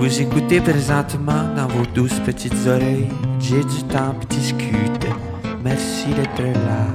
[0.00, 3.06] Vous écoutez présentement dans vos douces petites oreilles.
[3.38, 5.08] J'ai du temps pour discuter.
[5.62, 6.86] Merci d'être là.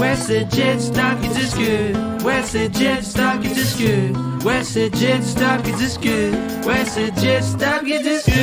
[0.00, 1.96] Ouais, c'est Jet Stop qui discute.
[2.24, 4.16] Ouais, c'est Jet Stop qui discute.
[4.42, 6.34] Ouais, c'est Jet Stop qui discute.
[6.66, 8.34] Ouais, c'est Jet Stop qui discute.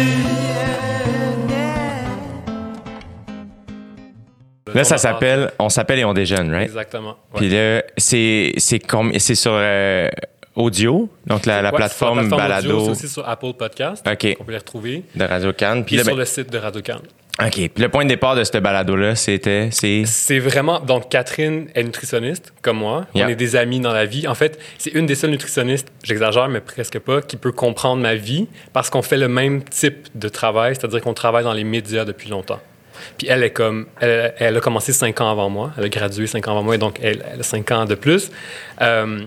[4.75, 6.65] Là, ça s'appelle On s'appelle et on déjeune, right?
[6.67, 7.15] Exactement.
[7.33, 7.37] ouais.
[7.37, 10.07] Puis là, c'est c'est comme c'est sur euh,
[10.55, 14.05] audio, donc la, la Ouais, plateforme, la plateforme audio, balado c'est aussi sur Apple Podcast.
[14.07, 14.37] OK.
[14.39, 15.03] On peut les retrouver.
[15.15, 15.83] de Radio Cannes.
[15.85, 17.01] Puis là, sur ben, le site de Radio Cannes.
[17.41, 20.03] OK, puis le point de départ de ce balado là, c'était c'est?
[20.05, 20.79] C'est vraiment.
[20.79, 23.07] Donc, Catherine est nutritionniste, comme moi.
[23.15, 23.25] Yeah.
[23.25, 24.27] On est des amis dans la vie.
[24.27, 28.13] En fait, c'est une des seules nutritionnistes, j'exagère, mais presque pas, qui peut comprendre ma
[28.13, 32.05] vie parce qu'on fait le même type de travail, c'est-à-dire qu'on travaille dans les médias
[32.05, 32.59] depuis longtemps.
[33.17, 33.87] Puis elle est comme.
[33.99, 35.71] Elle, elle a commencé cinq ans avant moi.
[35.75, 38.29] Elle a gradué cinq ans avant moi, donc elle, elle a cinq ans de plus.
[38.79, 39.21] Euh,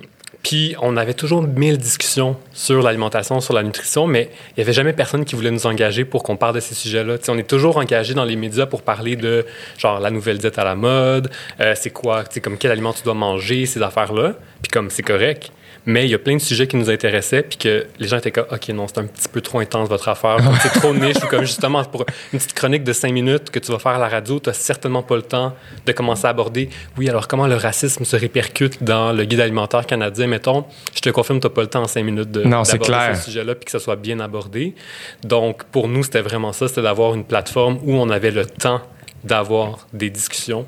[0.47, 4.73] puis on avait toujours mille discussions sur l'alimentation, sur la nutrition, mais il n'y avait
[4.73, 7.16] jamais personne qui voulait nous engager pour qu'on parle de ces sujets-là.
[7.27, 9.45] On est toujours engagé dans les médias pour parler de
[9.77, 13.15] genre la nouvelle diète à la mode, euh, c'est quoi, comme quel aliment tu dois
[13.15, 14.35] manger, ces affaires-là.
[14.63, 15.51] Puis comme c'est correct.
[15.87, 18.32] Mais il y a plein de sujets qui nous intéressaient, puis que les gens étaient
[18.32, 21.29] comme, OK, non, c'est un petit peu trop intense votre affaire, c'est trop niche, ou
[21.29, 24.09] comme justement pour une petite chronique de cinq minutes que tu vas faire à la
[24.09, 27.57] radio, tu n'as certainement pas le temps de commencer à aborder, oui, alors comment le
[27.57, 30.64] racisme se répercute dans le guide alimentaire canadien, mettons?
[30.95, 33.24] Je te confirme, tu n'as pas le temps en cinq minutes de, Non, d'aborder ce
[33.26, 34.74] sujet-là, puis que ça soit bien abordé.
[35.23, 38.80] Donc, pour nous, c'était vraiment ça, c'était d'avoir une plateforme où on avait le temps
[39.24, 40.66] d'avoir des discussions.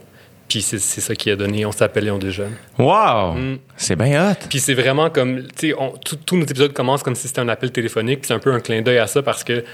[0.48, 2.54] Puis c'est, c'est ça qui a donné On s'appelle et on déjeune.
[2.78, 3.34] Wow!
[3.34, 3.58] Mm.
[3.76, 4.36] C'est bien hot.
[4.48, 5.76] Puis c'est vraiment comme, tu sais,
[6.24, 8.20] tous nos épisodes commencent comme si c'était un appel téléphonique.
[8.20, 9.64] Puis c'est un peu un clin d'œil à ça parce que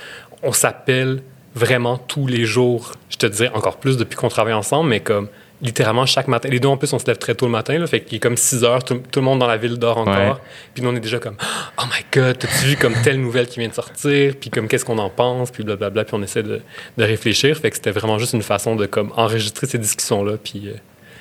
[0.42, 1.22] on s'appelle
[1.54, 2.92] vraiment tous les jours.
[3.08, 5.28] Je te dirais encore plus depuis qu'on travaille ensemble, mais comme
[5.62, 6.48] littéralement chaque matin.
[6.48, 8.20] Les deux en plus, on se lève très tôt le matin, là, fait qu'il est
[8.20, 10.14] comme 6 heures, tout, tout le monde dans la ville dort encore.
[10.14, 10.40] Ouais.
[10.74, 11.36] Puis nous, on est déjà comme,
[11.78, 14.34] oh my god, t'as-tu vu comme telle nouvelle qui vient de sortir?
[14.40, 15.50] Puis comme qu'est-ce qu'on en pense?
[15.50, 16.04] Puis blablabla.
[16.04, 16.60] Puis on essaie de,
[16.98, 17.56] de réfléchir.
[17.56, 20.34] Fait que c'était vraiment juste une façon de comme enregistrer ces discussions-là.
[20.42, 20.68] Puis.
[20.68, 20.74] euh,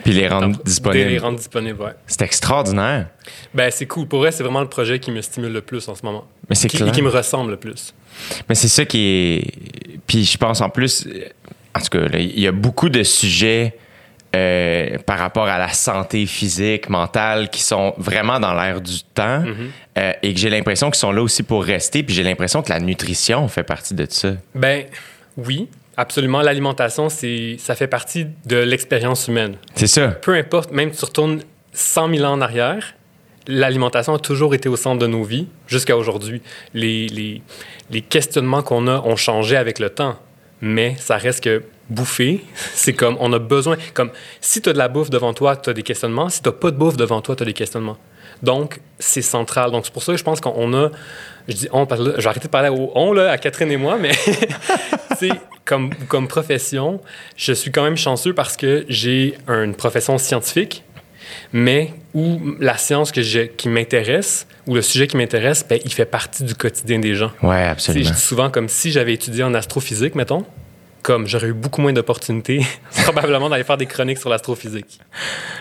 [0.04, 1.18] Puis les rendre les disponibles.
[1.20, 1.94] rendre disponibles, ouais.
[2.08, 3.08] C'est extraordinaire.
[3.54, 4.08] Ben, c'est cool.
[4.08, 6.26] Pour vrai, c'est vraiment le projet qui me stimule le plus en ce moment.
[6.50, 6.92] Mais c'est qui, clair.
[6.92, 7.94] qui me ressemble le plus.
[8.50, 10.00] Mais c'est ça qui est.
[10.06, 11.08] Puis je pense en plus,
[11.76, 13.78] en tout cas, il y a beaucoup de sujets
[14.36, 19.44] euh, par rapport à la santé physique, mentale, qui sont vraiment dans l'air du temps
[19.44, 19.70] Mm-hmm.
[19.98, 22.04] euh, et que j'ai l'impression qu'ils sont là aussi pour rester.
[22.04, 24.34] Puis j'ai l'impression que la nutrition fait partie de ça.
[24.56, 24.86] Ben,
[25.38, 25.68] oui,
[25.98, 26.42] absolument.
[26.42, 29.56] L'alimentation, c'est, ça fait partie de l'expérience humaine.
[29.76, 30.10] C'est ça.
[30.10, 31.42] Peu importe, même si tu retournes
[31.74, 32.96] 100 000 ans en arrière,
[33.48, 36.42] l'alimentation a toujours été au centre de nos vies jusqu'à aujourd'hui.
[36.74, 37.42] Les, les,
[37.90, 40.18] les questionnements qu'on a ont changé avec le temps,
[40.64, 42.44] mais ça reste que bouffer,
[42.74, 43.76] c'est comme on a besoin.
[43.94, 46.30] Comme si tu as de la bouffe devant toi, tu as des questionnements.
[46.30, 47.98] Si tu n'as pas de bouffe devant toi, tu as des questionnements.
[48.42, 49.72] Donc, c'est central.
[49.72, 50.90] Donc, c'est pour ça que je pense qu'on a.
[51.50, 53.78] Je dis on, parce que vais arrêter de parler au on, là, à Catherine et
[53.78, 54.12] moi, mais
[55.66, 57.02] comme, comme profession,
[57.36, 60.84] je suis quand même chanceux parce que j'ai une profession scientifique,
[61.52, 66.06] mais où la science que qui m'intéresse, ou le sujet qui m'intéresse, ben, il fait
[66.06, 67.32] partie du quotidien des gens.
[67.42, 68.08] Sais, absolument.
[68.10, 70.46] Je dis souvent comme si j'avais étudié en astrophysique, mettons,
[71.02, 72.62] comme j'aurais eu beaucoup moins d'opportunités,
[73.04, 75.00] probablement d'aller faire des chroniques sur l'astrophysique.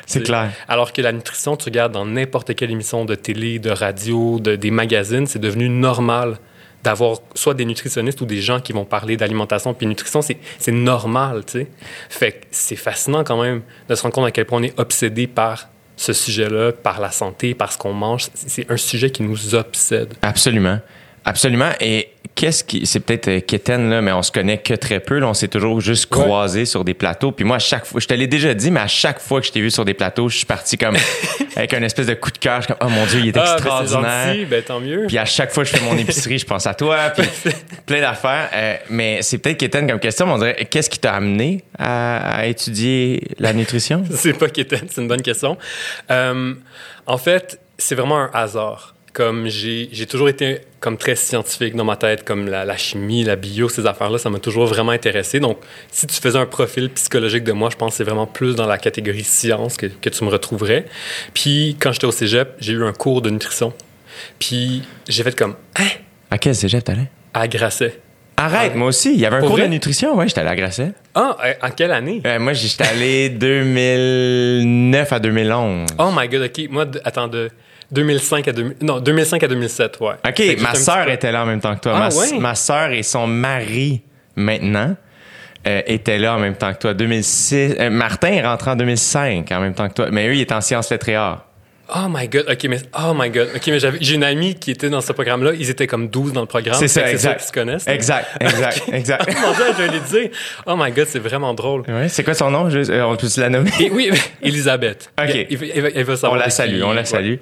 [0.07, 0.53] C'est C'est- clair.
[0.69, 4.55] Alors que la nutrition, tu regardes dans n'importe quelle émission de télé, de radio, de,
[4.57, 6.37] des magazines, c'est devenu normal
[6.83, 11.45] d'avoir soit des nutritionnistes ou des gens qui vont parler d'alimentation puis nutrition, c'est normal,
[11.45, 11.67] tu sais.
[12.09, 14.79] Fait que c'est fascinant quand même de se rendre compte à quel point on est
[14.79, 18.29] obsédé par ce sujet-là, par la santé, par ce qu'on mange.
[18.35, 20.15] C'est un sujet qui nous obsède.
[20.23, 20.81] Absolument.
[21.25, 21.71] Absolument.
[21.81, 22.87] Et qu'est-ce qui.
[22.87, 25.19] C'est peut-être euh, Kéten, là, mais on se connaît que très peu.
[25.19, 26.23] Là, on s'est toujours juste Ouais.
[26.23, 27.33] croisés sur des plateaux.
[27.33, 29.47] Puis moi, à chaque fois, je te l'ai déjà dit, mais à chaque fois que
[29.47, 30.97] je t'ai vu sur des plateaux, je suis parti comme
[31.57, 32.61] avec un espèce de coup de cœur.
[32.63, 34.27] Je suis comme, oh mon Dieu, il est Ah, ben, extraordinaire.
[34.35, 35.05] gentil, ben tant mieux.
[35.09, 37.11] Puis à chaque fois que je fais mon épicerie, je pense à toi.
[37.17, 37.27] Puis
[37.87, 38.49] plein d'affaires.
[38.55, 40.27] Euh, mais c'est peut-être Kéten comme question.
[40.27, 44.05] mais on dirait, qu'est-ce qui t'a amené à, à étudier la nutrition?
[44.11, 45.57] c'est pas qu'étaine, c'est une bonne question.
[46.11, 46.55] Euh,
[47.07, 48.95] en fait, c'est vraiment un hasard.
[49.13, 53.37] Comme j'ai toujours été comme très scientifique dans ma tête, comme la, la chimie, la
[53.37, 55.41] bio, ces affaires-là, ça m'a toujours vraiment intéressé.
[55.41, 55.59] Donc,
[55.91, 58.67] si tu faisais un profil psychologique de moi, je pense que c'est vraiment plus dans
[58.67, 60.85] la catégorie science que, que tu me retrouverais.
[61.33, 63.73] Puis, quand j'étais au cégep, j'ai eu un cours de nutrition.
[64.39, 65.87] Puis, j'ai fait comme, hein,
[66.31, 67.09] À quel cégep t'allais?
[67.33, 67.99] à Grasset.
[68.37, 69.13] Arrête, moi aussi.
[69.15, 70.17] Il y avait un cours de nutrition?
[70.17, 70.93] Ouais, j'étais allé à Grasset.
[71.15, 72.21] Ah, euh, en quelle année?
[72.27, 75.87] Euh, moi, j'étais allé 2009 à 2011.
[75.99, 76.69] Oh my god, ok.
[76.71, 77.51] Moi, attends, de
[77.93, 80.15] 2005 à 2000, non, 2005 à 2007, ouais.
[80.27, 81.93] OK, ma sœur était là en même temps que toi.
[81.95, 82.39] Ah, ma, ouais?
[82.39, 84.03] ma sœur et son mari,
[84.35, 84.97] maintenant,
[85.67, 86.95] euh, étaient là en même temps que toi.
[86.95, 87.77] 2006.
[87.79, 90.07] euh, Martin est rentré en 2005 en même temps que toi.
[90.11, 91.47] Mais eux, ils étaient en sciences lettres et arts.
[91.95, 94.91] Oh my god, ok, mais oh my god, ok, mais j'ai une amie qui était
[94.91, 96.77] dans ce programme-là, ils étaient comme 12 dans le programme.
[96.79, 97.41] C'est ça, exact.
[97.43, 97.87] se connaissent.
[97.87, 99.25] Exact, exact, exact.
[99.29, 100.31] Oh mon dieu, je vais lui dire,
[100.67, 101.83] oh my god, c'est vraiment drôle.
[101.89, 102.69] Ouais, c'est quoi son nom?
[102.71, 103.71] Euh, on peut se la nommer?
[103.81, 104.11] Et oui,
[104.43, 105.11] Elisabeth.
[105.21, 105.31] Ok.
[105.35, 107.05] Il- il- il va- va On savoir la qui- salue, on la ouais.
[107.05, 107.35] salue.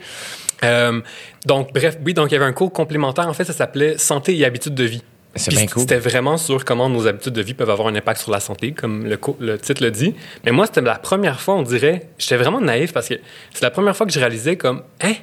[0.64, 1.00] Euh,
[1.46, 3.26] donc, bref, oui, donc il y avait un cours complémentaire.
[3.28, 5.02] En fait, ça s'appelait Santé et habitudes de vie.
[5.48, 5.82] Bien cool.
[5.82, 8.72] C'était vraiment sur comment nos habitudes de vie peuvent avoir un impact sur la santé,
[8.72, 10.14] comme le, titre le dit.
[10.44, 13.14] Mais moi, c'était la première fois, on dirait, j'étais vraiment naïf parce que
[13.52, 15.14] c'est la première fois que je réalisais comme, hein,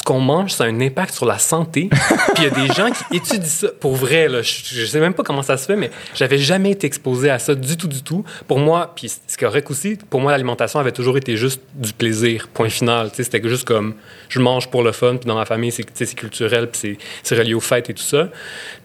[0.00, 1.90] ce qu'on mange, ça a un impact sur la santé.
[2.34, 3.68] Puis il y a des gens qui étudient ça.
[3.80, 6.70] Pour vrai, là, je, je sais même pas comment ça se fait, mais j'avais jamais
[6.70, 8.24] été exposé à ça du tout, du tout.
[8.48, 12.48] Pour moi, puis c'est correct aussi, pour moi, l'alimentation avait toujours été juste du plaisir,
[12.48, 13.10] point final.
[13.12, 13.94] C'était juste comme,
[14.30, 17.52] je mange pour le fun, puis dans ma famille, c'est culturel, puis c'est- c'est relié
[17.52, 18.30] aux fêtes et tout ça.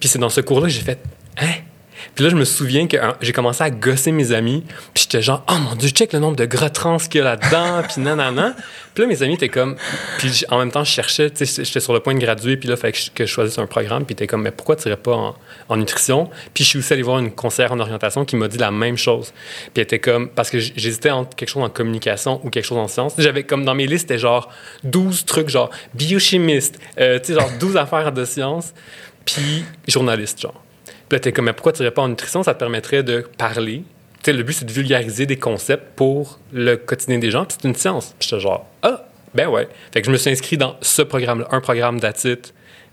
[0.01, 0.99] Puis c'est dans ce cours-là que j'ai fait,
[1.37, 1.45] hein?
[2.13, 4.63] Puis là, je me souviens que hein, j'ai commencé à gosser mes amis.
[4.93, 7.23] Puis j'étais genre, oh mon Dieu, check le nombre de gras trans qu'il y a
[7.23, 7.81] là-dedans.
[7.87, 8.55] puis nanana.
[8.93, 9.75] Puis là, mes amis étaient comme.
[10.17, 12.57] Puis en même temps, je cherchais, tu sais, j'étais sur le point de graduer.
[12.57, 14.05] Puis là, fallait que je, que je choisisse un programme.
[14.05, 15.35] Puis t'es comme, mais pourquoi tu irais pas
[15.67, 16.29] en, nutrition?
[16.53, 18.97] Puis je suis aussi allé voir une conseillère en orientation qui m'a dit la même
[18.97, 19.33] chose.
[19.65, 22.77] Puis elle était comme, parce que j'hésitais entre quelque chose en communication ou quelque chose
[22.77, 23.13] en sciences.
[23.17, 24.49] J'avais comme dans mes listes, c'était genre
[24.83, 28.73] 12 trucs, genre biochimiste, euh, tu sais, genre 12 affaires de sciences.
[29.25, 30.64] Puis journaliste, genre.
[31.09, 32.43] Puis là, t'es comme, mais pourquoi tu pas en nutrition?
[32.43, 33.83] Ça te permettrait de parler.
[34.23, 37.45] Tu sais, le but, c'est de vulgariser des concepts pour le quotidien des gens.
[37.45, 38.15] Puis c'est une science.
[38.17, 39.67] Puis j'étais genre, ah, ben ouais.
[39.93, 42.41] Fait que je me suis inscrit dans ce programme-là, un programme d'attitude.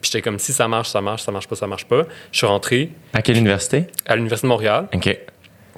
[0.01, 2.03] Puis j'étais comme, si ça marche, ça marche, ça marche pas, ça marche pas.
[2.33, 3.87] Je suis rentré À quelle université?
[4.07, 4.89] à l'Université de Montréal.
[4.93, 5.19] OK.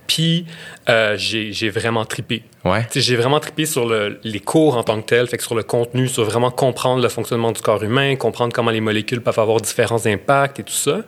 [0.06, 0.46] Puis
[0.88, 2.42] euh, j'ai vraiment tripé.
[2.64, 2.86] Ouais.
[2.94, 5.62] J'ai vraiment trippé sur le- les cours en tant que tel, fait que sur le
[5.62, 9.60] contenu, sur vraiment comprendre le fonctionnement du corps humain, comprendre comment les molécules peuvent avoir
[9.60, 11.00] différents impacts et tout ça.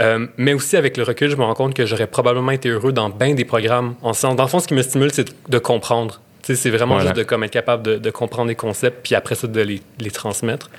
[0.00, 2.92] Euh, mais aussi, avec le recul, je me rends compte que j'aurais probablement été heureux
[2.92, 4.36] dans bien des programmes en sciences.
[4.36, 6.20] Dans le fond, ce qui me stimule, c'est de comprendre.
[6.54, 7.10] C'est vraiment Voilà.
[7.10, 9.80] juste de comme, être capable de, de comprendre les concepts, puis après ça, de les,
[10.00, 10.70] les transmettre.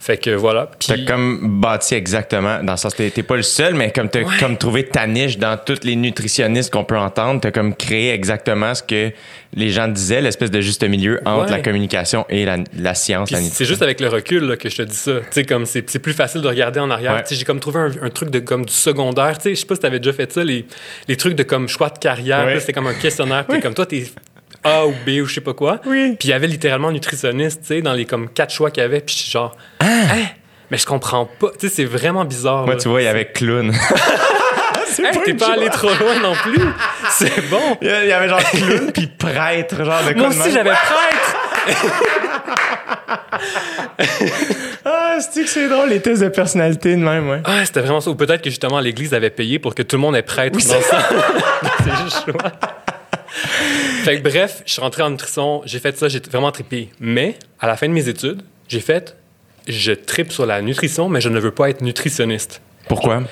[0.00, 0.70] Fait que voilà.
[0.78, 4.08] Puis- T'as comme bâti exactement, dans le sens, t'es t'es pas le seul, mais comme
[4.08, 4.36] t'as Ouais.
[4.40, 8.74] comme trouvé ta niche dans tous les nutritionnistes qu'on peut entendre, t'as comme créé exactement
[8.74, 9.10] ce que
[9.54, 11.50] les gens disaient, l'espèce de juste milieu entre Ouais.
[11.50, 14.76] la communication et la, la science, la c'est juste avec le recul là, que je
[14.76, 15.12] te dis ça.
[15.20, 17.14] Tu sais, comme c'est c'est plus facile de regarder en arrière.
[17.14, 17.24] Ouais.
[17.30, 19.38] J'ai comme trouvé un, un truc de comme du secondaire.
[19.38, 20.66] Tu sais, je sais pas si t'avais déjà fait ça, les,
[21.08, 22.44] les trucs de comme choix de carrière.
[22.46, 23.46] Là, C'était comme un questionnaire.
[23.46, 24.04] Puis comme toi, t'es
[24.66, 25.80] A ou B ou je sais pas quoi.
[25.86, 26.16] Oui.
[26.18, 28.86] Puis il y avait littéralement nutritionniste, tu sais, dans les comme quatre choix qu'il y
[28.86, 29.00] avait.
[29.00, 30.24] Puis je suis genre, hein?
[30.70, 31.50] Mais je comprends pas.
[31.58, 32.64] Tu sais, c'est vraiment bizarre.
[32.64, 32.80] Moi, là.
[32.80, 33.72] tu vois, il y avait clown.
[34.98, 36.62] Hey, t'es pas allé trop loin non plus.
[37.10, 37.76] C'est bon.
[37.82, 41.36] Il y avait genre clown puis prêtre, genre de Moi aussi, j'avais prêtre.
[44.88, 47.40] Ah, c'est que c'est drôle, les tests de personnalité de même, ouais.
[47.44, 48.10] Ah, c'était vraiment ça.
[48.10, 50.60] Ou peut-être que justement l'Église avait payé pour que tout le monde ait prêtre dans
[50.60, 50.80] ça.
[51.84, 52.52] c'est juste choix.
[54.10, 56.90] Fait que bref, je suis rentré en nutrition, j'ai fait ça, j'ai vraiment trippé.
[57.00, 59.16] Mais à la fin de mes études, j'ai fait,
[59.68, 62.60] je tripe sur la nutrition, mais je ne veux pas être nutritionniste.
[62.88, 63.22] Pourquoi?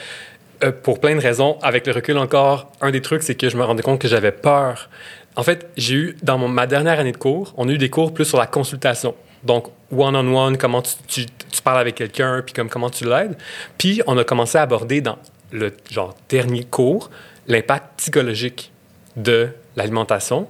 [0.63, 1.59] Euh, pour plein de raisons.
[1.63, 4.33] Avec le recul encore, un des trucs, c'est que je me rendais compte que j'avais
[4.33, 4.89] peur.
[5.37, 7.91] En fait, j'ai eu, dans mon- ma dernière année de cours, on a eu des
[7.91, 9.15] cours plus sur la consultation.
[9.43, 13.37] Donc, one-on-one, comment tu, tu- tu parles avec quelqu'un, puis comme, comment tu l'aides.
[13.79, 15.19] Puis, on a commencé à aborder dans
[15.53, 17.11] le genre dernier cours
[17.47, 18.73] l'impact psychologique
[19.17, 20.49] de l'alimentation.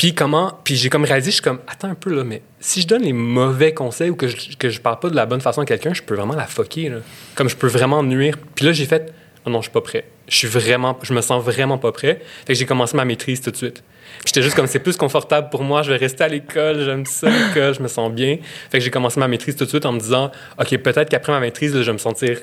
[0.00, 2.80] Puis comment, puis j'ai comme réalisé, je suis comme, attends un peu là, mais si
[2.80, 5.42] je donne les mauvais conseils ou que je, que je parle pas de la bonne
[5.42, 6.96] façon à quelqu'un, je peux vraiment la fucker, là.
[7.34, 8.38] Comme je peux vraiment nuire.
[8.54, 9.12] Puis là, j'ai fait,
[9.44, 10.06] oh non, je suis pas prêt.
[10.26, 12.22] Je suis vraiment, je me sens vraiment pas prêt.
[12.46, 13.84] Fait que j'ai commencé ma maîtrise tout de suite.
[14.24, 17.28] J'étais juste comme, c'est plus confortable pour moi, je vais rester à l'école, j'aime ça,
[17.28, 18.38] l'école, je me sens bien.
[18.70, 21.32] Fait que j'ai commencé ma maîtrise tout de suite en me disant, OK, peut-être qu'après
[21.32, 22.38] ma maîtrise, je vais me sentir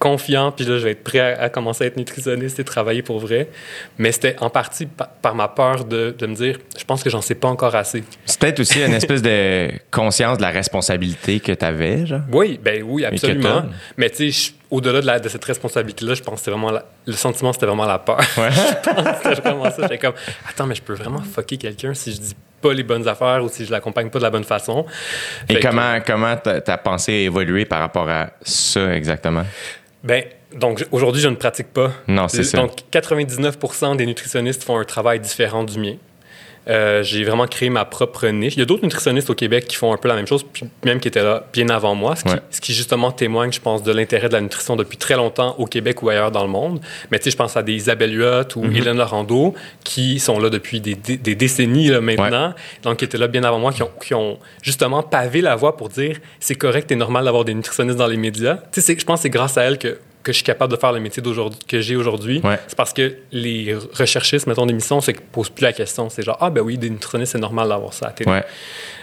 [0.00, 3.02] confiant, puis là, je vais être prêt à, à commencer à être nutritionniste et travailler
[3.02, 3.48] pour vrai.
[3.98, 7.10] Mais c'était en partie pa- par ma peur de, de me dire, je pense que
[7.10, 8.02] j'en sais pas encore assez.
[8.24, 12.22] C'est peut-être aussi une espèce de conscience de la responsabilité que t'avais, genre.
[12.32, 13.64] Oui, ben oui, absolument.
[13.96, 16.84] Mais tu sais, au-delà de, la- de cette responsabilité-là, je pense que c'était vraiment la-
[17.06, 18.18] le sentiment, c'était vraiment la peur.
[18.38, 18.50] Ouais.
[18.52, 19.82] je pense que c'était vraiment ça.
[19.82, 20.14] J'étais comme,
[20.48, 23.48] attends, mais je peux vraiment fucker quelqu'un si je dis pas les bonnes affaires ou
[23.48, 24.84] si je l'accompagne pas de la bonne façon?
[25.48, 29.44] Et que- comment, comment ta, ta pensée a évolué par rapport à ça exactement?
[30.02, 31.92] Ben, donc aujourd'hui, je ne pratique pas.
[32.08, 32.58] Non, c'est ça.
[32.58, 35.96] Donc 99% des nutritionnistes font un travail différent du mien.
[36.68, 38.54] Euh, j'ai vraiment créé ma propre niche.
[38.54, 40.66] Il y a d'autres nutritionnistes au Québec qui font un peu la même chose, puis
[40.84, 42.40] même qui étaient là bien avant moi, ce qui, Ouais.
[42.50, 45.64] ce qui justement témoigne, je pense, de l'intérêt de la nutrition depuis très longtemps au
[45.66, 46.80] Québec ou ailleurs dans le monde.
[47.10, 48.76] Mais tu sais, je pense à des Isabelle Huot ou Mm-hmm.
[48.76, 52.52] Hélène Laurando qui sont là depuis des, des- des décennies là, maintenant,
[52.82, 55.76] donc qui étaient là bien avant moi, qui ont, qui ont justement pavé la voie
[55.76, 58.58] pour dire c'est correct et normal d'avoir des nutritionnistes dans les médias.
[58.72, 60.78] Tu sais, je pense que c'est grâce à elles que que je suis capable de
[60.78, 62.58] faire le métier d'aujourd'hui que j'ai aujourd'hui, Ouais.
[62.66, 66.08] c'est parce que les recherchistes, mettons, d'émissions, c'est qu'ils posent plus la question.
[66.10, 68.30] C'est genre, ah ben oui, des nutritionnistes, c'est normal d'avoir ça à la télé.
[68.30, 68.44] Ouais.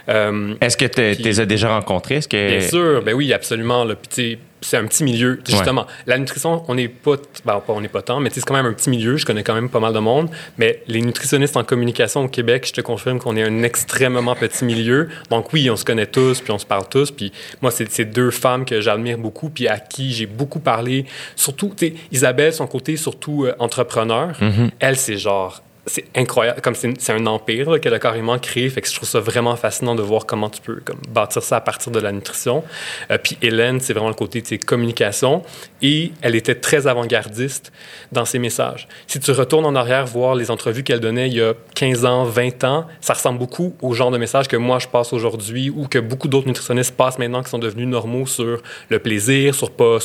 [0.09, 2.19] Euh, Est-ce que tu les as déjà rencontrés?
[2.29, 2.57] Que...
[2.57, 3.83] Bien sûr, ben oui, absolument.
[3.83, 3.95] Là.
[3.95, 5.39] Puis, c'est un petit milieu.
[5.47, 8.65] Justement, la nutrition, on n'est pas, ben, on n'est pas tant, mais c'est quand même
[8.65, 9.17] un petit milieu.
[9.17, 10.29] Je connais quand même pas mal de monde.
[10.57, 14.65] Mais les nutritionnistes en communication au Québec, je te confirme qu'on est un extrêmement petit
[14.65, 15.09] milieu.
[15.29, 17.11] Donc oui, on se connaît tous, puis on se parle tous.
[17.11, 21.05] Puis moi, c'est c'est deux femmes que j'admire beaucoup, puis à qui j'ai beaucoup parlé.
[21.35, 24.37] Surtout, tu sais, Isabelle, son côté surtout euh, entrepreneur,
[24.79, 26.61] elle, c'est genre c'est incroyable.
[26.61, 28.69] Comme c'est un empire qu'elle a carrément créé.
[28.69, 31.57] Fait que je trouve ça vraiment fascinant de voir comment tu peux comme, bâtir ça
[31.57, 32.63] à partir de la nutrition.
[33.09, 35.43] Euh, puis Hélène, c'est vraiment le côté de ses communications.
[35.81, 37.71] Et elle était très avant-gardiste
[38.11, 38.87] dans ses messages.
[39.07, 42.23] Si tu retournes en arrière voir les entrevues qu'elle donnait il y a 15 ans,
[42.25, 45.87] 20 ans, ça ressemble beaucoup au genre de message que moi je passe aujourd'hui ou
[45.87, 49.99] que beaucoup d'autres nutritionnistes passent maintenant qui sont devenus normaux sur le plaisir, sur pas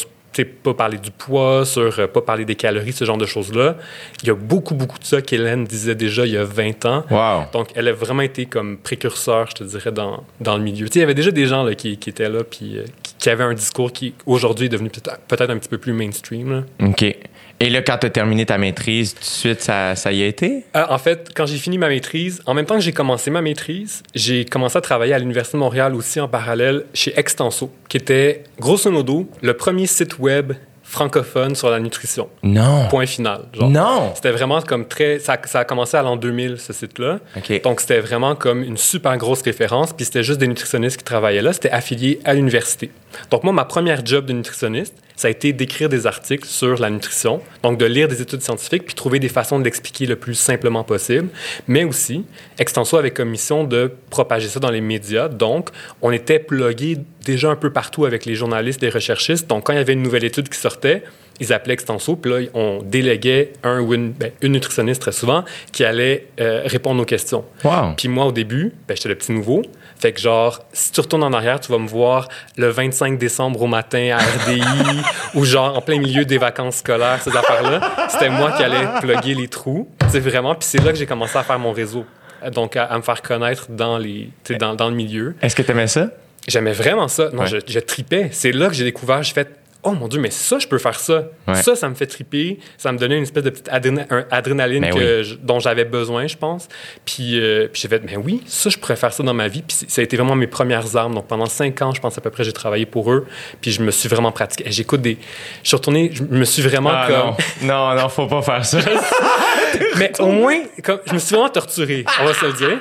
[0.45, 3.77] pas parler du poids, sur euh, pas parler des calories, ce genre de choses-là.
[4.23, 7.05] Il y a beaucoup, beaucoup de ça qu'Hélène disait déjà il y a 20 ans.
[7.11, 7.45] Wow.
[7.53, 10.89] Donc, elle a vraiment été comme précurseur, je te dirais, dans, dans le milieu.
[10.89, 12.85] Tu sais, il y avait déjà des gens là, qui, qui étaient là, puis euh,
[13.03, 15.93] qui, qui avaient un discours qui, aujourd'hui, est devenu peut-être peut-être un petit peu plus
[15.93, 16.51] mainstream.
[16.51, 16.87] là.
[16.87, 17.17] OK.
[17.61, 20.27] Et là, quand tu as terminé ta maîtrise, tout de suite, ça, ça y a
[20.27, 20.65] été?
[20.75, 23.43] Euh, en fait, quand j'ai fini ma maîtrise, en même temps que j'ai commencé ma
[23.43, 27.97] maîtrise, j'ai commencé à travailler à l'Université de Montréal aussi en parallèle chez Extenso, qui
[27.97, 30.55] était, grosso modo, le premier site web
[30.93, 32.29] francophone sur la nutrition.
[32.43, 32.87] Non.
[32.91, 33.45] Point final.
[33.55, 33.71] genre.
[33.71, 34.13] Non.
[34.15, 35.19] C'était vraiment comme très.
[35.19, 37.19] Ça, ça a commencé à l'an 2000, ce site-là.
[37.35, 37.63] OK.
[37.63, 39.95] Donc, c'était vraiment comme une super grosse référence.
[39.95, 41.55] Puis, c'était juste des nutritionnistes qui travaillaient là.
[41.55, 42.91] C'était affilié à l'université.
[43.31, 46.91] Donc, moi, ma première job de nutritionniste, ça a été d'écrire des articles sur la
[46.91, 47.41] nutrition.
[47.63, 50.85] Donc, de lire des études scientifiques puis trouver des façons de l'expliquer le plus simplement
[50.85, 51.29] possible.
[51.69, 52.27] Mais aussi,
[52.59, 55.29] Extenso avait comme mission de propager ça dans les médias.
[55.29, 55.71] Donc,
[56.03, 59.49] on était plugué déjà un peu partout avec les journalistes, les recherchistes.
[59.49, 61.03] Donc, quand il y avait une nouvelle étude qui sortait,
[61.41, 65.45] ils appelaient Extenso, puis là, on déléguait un ou une, ben, une nutritionniste très souvent
[65.73, 67.45] qui allait euh, répondre aux questions.
[67.65, 67.95] Wow.
[67.97, 69.63] Puis moi, au début, ben, j'étais le petit nouveau.
[69.99, 73.63] Fait que genre, si tu retournes en arrière, tu vas me voir le 25 décembre
[73.63, 74.63] au matin à RDI
[75.35, 78.09] ou genre en plein milieu des vacances scolaires, ces affaires-là.
[78.09, 79.89] C'était moi qui allais plugger les trous.
[80.09, 82.05] C'est vraiment, puis c'est là que j'ai commencé à faire mon réseau.
[82.53, 85.37] Donc, à, à me faire connaître dans, les, sais, dans, dans le milieu.
[85.41, 86.09] Est-ce que tu aimais ça?
[86.49, 87.31] J'aimais vraiment ça.
[87.33, 87.47] Non, Ouais.
[87.49, 88.29] je, je tripais.
[88.33, 89.49] C'est là que j'ai découvert, j'ai fait
[89.85, 91.25] Oh mon Dieu, mais ça, je peux faire ça.
[91.49, 91.61] Ouais.
[91.61, 92.61] Ça, ça me fait triper.
[92.79, 96.29] Ça me donnait une espèce de petite adréna- un adrénaline Ben je- dont j'avais besoin,
[96.29, 96.69] je pense.
[97.05, 99.63] Puis, euh, puis j'ai fait Mais oui, ça, je pourrais faire ça dans ma vie.
[99.63, 101.17] Puis ça a été vraiment mes premières armes.
[101.17, 103.27] Donc pendant cinq ans, je pense à peu près, j'ai travaillé pour eux.
[103.61, 104.63] Puis je me suis vraiment pratiqué.
[104.69, 105.19] J'écoute des.
[105.65, 107.67] Je suis retourné, je me suis vraiment Ah, comme.
[107.69, 107.95] non.
[107.95, 108.79] non, non, faut pas faire ça.
[109.99, 112.79] Mais au moins, comme, je me suis vraiment torturé, on va se le dire.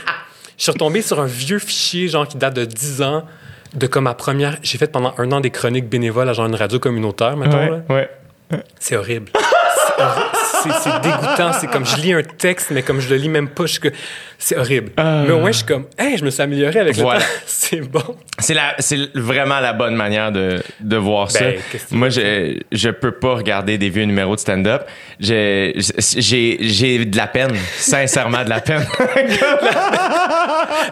[0.56, 3.26] Je suis retombé sur un vieux fichier, genre, qui date de 10 ans,
[3.74, 4.58] de comme ma première...
[4.62, 7.58] J'ai fait pendant un an des chroniques bénévoles à genre une radio communautaire, mettons.
[7.58, 7.82] ouais, là.
[7.90, 8.10] ouais.
[8.80, 9.32] C'est horrible.
[10.84, 11.54] C'est dégoûtant.
[11.60, 13.82] C'est comme, je lis un texte, mais comme je le lis même pas, je suis.
[14.38, 14.92] C'est horrible.
[14.98, 15.24] Ah.
[15.26, 17.20] Mais au moins, je suis comme, hey, je me suis amélioré avec Voilà.
[17.20, 17.30] le temps.
[17.46, 18.04] C'est bon.
[18.40, 21.42] C'est la, c'est vraiment la bonne manière de, de voir ça.
[21.42, 24.82] Ben, tu Moi, je, je peux pas regarder des vieux numéros de stand-up.
[25.20, 28.84] J'ai, j'ai de la peine, sincèrement de la peine.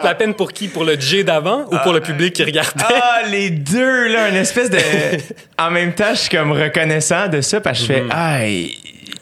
[0.04, 0.68] La peine pour qui?
[0.68, 2.84] Pour le J d'avant ou pour le public qui regardait?
[2.88, 4.78] ah, les deux, là, une espèce de.
[5.58, 8.38] En même temps, je suis comme reconnaissant de ça parce que je fais, ah,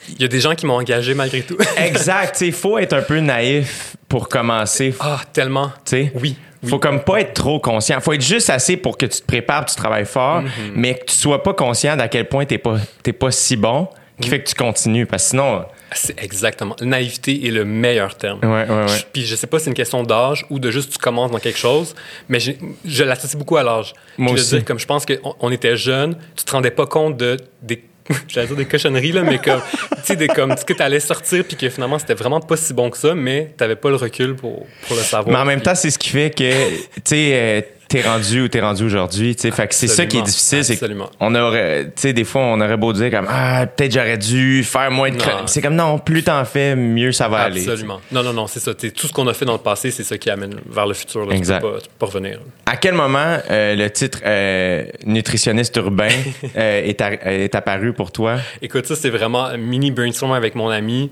[0.08, 1.56] il- Il y a des gens qui m'ont engagé malgré tout.
[1.76, 2.36] exact.
[2.36, 4.94] Sais, faut être un peu naïf pour commencer.
[5.00, 5.68] Ah, tellement.
[5.84, 6.12] Tu sais?
[6.14, 6.36] Oui.
[6.62, 6.70] oui.
[6.70, 8.00] Faut comme pas être trop conscient.
[8.00, 10.72] Faut être juste assez pour que tu te prépares, tu travailles fort, Mm-hmm.
[10.74, 12.76] mais que tu sois pas conscient d'à quel point t'es pas,
[13.18, 13.88] pas si bon,
[14.20, 15.06] qui fait que tu continues.
[15.06, 16.74] Parce que sinon, C'est exactement.
[16.82, 18.40] Naïveté est le meilleur terme.
[18.42, 18.88] ouais, ouais, ouais.
[18.88, 21.30] Je- Puis je sais pas si c'est une question d'âge ou de juste tu commences
[21.30, 21.94] dans quelque chose,
[22.28, 23.94] mais j'ai- je l'associe beaucoup à l'âge.
[24.18, 24.54] Moi je veux aussi.
[24.56, 27.82] dire, comme je pense qu'on on était jeunes, tu te rendais pas compte de des
[28.28, 29.60] j'allais dire des cochonneries là, mais comme
[29.96, 32.72] tu sais des comme que tu allais sortir puis que finalement c'était vraiment pas si
[32.74, 35.28] bon que ça, mais t'avais pas le recul pour, pour le savoir.
[35.34, 38.42] Mais en même Puis- temps, c'est ce qui fait que, tu sais, euh, t'es rendu
[38.42, 39.50] où t'es rendu aujourd'hui, tu sais.
[39.50, 42.60] Fait que c'est ça qui est difficile, c'est qu'on aurait, tu sais, des fois, on
[42.60, 45.16] aurait beau dire comme, ah, peut-être j'aurais dû faire moins de.
[45.46, 47.66] C'est comme, non, plus t'en fais, mieux ça va aller.
[47.66, 48.00] Absolument.
[48.12, 48.74] Non, non, non, c'est ça.
[48.74, 50.86] Tu sais, tout ce qu'on a fait dans le passé, c'est ça qui amène vers
[50.86, 51.26] le futur.
[51.26, 51.34] Là.
[51.34, 51.60] Exact.
[51.60, 52.40] Tu peux pas, tu peux pas revenir.
[52.66, 56.08] À quel moment euh, le titre euh, nutritionniste urbain
[56.56, 58.36] euh, est, est apparu pour toi?
[58.60, 61.10] Écoute, ça, c'est vraiment un mini brainstorm avec mon ami.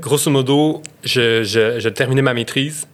[0.00, 2.86] Grosso modo, je, je, je terminais ma maîtrise.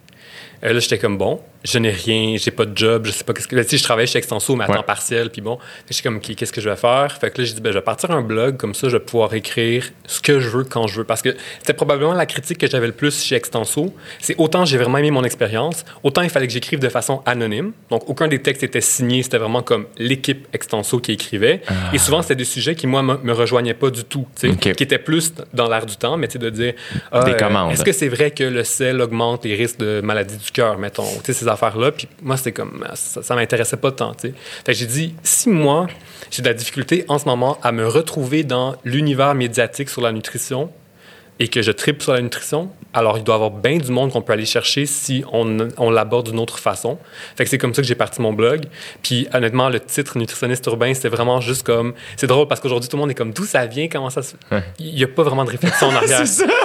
[0.62, 1.40] Là, j'étais comme bon.
[1.64, 3.56] Je n'ai rien, j'ai pas de job, je sais pas qu'est-ce que.
[3.56, 4.76] Tu sais, je travaille chez Extenso, mais à Ouais.
[4.76, 5.58] temps partiel, puis bon.
[5.88, 7.16] Je suis comme, qu'est-ce que je vais faire?
[7.20, 9.02] Fait que là, j'ai dit, ben, je vais partir un blog, comme ça, je vais
[9.02, 11.04] pouvoir écrire ce que je veux quand je veux.
[11.04, 13.94] Parce que c'était probablement la critique que j'avais le plus chez Extenso.
[14.20, 17.72] C'est autant j'ai vraiment aimé mon expérience, autant il fallait que j'écrive de façon anonyme.
[17.90, 21.62] Donc, aucun des textes était signé, c'était vraiment comme l'équipe Extenso qui écrivait.
[21.92, 24.52] Et souvent, c'était des sujets qui, moi, me, me rejoignaient pas du tout, tu sais,
[24.54, 24.74] OK.
[24.76, 26.74] qui étaient plus dans l'air du temps, mais tu sais, de dire,
[27.10, 27.72] ah, Des euh, commandes.
[27.72, 31.04] est-ce que c'est vrai que le sel augmente les risques de maladie du cœur, mettons,
[31.24, 31.92] tu sais, ces affaires-là.
[31.92, 34.34] Puis moi, c'était comme, ça, ça m'intéressait pas tant, tu sais.
[34.66, 35.86] Fait que j'ai dit, si moi,
[36.30, 40.12] j'ai de la difficulté en ce moment à me retrouver dans l'univers médiatique sur la
[40.12, 40.70] nutrition
[41.38, 44.12] et que je tripe sur la nutrition, alors il doit y avoir bien du monde
[44.12, 46.98] qu'on peut aller chercher si on, on l'aborde d'une autre façon.
[47.36, 48.62] Fait que c'est comme ça que j'ai parti mon blog.
[49.02, 51.94] Puis honnêtement, le titre nutritionniste urbain, c'était vraiment juste comme.
[52.16, 54.34] C'est drôle parce qu'aujourd'hui, tout le monde est comme d'où ça vient, comment ça se.
[54.78, 56.22] Il n'y a pas vraiment de réflexion en arrière.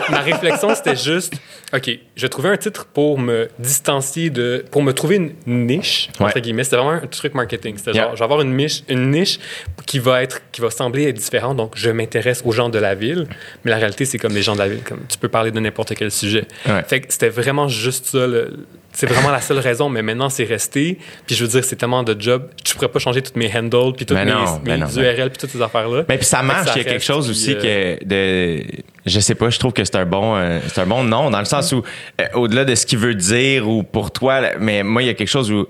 [0.10, 1.34] Ma réflexion, c'était juste
[1.74, 4.66] OK, je vais trouver un titre pour me distancier de.
[4.72, 6.42] pour me trouver une niche, entre Ouais.
[6.42, 6.64] guillemets.
[6.64, 7.76] C'était vraiment un truc marketing.
[7.78, 8.04] C'était Yeah.
[8.08, 9.40] genre, je vais avoir une niche, une niche
[9.86, 11.58] qui va être qui va sembler être différente.
[11.58, 13.28] Donc, je m'intéresse aux gens de la ville,
[13.64, 14.84] mais la réalité, c'est comme les gens de la ville.
[14.84, 16.46] Comme tu peux parler de n'importe quel sujet.
[16.68, 16.84] Ouais.
[16.88, 18.28] Fait que c'était vraiment juste ça.
[18.28, 20.98] le- c'est vraiment la seule raison, mais maintenant c'est resté.
[21.28, 22.50] Puis je veux dire, c'est tellement de job.
[22.66, 25.30] Je pourrais pas changer toutes mes handles, puis toutes mes, non, mes non, ben- URL,
[25.30, 26.04] puis toutes ces affaires-là.
[26.10, 28.64] Mais puis ça marche, ça il y a quelque chose puis, aussi euh, que de
[29.06, 31.40] je sais pas, je trouve que c'est un bon euh, c'est un bon nom dans
[31.40, 31.84] le sens où
[32.20, 35.14] euh, au-delà de ce qu'il veut dire ou pour toi mais moi il y a
[35.14, 35.68] quelque chose où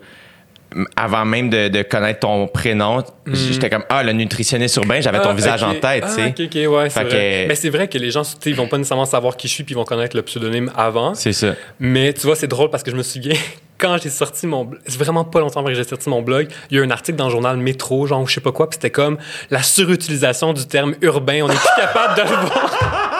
[0.96, 5.30] avant même de, de connaître ton prénom, j'étais comme ah le nutritionniste urbain, j'avais ton
[5.30, 5.32] Mm.
[5.32, 6.68] Ah, visage en tête, Ah, tu sais.
[6.68, 7.44] ouais, c'est Fait vrai.
[7.44, 9.64] que- Mais c'est vrai que les gens, ils vont pas nécessairement savoir qui je suis,
[9.64, 11.14] puis ils vont connaître le pseudonyme avant.
[11.16, 11.54] C'est ça.
[11.80, 13.36] Mais tu vois, c'est drôle parce que je me souviens,
[13.78, 16.48] quand j'ai sorti mon blog, c'est vraiment pas longtemps après que j'ai sorti mon blog,
[16.70, 18.52] il y a eu un article dans le journal Métro, genre, ou je sais pas
[18.52, 19.18] quoi, puis c'était comme
[19.52, 23.14] la surutilisation du terme urbain, on est plus capable de le voir.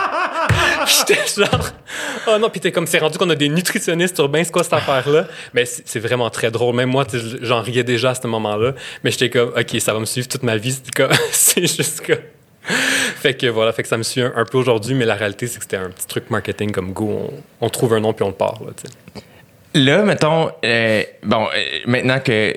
[0.88, 1.70] J'étais genre,
[2.26, 4.72] oh non, puis t'es comme, c'est rendu qu'on a des nutritionnistes urbains, c'est quoi cette
[4.72, 5.26] affaire-là?
[5.54, 6.74] Mais c'est vraiment très drôle.
[6.74, 7.06] Même moi,
[7.42, 8.74] j'en riais déjà à ce moment-là.
[9.04, 10.78] Mais j'étais comme, OK, ça va me suivre toute ma vie.
[11.32, 12.16] C'est juste comme.
[13.16, 15.56] Fait que voilà, fait que ça me suit un, peu aujourd'hui, mais la réalité, c'est
[15.58, 18.34] que c'était un petit truc marketing comme go, on, trouve un nom puis on le
[18.34, 18.60] part,
[19.74, 22.54] là, mettons, euh, bon, euh, maintenant que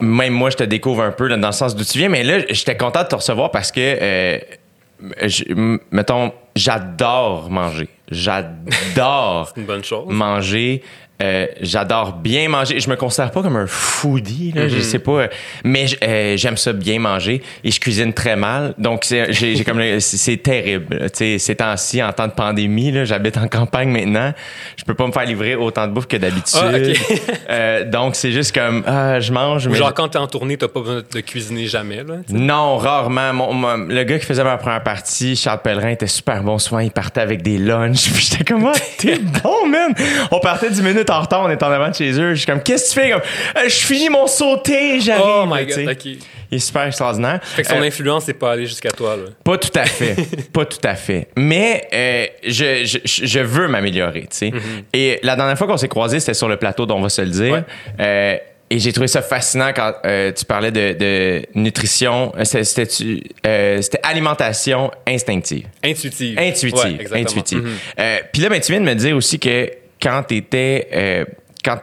[0.00, 2.40] même moi, je te découvre un peu dans le sens d'où tu viens, mais là,
[2.50, 7.88] j'étais content de te recevoir parce que, euh, mettons, j'adore manger.
[8.10, 10.06] J'adore C'est une bonne chose.
[10.08, 10.82] manger.
[11.22, 12.80] Euh, j'adore bien manger.
[12.80, 15.28] Je me considère pas comme un foodie, là, je sais pas, euh,
[15.62, 18.74] mais euh, j'aime ça bien manger et je cuisine très mal.
[18.78, 20.98] Donc c'est j'ai, comme c'est, terrible.
[20.98, 21.08] là.
[21.10, 24.32] Tu sais, ces temps-ci en temps de pandémie, là, j'habite en campagne maintenant.
[24.76, 26.60] Je peux pas me faire livrer autant de bouffe que d'habitude.
[26.60, 26.72] Ah.
[27.50, 30.68] Euh, donc c'est juste comme ah, je mange mais genre, quand t'es en tournée, t'as
[30.68, 32.16] pas besoin de cuisiner jamais, là.
[32.30, 33.32] non, rarement.
[33.32, 36.58] Mon, mon- le gars qui faisait ma première partie, Charles Pellerin, était super bon.
[36.58, 38.10] Souvent, il partait avec des lunchs.
[38.14, 39.94] Puis j'étais comme, ah, t'es bon, man.
[40.30, 42.30] On partait 10 minutes en retard, on est en avant de chez eux.
[42.34, 43.10] Je suis comme, qu'est-ce que tu fais?
[43.12, 43.22] Comme,
[43.56, 45.24] Euh, je finis mon sauté, j'arrive.
[45.26, 45.96] Oh my god.
[46.50, 47.40] Il est super extraordinaire.
[47.42, 49.24] Fait que son Euh, influence n'est pas allée jusqu'à toi, là.
[49.42, 50.14] pas tout à fait.
[50.52, 51.28] pas tout à fait.
[51.36, 54.52] Mais euh, je, je, je veux m'améliorer, tu sais.
[54.92, 57.22] Et la dernière fois qu'on s'est croisés, c'était sur le plateau, dont on va se
[57.22, 57.52] le dire.
[57.54, 57.62] Ouais.
[58.00, 58.36] Euh,
[58.70, 62.32] et j'ai trouvé ça fascinant quand euh, tu parlais de, de nutrition.
[62.44, 62.88] C'était,
[63.46, 65.66] euh, alimentation instinctive.
[65.84, 66.38] Intuitive.
[66.38, 67.08] Intuitive.
[67.12, 67.58] Ouais, intuitive.
[67.62, 67.72] Mhm.
[68.00, 69.70] Euh, Puis là, ben, tu viens de me dire aussi que
[70.04, 71.26] quand tu étais.
[71.64, 71.78] quand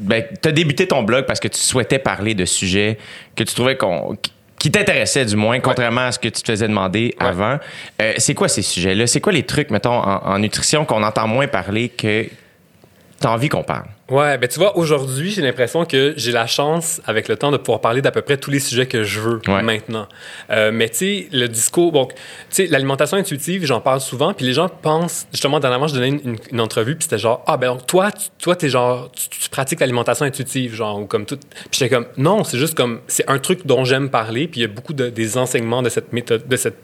[0.00, 2.98] ben, tu as débuté ton blog parce que tu souhaitais parler de sujets
[3.36, 4.16] que tu trouvais qu'on
[4.58, 7.26] qui t'intéressaient du moins, contrairement à ce que tu te faisais demander Ouais.
[7.28, 7.58] avant.
[8.02, 9.06] Euh, c'est quoi ces sujets-là?
[9.06, 13.30] C'est quoi les trucs, mettons, en, en nutrition qu'on entend moins parler que tu as
[13.30, 13.86] envie qu'on parle?
[14.10, 17.58] Ouais, ben tu vois, aujourd'hui, j'ai l'impression que j'ai la chance, avec le temps, de
[17.58, 19.62] pouvoir parler d'à peu près tous les sujets que je veux Ouais.
[19.62, 20.06] maintenant.
[20.50, 22.14] Euh, mais tu sais, le discours, bon, tu
[22.48, 26.20] sais, l'alimentation intuitive, j'en parle souvent, puis les gens pensent, justement, dernièrement, je donnais une,
[26.24, 29.28] une- une entrevue, puis c'était genre, ah ben donc toi, tu, toi, t'es genre, tu,
[29.28, 31.36] tu pratiques l'alimentation intuitive, genre, ou comme tout.
[31.36, 34.62] Puis j'étais comme, non, c'est juste comme, c'est un truc dont j'aime parler, puis il
[34.62, 36.78] y a beaucoup de, des enseignements de cette méthode, de cette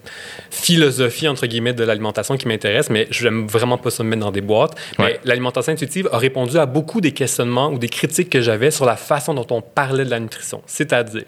[0.50, 4.20] philosophie, entre guillemets, de l'alimentation qui m'intéresse, mais je n'aime vraiment pas ça me mettre
[4.22, 4.74] dans des boîtes.
[4.98, 5.04] Ouais.
[5.14, 8.84] Mais l'alimentation intuitive a répondu à beaucoup des questionnements ou des critiques que j'avais sur
[8.84, 10.60] la façon dont on parlait de la nutrition.
[10.66, 11.24] C'est-à-dire,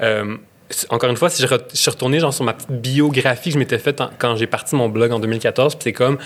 [0.00, 0.36] euh,
[0.90, 3.54] encore une fois, si je, re- je suis retourné genre, sur ma petite biographie que
[3.54, 6.18] je m'étais faite quand j'ai parti mon blog en 2014, puis c'est comme,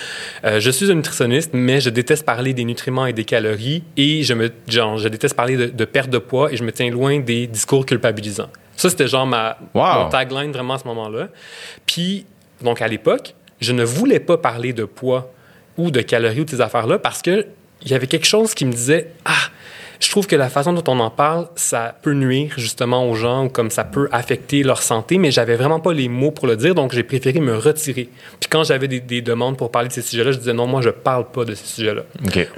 [0.44, 4.22] euh, je suis un nutritionniste, mais je déteste parler des nutriments et des calories, et
[4.22, 6.90] je, me, genre, je déteste parler de, de perte de poids, et je me tiens
[6.90, 8.48] loin des discours culpabilisants.
[8.76, 10.04] Ça, c'était genre ma, Wow.
[10.04, 11.28] mon tagline vraiment à ce moment-là.
[11.84, 12.24] Puis,
[12.62, 15.30] donc à l'époque, je ne voulais pas parler de poids
[15.76, 17.46] ou de calories ou de ces affaires-là parce que
[17.82, 19.50] il y avait quelque chose qui me disait Ah,
[20.00, 23.44] je trouve que la façon dont on en parle, ça peut nuire justement aux gens
[23.44, 26.56] ou comme ça peut affecter leur santé, mais j'avais vraiment pas les mots pour le
[26.56, 28.08] dire, donc j'ai préféré me retirer.
[28.40, 30.80] Puis quand j'avais des, des, demandes pour parler de ces sujets-là, je disais non, moi
[30.80, 32.02] je parle pas de ces sujets-là.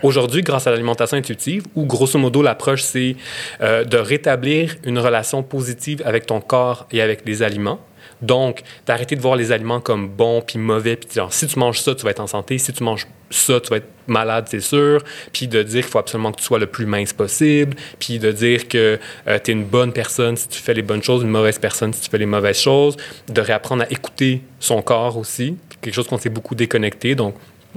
[0.05, 3.17] Aujourd'hui, grâce à l'alimentation intuitive, où grosso modo l'approche c'est
[3.61, 7.81] euh, de rétablir une relation positive avec ton corps et avec les aliments.
[8.23, 11.81] Donc, d'arrêter de voir les aliments comme bons puis mauvais, puis genre, si tu manges
[11.81, 14.61] ça, tu vas être en santé, si tu manges ça, tu vas être malade, c'est
[14.61, 18.19] sûr, puis de dire qu'il faut absolument que tu sois le plus mince possible, puis
[18.19, 21.23] de dire que euh, tu es une bonne personne si tu fais les bonnes choses,
[21.23, 22.97] une mauvaise personne si tu fais les mauvaises choses,
[23.29, 27.15] de réapprendre à écouter son corps aussi, quelque chose qu'on s'est beaucoup déconnecté.
[27.15, 27.35] Donc,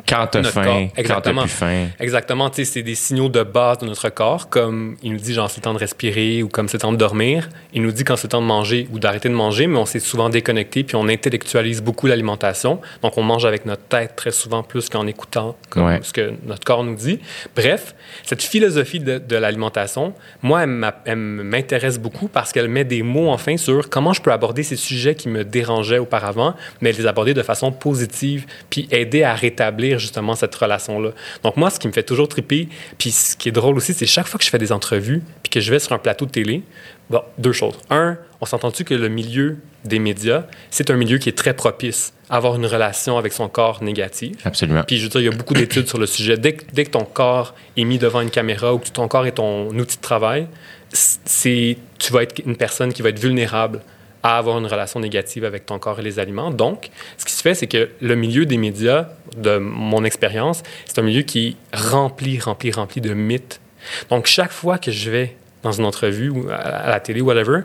[0.07, 1.87] Quand t'as faim, quand t'as plus faim.
[1.99, 5.33] Exactement, tu sais, c'est des signaux de base de notre corps, comme il nous dit
[5.33, 7.47] genre c'est le temps de respirer ou comme c'est le temps de dormir.
[7.73, 9.85] Il nous dit quand c'est le temps de manger ou d'arrêter de manger, mais on
[9.85, 12.81] s'est souvent déconnecté puis on intellectualise beaucoup l'alimentation.
[13.01, 15.99] Donc on mange avec notre tête très souvent plus qu'en écoutant comme Ouais.
[16.03, 17.19] ce que notre corps nous dit.
[17.55, 20.63] Bref, cette philosophie de, de l'alimentation, moi,
[21.05, 24.75] elle m'intéresse beaucoup parce qu'elle met des mots enfin sur comment je peux aborder ces
[24.75, 29.84] sujets qui me dérangeaient auparavant, mais les aborder de façon positive puis aider à rétablir
[29.97, 31.11] justement cette relation-là.
[31.43, 32.67] Donc moi, ce qui me fait toujours triper,
[32.97, 35.49] puis ce qui est drôle aussi, c'est chaque fois que je fais des entrevues puis
[35.49, 36.63] que je vais sur un plateau de télé,
[37.09, 37.75] bon, deux choses.
[37.89, 42.13] Un, on s'entend-tu que le milieu des médias, c'est un milieu qui est très propice
[42.29, 44.35] à avoir une relation avec son corps négative.
[44.43, 44.83] Absolument.
[44.83, 46.37] Puis je veux dire, il y a beaucoup d'études sur le sujet.
[46.37, 49.27] Dès que, dès que ton corps est mis devant une caméra ou que ton corps
[49.27, 50.47] est ton outil de travail,
[50.91, 53.81] c'est tu vas être une personne qui va être vulnérable
[54.25, 56.49] à avoir une relation négative avec ton corps et les aliments.
[56.49, 60.97] Donc, ce qui se fait, c'est que le milieu des médias, de mon expérience, c'est
[60.97, 63.61] un milieu qui est rempli, rempli, rempli de mythes.
[64.09, 67.61] Donc, chaque fois que je vais dans une entrevue ou à la télé, whatever,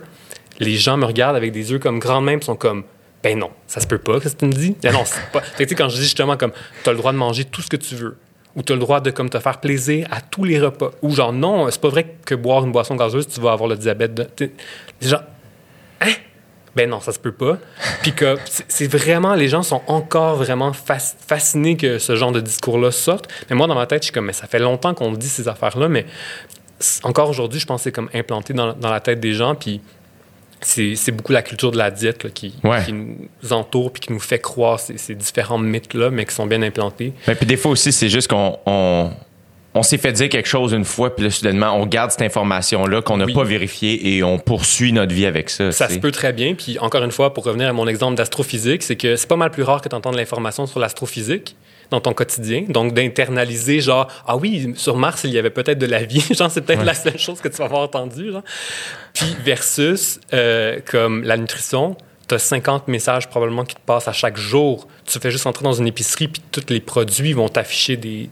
[0.59, 2.83] les gens me regardent avec des yeux comme grands même, sont comme
[3.23, 4.75] ben non, ça se peut pas, que tu me dis?
[4.83, 5.41] Ben non, c'est pas.
[5.41, 6.51] Fait que, quand je dis justement comme
[6.83, 8.17] tu as le droit de manger tout ce que tu veux,
[8.55, 11.09] ou tu as le droit de comme te faire plaisir à tous les repas, ou
[11.15, 14.39] genre non, c'est pas vrai que boire une boisson gazeuse, tu vas avoir le diabète.
[15.01, 15.21] Les gens,
[16.01, 16.13] hein?
[16.75, 17.57] Ben non, ça se peut pas.
[18.01, 18.37] Puis que
[18.69, 23.27] c'est vraiment, les gens sont encore vraiment fas- fascinés que ce genre de discours-là sorte.
[23.49, 25.47] Mais moi, dans ma tête, je suis comme, mais ça fait longtemps qu'on dit ces
[25.49, 26.05] affaires-là, mais
[27.03, 29.53] encore aujourd'hui, je pense que c'est comme implanté dans, dans la tête des gens.
[29.55, 29.81] Puis
[30.61, 32.83] c'est beaucoup la culture de la diète là, qui, Ouais.
[32.85, 33.17] qui nous
[33.51, 37.13] entoure puis qui nous fait croire ces, ces différents mythes-là, mais qui sont bien implantés.
[37.27, 39.11] Mais puis des fois aussi, c'est juste qu'on on,
[39.73, 43.01] on s'est fait dire quelque chose une fois, puis là, soudainement, on garde cette information-là
[43.01, 43.33] qu'on n'a Oui.
[43.33, 45.71] pas vérifiée et on poursuit notre vie avec ça.
[45.71, 46.55] Ça se peut très bien.
[46.55, 49.49] Puis encore une fois, pour revenir à mon exemple d'astrophysique, c'est que c'est pas mal
[49.51, 51.55] plus rare que tu entends de l'information sur l'astrophysique
[51.89, 52.63] dans ton quotidien.
[52.67, 56.23] Donc d'internaliser genre ah oui, sur Mars, il y avait peut-être de la vie.
[56.35, 58.31] genre c'est peut-être la seule chose que tu vas avoir entendue.
[59.13, 61.95] Puis versus euh, comme la nutrition,
[62.27, 64.87] tu as 50 messages probablement qui te passent à chaque jour.
[65.05, 68.29] Tu fais juste entrer dans une épicerie puis tous les produits vont t'afficher des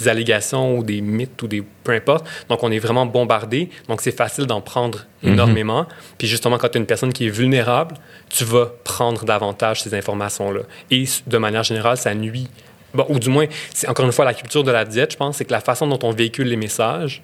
[0.00, 2.26] des allégations ou des mythes ou des peu importe.
[2.48, 3.70] Donc, on est vraiment bombardé.
[3.88, 5.86] Donc, c'est facile d'en prendre énormément.
[6.18, 7.94] Puis, justement, quand tu es une personne qui est vulnérable,
[8.28, 10.62] tu vas prendre davantage ces informations-là.
[10.90, 12.48] Et de manière générale, ça nuit.
[12.92, 15.36] Bon, ou du moins, c'est encore une fois la culture de la diète, je pense,
[15.36, 17.22] c'est que la façon dont on véhicule les messages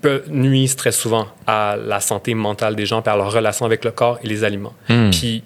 [0.00, 3.92] peut nuire très souvent à la santé mentale des gens, à leur relation avec le
[3.92, 4.74] corps et les aliments.
[5.12, 5.44] Puis,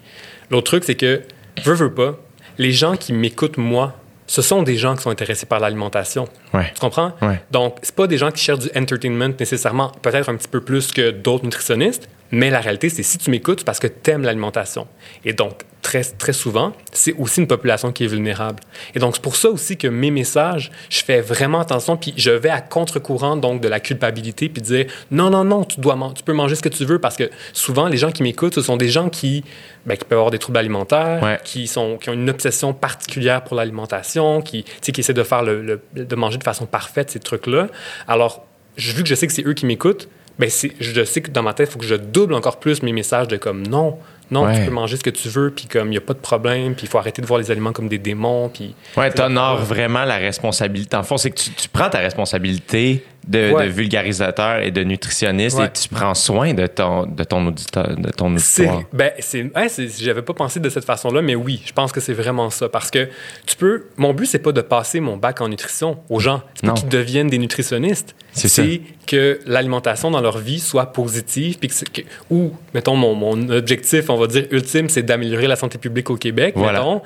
[0.51, 1.21] l'autre truc, c'est que,
[1.65, 2.17] veux, veux pas,
[2.57, 3.95] les gens qui m'écoutent, moi,
[4.29, 6.29] ce sont des gens qui sont intéressés par l'alimentation.
[6.53, 6.71] Ouais.
[6.75, 7.15] Tu comprends?
[7.23, 7.41] Ouais.
[7.51, 10.93] Donc, c'est pas des gens qui cherchent du entertainment nécessairement, peut-être un petit peu plus
[10.93, 14.87] que d'autres nutritionnistes, mais la réalité, c'est si tu m'écoutes, parce que tu aimes l'alimentation.
[15.25, 18.61] Et donc, très, très souvent, c'est aussi une population qui est vulnérable.
[18.95, 22.31] Et donc, c'est pour ça aussi que mes messages, je fais vraiment attention, puis je
[22.31, 26.23] vais à contre-courant donc de la culpabilité, puis dire non, non, non, tu, dois tu
[26.23, 28.77] peux manger ce que tu veux, parce que souvent, les gens qui m'écoutent, ce sont
[28.77, 29.45] des gens qui,
[29.87, 31.39] ben, qui peuvent avoir des troubles alimentaires, Ouais.
[31.45, 35.63] qui, sont, qui ont une obsession particulière pour l'alimentation, qui, qui essaient de faire le,
[35.95, 37.69] le- de manger de façon parfaite ces trucs-là.
[38.07, 38.45] Alors,
[38.77, 41.43] je- vu que je sais que c'est eux qui m'écoutent, ben je sais que dans
[41.43, 43.99] ma tête, il faut que je double encore plus mes messages de comme non,
[44.31, 44.59] non, Ouais.
[44.59, 46.75] tu peux manger ce que tu veux, puis comme il n'y a pas de problème,
[46.75, 50.05] puis il faut arrêter de voir les aliments comme des démons, puis Ouais, t'honores vraiment
[50.05, 50.97] la responsabilité.
[50.97, 53.67] En fond, c'est que tu, tu prends ta responsabilité de, Ouais.
[53.67, 55.67] de vulgarisateur et de nutritionniste Ouais.
[55.67, 58.83] et tu prends soin de ton, de ton auditeur, de ton auditoire.
[58.93, 62.15] ben, c'est, c'est- j'avais pas pensé de cette façon-là, mais oui, je pense que c'est
[62.15, 62.69] vraiment ça.
[62.69, 63.09] Parce que
[63.47, 66.43] tu peux, mon but, c'est pas de passer mon bac en nutrition aux gens.
[66.55, 68.15] C'est qu'ils deviennent des nutritionnistes.
[68.33, 68.63] C'est ça.
[69.07, 74.17] que l'alimentation dans leur vie soit positive, puis que- ou, mettons, mon, mon objectif, on
[74.17, 76.81] va dire, ultime, c'est d'améliorer la santé publique au Québec, Voilà.
[76.81, 77.01] mettons.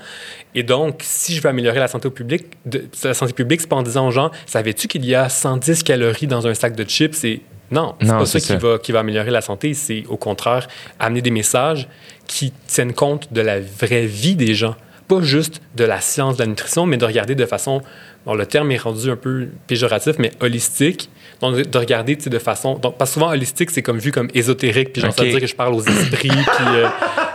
[0.55, 3.69] Et donc, si je veux améliorer la santé au public, de, la santé publique, c'est
[3.69, 6.85] pas en disant aux gens, savais-tu qu'il y a 110 calories dans un sac de
[6.85, 7.25] chips?
[7.25, 9.73] Et non, c'est pas ça, qui va, qui va améliorer la santé.
[9.75, 11.89] C'est au contraire amener des messages
[12.27, 14.77] qui tiennent compte de la vraie vie des gens.
[15.09, 17.81] pas juste de la science de la nutrition, mais de regarder de façon,
[18.27, 21.11] bon, le terme est rendu un peu péjoratif, mais holistique.
[21.41, 22.79] Donc, de regarder de façon.
[22.79, 25.41] Donc, parce que souvent, holistique, c'est comme vu comme ésotérique, puis genre, ça veut dire
[25.41, 26.87] que je parle aux esprits, puis euh,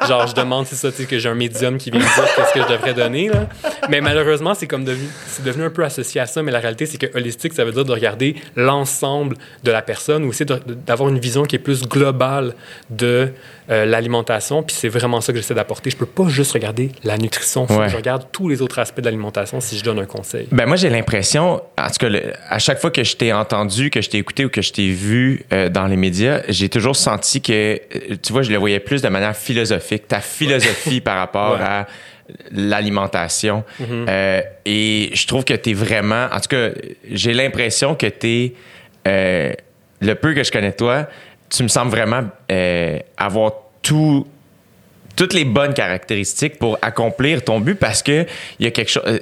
[0.08, 2.62] genre, je demande, c'est ça, que j'ai un médium qui vient me dire qu'est-ce que
[2.62, 3.50] je devrais donner, là.
[3.90, 6.86] Mais malheureusement, c'est comme devenu, c'est devenu un peu associé à ça, mais la réalité,
[6.86, 11.10] c'est que holistique, ça veut dire de regarder l'ensemble de la personne, ou aussi d'avoir
[11.10, 12.56] une vision qui est plus globale
[12.90, 13.34] de
[13.70, 15.90] euh, l'alimentation, puis c'est vraiment ça que j'essaie d'apporter.
[15.90, 19.02] Je peux pas juste regarder la nutrition, faut que je regarde tous les autres aspects
[19.02, 20.48] de l'alimentation si je donne un conseil.
[20.54, 22.08] Ben moi, j'ai l'impression, en tout cas,
[22.48, 24.88] à chaque fois que je t'ai entendu, que je t'ai écouté ou que je t'ai
[24.88, 28.80] vu euh, dans les médias, j'ai toujours senti que, euh, tu vois, je le voyais
[28.80, 31.88] plus de manière philosophique, ta philosophie par rapport à
[32.52, 33.66] l'alimentation.
[33.82, 34.44] Mm-hmm.
[34.66, 36.70] et je trouve que tu es vraiment, en tout cas,
[37.12, 38.54] j'ai l'impression que tu
[39.06, 39.58] es,
[40.00, 41.08] le peu que je connais toi,
[41.50, 44.28] tu me sembles vraiment euh, avoir tout
[45.16, 48.26] toutes les bonnes caractéristiques pour accomplir ton but parce que
[48.60, 49.20] il y a quelque chose euh,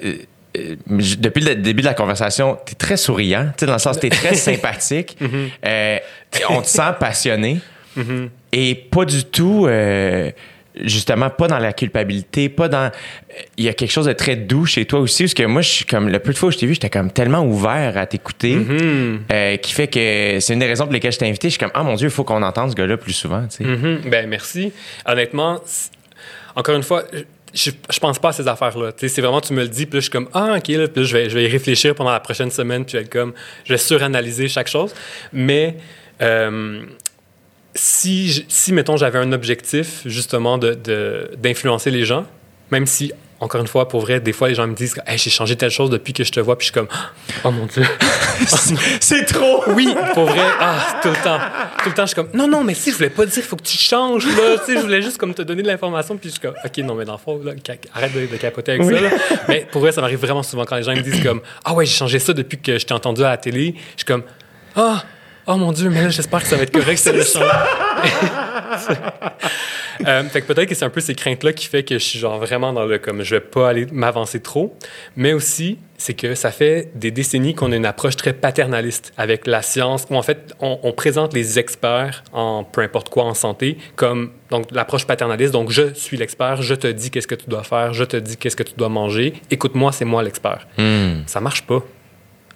[0.58, 0.76] euh,
[1.18, 4.10] depuis le début de la conversation, tu es très souriant, dans le sens tu es
[4.10, 6.42] très sympathique, mm-hmm.
[6.50, 7.60] on te sent passionné
[7.98, 8.30] mm-hmm.
[8.54, 9.68] et pas du tout
[10.82, 12.92] justement pas dans la culpabilité, pas dans.
[13.58, 15.70] Il y a quelque chose de très doux chez toi aussi, parce que moi, je
[15.70, 18.06] suis comme le peu de fois où je t'ai vu, j'étais comme tellement ouvert à
[18.06, 19.18] t'écouter, mm-hmm.
[19.32, 21.48] euh, qui fait que c'est une des raisons pour lesquelles je t'ai invité.
[21.48, 23.46] Je suis comme, ah mon Dieu, il faut qu'on entende ce gars-là plus souvent.
[23.48, 23.64] Tu sais.
[23.64, 24.10] Mm-hmm.
[24.10, 24.72] Ben merci.
[25.06, 25.62] Honnêtement,
[26.56, 27.04] encore une fois,
[27.54, 28.92] je, je pense pas à ces affaires-là.
[28.98, 31.06] C'est vraiment, tu me le dis, puis là, je suis comme, ah, OK, là, puis
[31.06, 33.34] je vais, je vais y réfléchir pendant la prochaine semaine, puis je vais, comme,
[33.64, 34.94] je vais suranalyser chaque chose.
[35.32, 35.76] Mais.
[36.22, 36.82] Euh,
[37.76, 42.26] si, si, mettons, j'avais un objectif, justement, d'influencer de, les gens,
[42.72, 43.12] même si,
[43.42, 45.70] encore une fois, pour vrai, des fois, les gens me disent hey, j'ai changé telle
[45.70, 46.88] chose depuis que je te vois, puis je suis comme
[47.44, 47.84] Oh mon Dieu.
[49.02, 49.64] c'est trop.
[49.68, 51.40] Oui, pour vrai, ah, tout le temps.
[51.84, 53.44] Tout le temps, je suis comme Non, non, mais si, je voulais pas dire, il
[53.44, 54.58] faut que tu changes, là.
[54.60, 56.78] tu sais, je voulais juste comme te donner de l'information, puis je suis comme Ok,
[56.78, 57.52] non, mais dans le fond, là,
[57.94, 59.02] arrête de, capoter avec ça.
[59.02, 59.10] Là.
[59.50, 61.86] Mais pour vrai, ça m'arrive vraiment souvent quand les gens me disent comme Ah ouais,
[61.86, 63.76] j'ai changé ça depuis que je t'ai entendu à la télé.
[63.78, 64.24] Je suis comme
[64.78, 65.15] Ah, Oh
[65.48, 67.22] mon Dieu, mais là, j'espère que ça va être correct, c'est le
[70.06, 72.20] euh, fait que peut-être que c'est un peu ces craintes-là qui fait que je suis
[72.20, 74.76] genre vraiment dans le comme je vais pas aller m'avancer trop.
[75.16, 79.48] Mais aussi, c'est que ça fait des décennies qu'on a une approche très paternaliste avec
[79.48, 83.78] la science, où en fait, on, présente les experts en peu importe quoi en santé
[83.96, 85.54] comme donc l'approche paternaliste.
[85.54, 88.38] Donc, je suis l'expert, je te dis qu'est-ce que tu dois faire, je te dis
[88.38, 89.34] qu'est-ce que tu dois manger.
[89.52, 90.68] Écoute-moi, c'est moi l'expert.
[90.78, 91.22] Hmm.
[91.26, 91.84] Ça marche pas.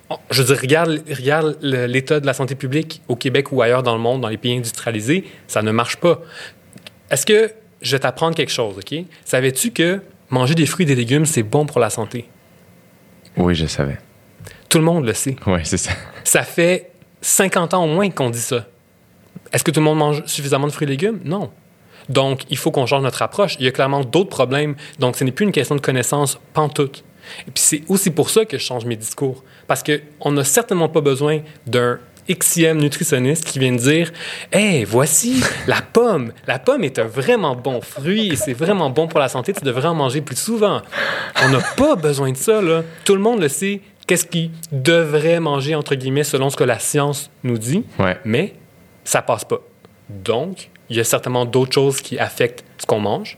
[0.09, 3.83] Oh, je veux dire, regarde, regarde l'état de la santé publique au Québec ou ailleurs
[3.83, 6.19] dans le monde, dans les pays industrialisés, ça ne marche pas.
[7.11, 8.95] Est-ce que je vais t'apprendre quelque chose, OK?
[9.23, 12.27] Savais-tu que manger des fruits et des légumes, c'est bon pour la santé?
[13.37, 13.99] Oui, je savais.
[14.67, 15.35] Tout le monde le sait.
[15.45, 15.91] Oui, c'est ça.
[16.23, 16.91] Ça fait
[17.21, 18.65] 50 ans au moins qu'on dit ça.
[19.53, 21.19] Est-ce que tout le monde mange suffisamment de fruits et légumes?
[21.23, 21.51] Non.
[22.07, 23.55] Donc, il faut qu'on change notre approche.
[23.59, 24.75] Il y a clairement d'autres problèmes.
[24.97, 27.03] Donc, ce n'est plus une question de connaissance pantoute.
[27.47, 29.43] Et puis, c'est aussi pour ça que je change mes discours.
[29.67, 34.11] Parce qu'on n'a certainement pas besoin d'un XIM nutritionniste qui vient dire
[34.51, 36.31] Hey, voici la pomme.
[36.47, 39.53] La pomme est un vraiment bon fruit et c'est vraiment bon pour la santé.
[39.53, 40.81] Tu devrais en manger plus souvent.
[41.43, 42.83] On n'a pas besoin de ça, là.
[43.05, 43.81] Tout le monde le sait.
[44.07, 47.83] Qu'est-ce qu'il devrait manger, entre guillemets, selon ce que la science nous dit.
[48.25, 48.53] Mais
[49.03, 49.59] ça passe pas.
[50.09, 53.37] Donc, il y a certainement d'autres choses qui affectent ce qu'on mange.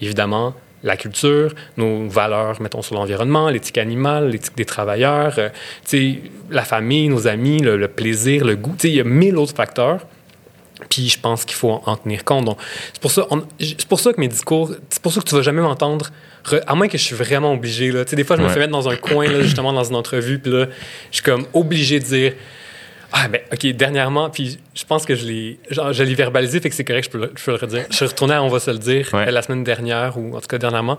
[0.00, 5.48] Évidemment, la culture, nos valeurs, mettons, sur l'environnement, l'éthique animale, l'éthique des travailleurs, euh,
[6.50, 8.74] la famille, nos amis, le, plaisir, le goût.
[8.84, 10.06] Il y a mille autres facteurs.
[10.88, 12.56] Puis je pense qu'il faut en, tenir compte.
[12.92, 13.26] C'est pour, ça,
[13.60, 16.10] c'est pour ça que mes discours, c'est pour ça que tu vas jamais m'entendre,
[16.66, 17.92] à moins que je suis vraiment obligé.
[17.92, 18.04] Là.
[18.04, 20.50] Des fois, je me fais mettre dans un coin, là, justement, dans une entrevue, puis
[20.50, 20.66] là,
[21.10, 22.32] je suis comme obligé de dire
[23.12, 26.74] ah, ben, OK, dernièrement, puis je pense que je l'ai, je l'ai verbalisé, fait que
[26.74, 27.84] c'est correct, je peux, le, je peux le redire.
[27.90, 30.46] Je suis retourné à On va se le dire la semaine dernière, ou en tout
[30.46, 30.98] cas dernièrement,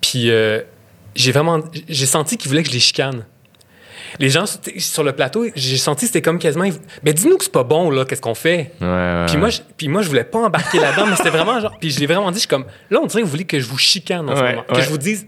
[0.00, 0.60] puis euh,
[1.14, 3.24] j'ai vraiment, j'ai senti qu'il voulait que je les chicane.
[4.18, 4.44] Les gens
[4.78, 6.68] sur le plateau, j'ai senti c'était comme quasiment.
[7.02, 8.72] Mais dis-nous que c'est pas bon, là, qu'est-ce qu'on fait?
[8.78, 11.74] puis, moi, je, puis moi, je voulais pas embarquer là-dedans, mais c'était vraiment genre.
[11.80, 12.66] Puis je l'ai vraiment dit, je suis comme.
[12.90, 14.64] Là, on dirait que vous voulez que je vous chicane en ce moment.
[14.64, 15.26] Que je vous dise,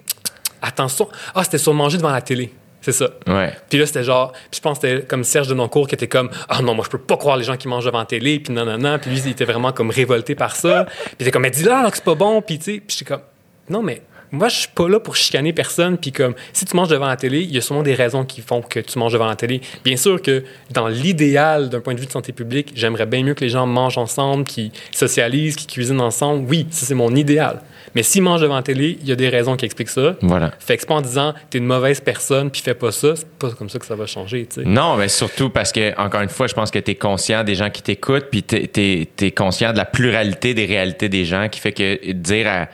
[0.60, 1.08] attention.
[1.34, 2.52] Ah, c'était sur manger devant la télé.
[2.84, 3.08] C'est ça.
[3.26, 3.50] Ouais.
[3.70, 6.06] Puis là, c'était genre, puis je pense que c'était comme Serge de Noncourt qui était
[6.06, 8.40] comme, ah non, moi, je peux pas croire les gens qui mangent devant la télé,
[8.40, 8.98] puis non, non, non.
[8.98, 10.84] Puis lui, il était vraiment comme révolté par ça.
[11.04, 12.82] Puis il était comme, mais dis-là que c'est pas bon, puis tu sais.
[12.86, 13.22] Puis j'étais comme,
[13.70, 15.96] non, mais moi, je suis pas là pour chicaner personne.
[15.96, 18.42] Puis comme, si tu manges devant la télé, il y a souvent des raisons qui
[18.42, 19.62] font que tu manges devant la télé.
[19.82, 23.34] Bien sûr que dans l'idéal, d'un point de vue de santé publique, j'aimerais bien mieux
[23.34, 26.46] que les gens mangent ensemble, qu'ils socialisent, qu'ils cuisinent ensemble.
[26.50, 27.62] Oui, ça, c'est mon idéal.
[27.94, 30.16] Mais s'il mange devant la télé, il y a des raisons qui expliquent ça.
[30.20, 30.52] Voilà.
[30.58, 33.28] Fait que c'est pas en disant t'es une mauvaise personne puis fais pas ça, c'est
[33.28, 34.68] pas comme ça que ça va changer, tu sais.
[34.68, 37.54] Non, mais surtout parce que, encore une fois, je pense que tu es conscient des
[37.54, 41.60] gens qui t'écoutent puis tu es, conscient de la pluralité des réalités des gens qui
[41.60, 42.68] fait que dire à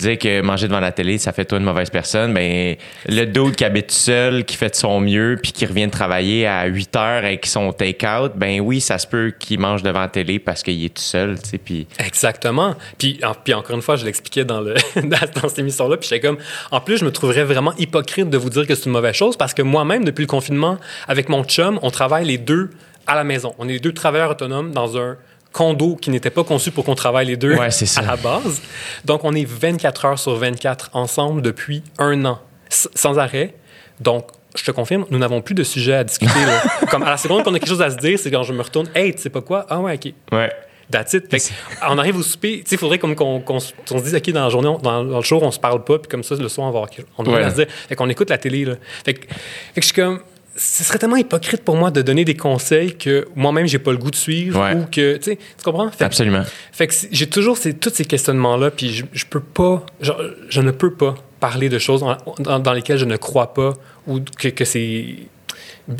[0.00, 3.54] dire que manger devant la télé, ça fait toi une mauvaise personne, ben le dude
[3.56, 6.96] qui habite seul, qui fait de son mieux, puis qui revient de travailler à 8
[6.96, 10.62] heures avec son take-out, ben oui, ça se peut qu'il mange devant la télé parce
[10.62, 11.86] qu'il est tout seul, tu sais, puis...
[11.98, 12.74] Exactement.
[12.98, 16.26] Puis, en- puis encore une fois, je l'expliquais dans, le, dans cette émission-là, puis j'étais
[16.26, 16.38] comme...
[16.70, 19.36] En plus, je me trouverais vraiment hypocrite de vous dire que c'est une mauvaise chose
[19.36, 22.70] parce que moi-même, depuis le confinement, avec mon chum, on travaille les deux
[23.06, 23.54] à la maison.
[23.58, 25.16] On est les deux travailleurs autonomes dans un
[25.52, 28.00] condo qui n'était pas conçu pour qu'on travaille les deux Ouais, c'est ça.
[28.00, 28.62] à la base.
[29.04, 33.54] Donc, on est 24 heures sur 24 ensemble depuis un an, sans arrêt.
[34.00, 36.44] Donc, je te confirme, nous n'avons plus de sujet à discuter.
[36.46, 36.62] là.
[36.90, 38.62] Comme à la seconde qu'on a quelque chose à se dire, c'est quand je me
[38.62, 39.66] retourne, hey, tu sais pas quoi?
[39.68, 40.12] Ah ouais, OK.
[40.32, 40.50] Ouais.
[40.90, 41.30] That's it.
[41.30, 41.44] Fait que,
[41.88, 44.78] on arrive au souper, il faudrait comme qu'on se dise, OK, dans la journée, on-
[44.78, 46.78] dans, dans le jour, on se parle pas, puis comme ça, le soir, on va
[46.80, 47.48] avoir on Ouais.
[47.50, 47.66] se dire.
[47.88, 48.74] Fait qu'on écoute la télé, là.
[49.04, 49.28] Fait que, fait
[49.76, 50.18] que je suis comme,
[50.56, 53.98] ce serait tellement hypocrite pour moi de donner des conseils que moi-même, j'ai pas le
[53.98, 54.74] goût de suivre Ouais.
[54.74, 55.90] ou que, tu comprends?
[55.90, 56.42] Fait que- Absolument.
[56.72, 60.60] fait que j'ai toujours ces, tous ces questionnements-là, puis je, je peux pas, genre, je
[60.60, 63.72] ne peux pas parler de choses dans, dans- dans lesquelles je ne crois pas
[64.06, 65.06] ou que, que c'est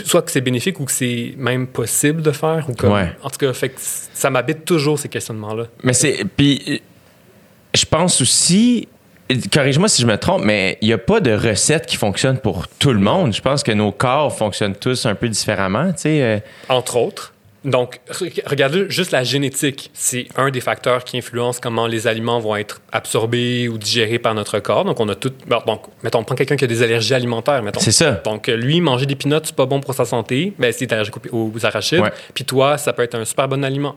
[0.05, 3.11] soit que c'est bénéfique ou que c'est même possible de faire ou comme, Ouais.
[3.23, 5.67] en tout cas, fait que ça m'habite toujours ces questionnements-là.
[5.83, 6.25] Mais c'est.
[6.37, 6.77] Puis, euh,
[7.75, 8.89] je pense aussi.
[9.53, 12.67] Corrige-moi si je me trompe, mais il n'y a pas de recette qui fonctionne pour
[12.69, 13.33] tout le monde.
[13.35, 16.23] Je pense que nos corps fonctionnent tous un peu différemment, tu sais.
[16.23, 16.39] euh,
[16.69, 17.33] Entre autres.
[17.65, 19.91] Donc, re- regardez juste la génétique.
[19.93, 24.35] C'est un des facteurs qui influence comment les aliments vont être absorbés ou digérés par
[24.35, 24.85] notre corps.
[24.85, 25.33] Donc, on a tout.
[25.47, 27.81] bon, donc, mettons, on prend quelqu'un qui a des allergies alimentaires, mettons.
[27.81, 28.13] C'est ça.
[28.25, 30.55] Donc, lui, manger des peanuts, c'est pas bon pour sa santé.
[30.59, 32.01] Ben, s'il est allergique aux, arachides.
[32.01, 32.13] Ouais.
[32.35, 33.97] Puis toi, ça peut être un super bon aliment.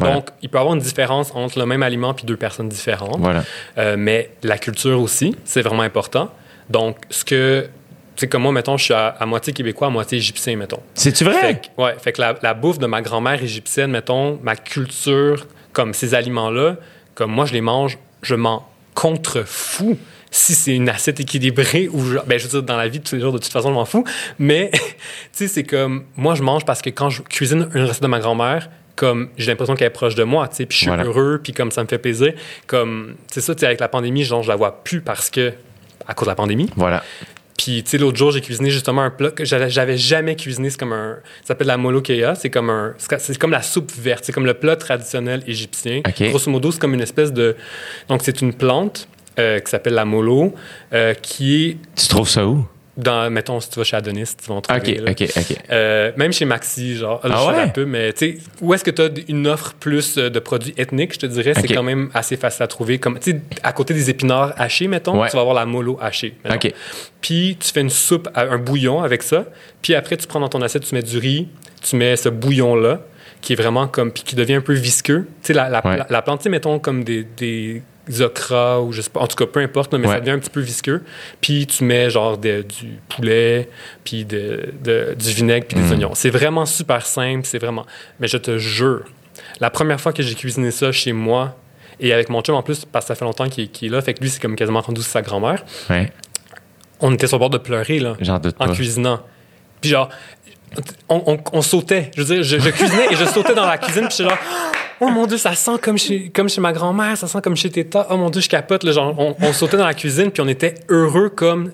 [0.00, 3.20] Donc, il peut y avoir une différence entre le même aliment puis deux personnes différentes.
[3.20, 3.44] Voilà.
[3.78, 6.30] Euh, mais la culture aussi, c'est vraiment important.
[6.70, 7.68] Donc, ce que.
[8.16, 10.80] C'est comme moi, mettons, je suis à, à moitié québécois, à moitié égyptien, mettons.
[10.94, 11.38] C'est-tu vrai?
[11.40, 15.46] Fait que, ouais, fait que la, la bouffe de ma grand-mère égyptienne, mettons, ma culture,
[15.72, 16.76] comme ces aliments-là,
[17.14, 19.98] comme moi, je les mange, je m'en contrefous
[20.30, 23.04] si c'est une assiette équilibrée ou je, ben, je veux dire, dans la vie de
[23.04, 24.04] tous les jours, de toute façon, je m'en fous.
[24.38, 24.80] Mais, tu
[25.32, 28.18] sais, c'est comme, moi, je mange parce que quand je cuisine une recette de ma
[28.18, 31.04] grand-mère, comme j'ai l'impression qu'elle est proche de moi, tu sais, puis je suis Voilà.
[31.04, 32.32] heureux, puis comme ça me fait plaisir.
[32.66, 35.52] Comme, c'est ça, tu sais, avec la pandémie, genre, je la vois plus parce que,
[36.08, 36.70] à cause de la pandémie.
[36.76, 37.02] Voilà.
[37.56, 40.70] Puis, tu sais, l'autre jour, j'ai cuisiné justement un plat que j'avais jamais cuisiné.
[40.70, 41.16] C'est comme un.
[41.42, 42.34] Ça s'appelle la molokeia.
[42.34, 42.94] C'est comme un.
[42.98, 44.24] C'est comme la soupe verte.
[44.24, 46.02] C'est comme le plat traditionnel égyptien.
[46.06, 46.28] OK.
[46.28, 47.56] Grosso modo, c'est comme une espèce de.
[48.08, 50.54] Donc, c'est une plante euh, qui s'appelle la molo,
[50.92, 52.66] euh, qui est Tu trouves ça où?
[52.96, 53.30] Dans.
[53.30, 55.00] Mettons, si tu vas chez Adonis, tu vas en trouver.
[55.00, 55.10] OK.
[55.10, 55.56] OK, OK.
[55.70, 57.54] Euh, même chez Maxi, genre, Ah ouais?
[57.60, 60.38] un peu, mais tu sais, où est-ce que tu as une offre plus euh, de
[60.38, 62.98] produits ethniques, je te dirais, c'est quand même assez facile à trouver.
[62.98, 65.28] Comme, tu sais, à côté des épinards hachés, mettons, Ouais.
[65.28, 66.34] tu vas avoir la molo hachée.
[66.44, 66.56] mettons.
[66.68, 66.72] OK.
[67.20, 69.46] Puis tu fais une soupe, un bouillon avec ça.
[69.82, 71.48] Puis après, tu prends dans ton assiette, tu mets du riz,
[71.82, 73.00] tu mets ce bouillon-là,
[73.40, 75.26] qui est vraiment comme, puis qui devient un peu visqueux.
[75.42, 75.96] Tu sais, la, la, Ouais.
[75.98, 77.82] la- la plante, mettons comme des, des
[78.20, 80.14] okras ou je sais pas, en tout cas, peu importe, mais Ouais.
[80.14, 81.02] ça devient un petit peu visqueux.
[81.40, 83.68] Puis tu mets genre de- du poulet,
[84.04, 85.92] puis de, de- du vinaigre, puis des Mm.
[85.92, 86.14] oignons.
[86.14, 87.84] C'est vraiment super simple, c'est vraiment.
[88.20, 89.02] Mais je te jure,
[89.60, 91.56] la première fois que j'ai cuisiné ça chez moi,
[91.98, 94.14] et avec mon chum en plus, parce que ça fait longtemps qu'il est, là, fait
[94.14, 96.12] que lui, c'est comme quasiment rendu sa grand-mère, Ouais.
[97.00, 98.16] on était sur le bord de pleurer, là
[98.58, 99.20] en cuisinant.
[99.80, 100.08] Puis genre,
[101.08, 102.10] on, on- on sautait.
[102.16, 104.06] Je veux dire, je, je cuisinais et je sautais dans la cuisine.
[104.08, 104.38] Puis j'étais genre,
[105.00, 107.70] oh mon Dieu, ça sent comme chez, comme chez ma grand-mère, ça sent comme chez
[107.70, 108.06] Teta.
[108.10, 108.82] Oh mon Dieu, je capote.
[108.84, 111.72] Là, genre, on, on sautait dans la cuisine puis on était heureux comme...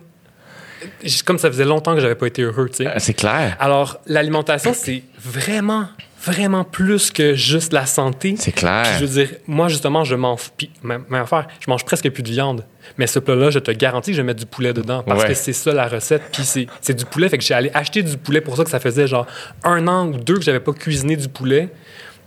[1.24, 2.86] Comme ça faisait longtemps que j'avais pas été heureux, tu sais.
[2.88, 3.56] Euh, C'est clair.
[3.60, 5.86] Alors, l'alimentation, c'est vraiment,
[6.24, 8.34] vraiment plus que juste la santé.
[8.38, 8.82] C'est clair.
[8.84, 10.50] Puis je veux dire, moi, justement, je mange.
[10.56, 12.64] Puis, même, affaire, je mange presque plus de viande.
[12.98, 15.02] Mais ce plat-là, je te garantis que je vais mettre du poulet dedans.
[15.02, 15.28] Parce Ouais.
[15.28, 16.22] que c'est ça la recette.
[16.32, 17.28] Puis c'est, du poulet.
[17.28, 19.26] Fait que j'ai allé acheter du poulet pour ça que ça faisait genre
[19.64, 21.68] un an ou deux que j'avais pas cuisiné du poulet.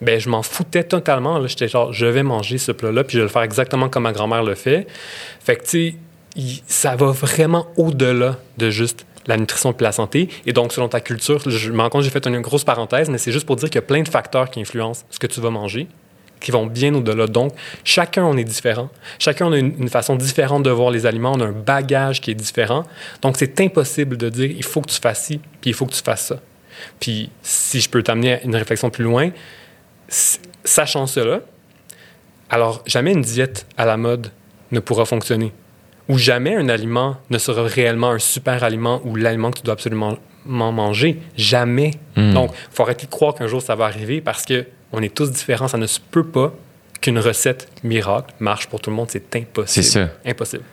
[0.01, 1.37] Ben, je m'en foutais totalement.
[1.39, 1.47] Là.
[1.47, 4.11] J'étais genre, je vais manger ce plat-là, puis je vais le faire exactement comme ma
[4.11, 4.87] grand-mère le fait.
[5.39, 5.95] Fait que, tu
[6.37, 10.29] sais, ça va vraiment au-delà de juste la nutrition et la santé.
[10.45, 13.17] Et donc, selon ta culture, je me rends compte, j'ai fait une grosse parenthèse, mais
[13.17, 15.41] c'est juste pour dire qu'il y a plein de facteurs qui influencent ce que tu
[15.41, 15.87] vas manger,
[16.39, 17.27] qui vont bien au-delà.
[17.27, 18.89] Donc, chacun, on est différent.
[19.19, 21.33] Chacun, on a une, une façon différente de voir les aliments.
[21.33, 22.83] On a un bagage qui est différent.
[23.21, 25.93] Donc, c'est impossible de dire, il faut que tu fasses ci, puis il faut que
[25.93, 26.39] tu fasses ça.
[26.99, 29.31] Puis, si je peux t'amener à une réflexion plus loin,
[30.63, 31.41] sachant cela,
[32.49, 34.31] alors jamais une diète à la mode
[34.71, 35.51] ne pourra fonctionner.
[36.07, 39.73] Ou jamais un aliment ne sera réellement un super aliment ou l'aliment que tu dois
[39.73, 41.19] absolument manger.
[41.35, 41.91] Jamais.
[42.15, 42.33] Mm.
[42.33, 45.13] Donc, il faut arrêter de croire qu'un jour ça va arriver parce que on est
[45.13, 45.67] tous différents.
[45.67, 46.53] Ça ne se peut pas
[47.01, 49.07] qu'une recette miracle marche pour tout le monde.
[49.09, 49.67] C'est impossible.
[49.67, 50.09] C'est ça.
[50.25, 50.63] Impossible.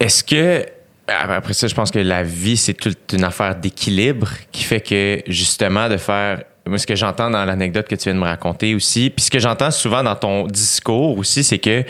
[0.00, 0.64] Est-ce que
[1.06, 5.22] après ça, je pense que la vie c'est toute une affaire d'équilibre qui fait que
[5.26, 8.74] justement de faire moi ce que j'entends dans l'anecdote que tu viens de me raconter
[8.74, 11.82] aussi, puis ce que j'entends souvent dans ton discours aussi, c'est que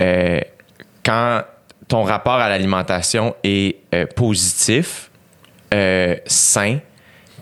[0.00, 0.40] euh,
[1.04, 1.42] quand
[1.92, 5.10] ton rapport à l'alimentation est euh, positif,
[5.74, 6.78] euh, sain,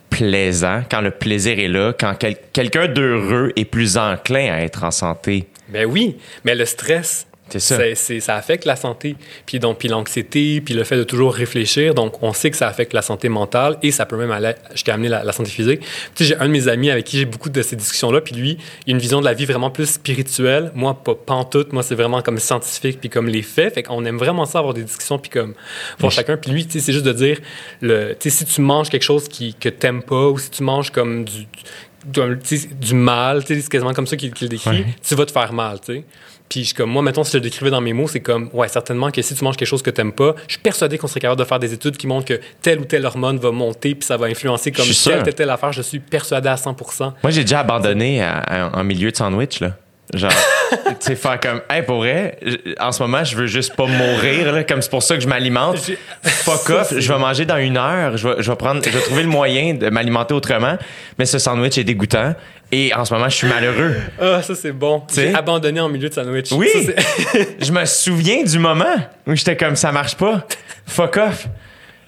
[0.09, 4.83] plaisant, quand le plaisir est là, quand quel- quelqu'un d'heureux est plus enclin à être
[4.83, 5.47] en santé.
[5.69, 7.29] Ben oui, mais le stress,
[7.59, 8.21] C'est ça.
[8.21, 9.17] ça affecte la santé.
[9.47, 11.95] Puis donc, puis l'anxiété, puis le fait de toujours réfléchir.
[11.95, 14.95] Donc, on sait que ça affecte la santé mentale et ça peut même aller jusqu'à
[14.95, 15.81] amener la, la santé physique.
[16.15, 18.35] Tu sais, j'ai un de mes amis avec qui j'ai beaucoup de ces discussions-là, puis
[18.35, 20.71] lui, il a une vision de la vie vraiment plus spirituelle.
[20.75, 21.73] Moi, pas pantoute.
[21.73, 23.75] Moi, c'est vraiment comme scientifique, puis comme les faits.
[23.75, 25.55] Fait qu'on aime vraiment ça, avoir des discussions, puis comme
[25.99, 26.37] pour chacun.
[26.37, 27.39] Puis lui, c'est juste de dire,
[27.81, 31.25] le, si tu manges quelque chose qui, que t'aimes pas, ou si tu manges comme
[31.25, 34.87] du, mal, c'est quasiment comme ça qu'il décrit, Ouais.
[35.07, 36.05] tu vas te faire mal, tu sais.
[36.51, 39.11] Puis comme moi, mettons, si je le décrivais dans mes mots, c'est comme, ouais, certainement
[39.11, 41.41] que si tu manges quelque chose que t'aimes pas, je suis persuadé qu'on serait capable
[41.41, 44.17] de faire des études qui montrent que telle ou telle hormone va monter, puis ça
[44.17, 45.23] va influencer comme telle, sûr.
[45.23, 45.73] telle, telle affaire.
[45.73, 49.77] Je suis persuadé à 100% Moi, j'ai déjà abandonné en milieu de sandwich, là.
[50.13, 50.31] Genre,
[50.73, 52.39] tu sais, faire comme, hey, pour vrai,
[52.81, 55.29] en ce moment, je veux juste pas mourir, là, comme c'est pour ça que je
[55.29, 55.79] m'alimente.
[56.23, 59.01] Fuck off, je vais manger dans une heure, je vais, je vais prendre, je vais
[59.01, 60.77] trouver le moyen de m'alimenter autrement,
[61.19, 62.35] mais ce sandwich est dégoûtant
[62.73, 63.97] et en ce moment, je suis malheureux.
[64.21, 65.03] Ah, ça c'est bon.
[65.13, 66.53] J'ai abandonné en milieu de sandwich.
[66.53, 66.69] Oui.
[66.73, 68.97] Ça, Je me souviens du moment
[69.27, 70.47] où j'étais comme, ça marche pas.
[70.87, 71.49] Fuck off.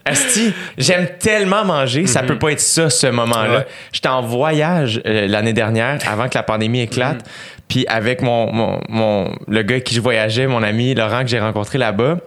[0.04, 3.48] Asti, j'aime tellement manger, ça peut pas être ça, ce moment-là.
[3.48, 3.54] Mhm.
[3.56, 3.66] Ouais.
[3.92, 7.22] J'étais en voyage euh, l'année dernière, avant que la pandémie éclate, Mhm.
[7.68, 11.28] puis avec mon, mon, mon- le gars avec qui je voyageais, mon ami Laurent, que
[11.28, 12.18] j'ai rencontré là-bas,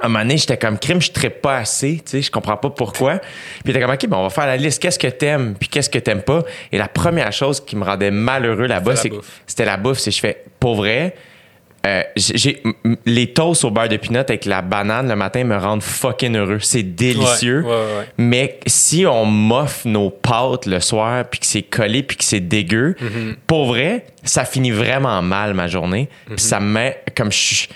[0.00, 2.56] à un moment donné, j'étais comme crime, je ne pas assez, tu sais, je comprends
[2.56, 3.18] pas pourquoi.
[3.62, 4.80] Puis était comme, OK, ben, on va faire la liste.
[4.82, 6.42] Qu'est-ce que t'aimes, puis qu'est-ce que t'aimes pas?
[6.72, 9.40] Et la première chose qui me rendait malheureux là-bas, C'était c'est la bouffe.
[9.46, 9.98] c'était la bouffe.
[9.98, 11.14] C'est je fais, pour vrai,
[11.86, 12.62] euh, j'ai
[13.06, 16.60] les toasts au beurre de pinot avec la banane le matin me rendent fucking heureux.
[16.60, 17.62] C'est délicieux.
[17.62, 18.06] Ouais, ouais, ouais.
[18.18, 22.40] Mais si on m'offre nos pâtes le soir, puis que c'est collé, puis que c'est
[22.40, 23.34] dégueu, Mm-hmm.
[23.46, 26.08] pour vrai, ça finit vraiment mal ma journée.
[26.26, 27.68] Puis ça me met comme je suis-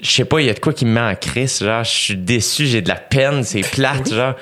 [0.00, 1.58] je sais pas, il y a de quoi qui me met en crise.
[1.62, 4.34] Genre, je suis déçu, j'ai de la peine, c'est plate, genre.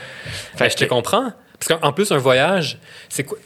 [0.56, 1.32] Fait Ben, je te que- comprends.
[1.58, 3.36] Parce qu'en plus, un voyage, c'est quoi?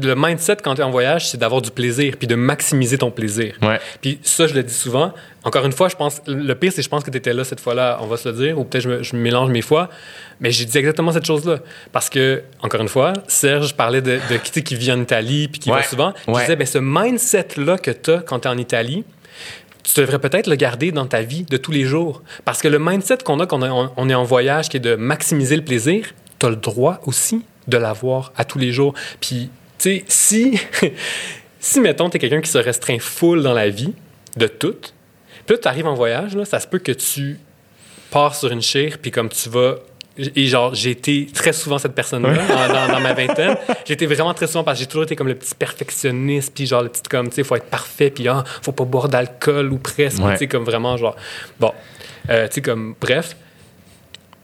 [0.00, 3.10] Le mindset quand tu es en voyage, c'est d'avoir du plaisir, puis de maximiser ton
[3.10, 3.54] plaisir.
[3.62, 3.80] Ouais.
[4.00, 5.12] Puis ça, je le dis souvent.
[5.44, 7.44] Encore une fois, je pense, le pire, c'est que je pense que tu étais là
[7.44, 9.88] cette fois-là, on va se le dire, ou peut-être je, me- je mélange mes fois,
[10.40, 11.58] mais j'ai dit exactement cette chose-là.
[11.92, 15.58] Parce que, encore une fois, Serge parlait de, de qui, qui vit en Italie, puis
[15.60, 15.76] qui Ouais.
[15.78, 16.12] va souvent.
[16.26, 16.40] Je Ouais.
[16.42, 19.04] disais, ben, ce mindset-là que tu as quand tu es en Italie,
[19.82, 22.22] tu devrais peut-être le garder dans ta vie de tous les jours.
[22.44, 24.94] Parce que le mindset qu'on a quand on, on est en voyage, qui est de
[24.96, 26.06] maximiser le plaisir,
[26.38, 28.92] tu as le droit aussi de l'avoir à tous les jours.
[29.20, 30.60] Puis, sais, si,
[31.60, 33.94] si, mettons, tu es quelqu'un qui se restreint full dans la vie,
[34.36, 34.76] de tout,
[35.46, 37.38] puis là, tu arrives en voyage, là, ça se peut que tu
[38.10, 39.76] pars sur une chire, puis comme tu vas.
[40.34, 43.56] Et genre, j'ai été très souvent cette personne-là dans ma vingtaine.
[43.86, 46.66] J'ai été vraiment très souvent parce que j'ai toujours été comme le petit perfectionniste, puis
[46.66, 49.72] genre le petit comme, tu sais, faut être parfait, puis ah, faut pas boire d'alcool
[49.72, 50.32] ou presque, Ouais.
[50.32, 51.14] tu sais, comme vraiment genre.
[51.60, 51.72] Bon,
[52.30, 53.36] Euh, tu sais, comme, bref,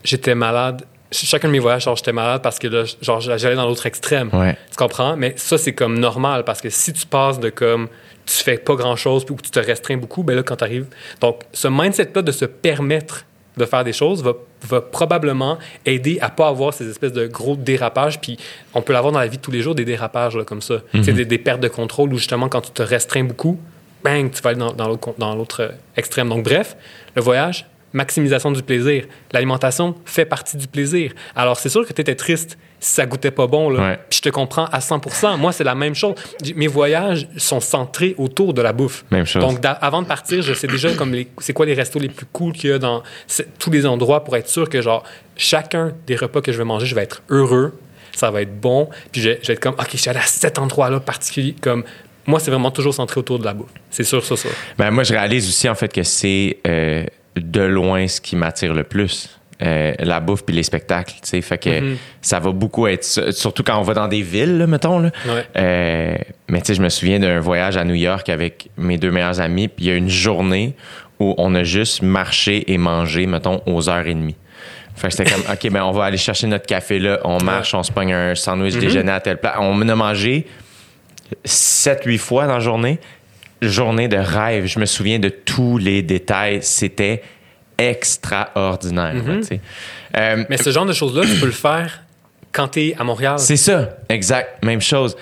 [0.05, 0.85] j'étais malade.
[1.15, 3.87] Ch- Chacun de mes voyages, genre, j'étais malade parce que là, genre, j'allais dans l'autre
[3.87, 4.29] extrême.
[4.33, 4.57] Ouais.
[4.71, 5.17] Tu comprends?
[5.17, 7.89] Mais ça, c'est comme normal parce que si tu passes de comme
[8.27, 10.65] tu fais pas grand chose ou que tu te restreins beaucoup, ben là, quand tu
[10.65, 10.87] arrives.
[11.21, 13.25] Donc, ce mindset-là de se permettre
[13.57, 17.55] de faire des choses va, va probablement aider à pas avoir ces espèces de gros
[17.55, 18.21] dérapages.
[18.21, 18.37] Puis
[18.75, 20.77] on peut l'avoir dans la vie de tous les jours, des dérapages là, comme ça.
[21.05, 23.61] C'est des, des pertes de contrôle où justement, quand tu te restreins beaucoup,
[24.03, 26.29] bang, tu vas aller dans, dans l'autre con- dans l'autre euh, extrême.
[26.31, 26.77] Donc, bref,
[27.15, 29.05] le voyage, maximisation du plaisir.
[29.33, 31.13] L'alimentation fait partie du plaisir.
[31.35, 33.71] Alors, c'est sûr que tu étais triste si ça goûtait pas bon.
[33.71, 33.81] Là.
[33.81, 33.99] Ouais.
[34.11, 36.15] Puis je te comprends à 100% Moi, c'est la même chose.
[36.55, 39.05] Mes voyages sont centrés autour de la bouffe.
[39.11, 39.41] Même chose.
[39.43, 42.27] Donc, avant de partir, je sais déjà comme les- c'est quoi les restos les plus
[42.27, 43.03] cool qu'il y a dans
[43.59, 45.03] tous les endroits pour être sûr que, genre,
[45.37, 47.79] chacun des repas que je vais manger, je vais être heureux,
[48.15, 48.91] ça va être bon.
[49.13, 51.55] Puis je, vais- je vais être comme, OK, je suis allé à cet endroit-là particulier.
[51.61, 51.85] Comme,
[52.27, 53.71] moi, c'est vraiment toujours centré autour de la bouffe.
[53.91, 54.49] C'est sûr, ça, ça.
[54.79, 57.05] Ben, moi, je réalise aussi, en fait, que c'est euh,
[57.37, 59.29] de loin ce qui m'attire le plus.
[59.63, 61.41] Euh, la bouffe puis les spectacles, tu sais.
[61.41, 61.97] Fait que Mhm.
[62.21, 63.05] ça va beaucoup être.
[63.05, 65.11] Surtout quand on va dans des villes, là, mettons, là.
[65.27, 65.45] Ouais.
[65.57, 66.17] Euh,
[66.49, 69.41] mais tu sais, je me souviens d'un voyage à New York avec mes deux meilleurs
[69.41, 70.75] amis, puis il y a une journée
[71.21, 74.35] où on a juste marché et mangé, mettons, aux heures et demie.
[74.97, 77.75] Fait que c'était comme, OK, ben on va aller chercher notre café là, on marche,
[77.75, 79.55] on se pogne un sandwich déjeuner à telle place.
[79.61, 80.47] On en a mangé
[81.45, 82.99] 7-8 fois dans la journée.
[83.69, 84.67] Journée de rêve.
[84.67, 86.61] Je me souviens de tous les détails.
[86.63, 87.23] C'était
[87.79, 89.15] extraordinaire.
[89.43, 89.61] sais.
[90.17, 92.03] Euh, Mais ce genre de choses-là, tu peux le faire
[92.53, 93.39] quand tu es à Montréal.
[93.39, 95.17] c'est ça, exact, même chose.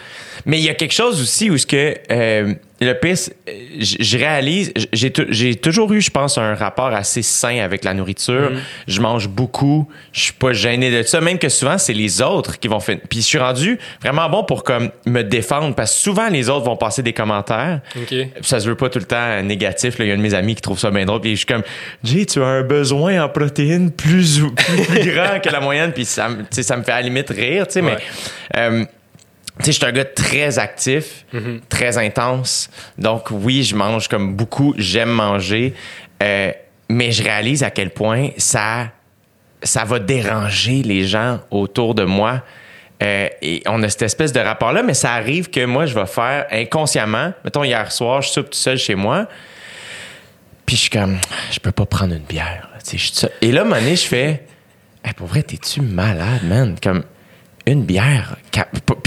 [0.45, 2.55] Mais il y a quelque chose aussi où ce que euh,
[2.85, 3.35] le pire, c'est-
[3.78, 7.85] je je réalise, j'ai tou- j'ai toujours eu, je pense, un rapport assez sain avec
[7.85, 8.53] la nourriture.
[8.87, 12.59] Je mange beaucoup, je suis pas gêné de ça, même que souvent, c'est les autres
[12.59, 12.99] qui vont faire.
[13.09, 16.64] Puis je suis rendu vraiment bon pour comme me défendre, parce que souvent, les autres
[16.66, 17.80] vont passer des commentaires.
[17.97, 18.07] OK.
[18.09, 19.97] Puis ça se veut pas tout le temps négatif.
[19.99, 21.20] Il y a un de mes amis qui trouve ça bien drôle.
[21.20, 21.62] Puis je suis comme,
[22.05, 25.93] Jay, tu as un besoin en protéines plus, ou- plus, plus grand que la moyenne.
[25.93, 27.80] Puis ça, ça me fait à la limite rire, tu sais.
[27.83, 27.97] Ouais.
[28.55, 28.85] Mais, euh,
[29.59, 31.27] tu sais, je suis un gars très actif,
[31.69, 32.71] très intense.
[32.99, 34.75] Donc, oui, je mange comme beaucoup.
[34.79, 35.75] J'aime manger.
[36.23, 36.53] Euh,
[36.89, 38.89] mais je réalise à quel point ça,
[39.63, 42.43] ça va déranger les gens autour de moi.
[43.03, 46.07] Euh, et on a cette espèce de rapport-là, mais ça arrive que moi, je vais
[46.07, 47.33] faire inconsciemment.
[47.45, 49.27] Mettons, hier soir, je soupe tout seul chez moi.
[50.65, 51.19] Puis je suis comme,
[51.51, 52.69] je peux pas prendre une bière.
[52.73, 53.27] là, je suis.
[53.41, 54.45] Et là, donné, je fais,
[55.05, 56.77] Hey, pour vrai, t'es-tu malade, man?
[56.81, 57.03] Comme
[57.67, 58.37] une bière.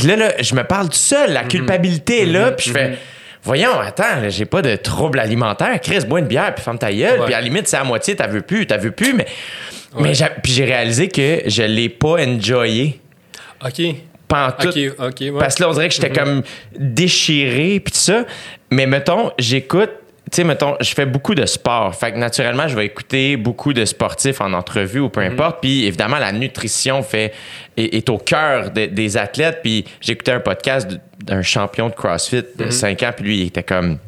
[0.05, 1.33] Puis là, là, je me parle tout seul.
[1.33, 2.51] La culpabilité est là.
[2.51, 2.97] Puis je fais,
[3.43, 5.79] voyons, attends, j'ai pas de trouble alimentaire.
[5.81, 7.21] Chris, bois une bière, puis ferme ta gueule.
[7.25, 9.13] Puis à la limite, c'est à moitié, t'as vu plus, t'as vu plus.
[9.13, 9.25] Mais,
[9.99, 12.99] mais j'ai- puis j'ai réalisé que je l'ai pas enjoyé.
[13.65, 13.81] OK.
[14.27, 14.67] Pas en tout.
[14.67, 15.31] OK, OK, ouais.
[15.39, 16.43] Parce que là, on dirait que j'étais comme
[16.77, 18.25] déchiré, puis tout ça.
[18.71, 19.89] Mais mettons, j'écoute,
[20.31, 21.93] tu sais, mettons, je fais beaucoup de sport.
[21.95, 25.61] Fait que naturellement, je vais écouter beaucoup de sportifs en entrevue ou peu importe.
[25.61, 27.31] Puis évidemment, la nutrition fait,
[27.77, 29.59] est, est au cœur de- des athlètes.
[29.63, 30.89] Puis j'écoutais un podcast
[31.23, 33.99] d'un champion de CrossFit de 5 ans, puis lui, il était comme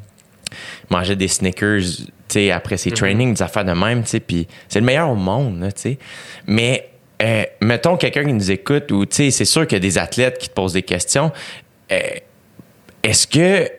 [0.89, 4.47] mangeait des Snickers, tu sais, après ses trainings, des affaires de même, tu sais, puis
[4.69, 5.97] c'est le meilleur au monde, tu sais.
[6.47, 6.89] Mais
[7.21, 9.97] euh, mettons quelqu'un qui nous écoute ou, tu sais, c'est sûr qu'il y a des
[9.97, 11.31] athlètes qui te posent des questions.
[11.91, 11.97] Euh,
[13.03, 13.69] Est-ce que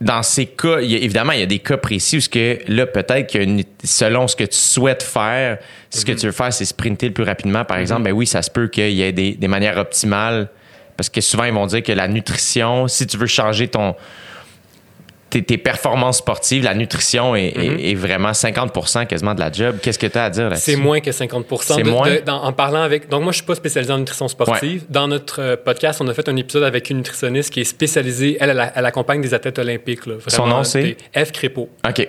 [0.00, 2.28] dans ces cas, il y a- évidemment, il y a des cas précis où ce
[2.28, 3.38] que là, peut-être que
[3.84, 5.58] selon ce que tu souhaites faire,
[5.90, 8.40] ce que tu veux faire, c'est sprinter le plus rapidement, par exemple, ben oui, ça
[8.42, 10.48] se peut qu'il y ait des, des manières optimales.
[10.96, 13.94] Parce que souvent, ils vont dire que la nutrition, si tu veux changer ton,
[15.30, 19.76] tes, tes performances sportives, la nutrition est, est- est vraiment 50 quasiment de la job.
[19.80, 20.72] Qu'est-ce que tu as à dire là-dessus?
[20.72, 22.10] C'est moins que 50% C'est de- moins?
[22.10, 23.08] de- dans- En parlant avec.
[23.08, 24.84] Donc, moi, je suis pas spécialisé en nutrition sportive.
[24.90, 28.36] Dans notre euh, podcast, on a fait un épisode avec une nutritionniste qui est spécialisée.
[28.40, 30.06] Elle, elle, elle accompagne des athlètes olympiques.
[30.06, 30.96] là, Son nom, c'est?
[31.16, 31.32] F.
[31.32, 31.68] Crépeau.
[31.88, 32.08] OK.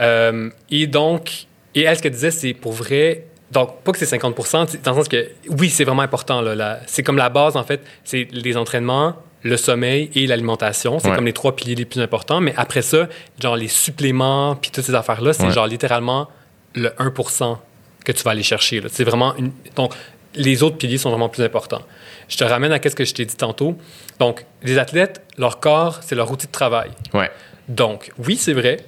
[0.00, 3.24] Euh, et donc, et elle, ce qu'elle disait, c'est pour vrai.
[3.50, 4.34] Donc, pas que c'est 50
[4.68, 6.40] c'est dans le sens que, oui, c'est vraiment important.
[6.40, 10.98] Là, c'est comme la base, en fait, c'est les entraînements, le sommeil et l'alimentation.
[10.98, 11.14] C'est Ouais.
[11.14, 12.40] comme les trois piliers les plus importants.
[12.40, 13.08] Mais après ça,
[13.40, 15.52] genre les suppléments, puis toutes ces affaires-là, c'est Ouais.
[15.52, 16.28] genre littéralement
[16.74, 17.58] le 1%
[18.04, 18.82] que tu vas aller chercher.
[18.90, 19.50] C'est vraiment une...
[19.76, 19.92] Donc,
[20.34, 21.82] les autres piliers sont vraiment plus importants.
[22.28, 23.76] Je te ramène à ce que je t'ai dit tantôt.
[24.20, 26.90] Donc, les athlètes, leur corps, c'est leur outil de travail.
[27.14, 27.30] Ouais.
[27.68, 28.78] Donc, oui, c'est vrai.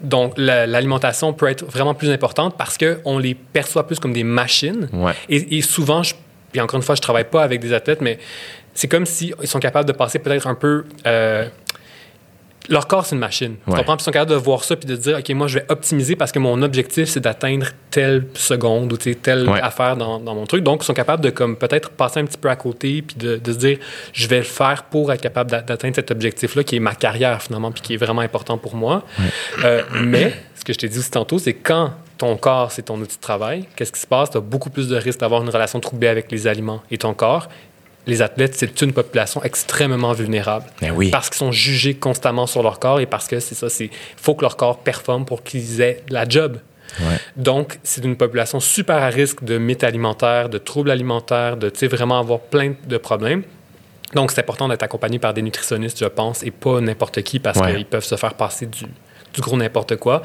[0.00, 4.24] Donc, la- l'alimentation peut être vraiment plus importante parce qu'on les perçoit plus comme des
[4.24, 4.88] machines.
[4.92, 5.12] Ouais.
[5.28, 6.14] Et, et souvent, je,
[6.52, 8.18] puis encore une fois, je travaille pas avec des athlètes, mais
[8.76, 10.84] c'est comme s'ils sont capables de passer peut-être un peu.
[11.06, 11.48] euh,
[12.68, 13.54] leur corps, c'est une machine.
[13.64, 13.94] Tu comprends?
[13.96, 16.16] Puis ils sont capables de voir ça puis de dire, OK, moi, je vais optimiser
[16.16, 19.60] parce que mon objectif, c'est d'atteindre telle seconde ou telle Ouais.
[19.60, 20.64] affaire dans, dans mon truc.
[20.64, 23.36] Donc, ils sont capables de comme peut-être passer un petit peu à côté puis de,
[23.36, 23.78] de se dire,
[24.12, 27.40] je vais le faire pour être capable d'a- d'atteindre cet objectif-là qui est ma carrière
[27.40, 29.04] finalement puis qui est vraiment important pour moi.
[29.64, 32.98] Euh, mais, ce que je t'ai dit aussi tantôt, c'est quand ton corps, c'est ton
[32.98, 34.30] outil de travail, qu'est-ce qui se passe?
[34.30, 37.14] Tu as beaucoup plus de risques d'avoir une relation troublée avec les aliments et ton
[37.14, 37.48] corps.
[38.06, 40.66] Les athlètes, c'est une population extrêmement vulnérable.
[40.80, 41.10] Ben oui.
[41.10, 44.34] Parce qu'ils sont jugés constamment sur leur corps et parce que c'est ça, c'est faut
[44.34, 46.58] que leur corps performe pour qu'ils aient la job.
[47.00, 47.16] Ouais.
[47.36, 52.20] Donc, c'est une population super à risque de mythes alimentaires, de troubles alimentaires, de vraiment
[52.20, 53.42] avoir plein de problèmes.
[54.14, 57.58] Donc, c'est important d'être accompagné par des nutritionnistes, je pense, et pas n'importe qui parce
[57.58, 57.74] Ouais.
[57.74, 58.84] qu'ils peuvent se faire passer du,
[59.34, 60.22] du gros n'importe quoi.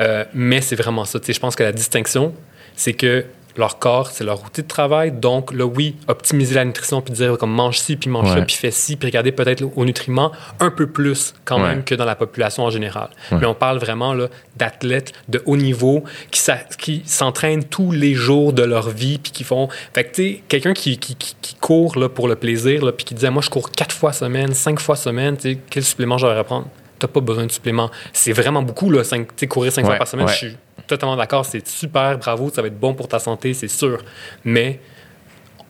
[0.00, 1.18] Euh, mais c'est vraiment ça.
[1.28, 2.34] Je pense que la distinction,
[2.74, 3.26] c'est que
[3.58, 5.12] leur corps, c'est leur outil de travail.
[5.12, 8.36] Donc, là, oui, optimiser la nutrition, puis dire comme mange ci, puis mange Ouais.
[8.38, 11.68] ça, puis fais ci, puis regarder peut-être aux nutriments un peu plus quand Ouais.
[11.68, 13.10] même que dans la population en général.
[13.32, 14.14] Mais on parle vraiment
[14.56, 19.68] d'athlètes de haut niveau qui, s'entraînent tous les jours de leur vie, puis qui font...
[19.94, 21.16] Fait que, tu sais, quelqu'un qui, qui,
[21.60, 24.54] court là, pour le plaisir, là, puis qui disait, moi, je cours quatre fois semaine,
[24.54, 26.66] cinq fois semaine, tu sais, quel supplément j'aurais à prendre?
[26.98, 27.90] T'as pas besoin de supplément.
[28.12, 30.26] C'est vraiment beaucoup, là, cinq- courir cinq fois par semaine.
[30.26, 30.32] ouais.
[30.32, 30.56] Je suis
[30.88, 34.02] totalement d'accord, c'est super, bravo, ça va être bon pour ta santé, c'est sûr.
[34.44, 34.80] Mais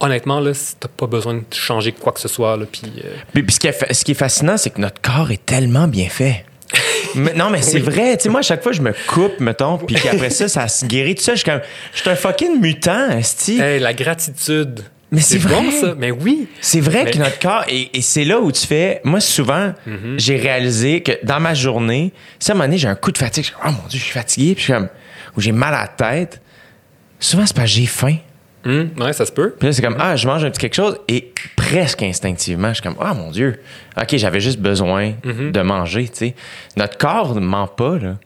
[0.01, 2.83] honnêtement, là, t'as pas besoin de changer quoi que ce soit, là, puis...
[3.05, 5.45] euh, Puis, puis ce, qui est, ce qui est fascinant, c'est que notre corps est
[5.45, 6.45] tellement bien fait.
[7.14, 8.16] Mais- non, mais c'est vrai.
[8.19, 10.85] Tu sais, moi, à chaque fois, je me coupe, mettons, puis qu'après ça, ça se
[10.85, 11.14] guérit.
[11.14, 11.62] Tout ça, je suis comme.
[11.95, 13.59] Je suis un fucking mutant, esti.
[13.59, 14.85] Hey, la gratitude.
[15.11, 15.71] Mais c'est bon, vrai.
[15.81, 15.95] ça.
[15.97, 16.47] Mais oui.
[16.61, 19.01] C'est vrai Mais- que notre corps, et, et c'est là où tu fais.
[19.05, 19.73] Moi, souvent,
[20.19, 23.19] j'ai réalisé que dans ma journée, si à un moment donné, j'ai un coup de
[23.19, 24.89] fatigue, je suis comme, oh mon Dieu, je suis fatigué, puis je suis comme,
[25.37, 26.41] ou j'ai mal à la tête,
[27.20, 28.16] souvent, c'est parce que j'ai faim.
[28.66, 29.55] Hum, ouais, ça se peut.
[29.59, 32.74] Puis là, c'est comme, ah, je mange un petit quelque chose et presque instinctivement, je
[32.74, 33.61] suis comme, ah, mon Dieu,
[33.97, 35.53] OK, j'avais juste besoin Mhm.
[35.53, 36.35] de manger, tu sais.
[36.76, 38.16] Notre corps ne ment pas, là.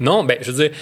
[0.00, 0.76] Non, ben, je veux dire,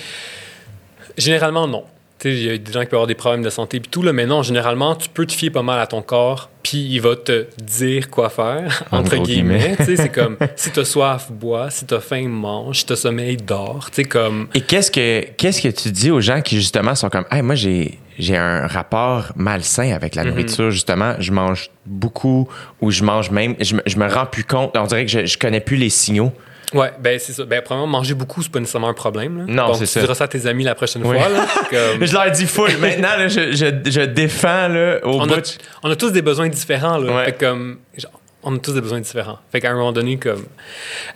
[1.18, 1.84] généralement, non.
[2.30, 4.12] Il y a des gens qui peuvent avoir des problèmes de santé et tout, là,
[4.12, 7.16] mais non, généralement, tu peux te fier pas mal à ton corps, puis il va
[7.16, 9.76] te dire quoi faire, En entre guillemets.
[9.76, 9.96] guillemets.
[9.96, 13.90] C'est comme, si t'as soif, bois, si t'as faim, mange, si t'as sommeil, dors.
[13.90, 17.24] Tu comme, Et qu'est-ce que qu'est-ce que tu dis aux gens qui justement sont comme
[17.30, 20.22] hey moi j'ai j'ai un rapport malsain avec Mhm.
[20.24, 22.48] la nourriture justement je mange beaucoup
[22.80, 25.24] ou je mange même je, me- je me rends plus compte on dirait que je,
[25.26, 26.32] je connais plus les signaux
[26.74, 27.44] ouais, ben, c'est ça.
[27.44, 29.38] Ben, premièrement, manger beaucoup, c'est pas nécessairement un problème.
[29.38, 29.44] là.
[29.46, 30.00] Non, Donc, c'est tu ça.
[30.00, 31.16] diras ça à tes amis la prochaine Oui.
[31.18, 31.46] fois, là.
[31.70, 35.34] Comme- je leur dis full maintenant là, je, je, je défends là, au on, bout
[35.34, 35.42] a,
[35.82, 36.98] on a tous des besoins différents.
[36.98, 37.12] Là.
[37.14, 37.24] Ouais.
[37.26, 38.12] Fait comme, genre,
[38.42, 39.38] on a tous des besoins différents.
[39.50, 40.44] Fait qu'à un moment donné, comme.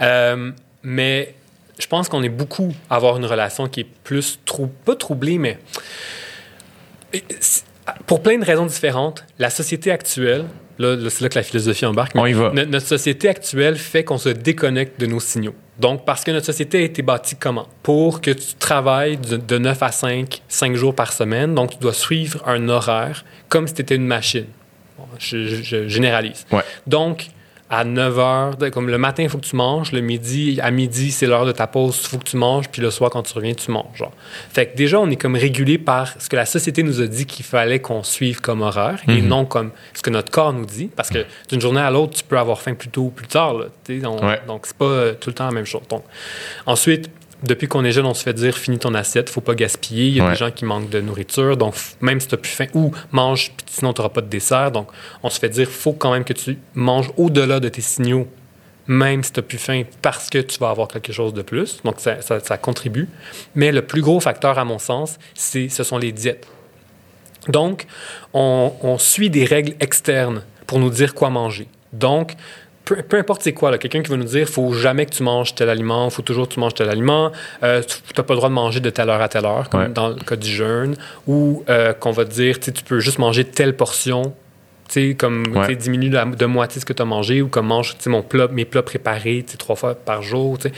[0.01, 0.51] Euh,
[0.83, 1.35] mais
[1.79, 5.39] je pense qu'on est beaucoup à avoir une relation qui est plus trou pas troublée,
[5.39, 5.59] mais.
[8.07, 10.45] Pour plein de raisons différentes, la société actuelle,
[10.79, 12.15] là, c'est là que la philosophie embarque.
[12.15, 12.51] mais On y va.
[12.55, 15.55] no- notre société actuelle fait qu'on se déconnecte de nos signaux.
[15.79, 17.69] Donc, parce que notre société a été bâtie comment?
[17.83, 21.55] Pour que tu travailles de, de 9 à 5, 5 jours par semaine.
[21.55, 24.47] Donc, tu dois suivre un horaire comme si tu étais une machine.
[24.99, 26.47] Bon, je, je- je généralise.
[26.51, 26.63] Ouais.
[26.87, 27.27] Donc,
[27.69, 29.91] à 9 heures, de- comme le matin, il faut que tu manges.
[29.93, 32.69] Le midi, à midi, c'est l'heure de ta pause, il faut que tu manges.
[32.69, 33.97] Puis le soir, quand tu reviens, tu manges.
[33.97, 34.13] Genre.
[34.53, 37.27] Fait que déjà, on est comme régulé par ce que la société nous a dit
[37.27, 39.27] qu'il fallait qu'on suive comme horaire et Mhm.
[39.29, 40.91] non comme ce que notre corps nous dit.
[40.95, 43.55] Parce que d'une journée à l'autre, tu peux avoir faim plus tôt ou plus tard.
[43.55, 43.67] Là,
[44.05, 44.41] on- Ouais.
[44.47, 45.83] Donc, c'est pas euh, tout le temps la même chose.
[45.91, 46.05] Donc,
[46.67, 47.11] ensuite,
[47.43, 50.07] depuis qu'on est jeune, on se fait dire finis ton assiette, faut pas gaspiller.
[50.09, 50.31] Il y a Ouais.
[50.31, 53.67] des gens qui manquent de nourriture, donc même si tu plus faim, ou mange, puis
[53.69, 54.71] sinon tu n'auras pas de dessert.
[54.73, 54.89] Donc,
[55.23, 58.27] on se fait dire faut quand même que tu manges au-delà de tes signaux,
[58.87, 61.81] même si tu plus faim, parce que tu vas avoir quelque chose de plus.
[61.85, 63.09] Donc, ça, ça- ça contribue.
[63.55, 66.47] Mais le plus gros facteur, à mon sens, c'est, ce sont les diètes.
[67.49, 67.87] Donc,
[68.33, 71.69] on, on suit des règles externes pour nous dire quoi manger.
[71.93, 72.33] Donc,
[72.87, 75.55] peu, peu importe c'est quoi, quelqu'un qui va nous dire faut jamais que tu manges
[75.55, 77.31] tel aliment, faut toujours que tu manges tel aliment,
[77.63, 79.81] euh, tu n'as pas le droit de manger de telle heure à telle heure, comme
[79.83, 79.89] Ouais.
[79.91, 83.45] dans le cas du jeûne, ou euh, qu'on va te dire tu peux juste manger
[83.45, 84.35] telle portion.
[84.89, 85.75] Tu sais, comme Ouais.
[85.77, 88.23] diminue de, de moitié ce que tu as mangé ou comme mange tu sais, mon
[88.23, 90.57] plat, mes plats préparés trois fois par jour.
[90.59, 90.75] tu sais.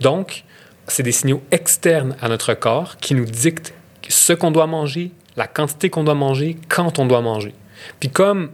[0.00, 0.44] Donc,
[0.88, 3.74] c'est des signaux externes à notre corps qui nous dictent
[4.08, 7.52] ce qu'on doit manger, la quantité qu'on doit manger, quand on doit manger.
[8.00, 8.50] Puis comme,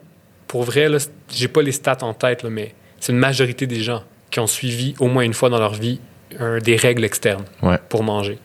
[0.49, 0.99] pour vrai, là,
[1.33, 4.47] j'ai pas les stats en tête, là, mais c'est une majorité des gens qui ont
[4.47, 6.01] suivi au moins une fois dans leur vie
[6.41, 7.79] un- des règles externes Ouais.
[7.89, 8.39] pour manger.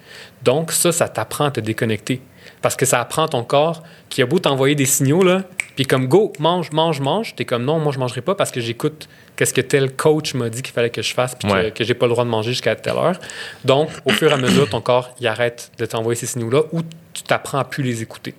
[0.43, 2.21] Donc ça, ça t'apprend à te déconnecter.
[2.61, 5.41] Parce que ça apprend ton corps qui a beau t'envoyer des signaux, là,
[5.75, 8.61] puis comme go, mange, mange, mange, t'es comme non, moi je mangerai pas parce que
[8.61, 11.71] j'écoute qu'est-ce que tel coach m'a dit qu'il fallait que je fasse, puis que- Ouais.
[11.71, 13.19] que, j'ai pas le droit de manger jusqu'à telle heure.
[13.65, 16.81] Donc, au fur et à mesure, ton corps, il arrête de t'envoyer ces signaux-là ou
[17.13, 18.35] tu t'apprends à plus les écouter.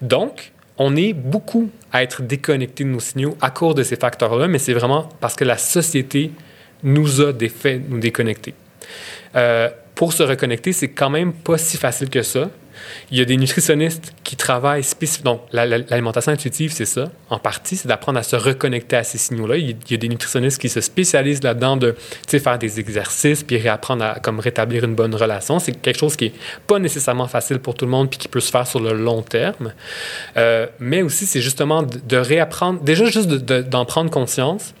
[0.00, 4.48] Donc, on est beaucoup à être déconnecté de nos signaux à cause de ces facteurs-là,
[4.48, 6.30] mais c'est vraiment parce que la société
[6.82, 8.54] nous a des fait nous déconnecter.
[9.34, 12.50] Euh, pour se reconnecter, c'est quand même pas si facile que ça.
[13.10, 15.32] Il y a des nutritionnistes qui travaillent spécifiquement.
[15.32, 19.04] Donc, la- la- l'alimentation intuitive, c'est ça, en partie, c'est d'apprendre à se reconnecter à
[19.04, 19.56] ces signaux-là.
[19.56, 21.94] Il y- a des nutritionnistes qui se spécialisent là-dedans de
[22.26, 25.58] faire des exercices puis réapprendre à comme rétablir une bonne relation.
[25.58, 26.32] C'est quelque chose qui est
[26.66, 29.22] pas nécessairement facile pour tout le monde puis qui peut se faire sur le long
[29.22, 29.72] terme.
[30.36, 34.74] Euh, mais aussi, c'est justement de, réapprendre, déjà juste de- de- d'en prendre conscience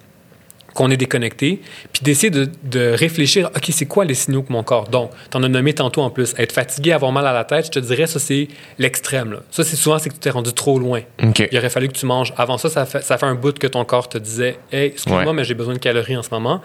[0.78, 1.60] qu'on est déconnecté,
[1.92, 4.88] puis d'essayer de, de réfléchir, OK, c'est quoi les signaux que mon corps...
[4.88, 7.66] Donc, tu en as nommé tantôt en plus, être fatigué, avoir mal à la tête,
[7.66, 8.46] je te dirais, ça, c'est
[8.78, 9.40] l'extrême.
[9.50, 11.00] Ça, c'est souvent, c'est que tu t'es rendu trop loin.
[11.50, 12.32] Il aurait fallu que tu manges.
[12.36, 15.24] Avant ça, ça fait, ça fait un bout que ton corps te disait Hey, excuse-moi,
[15.24, 15.32] Ouais.
[15.32, 16.62] mais j'ai besoin de calories en ce moment.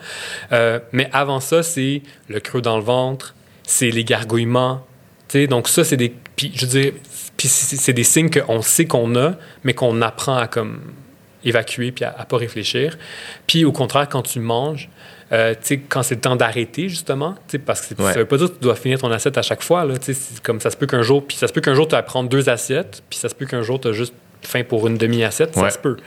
[0.51, 3.33] Euh, mais avant ça, c'est le creux dans le ventre,
[3.63, 4.85] c'est les gargouillements.
[5.27, 6.13] Tu sais, donc, ça, c'est des.
[6.35, 6.93] Puis, je veux dire,
[7.35, 9.33] puis c'est des signes qu'on sait qu'on a,
[9.63, 10.81] mais qu'on apprend à comme
[11.45, 12.97] évacuer puis à, à pas réfléchir.
[13.47, 14.89] Puis, au contraire, quand tu manges,
[15.31, 15.55] euh,
[15.89, 17.35] quand c'est le temps d'arrêter, justement,
[17.65, 18.13] parce que Ouais.
[18.13, 19.95] ça veut pas dire que tu dois finir ton assiette à chaque fois, là,
[20.43, 22.29] comme ça se peut qu'un jour, puis ça se peut qu'un jour, tu vas prendre
[22.29, 25.55] deux assiettes, puis ça se peut qu'un jour, tu as juste faim pour une demi-assiette,
[25.55, 25.63] Ouais.
[25.63, 25.97] ça se peut.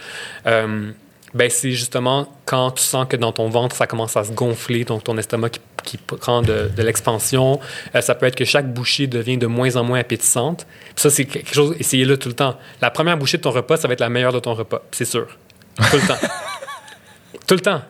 [0.47, 0.91] Euh,
[1.37, 4.85] ben, c'est justement quand tu sens que dans ton ventre, ça commence à se gonfler,
[4.85, 7.61] donc ton estomac qui, qui prend de, de l'expansion.
[7.95, 10.67] Euh, ça peut être que chaque bouchée devient de moins en moins appétissante.
[10.95, 12.57] Puis ça, c'est quelque chose, essayez-le tout le temps.
[12.81, 15.05] La première bouchée de ton repas, ça va être la meilleure de ton repas, c'est
[15.05, 15.27] sûr.
[15.91, 16.29] Tout le temps.
[17.47, 17.83] tout le temps.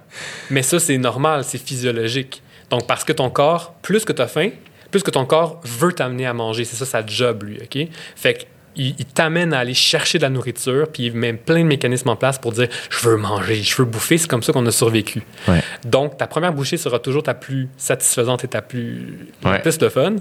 [0.50, 2.42] Mais ça, c'est normal, c'est physiologique.
[2.68, 4.50] Donc, parce que ton corps, plus que tu as faim,
[4.90, 6.64] plus que ton corps veut t'amener à manger.
[6.64, 7.88] C'est ça sa job, lui, OK?
[8.16, 8.42] Fait que
[8.76, 12.08] il, il t'amène à aller chercher de la nourriture, puis il met plein de mécanismes
[12.10, 14.18] en place pour dire je veux manger, je veux bouffer.
[14.18, 15.22] C'est comme ça qu'on a survécu.
[15.48, 15.60] Ouais.
[15.84, 19.60] Donc, ta première bouchée sera toujours ta plus satisfaisante et ta plus Ouais.
[19.60, 20.16] plus le fun.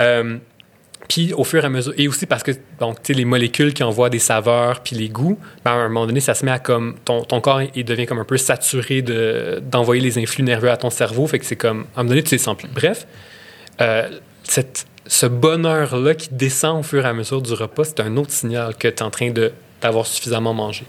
[0.00, 0.38] Euh,
[1.08, 4.08] Puis au fur et à mesure, et aussi parce que donc, les molécules qui envoient
[4.08, 6.94] des saveurs puis les goûts, ben, à un moment donné, ça se met à comme.
[7.04, 10.90] Ton, ton corps, il devient comme un peu saturé d'envoyer les influx nerveux à ton
[10.90, 11.26] cerveau.
[11.26, 11.86] Fait que c'est comme.
[11.96, 12.68] À un moment donné, tu les sens plus.
[12.68, 13.06] Bref,
[13.80, 14.08] euh,
[14.44, 18.30] cette, ce bonheur-là qui descend au fur et à mesure du repas, c'est un autre
[18.30, 19.32] signal que tu es en train
[19.80, 20.84] d'avoir suffisamment mangé.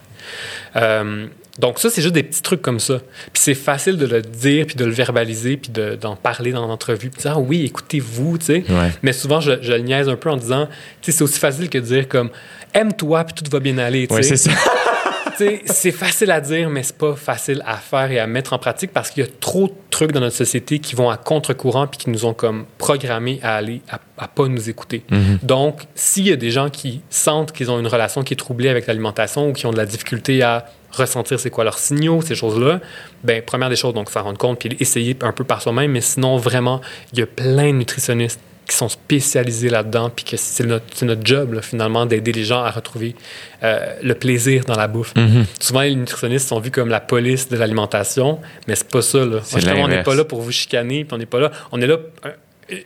[0.76, 1.28] Euh,
[1.60, 3.00] donc ça, c'est juste des petits trucs comme ça.
[3.32, 7.10] Puis c'est facile de le dire, puis de le verbaliser, puis d'en parler dans l'entrevue,
[7.10, 8.64] puis de dire ah, oui, écoutez-vous, tu sais.
[9.04, 10.68] Mais souvent, je, je, le niaise un peu en disant,
[11.02, 12.30] tu sais, c'est aussi facile que de dire comme
[12.74, 14.24] aime-toi, puis tout va bien aller, tu sais.
[14.24, 14.52] c'est ça.
[15.38, 18.92] c'est facile à dire, mais c'est pas facile à faire et à mettre en pratique
[18.92, 21.98] parce qu'il y a trop de trucs dans notre société qui vont à contre-courant puis
[21.98, 25.04] qui nous ont comme programmés à aller à, à pas nous écouter.
[25.10, 25.46] Mm-hmm.
[25.46, 28.70] Donc, s'il y a des gens qui sentent qu'ils ont une relation qui est troublée
[28.70, 32.36] avec l'alimentation ou qui ont de la difficulté à ressentir c'est quoi leurs signaux, ces
[32.36, 32.80] choses-là,
[33.24, 36.02] ben première des choses, donc s'en rendre compte puis essayer un peu par soi-même, mais
[36.02, 36.82] sinon vraiment,
[37.14, 41.26] il y a plein de nutritionnistes qui sont spécialisés là-dedans, puis que c'est notre, notre,
[41.26, 43.16] job, finalement, d'aider les gens à retrouver
[43.64, 45.14] euh, le plaisir dans la bouffe.
[45.16, 45.46] Mm-hmm.
[45.60, 49.20] Souvent, les nutritionnistes sont vus comme la police de l'alimentation, mais c'est pas ça.
[49.20, 49.40] Là.
[49.52, 51.52] Moi, on n'est pas là pour vous chicaner, puis on n'est pas là.
[51.72, 51.98] On est là.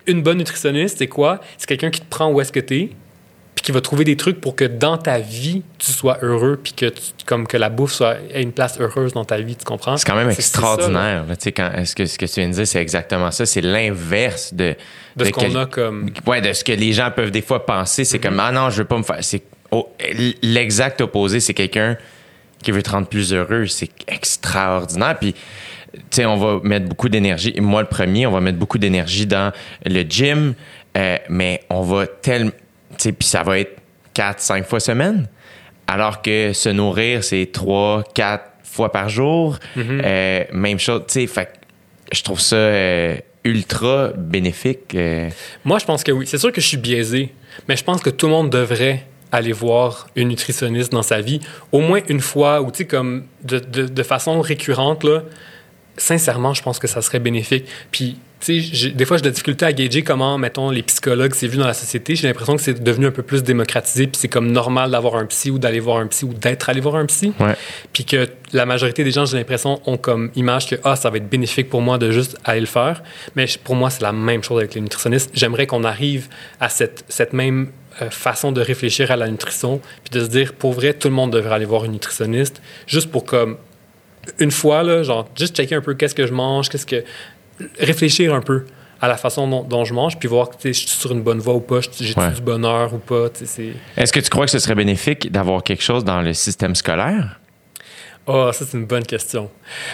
[0.07, 1.39] Une bonne nutritionniste, c'est quoi?
[1.57, 2.95] C'est quelqu'un qui te prend où est-ce que tu es, puis
[3.67, 6.85] qui va trouver des trucs pour que dans ta vie, tu sois heureux, puis que,
[7.25, 9.97] comme que la bouffe soit, ait une place heureuse dans ta vie, tu comprends?
[9.97, 11.25] C'est quand même extraordinaire.
[11.37, 13.45] Ça, quand, ce, que, ce que tu viens de dire, c'est exactement ça.
[13.45, 14.73] C'est l'inverse de...
[15.17, 16.09] De, ce qu'on a comme...
[16.25, 18.05] Ouais, de ce que les gens peuvent des fois penser.
[18.05, 19.17] C'est comme, ah non, je veux pas me faire...
[19.19, 19.43] C'est
[20.43, 21.41] l'exact opposé.
[21.41, 21.97] C'est quelqu'un
[22.63, 23.67] qui veut te rendre plus heureux.
[23.67, 25.17] C'est extraordinaire.
[25.19, 25.35] Puis...
[25.93, 27.53] Tu sais, on va mettre beaucoup d'énergie.
[27.59, 29.51] Moi, le premier, on va mettre beaucoup d'énergie dans
[29.85, 30.53] le gym,
[30.95, 32.51] euh, mais on va tellement
[32.97, 33.77] puis ça va être
[34.13, 35.27] 4, 5 fois semaine.
[35.87, 39.57] Alors que se nourrir, c'est 3, 4 fois par jour.
[39.75, 40.01] Mm-hmm.
[40.03, 41.57] euh, même chose, tu sais, fait
[42.11, 44.95] je trouve ça euh, ultra bénéfique.
[44.95, 45.29] Euh.
[45.65, 46.25] Moi, je pense que oui.
[46.27, 47.33] C'est sûr que je suis biaisé,
[47.67, 51.41] mais je pense que tout le monde devrait aller voir une nutritionniste dans sa vie,
[51.71, 55.23] au moins une fois, ou tu sais, comme de, de, de, façon récurrente, là.
[55.97, 57.65] Sincèrement, je pense que ça serait bénéfique.
[57.91, 61.57] Puis des fois, j'ai de la difficulté à gager comment, mettons, les psychologues, c'est vu
[61.57, 62.15] dans la société.
[62.15, 65.25] J'ai l'impression que c'est devenu un peu plus démocratisé, puis c'est comme normal d'avoir un
[65.25, 67.33] psy ou d'aller voir un psy ou d'être allé voir un psy.
[67.93, 71.17] Puis que la majorité des gens, j'ai l'impression, ont comme image que ah, ça va
[71.17, 73.01] être bénéfique pour moi de juste aller le faire.
[73.35, 75.31] Mais pour moi, c'est la même chose avec les nutritionnistes.
[75.33, 76.27] J'aimerais qu'on arrive
[76.59, 77.69] à cette, cette même
[78.01, 81.15] euh, façon de réfléchir à la nutrition, puis de se dire, pour vrai, tout le
[81.15, 83.57] monde devrait aller voir une nutritionniste, juste pour comme
[84.39, 87.03] une fois, là, genre, juste checker un peu qu'est-ce que je mange, qu'est-ce que
[87.79, 88.65] réfléchir un peu
[88.99, 91.53] à la façon dont, je mange, puis voir si je suis sur une bonne voie
[91.53, 92.31] ou pas, j'ai ouais.
[92.31, 93.27] du bonheur ou pas.
[93.95, 97.39] Est-ce que tu crois que ce serait bénéfique d'avoir quelque chose dans le système scolaire?
[98.25, 99.49] Oh, ça, c'est une bonne question.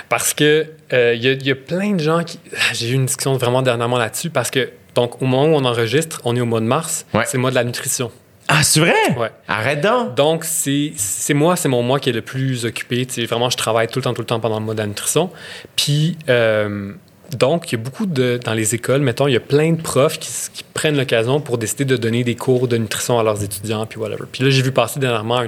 [0.10, 2.40] Parce que il euh, y, y, a plein de gens qui.
[2.74, 6.20] J'ai eu une discussion vraiment dernièrement là-dessus parce que, donc, au moment où on enregistre,
[6.24, 7.26] on est au mois de mars, ouais.
[7.28, 8.12] c'est le mois de la nutrition.
[8.48, 8.94] Ah, c'est vrai?
[9.18, 9.32] Ouais.
[9.48, 10.16] Arrête donc!
[10.16, 10.94] Donc, c'est
[11.34, 13.06] moi, c'est mon mois qui est le plus occupé.
[13.06, 14.88] T'sais, vraiment, je travaille tout le temps, tout le temps pendant le mois de la
[14.88, 15.30] nutrition.
[15.76, 16.94] Puis, euh,
[17.38, 18.40] donc, il y a beaucoup de.
[18.44, 21.58] Dans les écoles, mettons, il y a plein de profs qui, qui prennent l'occasion pour
[21.58, 24.26] décider de donner des cours de nutrition à leurs étudiants, puis whatever.
[24.32, 25.40] Puis là, j'ai vu passer dernièrement.
[25.40, 25.48] Un,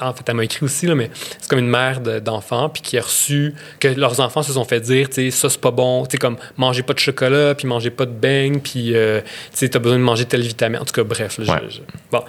[0.00, 1.10] en fait, elle m'a écrit aussi, là, mais
[1.40, 3.54] c'est comme une mère d'enfants, puis qui a reçu.
[3.80, 6.04] que leurs enfants se sont fait dire, tu sais, ça, c'est pas bon.
[6.06, 9.28] Tu sais, comme, mangez pas de chocolat, puis mangez pas de beignes, puis, euh, tu
[9.52, 10.80] sais, t'as besoin de manger telle vitamine.
[10.80, 11.38] En tout cas, bref.
[11.38, 11.60] Là, ouais.
[11.68, 11.80] je, je...
[12.10, 12.22] Bon.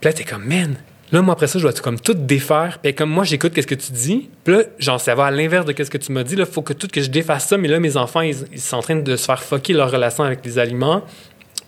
[0.00, 0.76] Puis là, t'es comme, man,
[1.12, 2.78] Là, moi, après ça, je dois comme tout défaire.
[2.82, 4.28] Puis comme moi, j'écoute qu'est-ce que tu dis.
[4.44, 6.36] Puis là, genre, ça va à l'inverse de qu'est-ce que tu m'as dit.
[6.36, 7.56] Là, faut que tout que je défasse ça.
[7.56, 10.44] Mais là, mes enfants, ils, sont en train de se faire fucker leur relation avec
[10.44, 11.02] les aliments.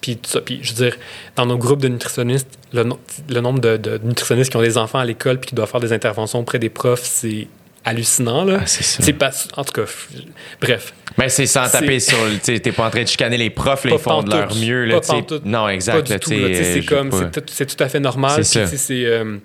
[0.00, 0.40] Puis tout ça.
[0.40, 0.96] Puis je veux dire,
[1.36, 2.84] dans nos groupes de nutritionnistes, le,
[3.40, 5.92] nombre de, de, nutritionnistes qui ont des enfants à l'école puis qui doivent faire des
[5.92, 7.48] interventions auprès des profs, c'est
[7.84, 8.58] hallucinant là.
[8.60, 9.90] Ah, c'est pas en tout cas
[10.60, 10.94] bref.
[11.18, 13.92] Mais c'est sans taper sur tu t'es pas en train de chicaner les profs, là,
[13.94, 15.00] ils font de leur mieux là,
[15.44, 17.10] Non, exact pas du tout, c'est comme
[17.46, 19.36] c'est tout à fait normal, c'est euh,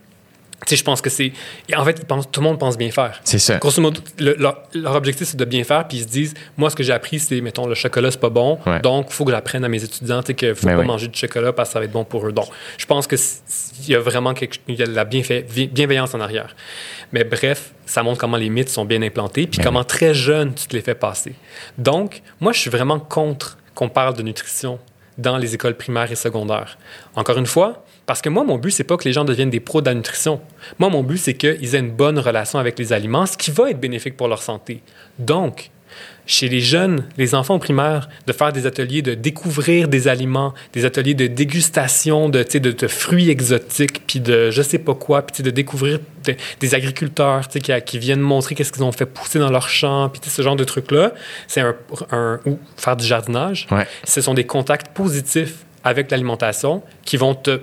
[0.66, 1.32] tu sais, je pense que c'est.
[1.76, 3.22] En fait, ils pensent, tout le monde pense bien faire.
[3.24, 3.58] C'est ça.
[3.58, 6.70] Grosso modo, le, leur, leur, objectif, c'est de bien faire, puis ils se disent, moi,
[6.70, 8.80] ce que j'ai appris, c'est, mettons, le chocolat, c'est pas bon, ouais.
[8.80, 10.88] donc il faut que j'apprenne à mes étudiants qu'il faut Mais pas oui.
[10.88, 12.32] manger du chocolat parce que ça va être bon pour eux.
[12.32, 12.48] Donc,
[12.78, 13.20] je pense qu'il
[13.88, 16.56] y a vraiment quelque, y a de la bienfait, bienveillance en arrière.
[17.14, 19.86] Mais bref, ça montre comment les mythes sont bien implantés, puis Mais comment oui.
[19.86, 21.36] très jeune tu te les fais passer.
[21.78, 24.80] Donc, moi, je suis vraiment contre qu'on parle de nutrition
[25.18, 26.78] dans les écoles primaires et secondaires.
[27.16, 29.60] Encore une fois, parce que moi, mon but, c'est pas que les gens deviennent des
[29.60, 30.40] pros de la nutrition.
[30.80, 33.70] Moi, mon but, c'est qu'ils aient une bonne relation avec les aliments, ce qui va
[33.70, 34.82] être bénéfique pour leur santé.
[35.20, 35.72] Donc,
[36.26, 40.86] chez les jeunes, les enfants primaires, de faire des ateliers de découvrir des aliments, des
[40.86, 45.44] ateliers de dégustation de, de, de fruits exotiques, puis de je sais pas quoi, puis
[45.44, 49.52] de découvrir de, des agriculteurs qui, qui, viennent montrer qu'est-ce qu'ils ont fait pousser dans
[49.52, 51.14] leurs champs, puis ce genre de trucs-là,
[51.48, 51.76] c'est un,
[52.12, 53.68] un, ou faire du jardinage.
[53.70, 53.86] Ouais.
[54.06, 57.60] Ce sont des contacts positifs avec l'alimentation qui vont te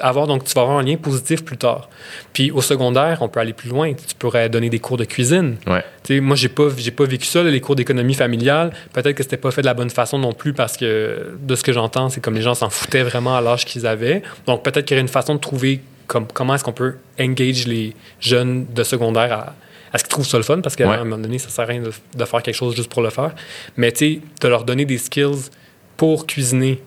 [0.00, 1.88] avoir, donc tu vas avoir un lien positif plus tard.
[2.32, 3.92] Puis au secondaire, on peut aller plus loin.
[3.94, 5.56] Tu pourrais donner des cours de cuisine.
[5.66, 6.20] Ouais.
[6.20, 8.72] Moi, j'ai pas, j'ai pas vécu ça, là, les cours d'économie familiale.
[8.92, 11.62] Peut-être que c'était pas fait de la bonne façon non plus parce que de ce
[11.62, 14.22] que j'entends, c'est comme les gens s'en foutaient vraiment à l'âge qu'ils avaient.
[14.46, 17.66] Donc peut-être qu'il y aurait une façon de trouver comme, comment est-ce qu'on peut engage
[17.66, 19.54] les jeunes de secondaire à,
[19.92, 20.94] à ce qu'ils trouvent ça le fun parce qu'à Ouais.
[20.96, 23.10] un moment donné, ça sert à rien de, de faire quelque chose juste pour le
[23.10, 23.32] faire.
[23.76, 25.50] Mais tu sais, de leur donner des skills
[25.98, 26.80] pour cuisiner.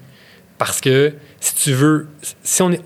[0.57, 2.08] Parce que si tu veux,
[2.44, 2.80] si on est,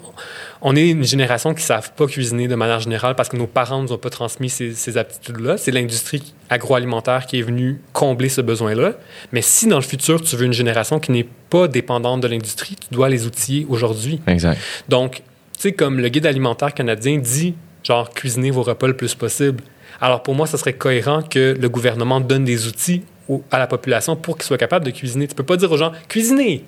[0.61, 3.45] on est une génération qui ne savent pas cuisiner de manière générale parce que nos
[3.45, 7.81] parents ne nous ont pas transmis ces, ces aptitudes-là, c'est l'industrie agroalimentaire qui est venue
[7.93, 8.93] combler ce besoin-là.
[9.31, 12.75] Mais si dans le futur, tu veux une génération qui n'est pas dépendante de l'industrie,
[12.75, 14.21] tu dois les outiller aujourd'hui.
[14.25, 14.59] Exact.
[14.89, 15.21] Donc, tu
[15.59, 17.53] sais, comme le guide alimentaire canadien dit,
[17.83, 19.63] genre, cuisinez vos repas le plus possible.
[20.01, 23.67] Alors, pour moi, ça serait cohérent que le gouvernement donne des outils au- à la
[23.67, 25.27] population pour qu'ils soient capables de cuisiner.
[25.27, 26.63] Tu peux pas dire aux gens, cuisinez.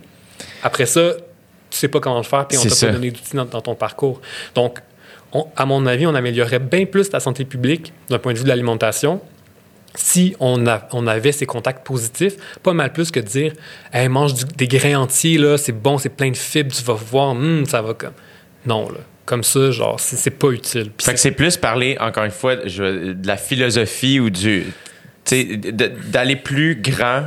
[0.64, 1.14] Après ça,
[1.70, 3.62] tu sais pas comment le faire, puis on C'est t'a pas donné d'outils dans, dans
[3.62, 4.22] ton parcours.
[4.56, 4.80] Donc,
[5.34, 8.44] on- à mon avis, on améliorerait bien plus la santé publique d'un point de vue
[8.44, 9.22] de l'alimentation
[9.96, 13.54] si on, a- on avait ces contacts positifs, pas mal plus que de dire
[13.94, 16.94] hey, mange du- des grains entiers, là, c'est bon, c'est plein de fibres, tu vas
[16.94, 18.14] voir, hum, ça va comme.
[18.66, 19.00] Non, là.
[19.26, 20.92] Comme ça, genre, c'est c'est pas utile.
[21.02, 24.66] Fait que c'est plus parler, encore une fois, je- de la philosophie ou du.
[25.26, 27.26] Tu sais, de- d'aller plus grand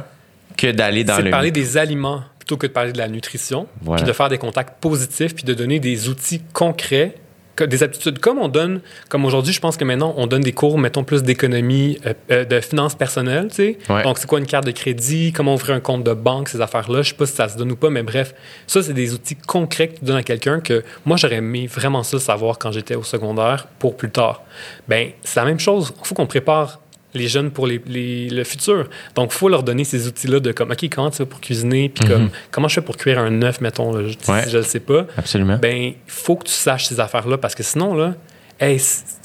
[0.57, 1.27] que d'aller dans c'est le.
[1.27, 4.03] de parler des aliments plutôt que de parler de la nutrition, Voilà.
[4.03, 7.15] puis de faire des contacts positifs, puis de donner des outils concrets,
[7.61, 8.19] des aptitudes.
[8.21, 8.81] Comme on donne,
[9.11, 12.45] comme aujourd'hui, je pense que maintenant, on donne des cours, mettons, plus d'économie, euh, euh,
[12.47, 13.79] de finances personnelles, tu sais.
[13.91, 14.03] Ouais.
[14.03, 17.03] Donc, c'est quoi une carte de crédit, comment ouvrir un compte de banque, ces affaires-là.
[17.03, 18.35] Je sais pas si ça se donne ou pas, mais bref,
[18.67, 22.03] ça, c'est des outils concrets que tu donnes à quelqu'un que moi, j'aurais aimé vraiment
[22.03, 24.43] ça savoir quand j'étais au secondaire pour plus tard.
[24.89, 25.93] Ben, c'est la même chose.
[26.03, 26.81] Il faut qu'on prépare
[27.15, 28.89] les jeunes pour les, les- le futur.
[29.15, 31.89] Donc, il faut leur donner ces outils-là de comme, OK, comment tu fais pour cuisiner,
[31.89, 34.43] puis comme, comment je fais pour cuire un œuf, mettons, là, je- Ouais.
[34.45, 35.07] si je le sais pas.
[35.17, 35.59] Absolument.
[35.61, 38.15] Ben, il faut que tu saches ces affaires-là parce que sinon, là,
[38.61, 38.81] hey,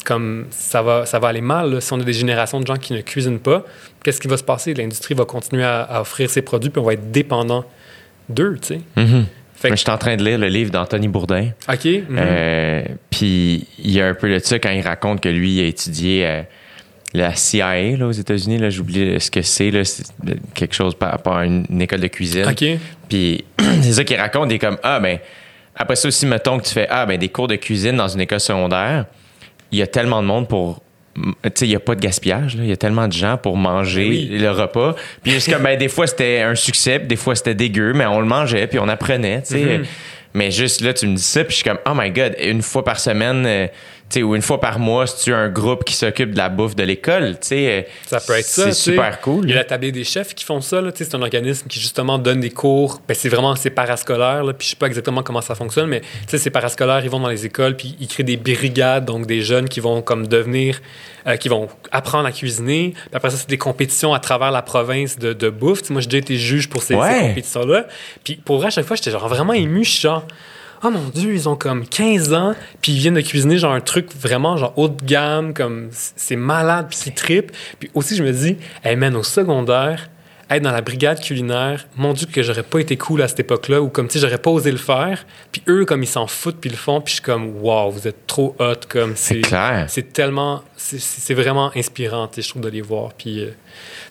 [0.05, 1.71] comme ça va, ça va aller mal.
[1.73, 1.81] là.
[1.81, 3.65] Si on a des générations de gens qui ne cuisinent pas,
[4.03, 4.73] qu'est-ce qui va se passer?
[4.73, 7.65] L'industrie va continuer à, à offrir ses produits, puis on va être dépendant
[8.29, 8.81] d'eux, tu sais.
[8.95, 9.25] Mhm.
[9.61, 11.49] Que- Je suis en train de lire le livre d'Anthony Bourdin.
[11.71, 11.85] OK.
[11.85, 12.05] mhm.
[12.17, 15.63] Euh, Puis il y a un peu de ça quand il raconte que lui a
[15.63, 16.41] étudié euh,
[17.15, 18.57] la CIA là, aux États-Unis.
[18.57, 19.71] Là, j'oublie ce que c'est.
[19.71, 20.03] là, C'est
[20.53, 22.45] quelque chose par rapport à une, une école de cuisine.
[22.49, 22.65] OK.
[23.09, 23.43] Puis
[23.81, 24.51] c'est ça qu'il raconte.
[24.51, 25.17] Il est comme Ah, ben,
[25.75, 28.21] après ça aussi, mettons que tu fais Ah, ben, des cours de cuisine dans une
[28.21, 29.05] école secondaire.
[29.71, 30.81] Il y a tellement de monde pour.
[31.15, 31.21] Tu
[31.55, 32.57] sais, il n'y a pas de gaspillage.
[32.57, 32.63] là.
[32.63, 34.27] Il y a tellement de gens pour manger Oui.
[34.37, 34.95] le repas.
[35.23, 38.05] Puis juste comme, ben, des fois, c'était un succès, puis des fois, c'était dégueu, mais
[38.05, 39.77] on le mangeait, puis on apprenait, tu sais.
[39.77, 39.85] Mhm.
[40.33, 42.61] Mais juste là, tu me dis ça, puis je suis comme, oh my God, une
[42.61, 43.67] fois par semaine, euh,
[44.09, 46.49] sais, ou une fois par mois, si tu as un groupe qui s'occupe de la
[46.49, 47.67] bouffe de l'école, tu sais.
[47.69, 48.65] euh, Ça peut être ça.
[48.65, 49.45] C'est super cool.
[49.45, 50.79] Il y a la tablée des chefs qui font ça.
[50.81, 53.01] là, C'est un organisme qui justement donne des cours.
[53.07, 54.43] Ben, c'est vraiment c'est parascolaire.
[54.43, 57.01] Là, puis je sais pas exactement comment ça fonctionne, mais c'est parascolaire.
[57.03, 60.01] Ils vont dans les écoles puis ils créent des brigades, donc des jeunes qui vont
[60.01, 60.81] comme devenir,
[61.27, 62.91] euh, qui vont apprendre à cuisiner.
[62.95, 65.89] Puis après ça, c'est des compétitions à travers la province de, de bouffe.
[65.89, 67.21] Moi, j'ai déjà été juge pour ces, ces Ouais.
[67.29, 67.87] compétitions-là.
[68.23, 69.83] Puis pour vrai, à chaque fois, j'étais genre vraiment ému.
[69.83, 70.25] Genre,
[70.85, 73.81] oh mon Dieu, ils ont comme 15 ans, puis ils viennent de cuisiner genre un
[73.81, 77.51] truc vraiment genre haut de gamme, comme c'est malade, puis c'est trip.
[77.79, 80.09] Puis aussi, je me dis, hey man, au secondaire,
[80.47, 83.81] être dans la brigade culinaire, mon Dieu, que j'aurais pas été cool à cette époque-là,
[83.81, 85.25] ou comme si j'aurais pas osé le faire.
[85.51, 87.89] Puis eux, comme ils s'en foutent, puis ils le font, puis je suis comme, wow,
[87.89, 89.85] vous êtes trop hot, comme C'est clair.
[89.87, 93.13] c'est tellement, c'est- vraiment inspirant, tu sais, je trouve, de les voir.
[93.17, 93.49] Puis, euh,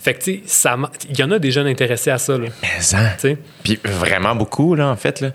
[0.00, 0.70] fait que, tu sais,
[1.08, 3.16] il y en a des jeunes intéressés à ça, là, tu Mais ça.
[3.16, 3.38] sais?
[3.62, 5.30] Puis vraiment beaucoup, là, en fait, là.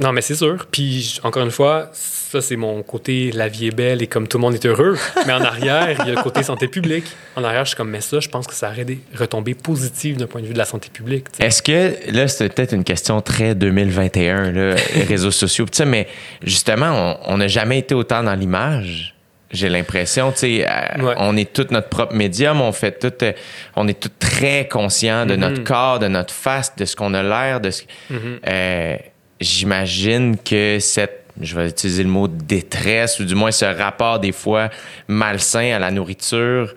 [0.00, 0.66] Non, mais c'est sûr.
[0.70, 4.38] Puis, encore une fois, ça, c'est mon côté la vie est belle et comme tout
[4.38, 4.96] le monde est heureux.
[5.26, 7.04] mais en arrière, il y a le côté santé publique.
[7.36, 10.16] En arrière, je suis comme, mais ça, je pense que ça aurait des retombées positives
[10.16, 11.26] d'un point de vue de la santé publique.
[11.40, 16.06] Est-ce que, là, c'est peut-être une question très 2021, là, les réseaux sociaux, mais
[16.42, 19.14] justement, on- n'a jamais été autant dans l'image.
[19.50, 21.14] J'ai l'impression, tu sais, euh, Ouais.
[21.16, 23.32] on est tout notre propre médium, on fait tout, euh,
[23.76, 25.64] on est tout très conscient de notre Mhm.
[25.64, 27.82] corps, de notre face, de ce qu'on a l'air, de ce.
[28.10, 28.40] Mhm.
[28.46, 28.96] Euh,
[29.40, 34.32] J'imagine que cette, je vais utiliser le mot détresse ou du moins ce rapport des
[34.32, 34.70] fois
[35.06, 36.74] malsain à la nourriture,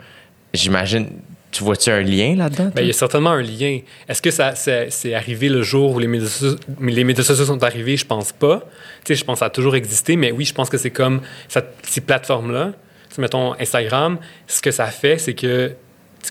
[0.54, 1.08] j'imagine.
[1.52, 2.72] Tu vois-tu un lien là-dedans?
[2.74, 3.80] Ben, il y a certainement un lien.
[4.08, 7.44] Est-ce que ça c'est c'est arrivé le jour où les médias, sociaux- les médias sociaux
[7.44, 7.98] sont arrivés?
[7.98, 8.60] Je pense pas.
[9.04, 10.92] Tu sais, je pense que ça a toujours existé, mais oui, je pense que c'est
[10.92, 12.72] comme ça- ces plateformes-là,
[13.14, 15.74] tu mettons Instagram, ce que ça fait, c'est que,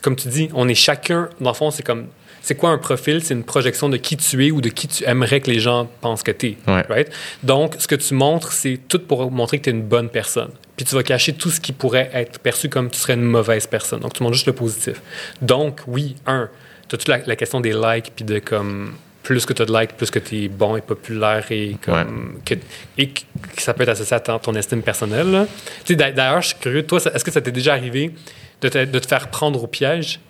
[0.01, 2.07] comme tu dis, on est chacun, dans le fond, c'est comme,
[2.43, 3.22] c'est quoi un profil?
[3.22, 5.88] C'est une projection de qui tu es ou de qui tu aimerais que les gens
[6.01, 6.57] pensent que tu es.
[6.66, 6.84] Ouais.
[6.88, 7.11] right?
[7.43, 10.51] Donc, ce que tu montres, c'est tout pour montrer que tu es une bonne personne.
[10.76, 13.66] Puis tu vas cacher tout ce qui pourrait être perçu comme tu serais une mauvaise
[13.66, 14.01] personne.
[14.01, 15.03] Donc, tu montres juste le positif.
[15.43, 16.49] Donc, oui, un,
[16.88, 19.64] tu as toute la, la question des likes, puis de comme plus que tu as
[19.64, 22.55] de likes, plus que tu es bon et populaire et, comme, que,
[22.97, 23.20] et que
[23.59, 25.47] ça peut être associé à ton, estime personnelle.
[25.88, 28.12] D'ailleurs, je suis curieux, toi, est-ce que ça t'est déjà arrivé
[28.61, 30.20] de te, de te faire prendre au piège?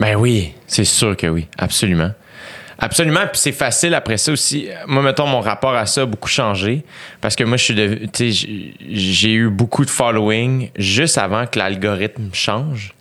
[0.00, 2.10] Ben oui, c'est sûr que oui, absolument.
[2.80, 4.68] Absolument, puis c'est facile après ça aussi.
[4.86, 6.84] Moi, mettons, mon rapport à ça a beaucoup changé
[7.20, 12.92] parce que moi, je suis j'ai- eu beaucoup de following juste avant que l'algorithme change.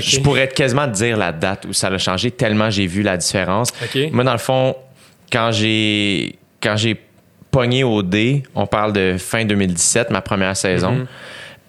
[0.00, 3.18] Je pourrais quasiment te dire la date où ça a changé tellement j'ai vu la
[3.18, 3.72] différence.
[4.10, 4.74] Moi, dans le fond,
[5.30, 6.96] quand j'ai quand j'ai
[7.50, 10.92] pogné au dé, on parle de fin 2017, ma première saison.
[10.92, 11.06] Mhm.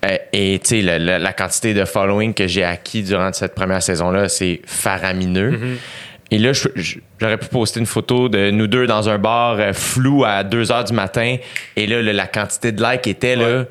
[0.05, 3.55] Euh, et tu sais, la, la- la quantité de following que j'ai acquis durant cette
[3.55, 5.51] première saison-là, c'est faramineux.
[5.51, 5.77] Mhm.
[6.29, 10.23] Et là, j'aurais pu poster une photo de nous deux dans un bar euh, flou
[10.25, 11.37] à 2 heures du matin.
[11.75, 13.63] Et là, la quantité de likes était là,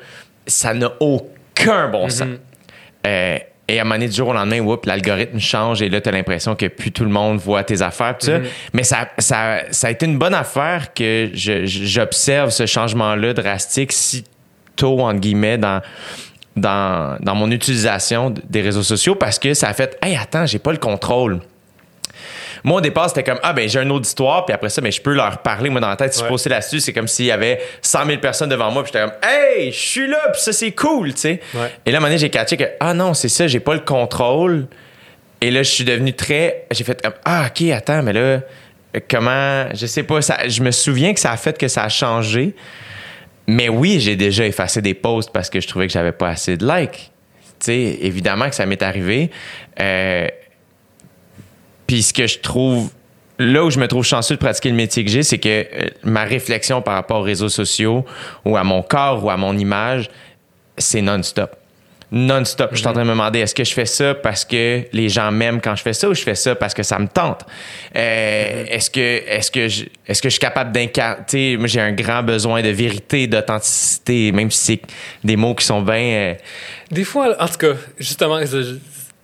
[0.46, 2.28] ça n'a aucun bon sens.
[3.06, 6.08] Euh, et à un moment donné, du jour au lendemain, l'algorithme change et là, tu
[6.08, 8.16] as l'impression que plus tout le monde voit tes affaires.
[8.18, 8.38] tout ça.
[8.72, 14.24] Mais ça, ça, ça a été une bonne affaire que j'observe ce changement-là drastique si
[14.76, 15.80] tôt, entre guillemets, dans,
[16.54, 20.58] dans, dans mon utilisation des réseaux sociaux parce que ça a fait Hey, attends, j'ai
[20.58, 21.40] pas le contrôle.
[22.64, 25.00] Moi, au départ, c'était comme, ah, ben, j'ai un auditoire, puis après ça, ben, je
[25.00, 25.70] peux leur parler.
[25.70, 26.30] Moi, dans la tête, si je Ouais.
[26.30, 29.14] postais là-dessus, c'est comme s'il y avait 100 000 personnes devant moi, puis j'étais comme,
[29.22, 31.40] hey, je suis là, puis ça, c'est cool, tu sais.
[31.54, 31.70] Ouais.
[31.84, 33.74] Et là, à un moment donné, j'ai catché que, ah non, c'est ça, j'ai pas
[33.74, 34.66] le contrôle.
[35.40, 36.64] Et là, je suis devenu très.
[36.72, 38.40] J'ai fait comme, ah, OK, attends, mais là,
[39.08, 39.66] comment.
[39.74, 42.56] Je sais pas, ça, je me souviens que ça a fait que ça a changé.
[43.46, 46.56] Mais oui, j'ai déjà effacé des posts parce que je trouvais que j'avais pas assez
[46.56, 47.12] de likes.
[47.58, 49.30] Tu sais, évidemment que ça m'est arrivé.
[49.80, 50.28] Euh,
[51.86, 52.90] puis ce que je trouve,
[53.38, 55.88] là où je me trouve chanceux de pratiquer le métier que j'ai, c'est que euh,
[56.02, 58.04] ma réflexion par rapport aux réseaux sociaux
[58.44, 60.10] ou à mon corps ou à mon image,
[60.76, 61.56] c'est non-stop.
[62.12, 62.70] Non-stop.
[62.72, 65.08] Je suis en train de me demander, est-ce que je fais ça parce que les
[65.08, 67.44] gens m'aiment quand je fais ça ou je fais ça parce que ça me tente?
[67.96, 71.56] Euh, Est-ce que, est-ce que, je, est-ce que je suis capable d'incarner?
[71.56, 74.80] Moi, j'ai un grand besoin de vérité, d'authenticité, même si c'est
[75.24, 75.94] des mots qui sont bien.
[75.96, 76.34] euh,
[76.92, 78.38] Des fois, en tout cas, justement,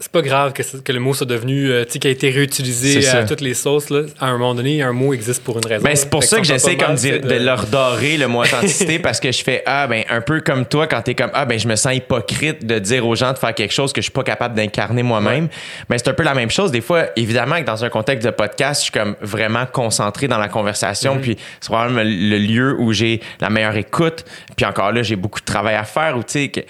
[0.03, 2.29] c'est pas grave que, que le mot soit devenu, euh, tu sais, qui a été
[2.29, 3.89] réutilisé à toutes les sauces.
[3.89, 4.03] Là.
[4.19, 5.85] À un moment donné, un mot existe pour une raison.
[5.85, 8.99] Ben, c'est pour ça que j'essaie comme dire- sais, de leur dorer le mot authenticité
[8.99, 11.57] parce que je fais ah ben un peu comme toi quand t'es comme ah ben
[11.57, 14.13] je me sens hypocrite de dire aux gens de faire quelque chose que je suis
[14.13, 15.49] pas capable d'incarner moi-même.
[15.89, 18.33] Ben c'est un peu la même chose des fois évidemment que dans un contexte de
[18.33, 22.93] podcast je suis comme vraiment concentré dans la conversation puis c'est probablement le lieu où
[22.93, 24.25] j'ai la meilleure écoute
[24.57, 26.61] puis encore là j'ai beaucoup de travail à faire ou tu sais que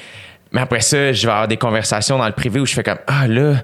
[0.52, 2.98] mais après ça, je vais avoir des conversations dans le privé où je fais comme
[3.06, 3.54] ah là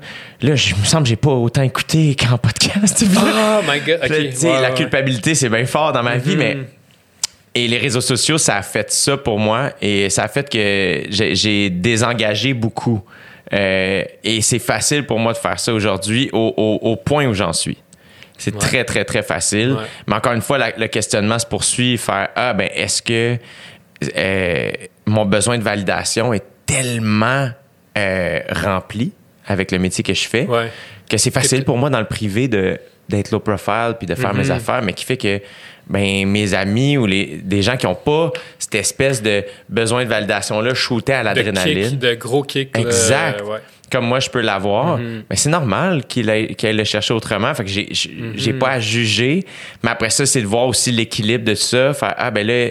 [0.41, 3.05] là je me semble que j'ai pas autant écouté qu'en podcast.
[3.07, 4.09] Oh my god, ok.
[4.09, 6.57] Puis ouais, la culpabilité, c'est bien fort dans ma vie, mais.
[7.55, 11.03] Et les réseaux sociaux, ça a fait ça pour moi et ça a fait que
[11.11, 13.03] j'ai- j'ai désengagé beaucoup.
[13.53, 17.35] Euh, et c'est facile pour moi de faire ça aujourd'hui au, au- au point où
[17.35, 17.79] j'en suis.
[18.37, 18.61] C'est Ouais.
[18.61, 19.73] très, très, très facile.
[19.73, 19.83] Ouais.
[20.07, 23.39] Mais encore une fois, la- le questionnement se poursuit, faire Ah, ben, est-ce que
[24.17, 24.71] euh,
[25.07, 27.49] mon besoin de validation est tellement
[27.97, 29.11] euh, rempli
[29.47, 30.71] avec le métier que je fais Ouais.
[31.11, 34.35] que c'est facile pour moi dans le privé de d'être low profile puis de faire
[34.35, 34.51] mes Mhm.
[34.51, 35.41] affaires mais qui fait que
[35.89, 40.11] ben mes amis ou les des gens qui ont pas cette espèce de besoin de
[40.11, 42.77] validation là shooter à De l'adrénaline kick, de gros kick.
[42.77, 43.41] là, Exact.
[43.47, 43.61] ouais.
[43.91, 45.23] Comme moi je peux l'avoir Mhm.
[45.31, 48.33] mais c'est normal qu'il aille, le chercher autrement fait que j'ai Mhm.
[48.37, 49.45] j'ai pas à juger
[49.83, 52.71] mais après ça c'est de voir aussi l'équilibre de tout ça faire ah ben là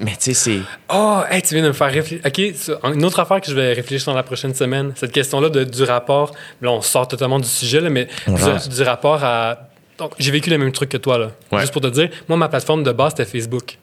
[0.00, 0.58] mais tu sais c'est
[0.90, 2.20] Oh, hey, tu viens de me faire réfléchir.
[2.26, 5.82] OK, une autre affaire que je vais réfléchir dans la prochaine semaine, cette question-là du
[5.84, 6.32] rapport.
[6.62, 9.68] Là, on sort totalement du sujet, là, mais du, rapport à.
[9.98, 11.30] Donc, j'ai vécu le même truc que toi, là.
[11.52, 11.60] Ouais.
[11.60, 13.76] Juste pour te dire, moi, ma plateforme de base, c'était Facebook.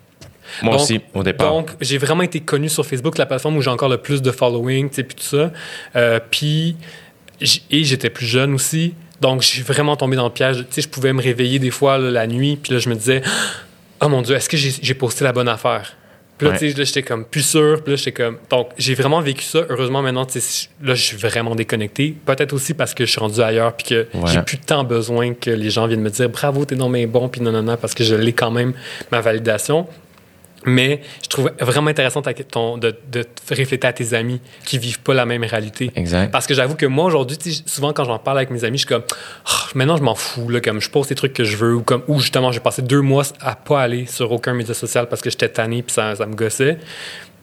[0.61, 3.61] Moi Donc- aussi au départ Donc, j'ai vraiment été connu sur Facebook, la plateforme où
[3.61, 5.51] j'ai encore le plus de following, puis tout ça.
[5.95, 6.75] Euh, puis,
[7.41, 8.93] et j'étais plus jeune aussi.
[9.21, 10.57] Donc, j'ai vraiment tombé dans le piège.
[10.57, 12.95] Tu sais, je pouvais me réveiller des fois là, la nuit, puis là, je me
[12.95, 13.21] disais,
[14.01, 15.93] oh mon Dieu, est-ce que j'ai posté la bonne affaire?
[16.37, 16.59] Puis là, Ouais.
[16.59, 17.81] tu sais, j'étais comme plus sûr.
[17.81, 18.37] Puis là, j'étais comme.
[18.49, 19.59] Donc, j'ai vraiment vécu ça.
[19.69, 22.13] Heureusement, maintenant, tu sais, là, je suis vraiment déconnecté.
[22.25, 24.29] Peut-être aussi parce que je suis rendu ailleurs, puis que Ouais.
[24.33, 27.29] j'ai plus tant besoin que les gens viennent me dire bravo, t'es non mais bon,
[27.29, 28.73] puis non, non, non, parce que je l'ai quand même,
[29.13, 29.87] ma validation.
[30.66, 34.78] Mais je trouve vraiment intéressant ta- ton- de, de te refléter à tes amis qui
[34.78, 35.91] vivent pas la même réalité.
[35.95, 38.86] exact Parce que j'avoue que moi, aujourd'hui, souvent quand j'en parle avec mes amis, je
[38.86, 39.03] suis comme,
[39.45, 41.82] Ah, maintenant je m'en fous, là, comme je pose les trucs que je veux, ou,
[41.82, 45.22] comme, ou justement, j'ai passé deux mois à pas aller sur aucun média social parce
[45.22, 46.78] que j'étais tanné puis ça, ça me gossait.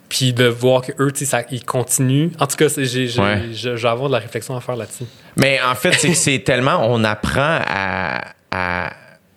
[0.09, 2.29] Puis de voir que eux, tu sais, ça- ils continuent.
[2.39, 3.87] En tout cas, j'ai, Ouais.
[3.87, 5.05] avoir de la réflexion à faire là-dessus.
[5.37, 6.87] Mais en fait, c'est tellement.
[6.91, 8.93] On apprend à, à,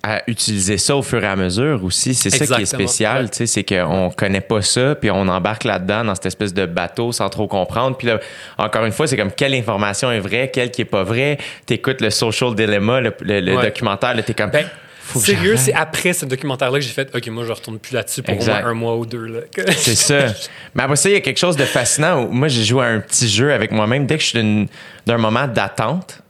[0.08, 2.14] à utiliser ça au fur et à mesure aussi.
[2.14, 3.30] C'est ça qui est spécial, Ouais.
[3.30, 6.66] tu sais, c'est qu'on connaît pas ça, puis on embarque là-dedans dans cette espèce de
[6.68, 7.98] bateau sans trop comprendre.
[7.98, 8.20] Puis là,
[8.60, 11.38] encore une fois, c'est comme quelle information est vraie, quelle qui est pas vraie.
[11.66, 13.64] T'écoutes le Social Dilemma, le, le- le Ouais.
[13.64, 14.52] documentaire, là, t'es comme.
[14.52, 14.68] Ben,
[15.16, 18.34] Sérieux, c'est après ce documentaire-là que j'ai fait, OK, moi, je retourne plus là-dessus pour
[18.34, 18.62] au Exact.
[18.64, 19.26] moins un mois ou deux.
[19.28, 19.40] Là.
[19.78, 20.34] C'est ça.
[20.74, 22.24] Mais après ça, il y a quelque chose de fascinant.
[22.24, 24.68] où moi, j'ai joué à un petit jeu avec moi-même dès que je suis
[25.06, 26.22] d'un moment d'attente.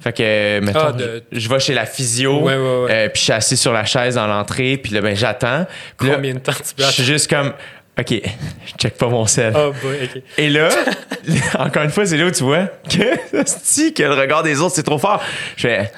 [0.00, 2.90] Fait que, mettons, Ah, de- je, je vais chez la physio, Ouais, ouais, ouais.
[2.90, 5.60] euh, puis je suis assis sur la chaise dans l'entrée, puis là, ben, j'attends.
[5.60, 5.66] Là,
[5.98, 7.52] Combien de temps tu peux je suis juste comme,
[7.98, 9.52] OK, je check pas mon sel.
[9.56, 10.22] Oh boy, OK.
[10.38, 10.68] Et là,
[11.58, 14.82] encore une fois, c'est là où tu vois que, que le regard des autres, c'est
[14.82, 15.22] trop fort.
[15.56, 15.92] Je fais,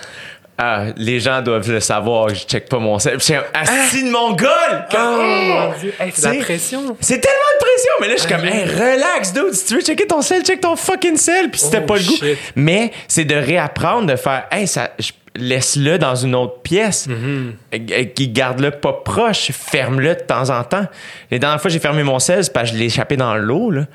[0.59, 3.21] ah, les gens doivent le savoir je check pas mon sel.
[3.21, 4.87] Suis assis de mon gueule!
[4.95, 6.97] Oh mon Dieu, hey, c'est la pression.
[7.01, 9.53] C'est tellement de pression, mais là, je suis comme, Ah, hey, relax, dude.
[9.55, 11.51] Si tu veux checker ton sel, check ton fucking sel.
[11.51, 12.17] Puis t'as Oh, pas le goût.
[12.55, 17.09] Mais c'est de réapprendre, de faire, hey, ça, je- laisse-le dans une autre pièce.
[17.09, 17.53] Mm-hmm.
[17.93, 19.51] Euh, Qui garde-le pas proche.
[19.53, 20.85] Ferme-le de temps en temps.
[21.31, 23.71] Les dernières fois, j'ai fermé mon sel, c'est parce que je l'ai échappé dans l'eau,
[23.71, 23.87] là.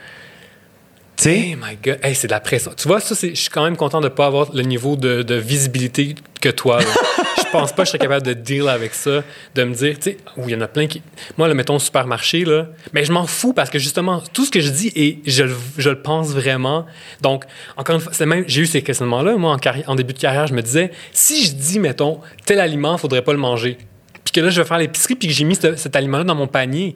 [1.18, 1.38] Tu sais?
[1.39, 2.72] Hey my God, hey, c'est de la pression.
[2.78, 5.24] Tu vois, ça, je suis quand même content de ne pas avoir le niveau de,
[5.24, 6.80] de visibilité que toi.
[6.80, 6.86] là.
[7.38, 9.24] je pense pas que je serais capable de deal avec ça,
[9.55, 11.01] de me dire, tu sais, oui, il y en a plein qui.
[11.38, 14.51] Moi, le mettons au supermarché, là, mais je m'en fous parce que justement, tout ce
[14.51, 16.86] que je dis, et je, le- je le pense vraiment.
[17.22, 17.45] Donc,
[17.78, 19.38] encore une fois, c'est même, j'ai eu ces questionnements-là.
[19.38, 22.59] Moi, en, carri- en début de carrière, je me disais, si je dis, mettons, tel
[22.59, 23.80] aliment, faudrait pas le manger.
[24.24, 26.36] Puis que là, je vais faire l'épicerie, puis que j'ai mis ce- cet aliment-là dans
[26.36, 26.95] mon panier.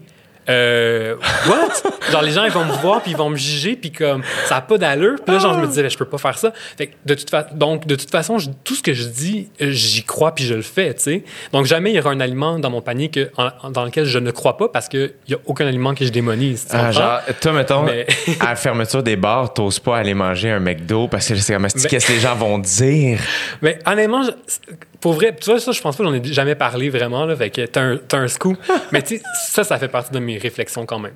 [0.50, 1.16] Euh,
[1.48, 1.70] what?
[2.12, 4.56] genre, les gens, ils vont me voir, puis ils vont me juger, puis comme, ça
[4.56, 5.16] n'a pas d'allure.
[5.26, 6.52] Puis là, genre, je me disais, ben, je peux pas faire ça.
[6.78, 9.50] Fait que de toute fa- donc, de toute façon, je- tout ce que je dis,
[9.62, 11.24] euh, j'y crois, puis je le fais, tu sais.
[11.54, 14.18] Donc, jamais il y aura un aliment dans mon panier que, en- dans lequel je
[14.20, 16.68] ne crois pas, parce qu'il n'y a aucun aliment que je démonise.
[16.72, 18.08] Ah, genre, toi, mettons, Mais-
[18.40, 21.66] à la fermeture des bars, t'oses pas aller manger un McDo parce que c'est comme,
[21.66, 23.20] asti, Mais- qu'est-ce que les gens vont dire?
[23.62, 24.32] Mais honnêtement, je-
[25.02, 27.50] pour vrai, tu vois, ça, je pense pas j'en ai jamais parlé vraiment, là, fait
[27.50, 28.58] que t'as un, t'as un scoop.
[28.92, 31.16] Mais tu sais, ça, ça fait partie de mes réflexions quand même.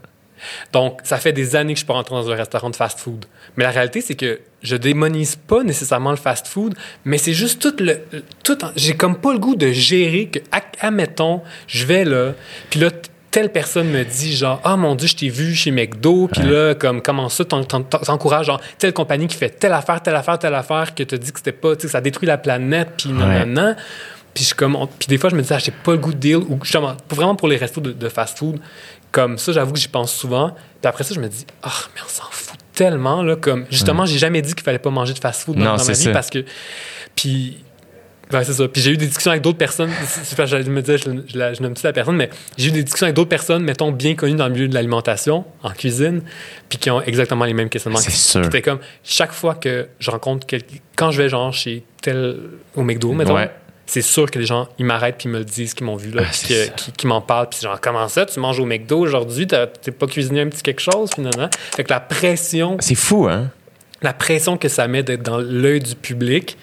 [0.74, 3.26] Donc, ça fait des années que je pas rentré dans un restaurant de fast-food.
[3.56, 6.76] Mais la réalité, c'est que je démonise pas nécessairement le fast-food,
[7.06, 8.02] mais c'est juste tout le...
[8.44, 10.40] Tout en- J'ai comme pas le goût de gérer que,
[10.82, 12.34] admettons, je vais là,
[12.70, 12.90] puis là,
[13.36, 16.74] telle personne me dit genre ah mon dieu je t'ai vu chez McDo puis là
[16.74, 20.40] comme comment ça t'en- t'en- t'encourages genre telle compagnie qui fait telle affaire telle affaire
[20.40, 23.10] telle affaire que te dit que c'était pas tu sais ça détruit la planète puis
[23.10, 23.46] non Ouais.
[23.46, 23.76] non non
[24.34, 26.18] puis je comme puis des fois je me dis ah j'ai pas le goût de
[26.18, 28.58] deal ou justement vraiment pour les restos de, de fast food
[29.12, 32.02] comme ça j'avoue que j'y pense souvent puis après ça je me dis ah mais
[32.06, 35.20] on s'en fout tellement là comme justement j'ai jamais dit qu'il fallait pas manger de
[35.20, 36.12] fast food dans, Non, dans ma vie ça.
[36.12, 36.46] parce que
[37.18, 37.58] puis
[38.34, 38.68] Ouais, c'est ça.
[38.68, 39.92] Puis j'ai eu des discussions avec d'autres personnes.
[39.92, 43.06] Je me disais, je, je, la- je nomme la personne, mais j'ai eu des discussions
[43.06, 46.22] avec d'autres personnes, mettons, bien connues dans le milieu de l'alimentation, en cuisine,
[46.68, 48.00] puis qui ont exactement les mêmes questionnements.
[48.00, 48.44] C'est sûr.
[48.44, 52.38] C'était comme, chaque fois que je rencontre quelqu'un, quand je vais genre chez tel,
[52.76, 53.52] au McDo, mettons, Ouais.
[53.86, 56.10] c'est sûr que les gens, ils m'arrêtent puis ils me le disent, qu'ils m'ont vu
[56.10, 58.66] là, Ah, puis que- qui, qui m'en parlent, puis genre, comment ça, tu manges au
[58.66, 61.50] McDo aujourd'hui, t'as- t'es pas cuisiné un petit quelque chose, finalement?
[61.76, 63.52] Fait que la pression, C'est fou, hein?
[64.02, 66.58] La pression que ça met d'être dans l'œil du public.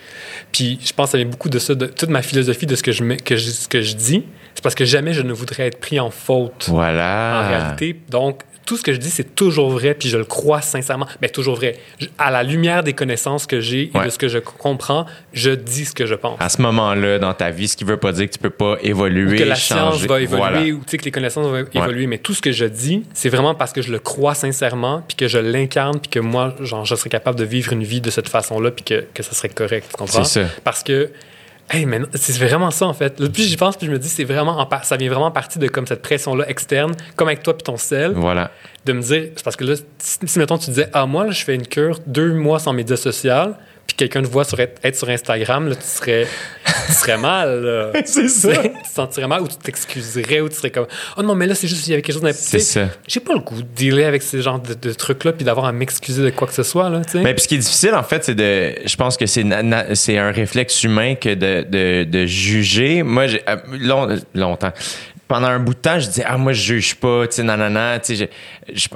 [0.53, 2.83] Puis je pense que ça vient beaucoup de ça, de toute ma philosophie de ce
[2.83, 4.25] que je, que je, ce que je dis.
[4.55, 7.43] C'est parce que jamais je ne voudrais être pris en faute Voilà.
[7.45, 8.01] en réalité.
[8.11, 11.09] Donc, tout ce que je dis, c'est toujours vrai, puis je le crois sincèrement.
[11.21, 11.77] Mais toujours vrai.
[11.99, 14.05] Je- à la lumière des connaissances que j'ai et Ouais.
[14.05, 16.37] de ce que je comprends, je dis ce que je pense.
[16.41, 18.77] À ce moment-là, dans ta vie, ce qui veut pas dire que tu peux pas
[18.81, 19.81] évoluer, Ou que la changer.
[19.99, 20.61] science va évoluer Voilà.
[20.61, 22.07] ou tu sais, que les connaissances vont évoluer.
[22.07, 25.17] Mais tout ce que je dis, c'est vraiment parce que je le crois sincèrement, puis
[25.17, 28.11] que je l'incarne, puis que moi, genre, je serais capable de vivre une vie de
[28.11, 29.89] cette façon-là, puis que, que ça serait correct.
[29.91, 30.23] Tu comprends?
[30.23, 30.49] C'est ça.
[30.63, 31.11] Parce que,
[31.71, 33.19] hey, mais c'est vraiment ça, en fait.
[33.21, 35.59] Le plus j'y pense, puis je me dis, c'est vraiment en ça vient vraiment partie
[35.59, 38.51] de comme cette pression-là externe, comme avec toi puis ton sel, Voilà.
[38.85, 41.45] de me dire, parce que là, si, si, mettons, tu disais, ah, moi, là, je
[41.45, 43.55] fais une cure deux mois sans médias sociaux,
[43.87, 46.27] puis quelqu'un te voit sur, être, être sur Instagram, là, tu serais,
[46.87, 47.93] tu serais mal.
[48.05, 48.53] C'est ça.
[48.57, 51.55] tu te sentirais mal ou tu t'excuserais ou tu serais comme oh non mais là
[51.55, 52.89] c'est juste qu'il y avait quelque chose C'est ça.
[53.07, 55.67] j'ai pas le goût de dealer avec ce genre de, de trucs là puis d'avoir
[55.67, 58.03] à m'excuser de quoi que ce soit là Mais puis ce qui est difficile, en
[58.03, 58.75] fait, c'est de.
[58.87, 59.45] Je pense que c'est
[59.95, 63.03] c'est un réflexe humain que de, de, de juger.
[63.03, 64.73] Moi, j'ai euh, long- longtemps.
[65.33, 67.99] Pendant un bout de temps, je disais ah moi je juge pas, tu sais nanana,
[68.01, 68.29] tu sais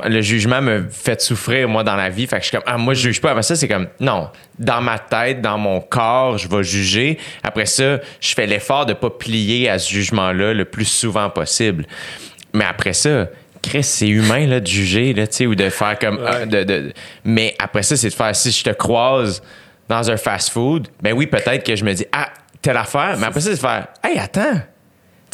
[0.04, 2.76] le jugement me fait souffrir moi dans la vie, fait que je suis comme ah
[2.76, 3.30] moi je juge pas.
[3.30, 4.28] Après ça c'est comme non,
[4.58, 7.16] dans ma tête, dans mon corps, je vais juger.
[7.42, 11.86] Après ça, je fais l'effort de pas plier à ce jugement-là le plus souvent possible.
[12.52, 13.28] Mais après ça,
[13.62, 16.20] Chris, c'est humain là, de juger, là, tu sais, ou de faire comme.
[16.26, 16.92] ah, de, de-
[17.24, 19.42] mais après ça, c'est de faire si je te croise
[19.88, 22.28] dans un fast-food, ben oui, peut-être que je me dis Ah,
[22.60, 23.16] telle affaire.
[23.18, 24.60] Mais après ça, c'est de faire Hey, attends.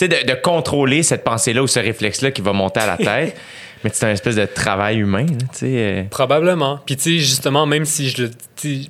[0.03, 3.37] Sais, de, de contrôler cette pensée-là ou ce réflexe-là qui va monter à la tête.
[3.85, 5.67] mais c'est un espèce de travail humain, tu sais.
[5.67, 6.03] euh.
[6.11, 6.81] Probablement.
[6.85, 8.27] Puis tu sais, justement, même si je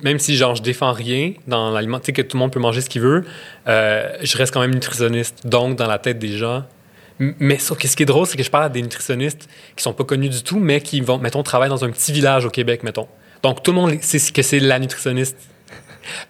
[0.03, 2.59] même si genre je défends rien dans l'aliment, tu sais que tout le monde peut
[2.59, 3.25] manger ce qu'il veut,
[3.67, 5.45] euh, je reste quand même nutritionniste.
[5.45, 6.63] Donc dans la tête des gens.
[7.19, 9.83] Mais sauf que ce qui est drôle, c'est que je parle à des nutritionnistes qui
[9.83, 12.49] sont pas connus du tout, mais qui vont, mettons, travailler dans un petit village au
[12.49, 13.07] Québec, mettons.
[13.43, 15.37] Donc tout le monde sait que c'est la nutritionniste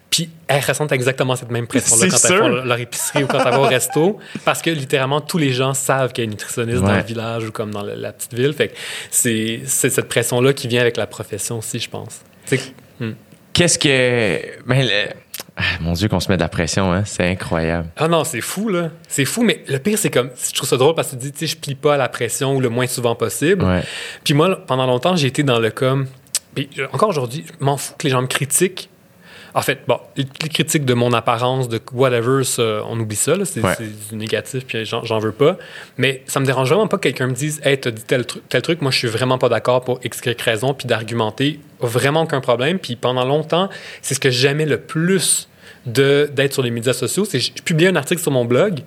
[0.10, 3.54] Puis elles ressentent exactement cette même pression-là quand elles font leur épicerie ou quand elles
[3.54, 4.20] vont au resto.
[4.46, 7.46] Parce que littéralement, tous les gens savent qu'il y a une nutritionniste dans le village
[7.48, 8.54] ou comme dans la petite ville.
[8.54, 8.74] Fait que
[9.10, 12.22] c'est c'est cette pression-là qui vient avec la profession aussi, je pense.
[13.00, 13.12] Hmm.
[13.54, 14.40] Qu'est-ce que.
[14.68, 15.14] Ben, le-
[15.56, 17.04] Ah, mon Dieu, qu'on se met de la pression, hein?
[17.06, 17.88] C'est incroyable.
[17.98, 18.90] Ah non, c'est fou, là.
[19.08, 20.30] C'est fou, mais le pire, c'est comme.
[20.48, 22.10] Je trouve ça drôle parce que tu dis, tu sais, je plie pas à la
[22.10, 23.64] pression ou le moins souvent possible.
[23.64, 23.82] Ouais.
[24.24, 26.08] Puis moi, pendant longtemps, j'ai été dans le comme.
[26.56, 28.90] Puis euh, encore aujourd'hui, je m'en fous que les gens me critiquent.
[29.56, 33.34] En fait, bon, les, les critiques de mon apparence, de whatever, ça, on oublie ça,
[33.46, 33.76] c'est Ouais.
[34.10, 35.58] du négatif, puis j'en veux pas.
[35.98, 38.42] Mais ça me dérange vraiment pas que quelqu'un me dise, hey, t'as dit tel, tru-
[38.50, 42.24] tel truc, moi je suis vraiment pas d'accord pour X, Y raison, puis d'argumenter, vraiment
[42.24, 42.80] aucun problème.
[42.80, 43.70] Puis pendant longtemps,
[44.02, 45.48] c'est ce que j'aimais le plus
[45.86, 47.26] de- d'être sur les médias sociaux.
[47.26, 48.80] C'est je publiais un article sur mon blog,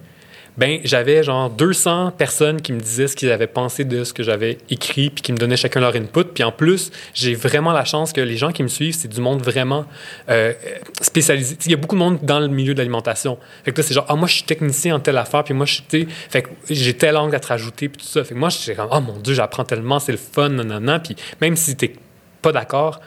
[0.57, 4.23] ben j'avais genre 200 personnes qui me disaient ce qu'ils avaient pensé de ce que
[4.23, 6.25] j'avais écrit puis qui me donnaient chacun leur input.
[6.25, 9.21] Puis en plus j'ai vraiment la chance que les gens qui me suivent c'est du
[9.21, 9.85] monde vraiment
[10.31, 10.53] euh,
[11.01, 11.57] spécialisé.
[11.67, 13.39] Il y a beaucoup de monde dans le milieu de l'alimentation.
[13.65, 15.67] Fait que là c'est genre ah moi je suis technicien en telle affaire puis moi
[15.67, 18.25] je suis fait que j'ai tel angle à te rajouter puis tout ça.
[18.25, 20.99] Fait que moi j'étais comme oh mon dieu j'apprends tellement c'est le fun nanana.
[21.01, 21.93] Puis même si t'es
[22.41, 23.01] pas d'accord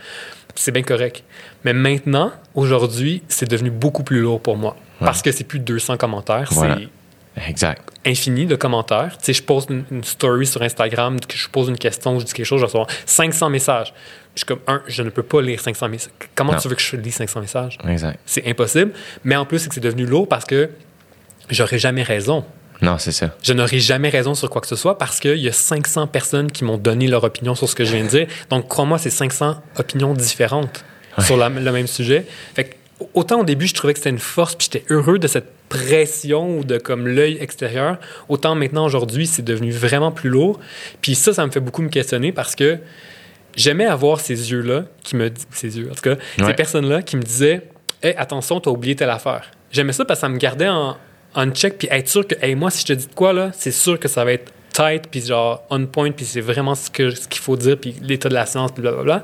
[0.56, 1.24] c'est bien correct.
[1.64, 4.76] Mais maintenant aujourd'hui c'est devenu beaucoup plus lourd pour moi.
[5.00, 6.76] Parce que c'est plus de 200 commentaires Voilà.
[6.76, 6.90] c'est
[7.48, 7.82] Exact.
[8.06, 9.18] infini de commentaires.
[9.18, 12.34] Tu sais, je pose une, une story sur Instagram, je pose une question, je dis
[12.34, 13.94] quelque chose, je reçois 500 messages.
[14.36, 16.12] Je suis comme, un, je ne peux pas lire 500 messages.
[16.36, 16.60] Comment Non.
[16.60, 17.78] tu veux que je lise 500 messages?
[17.88, 18.20] Exact.
[18.26, 18.92] C'est impossible.
[19.24, 20.70] Mais en plus, c'est que c'est devenu lourd parce que
[21.50, 22.46] j'aurais jamais raison.
[22.82, 23.36] Non, c'est ça.
[23.44, 26.50] Je n'aurai jamais raison sur quoi que ce soit parce qu'il y a 500 personnes
[26.52, 28.28] qui m'ont donné leur opinion sur ce que je viens de dire.
[28.50, 30.86] Donc, crois-moi, c'est 500 opinions différentes
[31.20, 32.26] sur la- le même sujet.
[32.56, 32.76] Fait que,
[33.14, 36.58] autant au début, je trouvais que c'était une force, puis j'étais heureux de cette pression
[36.58, 37.98] ou de comme l'œil extérieur,
[38.28, 40.60] autant maintenant, aujourd'hui, c'est devenu vraiment plus lourd.
[41.02, 42.78] Puis ça, ça me fait beaucoup me questionner parce que
[43.56, 46.46] j'aimais avoir ces yeux-là qui me ces yeux, en tout cas, Ouais.
[46.48, 47.62] ces personnes-là qui me disaient
[48.02, 49.52] Hey, attention, t'as oublié telle affaire.
[49.72, 50.96] J'aimais ça parce que ça me gardait en,
[51.36, 53.52] en check, puis être sûr que, hey, moi, si je te dis de quoi, là,
[53.54, 56.90] c'est sûr que ça va être tight, puis genre on point, puis c'est vraiment ce
[56.90, 59.24] que- ce qu'il faut dire, puis l'état de la science, puis blablabla.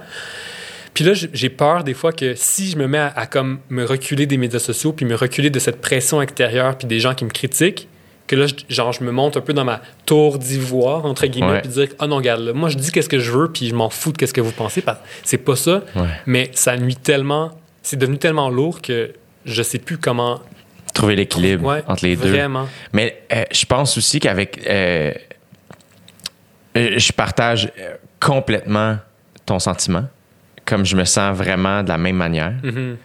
[0.96, 3.84] Puis là, j'ai peur des fois que si je me mets à, à comme me
[3.86, 7.26] reculer des médias sociaux, puis me reculer de cette pression extérieure, puis des gens qui
[7.26, 7.88] me critiquent,
[8.28, 11.52] que là, je, genre, je me monte un peu dans ma tour d'ivoire, entre guillemets,
[11.52, 11.62] Ouais.
[11.62, 13.76] puis dire Ah non, regarde, là, moi, je dis qu'est-ce que je veux, puis je
[13.76, 14.82] m'en fous de qu'est-ce que vous pensez.
[14.82, 16.08] parce que C'est pas ça, Ouais.
[16.26, 17.52] mais ça nuit tellement,
[17.84, 19.12] c'est devenu tellement lourd que
[19.46, 20.40] je sais plus comment.
[20.96, 22.30] Trouver l'équilibre Ouais, entre les deux.
[22.30, 22.68] Vraiment.
[22.94, 24.66] Mais euh, je pense aussi qu'avec.
[24.66, 25.12] euh,
[26.78, 27.72] euh, je partage
[28.20, 28.98] complètement
[29.46, 30.06] ton sentiment,
[30.66, 32.54] comme je me sens vraiment de la même manière.
[32.64, 32.98] Mhm.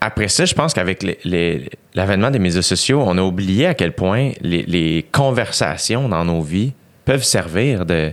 [0.00, 3.74] Après ça, je pense qu'avec les- les- l'avènement des médias sociaux, on a oublié à
[3.74, 6.72] quel point les, les conversations dans nos vies
[7.04, 8.12] peuvent servir de.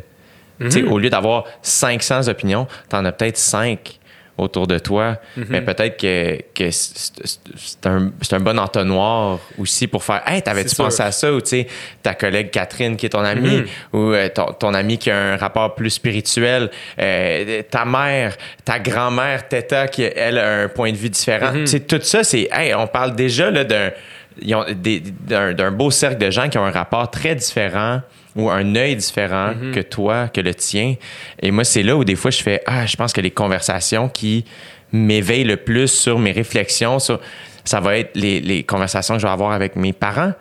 [0.59, 0.91] Tu sais, Mhm.
[0.91, 3.99] au lieu d'avoir 500 opinions, tu en as peut-être 5
[4.37, 5.17] autour de toi.
[5.37, 5.45] Mhm.
[5.49, 10.85] Mais peut-être que, que c'est un, bon entonnoir aussi pour faire Hey, t'avais-tu sûr.
[10.85, 11.31] pensé à ça?
[11.31, 11.67] Ou tu sais,
[12.01, 13.65] ta collègue Catherine qui est ton amie, Mhm.
[13.93, 18.35] ou euh, ton, ton ami qui a un rapport plus spirituel, euh, ta mère,
[18.65, 21.53] ta grand-mère Teta qui, elle, a un point de vue différent.
[21.65, 22.49] Sais, tout ça, c'est.
[22.51, 23.91] Hey, on parle déjà d'un
[25.71, 28.01] beau cercle de gens qui ont un rapport très différent
[28.35, 29.71] ou un œil différent Mhm.
[29.73, 30.95] que toi, que le tien.
[31.41, 34.09] Et moi, c'est là où des fois je fais Ah, je pense que les conversations
[34.09, 34.45] qui
[34.91, 37.19] m'éveillent le plus sur mes réflexions, sur,
[37.65, 40.33] ça va être les, les conversations que je vais avoir avec mes parents,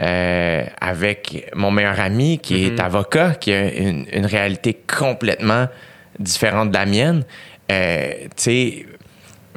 [0.00, 5.66] euh, avec mon meilleur ami qui est avocat, qui a une, une réalité complètement
[6.18, 7.24] différente de la mienne.
[7.70, 8.86] Euh, tu sais,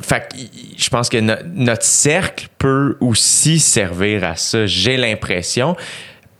[0.02, 0.38] fait que
[0.78, 5.76] je pense que no- notre cercle peut aussi servir à ça, j'ai l'impression.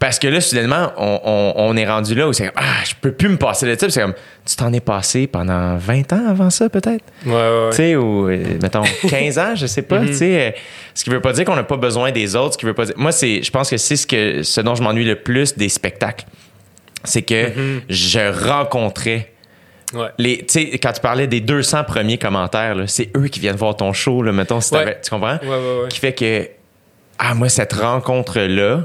[0.04, 2.92] Parce que là, soudainement, on, on- on est rendu là où c'est comme, ah, je
[3.00, 3.86] peux plus me passer de ça.
[3.86, 4.14] Puis C'est comme,
[4.46, 7.06] tu t'en es passé pendant 20 ans avant ça, peut-être?
[7.26, 7.70] Ouais, ouais.
[7.70, 10.42] Tu sais, ou, euh, mettons, 15 ans, je sais pas, tu sais.
[10.42, 10.52] euh,
[10.94, 12.84] Ce qui veut pas dire qu'on n'a pas besoin des autres, ce qui veut pas
[12.84, 12.96] dire...
[12.98, 15.70] Moi, c'est, je pense que c'est ce, que, ce dont je m'ennuie le plus des
[15.70, 16.26] spectacles.
[17.06, 17.52] C'est que
[17.88, 19.30] je rencontrais
[19.94, 20.08] Ouais.
[20.18, 23.94] les, sais, quand tu parlais des 200 premiers commentaires, c'est eux qui viennent voir ton
[23.94, 25.00] show, là, mettons, si Ouais.
[25.02, 25.38] tu comprends?
[25.42, 25.88] Ouais, ouais, ouais.
[25.90, 26.50] Qui fait que,
[27.20, 28.82] ah, moi, cette rencontre-là,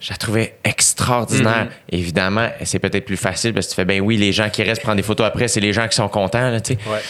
[0.00, 1.64] je la trouvais extraordinaire.
[1.64, 1.70] Mhm.
[1.98, 4.82] Évidemment, c'est peut-être plus facile parce que tu fais, ben oui, les gens qui restent
[4.82, 6.78] prendre des photos après, c'est les gens qui sont contents, là, tu sais.
[6.88, 7.00] Ouais.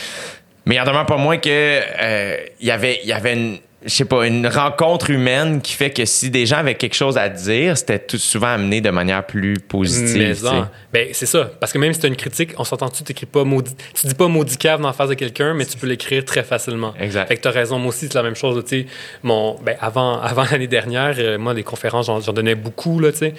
[0.66, 3.58] Mais il en demeure pas moins que euh, il y avait, il y avait une,
[3.86, 7.16] je sais pas, une rencontre humaine qui fait que si des gens avaient quelque chose
[7.16, 10.42] à dire, c'était tout souvent amené de manière plus positive.
[10.44, 10.60] Mais
[10.92, 11.50] ben, c'est ça.
[11.60, 13.74] Parce que même si tu as une critique, on s'entend-tu, tu pas maudit.
[13.94, 16.42] Tu dis pas maudit cave dans la face de quelqu'un, mais tu peux l'écrire très
[16.42, 16.94] facilement.
[16.98, 17.28] Exact.
[17.28, 17.78] Fait que tu as raison.
[17.78, 18.62] Moi aussi, c'est la même chose.
[18.64, 18.86] Tu sais,
[19.22, 22.98] mon, ben, avant, avant l'année dernière, euh, moi, des conférences, j'en, donnais beaucoup.
[22.98, 23.34] Là, tu sais.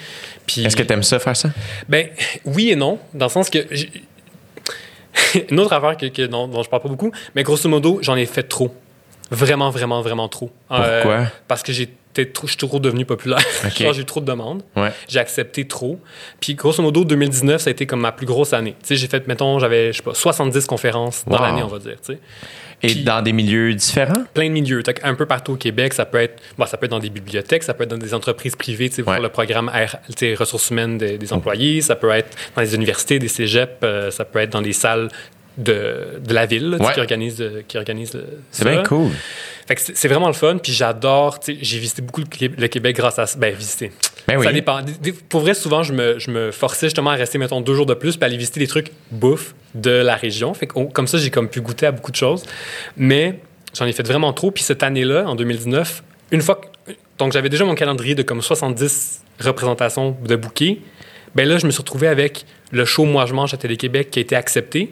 [0.46, 1.50] Puis, Est-ce que tu aimes ça faire ça?
[1.90, 2.08] Ben,
[2.46, 3.60] oui et non, dans le sens que.
[5.52, 8.16] une autre affaire que, que- dont, dont je parle pas beaucoup, mais grosso modo, j'en
[8.16, 8.74] ai fait trop.
[9.32, 10.52] Vraiment, vraiment, vraiment trop.
[10.68, 11.26] Pourquoi?
[11.48, 13.40] parce que j'étais trop, je suis trop devenu populaire.
[13.66, 13.82] Ok.
[13.84, 14.64] Genre, j'ai eu trop de demandes.
[14.76, 14.92] Ouais.
[15.08, 16.00] J'ai accepté trop.
[16.40, 18.76] Puis, grosso modo, 2019, ça a été comme ma plus grosse année.
[18.82, 21.80] Tu sais, j'ai fait, mettons, j'avais, je sais pas, 70 conférences dans l'année, on va
[21.80, 22.20] dire, tu sais.
[22.84, 24.24] Et Puis- dans des milieux différents?
[24.36, 24.84] plein de milieux.
[25.04, 27.64] Un peu partout au Québec, ça peut être, bon, ça peut être dans des bibliothèques,
[27.64, 29.20] ça peut être dans des entreprises privées, tu sais, pour Ouais.
[29.20, 29.72] le programme
[30.38, 34.26] ressources humaines des, des employés, ça peut être dans les universités, des cégeps, euh, ça
[34.26, 35.10] peut être dans les salles
[35.58, 36.94] de, de la ville là, Ouais.
[36.94, 39.10] qui organisent, euh, qui organisent le- C'est bien cool.
[39.68, 42.96] Fait que c'est vraiment le fun, puis j'adore, j'ai visité beaucoup le, Qué- le Québec
[42.96, 43.38] grâce à ça.
[43.38, 43.92] Ben, visité.
[44.28, 44.80] Ben Ça dépend.
[45.30, 47.94] Pour vrai, souvent, je me, je me forçais justement à rester, mettons, deux jours de
[47.94, 50.54] plus, puis aller visiter des trucs bouffe de la région.
[50.54, 52.44] Fait que, oh, comme ça, j'ai comme pu goûter à beaucoup de choses.
[52.96, 53.40] Mais
[53.78, 54.52] j'en ai fait vraiment trop.
[54.52, 56.56] Puis cette année-là, en 2019, une fois
[56.86, 56.92] que.
[57.18, 60.78] Donc, j'avais déjà mon calendrier de comme 70 représentations de bouquets.
[61.36, 64.20] Ben là, je me suis retrouvé avec le show Moi, je mange à Télé-Québec qui
[64.20, 64.92] a été accepté.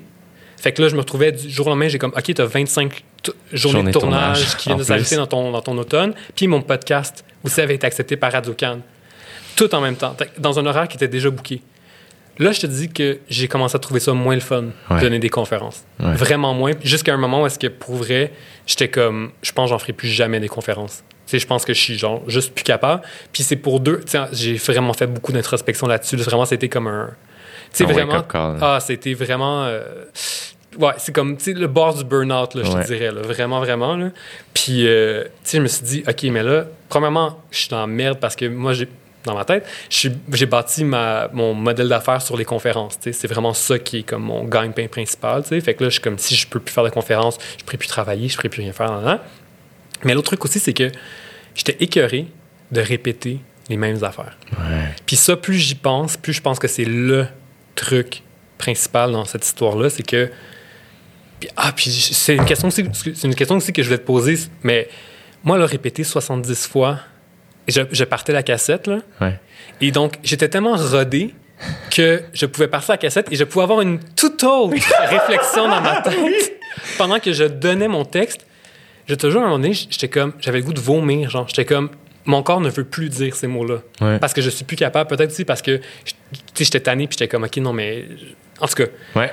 [0.57, 3.03] Fait que là, je me retrouvais du jour au lendemain, j'ai comme, OK, t'as 25
[3.23, 5.77] t- journées Journée de tournage, tournage, qui viennent en de s'ajouter dans ton, dans ton
[5.77, 6.14] automne.
[6.36, 8.82] Puis mon podcast aussi avait été accepté par Radio Cannes.
[9.56, 11.61] Tout en même temps, dans un horaire qui était déjà booké.
[12.40, 14.98] Là, je te dis que j'ai commencé à trouver ça moins le fun Ouais.
[14.98, 15.84] de donner des conférences.
[16.02, 16.14] Ouais.
[16.15, 16.72] Vraiment moins.
[16.84, 18.34] Jusqu'à un moment où est-ce que pour vrai,
[18.68, 21.03] j'étais comme, je pense que j'en ferai plus jamais des conférences.
[21.32, 23.02] Je pense que je suis genre juste plus capable.
[23.32, 24.02] Puis c'est pour deux.
[24.34, 26.18] J'ai vraiment fait beaucoup d'introspection là-dessus.
[26.18, 27.10] Vraiment, c'était comme un.
[27.84, 28.24] Un vraiment.
[28.62, 29.66] Ah, c'était vraiment.
[29.66, 29.82] euh,
[30.78, 32.82] Ouais, c'est comme, le bord du burn-out, là, je Ouais.
[32.82, 33.96] te dirais, là, vraiment, vraiment.
[33.96, 34.10] Là.
[34.54, 38.36] Puis, euh, je me suis dit, OK, mais là, premièrement, je suis dans merde parce
[38.36, 38.90] que moi, j'ai,
[39.24, 42.98] dans ma tête, j'ai bâti ma, mon modèle d'affaires sur les conférences.
[43.00, 45.44] C'est vraiment ça qui est comme mon gagne-pain principal.
[45.44, 45.62] tu sais.
[45.62, 47.78] Fait que là, je suis comme, si je peux plus faire de conférences, je pourrais
[47.78, 48.92] plus travailler, je pourrais plus rien faire.
[49.00, 49.20] nan.
[50.04, 50.92] Mais l'autre truc aussi, c'est que
[51.56, 52.28] j'étais écœuré
[52.72, 53.40] de répéter
[53.70, 54.38] les mêmes affaires.
[54.60, 54.90] Ouais.
[55.06, 57.28] Puis ça, plus j'y pense, plus je pense que c'est le
[57.76, 58.24] truc
[58.58, 60.30] principal dans cette histoire-là, c'est que.
[61.40, 64.06] Puis, ah, puis c'est une question aussi, c'est une question aussi que je voulais te
[64.06, 64.88] poser, mais
[65.44, 67.00] moi, le répéter 70 fois,
[67.68, 69.38] je, je partais la cassette, là, Ouais.
[69.82, 71.34] et donc j'étais tellement rodé
[71.92, 74.76] que je pouvais partir la cassette et je pouvais avoir une toute autre
[75.10, 76.54] réflexion dans ma tête
[76.98, 78.46] pendant que je donnais mon texte.
[79.08, 81.48] Je te jure, à un moment donné, j'étais comme, j'avais le goût de vomir, genre,
[81.48, 81.90] j'étais comme,
[82.26, 83.80] mon corps ne veut plus dire ces mots-là.
[84.02, 84.20] Ouais.
[84.20, 86.16] Parce que je suis plus capable, peut-être aussi parce que, je- tu
[86.56, 88.06] sais, j'étais tanné, puis j'étais comme, OK, non, mais.
[88.60, 88.86] En tout cas.
[89.16, 89.32] Ouais.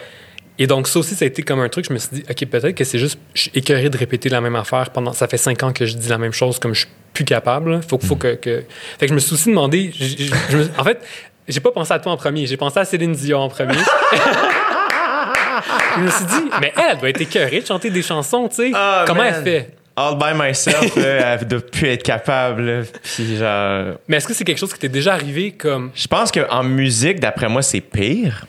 [0.58, 2.44] Et donc, ça aussi, ça a été comme un truc, je me suis dit, OK,
[2.46, 5.12] peut-être que c'est juste, je suis écœuré de répéter la même affaire pendant.
[5.12, 7.80] Ça fait cinq ans que je dis la même chose, comme je suis plus capable.
[7.88, 8.62] Faut, faut que, que-
[8.98, 11.00] Fait que je me suis aussi demandé, je- je- je me- en fait,
[11.48, 13.74] j'ai pas pensé à toi en premier, j'ai pensé à Céline Dion en premier.
[15.96, 18.56] je me suis dit, mais elle, elle doit être écœurée de chanter des chansons, tu
[18.56, 18.70] sais.
[18.74, 19.34] Ah, Comment man.
[19.36, 19.70] elle fait?
[19.94, 22.62] All by myself, là, elle doit plus être capable.
[22.62, 22.82] là.
[23.02, 23.96] Puis genre.
[24.08, 25.90] Mais est-ce que c'est quelque chose qui t'est déjà arrivé comme.
[25.94, 28.46] Je pense qu'en musique, d'après moi, c'est pire.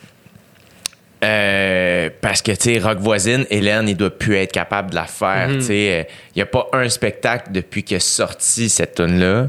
[1.22, 5.06] Euh, parce que, tu sais, Rock Voisine, Hélène, il doit plus être capable de la
[5.06, 5.48] faire.
[5.52, 9.48] Tu sais, il n'y a pas un spectacle depuis a sorti cette tune-là.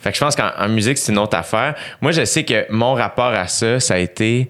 [0.00, 1.74] Fait que je pense qu'en en musique, c'est une autre affaire.
[2.00, 4.48] Moi, je sais que mon rapport à ça, ça a été.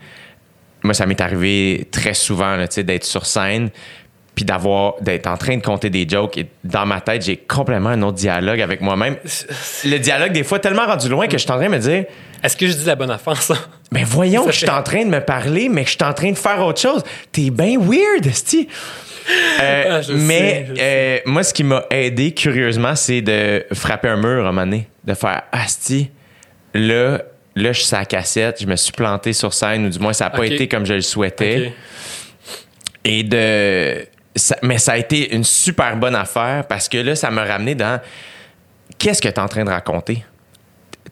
[0.83, 3.71] Moi, ça m'est arrivé très souvent, tu sais, d'être sur scène
[4.37, 7.89] puis d'avoir d'être en train de compter des jokes et dans ma tête j'ai complètement
[7.89, 9.17] un autre dialogue avec moi-même
[9.85, 12.05] le dialogue des fois tellement rendu loin que je suis en train de me dire
[12.45, 13.57] Est-ce que je dis la bonne affaire, ça?
[13.91, 16.05] mais voyons Ça que je suis en train de me parler, mais que je suis
[16.05, 17.03] en train de faire autre chose.
[17.33, 18.69] T'es bien weird, esti.
[19.61, 24.17] Euh, Ah, mais sais, euh, moi, ce qui m'a aidé, curieusement, c'est de frapper un
[24.17, 24.89] mur à un moment donné.
[25.05, 26.11] De faire Asti,
[26.75, 27.23] là,
[27.57, 30.13] là, je suis sur la cassette, je me suis planté sur scène, ou du moins,
[30.13, 31.73] ça n'a pas été comme je le souhaitais.
[33.05, 34.07] Et de.
[34.37, 37.75] Ça- mais ça a été une super bonne affaire parce que là, ça m'a ramené
[37.75, 38.01] dans
[38.99, 40.25] qu'est-ce que tu es en train de raconter?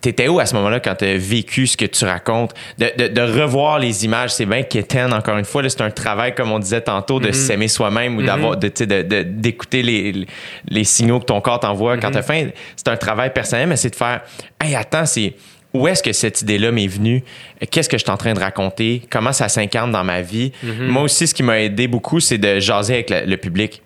[0.00, 2.52] T'étais où à ce moment-là quand tu as vécu ce que tu racontes?
[2.76, 5.62] De, de- de revoir les images, c'est bien qu'éteint, encore une fois.
[5.62, 9.82] là, C'est un travail, comme on disait tantôt, de s'aimer soi-même ou de- de- d'écouter
[9.82, 10.26] les,
[10.68, 12.48] les signaux que ton corps t'envoie quand tu as faim.
[12.76, 14.20] C'est un travail personnel, mais c'est de faire
[14.60, 15.34] Hey, attends, c'est
[15.74, 17.22] où est-ce que cette idée-là m'est venue?
[17.70, 19.02] Qu'est-ce que je suis en train de raconter?
[19.10, 20.52] Comment ça s'incarne dans ma vie?
[20.62, 23.82] Moi aussi, ce qui m'a aidé beaucoup, c'est de jaser avec le, le public.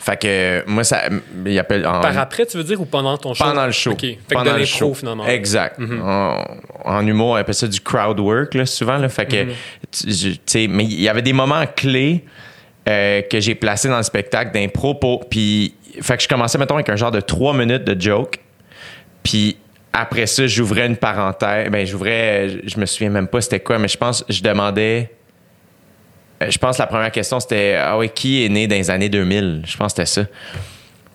[0.00, 1.02] Fait que moi, ça.
[1.44, 3.44] Il appelle, en- Par après, tu veux dire, ou pendant ton show?
[3.44, 3.94] pendant le show.
[4.00, 4.94] Fait pendant que de le show.
[4.94, 5.26] finalement.
[5.26, 5.78] Exact.
[5.78, 6.42] en,
[6.86, 8.96] en humour, on appelle ça du crowd work, là, souvent.
[8.96, 9.46] Là, fait que,
[10.06, 12.24] je- tu sais, mais il y avait des moments clés
[12.88, 14.94] euh, que j'ai placés dans le spectacle d'impro.
[15.28, 18.38] Puis, fait que je commençais, mettons, avec un genre de trois minutes de joke.
[19.22, 19.58] Puis,
[19.92, 21.68] après ça, j'ouvrais une parenthèse.
[21.70, 22.48] Ben, j'ouvrais.
[22.64, 25.10] Je me souviens même pas c'était quoi, mais je pense, je demandais.
[26.42, 28.90] euh, Je pense que la première question, c'était Ah oui, qui est né dans les
[28.90, 30.26] années 2000 Je pense que c'était ça.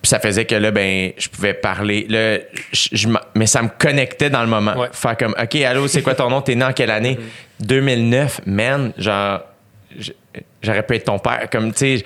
[0.02, 2.06] Puis ça faisait que là, ben, je pouvais parler.
[2.10, 2.38] Là,
[2.72, 4.78] je- mais ça me connectait dans le moment.
[4.78, 4.90] Ouais.
[4.92, 6.42] Faire comme, OK, allô, c'est quoi ton nom?
[6.42, 7.18] T'es né en quelle année?
[7.60, 8.92] 2009, man.
[9.00, 9.42] Genre,
[9.98, 10.12] je-
[10.66, 11.48] j'aurais pu être ton père.
[11.52, 12.04] Comme, tu sais,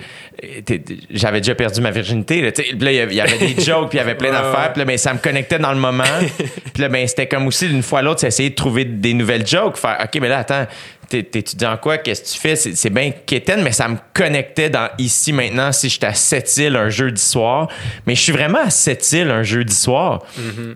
[1.10, 2.42] j'avais déjà perdu ma virginité.
[2.42, 2.52] Là.
[2.52, 4.72] Puis il y avait- des jokes, puis il y avait plein d'affaires.
[4.72, 6.04] Puis là, ben, ça me connectait dans le moment.
[6.72, 9.14] puis là, ben, c'était comme aussi, d'une fois à l'autre, c'est essayer de trouver des
[9.14, 9.76] nouvelles jokes.
[9.76, 10.66] Faire, OK, mais là, attends,
[11.08, 11.98] t'es- t'étudies en quoi?
[11.98, 12.56] Qu'est-ce que tu fais?
[12.56, 16.88] C'est, bien quétaine, mais ça me connectait dans ici, maintenant, si j'étais à Sept-Îles un
[16.88, 17.68] jeudi soir.
[18.06, 20.22] Mais je suis vraiment à Sept-Îles un jeudi soir.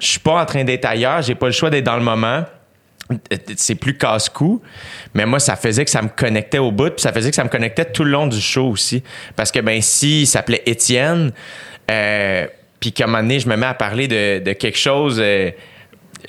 [0.01, 1.23] Je suis pas en train d'être ailleurs.
[1.23, 2.45] J'ai pas le choix d'être dans le moment
[3.57, 4.63] c'est plus casse-cou,
[5.13, 7.45] mais moi, ça faisait que ça me connectait au bout, puis ça faisait que ça
[7.45, 9.03] me connectait tout le long du show aussi.
[9.37, 11.33] Parce que, ben, si il s'appelait Étienne,
[11.91, 12.47] euh,
[12.81, 15.51] puis qu'à un moment donné, je me mets à parler de, de quelque chose, euh,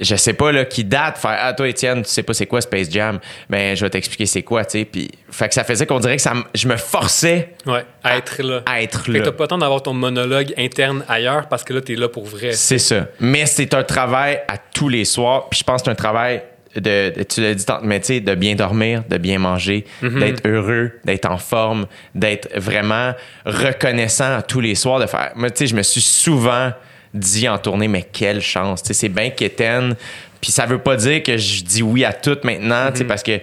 [0.02, 2.60] je sais pas, là, qui date, faire Ah, toi, Étienne, tu sais pas c'est quoi
[2.60, 3.20] Space Jam,
[3.50, 4.86] ben, je vais t'expliquer c'est quoi, tu sais.
[4.86, 8.44] Puis, fait que ça faisait qu'on dirait que ça, je me forçais Ouais, à être
[8.44, 8.62] là.
[8.66, 9.22] à être Fait là.
[9.24, 12.26] t'as pas le temps d'avoir ton monologue interne ailleurs parce que là, t'es là pour
[12.26, 12.52] vrai.
[12.52, 13.08] C'est ça.
[13.22, 15.48] Mais c'est un travail à tous les soirs.
[15.50, 16.42] Puis je pense que c'est un travail
[16.76, 19.86] de, tu l'as dit mais tu sais, de bien dormir, de bien manger,
[20.20, 23.14] d'être heureux, d'être en forme, d'être vraiment
[23.46, 25.32] reconnaissant tous les soirs, de faire.
[25.36, 26.72] Moi, tu sais, je me suis souvent
[27.14, 28.82] dit en tournée, mais quelle chance.
[28.84, 29.96] Tu sais, c'est bien quétaine.
[30.42, 33.24] Puis ça veut pas dire que je dis oui à tout maintenant, tu sais, parce
[33.24, 33.40] que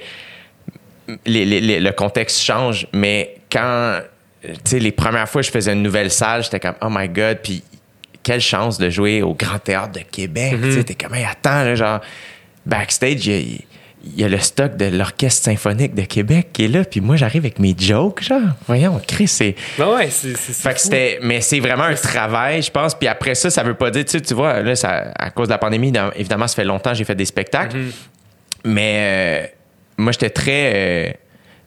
[1.27, 4.01] les- les- les- le contexte change, mais quand,
[4.43, 7.09] tu sais, les premières fois que je faisais une nouvelle salle, j'étais comme, oh my
[7.09, 7.63] God, puis
[8.23, 10.55] quelle chance de jouer au Grand Théâtre de Québec.
[10.63, 12.01] Tu sais, t'es comme, hey, attends, là, genre,
[12.67, 13.59] backstage, il y a,
[14.05, 17.15] il y a le stock de l'Orchestre symphonique de Québec qui est là, puis moi,
[17.17, 19.55] j'arrive avec mes jokes, genre, voyons, Chris, c'est...
[19.79, 20.37] Ben ouais, c'est.
[20.37, 22.97] Fait que c'était, mais c'est vraiment un travail, je pense.
[22.97, 25.47] Puis après ça, ça veut pas dire, tu sais, tu vois, là, ça, à cause
[25.49, 27.77] de la pandémie, évidemment, ça fait longtemps que j'ai fait des spectacles.
[28.65, 29.47] Mais euh,
[29.97, 30.73] moi, j'étais très.
[30.75, 31.13] euh,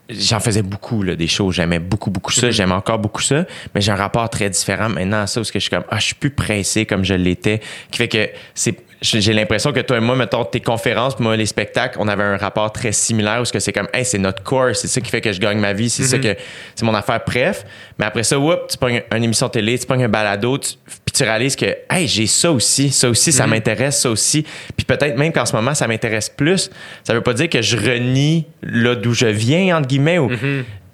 [0.08, 1.52] J'en faisais beaucoup, là, des shows.
[1.52, 2.52] J'aimais beaucoup, beaucoup ça.
[2.52, 3.46] J'aime encore beaucoup ça.
[3.74, 5.98] Mais j'ai un rapport très différent maintenant à ça, parce que je suis comme, ah,
[5.98, 7.60] je suis plus pressé comme je l'étais.
[7.90, 8.76] Qui fait que c'est.
[9.02, 12.38] J'ai l'impression que toi et moi, mettons, tes conférences, moi, les spectacles, on avait un
[12.38, 15.32] rapport très similaire où c'est comme, hey, c'est notre core, c'est ça qui fait que
[15.34, 16.36] je gagne ma vie, c'est ça que,
[16.76, 17.66] c'est mon affaire, bref.
[18.00, 21.14] Mais après ça, whoop, tu pognes une émission télé, tu pognes un balado, tu- puis
[21.14, 24.44] tu réalises que, hey, j'ai ça aussi, ça aussi, ça m'intéresse, ça aussi.
[24.78, 26.70] Puis peut-être même qu'en ce moment, ça m'intéresse plus.
[27.04, 30.20] Ça veut pas dire que je renie là d'où je viens, entre guillemets.
[30.20, 30.30] ou-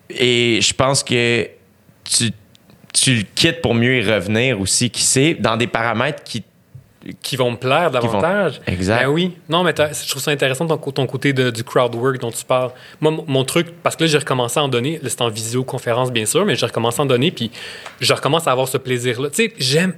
[0.10, 1.48] Et je pense que
[2.04, 2.32] tu,
[2.94, 6.44] tu le quittes pour mieux y revenir aussi, qui sait, dans des paramètres qui
[7.22, 8.62] qui vont me plaire vont- davantage.
[8.68, 9.04] Exact.
[9.04, 9.34] Ben oui.
[9.50, 12.46] Non, mais je trouve ça intéressant ton, ton côté de- du crowd work dont tu
[12.46, 12.72] parles.
[13.00, 15.00] Moi, mon- truc, parce que là, j'ai recommencé à en donner.
[15.02, 17.50] Là, c'est en visioconférence, bien sûr, mais j'ai recommencé à en donner, puis
[18.00, 19.30] je recommence à avoir ce plaisir-là.
[19.30, 19.94] Tu sais, j'aime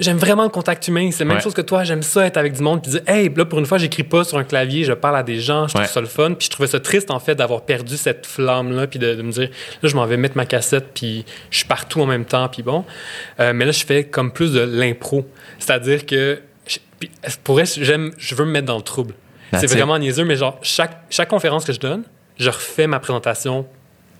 [0.00, 1.10] j'aime vraiment le contact humain.
[1.12, 1.42] C'est la même Ouais.
[1.42, 1.84] chose que toi.
[1.84, 4.24] J'aime ça, être avec du monde, puis dire, hey, là, pour une fois, j'écris pas
[4.24, 5.88] sur un clavier, je parle à des gens, je trouve Ouais.
[5.88, 6.32] ça le fun.
[6.34, 9.30] Puis je trouvais ça triste, en fait, d'avoir perdu cette flamme-là, puis de, de me
[9.32, 9.48] dire,
[9.82, 12.62] là, je m'en vais mettre ma cassette, puis je suis partout en même temps, puis
[12.62, 12.84] bon.
[13.38, 15.26] Euh, mais là, je fais comme plus de l'impro.
[15.58, 16.40] C'est-à-dire que,
[16.98, 17.10] puis,
[17.44, 19.14] pour vrai, j'aime, je veux me mettre dans le trouble.
[19.52, 22.04] C'est vraiment niaiseux, mais genre, chaque, chaque conférence que je donne,
[22.38, 23.66] je refais ma présentation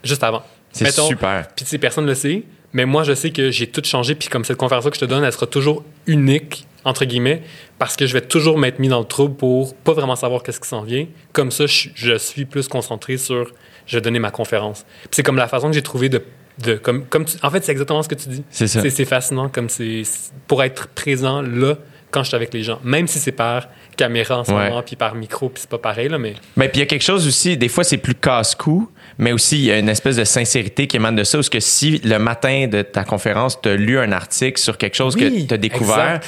[0.02, 0.42] juste avant.
[0.72, 1.46] C'est super.
[1.54, 4.14] Puis, tu sais, personne ne le sait, mais moi, je sais que j'ai tout changé,
[4.14, 7.42] puis comme cette conférence que je te donne, elle sera toujours unique, entre guillemets,
[7.78, 10.60] parce que je vais toujours m'être mis dans le trouble pour pas vraiment savoir qu'est-ce
[10.60, 11.06] qui s'en vient.
[11.32, 13.52] Comme ça, je, je suis plus concentré sur
[13.86, 14.86] je vais donner ma conférence.
[15.10, 16.22] C'est comme la façon que j'ai trouvé de.
[16.62, 18.44] De comme, comme tu- en fait, c'est exactement ce que tu dis.
[18.50, 18.82] C'est ça.
[18.88, 20.02] C'est fascinant comme c'est
[20.46, 21.76] pour être présent là
[22.10, 24.68] quand je suis avec les gens, même si c'est par caméra en ce Ouais.
[24.68, 26.34] moment, puis par micro, puis c'est pas pareil, là, mais.
[26.56, 29.58] Mais puis il y a quelque chose aussi, des fois c'est plus casse-cou, mais aussi
[29.58, 32.18] il y a une espèce de sincérité qui émane de ça, parce que si le
[32.18, 35.54] matin de ta conférence, tu as lu un article sur quelque chose Oui, que tu
[35.54, 36.18] as découvert,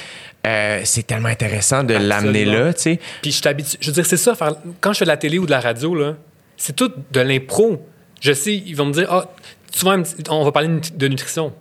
[0.46, 3.00] euh, c'est tellement intéressant de l'amener là, tu sais.
[3.20, 3.76] Puis je t'habitue.
[3.80, 4.34] Je veux dire, c'est ça.
[4.80, 6.14] quand je fais de la télé ou de la radio, là,
[6.56, 7.84] c'est tout de l'impro.
[8.20, 9.26] Je sais, ils vont me dire, ah,
[9.74, 10.00] souvent,
[10.30, 11.52] on va parler de nut- de nutrition.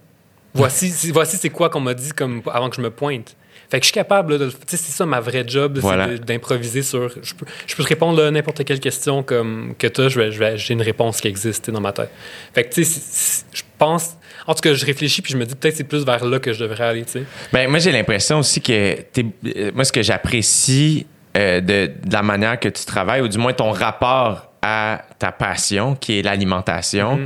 [0.53, 3.35] Voici, c'est- voici c'est quoi qu'on m'a dit comme avant que je me pointe.
[3.69, 5.87] Fait que je suis capable, là, de, tu sais, c'est ça ma vraie job, c'est
[6.09, 7.07] de- d'improviser sur.
[7.23, 10.19] Je peux, je peux te répondre à n'importe quelle question comme que tu as, je
[10.19, 12.09] vais, je vais- j'ai une réponse qui existe dans ma tête.
[12.53, 14.17] Fait que tu sais, je pense.
[14.45, 16.51] En tout cas, je réfléchis puis je me dis peut-être c'est plus vers là que
[16.51, 17.23] je devrais aller, tu sais.
[17.53, 19.25] Ben, moi, j'ai l'impression aussi que t'es-
[19.55, 21.07] euh, moi, ce que j'apprécie
[21.37, 25.31] euh, de, de la manière que tu travailles, ou du moins ton rapport à ta
[25.31, 27.21] passion, qui est l'alimentation,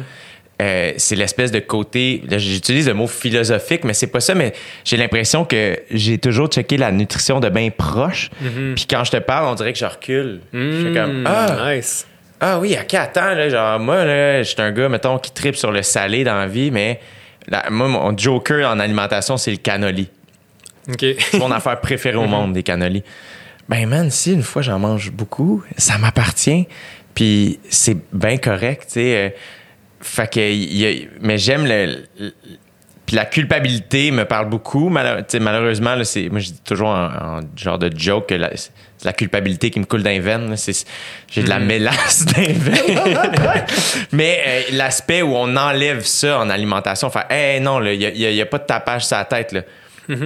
[0.62, 2.24] euh, c'est l'espèce de côté.
[2.38, 4.36] J'utilise le mot philosophique, mais c'est pas ça.
[4.36, 4.54] Mais
[4.84, 8.30] j'ai l'impression que j'ai toujours checké la nutrition de bien proche.
[8.76, 10.42] Puis quand je te parle, on dirait que je recule.
[10.54, 11.74] Je suis comme Mm, ah.
[11.76, 12.08] nice.
[12.40, 15.56] Ah oui, ok, attends, là, genre, moi, là, je suis un gars, mettons, qui tripe
[15.56, 17.00] sur le salé dans la vie, mais
[17.48, 20.10] la- moi, mon joker en alimentation, c'est le cannoli.
[21.00, 23.04] C'est mon affaire préférée au monde, des cannolis.
[23.70, 26.68] Ben, man, si une fois j'en mange beaucoup, ça m'appartient.
[27.16, 29.36] Puis c'est bien correct, tu sais.
[30.06, 32.34] Fait que, y a- mais j'aime le, le-
[33.06, 34.90] Puis la culpabilité me parle beaucoup.
[34.90, 38.72] Malheureusement, là, c'est, moi, je dis toujours en, en genre de joke que c'est
[39.06, 40.02] la culpabilité qui me coule
[40.50, 40.58] là.
[40.58, 40.86] C'est,
[41.32, 43.00] j'ai de la mélasse dans les veines.
[44.12, 48.44] Mais euh, l'aspect où on enlève ça en alimentation, faire Hey, non, il n'y a,
[48.44, 49.52] a pas de tapage sur la tête.
[49.52, 49.62] Là.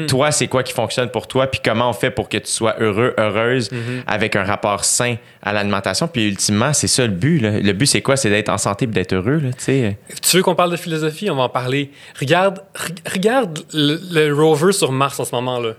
[0.07, 1.47] Toi, c'est quoi qui fonctionne pour toi?
[1.47, 3.69] Puis comment on fait pour que tu sois heureux, heureuse,
[4.07, 6.07] avec un rapport sain à l'alimentation?
[6.07, 7.39] Puis ultimement, c'est ça le but.
[7.39, 7.59] là.
[7.59, 8.17] Le but, c'est quoi?
[8.17, 9.37] C'est d'être en santé et d'être heureux.
[9.37, 9.95] Là, tu
[10.37, 11.29] veux qu'on parle de philosophie?
[11.29, 11.91] On va en parler.
[12.19, 15.73] Regarde, re- regarde le, le rover sur Mars en ce moment-là.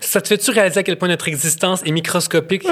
[0.00, 2.66] Ça te fait-tu réaliser à quel point notre existence est microscopique?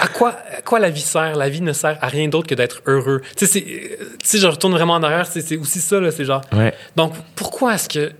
[0.00, 1.36] À quoi, à quoi la vie sert?
[1.36, 3.20] La vie ne sert à rien d'autre que d'être heureux.
[3.36, 6.10] Tu sais, euh, tu sais, je retourne vraiment en arrière, c'est c'est aussi ça, là,
[6.10, 6.40] c'est genre...
[6.52, 6.74] Ouais.
[6.96, 8.10] Donc, pourquoi est-ce que...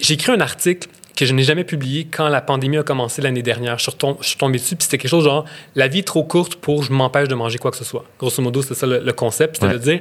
[0.00, 3.42] J'ai écrit un article que je n'ai jamais publié quand la pandémie a commencé l'année
[3.42, 3.78] dernière.
[3.78, 6.06] Je suis, retom- je suis tombé dessus, puis c'était quelque chose genre «La vie est
[6.06, 8.04] trop courte pour je m'empêche de manger quoi que ce soit».
[8.18, 9.56] Grosso modo, c'est ça le, le concept.
[9.56, 9.72] C'était Ouais.
[9.74, 10.00] de dire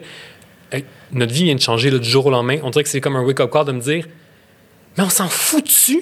[0.72, 2.58] Hey, notre vie vient de changer là, du jour au lendemain.
[2.64, 4.06] On dirait que c'est comme un wake-up call de me dire
[4.98, 6.00] Mais on s'en fout-tu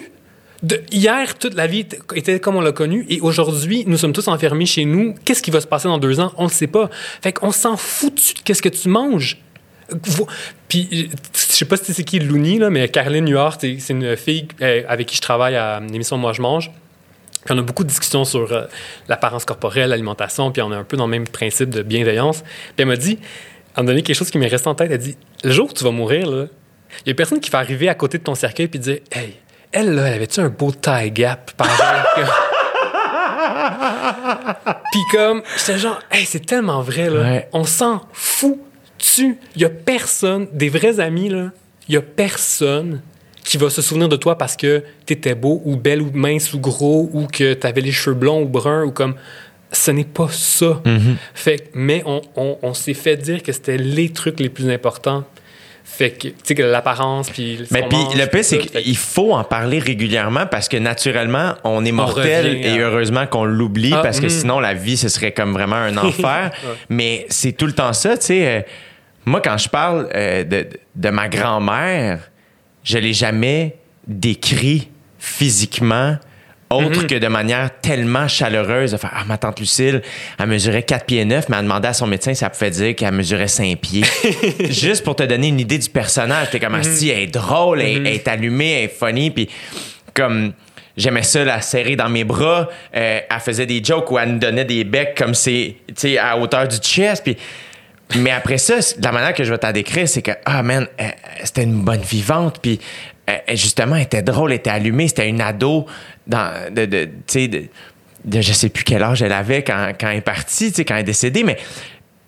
[0.64, 1.86] de hier, toute la vie
[2.16, 5.14] était- comme on l'a connu, et aujourd'hui, nous sommes tous enfermés chez nous.
[5.24, 6.34] Qu'est-ce qui va se passer dans deux ans?
[6.36, 6.90] On ne le sait pas.
[7.22, 9.38] Fait qu'on s'en fout-tu de qu'est-ce que tu manges?
[10.68, 14.16] Puis, euh, je sais pas si c'est qui Looney, là, mais Caroline Huard, c'est une
[14.16, 16.72] fille euh, avec qui je travaille à l'émission Moi je mange.
[17.46, 18.66] Puis on a beaucoup de discussions sur euh,
[19.08, 22.42] l'apparence corporelle, l'alimentation, puis on a un peu dans le même principe de bienveillance.
[22.42, 23.20] Puis elle m'a dit,
[23.76, 24.92] elle m'a donné quelque chose qui m'est resté en tête.
[24.92, 26.48] Elle dit, le jour où tu vas mourir, là,
[27.06, 29.36] il y a personne qui va arriver à côté de ton cercueil puis dire, hey,
[29.72, 31.74] elle, là, elle avait-tu un beau tie gap, pareil?
[34.92, 37.22] Puis comme, j'étais genre, hey, c'est tellement vrai, là.
[37.22, 37.50] Ouais.
[37.54, 38.60] On s'en fout.
[38.98, 41.52] Tu, il y a personne, des vrais amis, là,
[41.88, 43.02] il y a personne
[43.44, 46.60] qui va se souvenir de toi parce que t'étais beau ou belle ou mince ou
[46.60, 49.16] gros ou que t'avais les cheveux blonds ou bruns ou comme.
[49.72, 50.82] Ce n'est pas ça.
[51.34, 54.70] Fait que- mais on, on- on s'est fait dire que c'était les trucs les plus
[54.70, 55.26] importants.
[55.90, 59.44] Fait que, tu sais, que l'apparence, puis Mais puis le pire, c'est qu'il faut en
[59.44, 64.20] parler régulièrement parce que naturellement, on est mortel revient et heureusement qu'on l'oublie Ah, parce
[64.20, 64.32] que mhm.
[64.32, 66.52] sinon, la vie, ce serait comme vraiment un enfer.
[66.90, 68.48] Mais c'est tout le temps ça, tu sais.
[68.48, 68.62] euh,
[69.26, 72.30] moi, quand je parle euh, de, de ma grand-mère,
[72.84, 76.18] je l'ai jamais décrit physiquement
[76.70, 77.08] autre Mhm.
[77.08, 80.02] que de manière tellement chaleureuse de faire ah ma tante Lucille
[80.38, 82.96] elle mesurait 4 pieds 9 mais elle demandait à son médecin si elle pouvait dire
[82.96, 84.04] qu'elle mesurait 5 pieds
[84.70, 86.84] juste pour te donner une idée du personnage t'es comme Mhm.
[86.84, 89.50] si elle est drôle elle, elle est allumée elle est funny puis
[90.14, 90.54] comme
[91.00, 92.68] J'aimais ça la serrer dans mes bras.
[92.96, 96.18] Euh, elle faisait des jokes où elle nous donnait des becs comme c'est, tu sais,
[96.18, 97.24] à hauteur du chest.
[97.24, 97.38] Puis
[98.16, 101.04] mais après ça, la manière que je vais t'en décrire, c'est que, ah man, euh,
[101.44, 102.58] c'était une bonne vivante.
[102.64, 102.80] Puis
[103.30, 105.08] euh, justement, elle était drôle, elle était allumée.
[105.08, 105.86] C'était une ado
[106.28, 107.64] dans, de, de, tu sais, de,
[108.26, 110.86] de je sais plus quel âge elle avait quand, quand elle est partie, tu sais,
[110.86, 111.44] quand elle est décédée.
[111.44, 111.58] Mais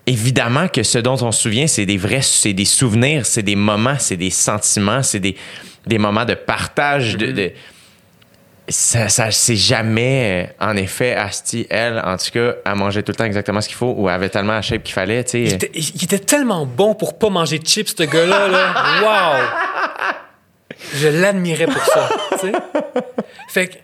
[0.08, 3.56] évidemment que ce dont on se souvient, c'est des vrais, c'est des souvenirs, c'est des
[3.56, 5.36] moments, c'est des sentiments, c'est des,
[5.86, 7.32] des moments de partage, de.
[7.32, 7.52] de-
[8.72, 13.12] ça, ça c'est jamais, euh, en effet, Asti, elle, en tout cas, elle mangeait tout
[13.12, 15.40] le temps exactement ce qu'il faut ou elle avait tellement la shape qu'il fallait, tu
[15.42, 15.56] Il sais.
[15.56, 18.48] était, il était tellement bon pour pas manger de chips, ce gars-là.
[18.48, 18.74] Là.
[19.02, 19.89] Wow!
[20.96, 22.10] Je l'admirais pour ça.
[22.32, 22.52] tu sais.
[23.50, 23.76] Fait que,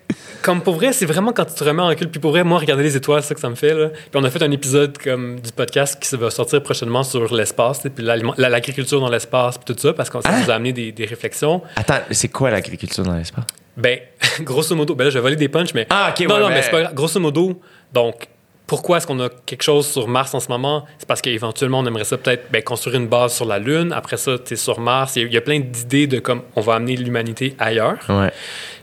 [0.42, 2.10] comme pour vrai, c'est vraiment quand tu te remets en recul.
[2.10, 3.74] Puis pour vrai, moi, regarder les étoiles, c'est ça que ça me fait.
[3.74, 3.90] Là.
[3.90, 7.82] Puis on a fait un épisode comme du podcast qui va sortir prochainement sur l'espace,
[7.94, 8.06] puis
[8.38, 10.42] l'agriculture dans l'espace, puis tout ça, parce que ça Hein?
[10.44, 11.62] nous a amené des, des réflexions.
[11.76, 13.46] Attends, c'est quoi l'agriculture dans l'espace?
[13.78, 14.00] Ben,
[14.42, 15.86] grosso modo, ben là, je vais voler des punchs, mais.
[15.90, 16.94] Ah, ok, Non, ouais, non, ben- mais c'est pas grave.
[16.94, 17.60] Grosso modo,
[17.94, 18.28] donc,
[18.68, 20.86] pourquoi est-ce qu'on a quelque chose sur Mars en ce moment?
[20.98, 23.94] C'est parce qu'éventuellement, on aimerait ça peut-être ben, construire une base sur la Lune.
[23.94, 25.16] Après ça, tu es sur Mars.
[25.16, 27.98] Il y, a- il y a plein d'idées de comme on va amener l'humanité ailleurs.
[28.10, 28.32] Ouais.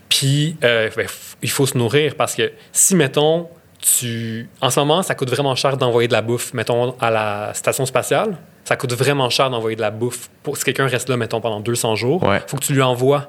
[0.09, 1.07] Puis, euh, ben,
[1.41, 3.49] il faut se nourrir parce que si, mettons,
[3.81, 4.47] tu.
[4.61, 7.85] En ce moment, ça coûte vraiment cher d'envoyer de la bouffe, mettons, à la station
[7.85, 8.37] spatiale.
[8.63, 10.29] Ça coûte vraiment cher d'envoyer de la bouffe.
[10.41, 12.41] Pour, si quelqu'un reste là, mettons, pendant 200 jours, il Ouais.
[12.47, 13.27] faut que tu lui envoies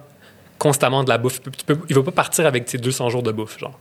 [0.59, 1.41] constamment de la bouffe.
[1.43, 3.77] Tu peux- il va pas partir avec tes 200 jours de bouffe, genre.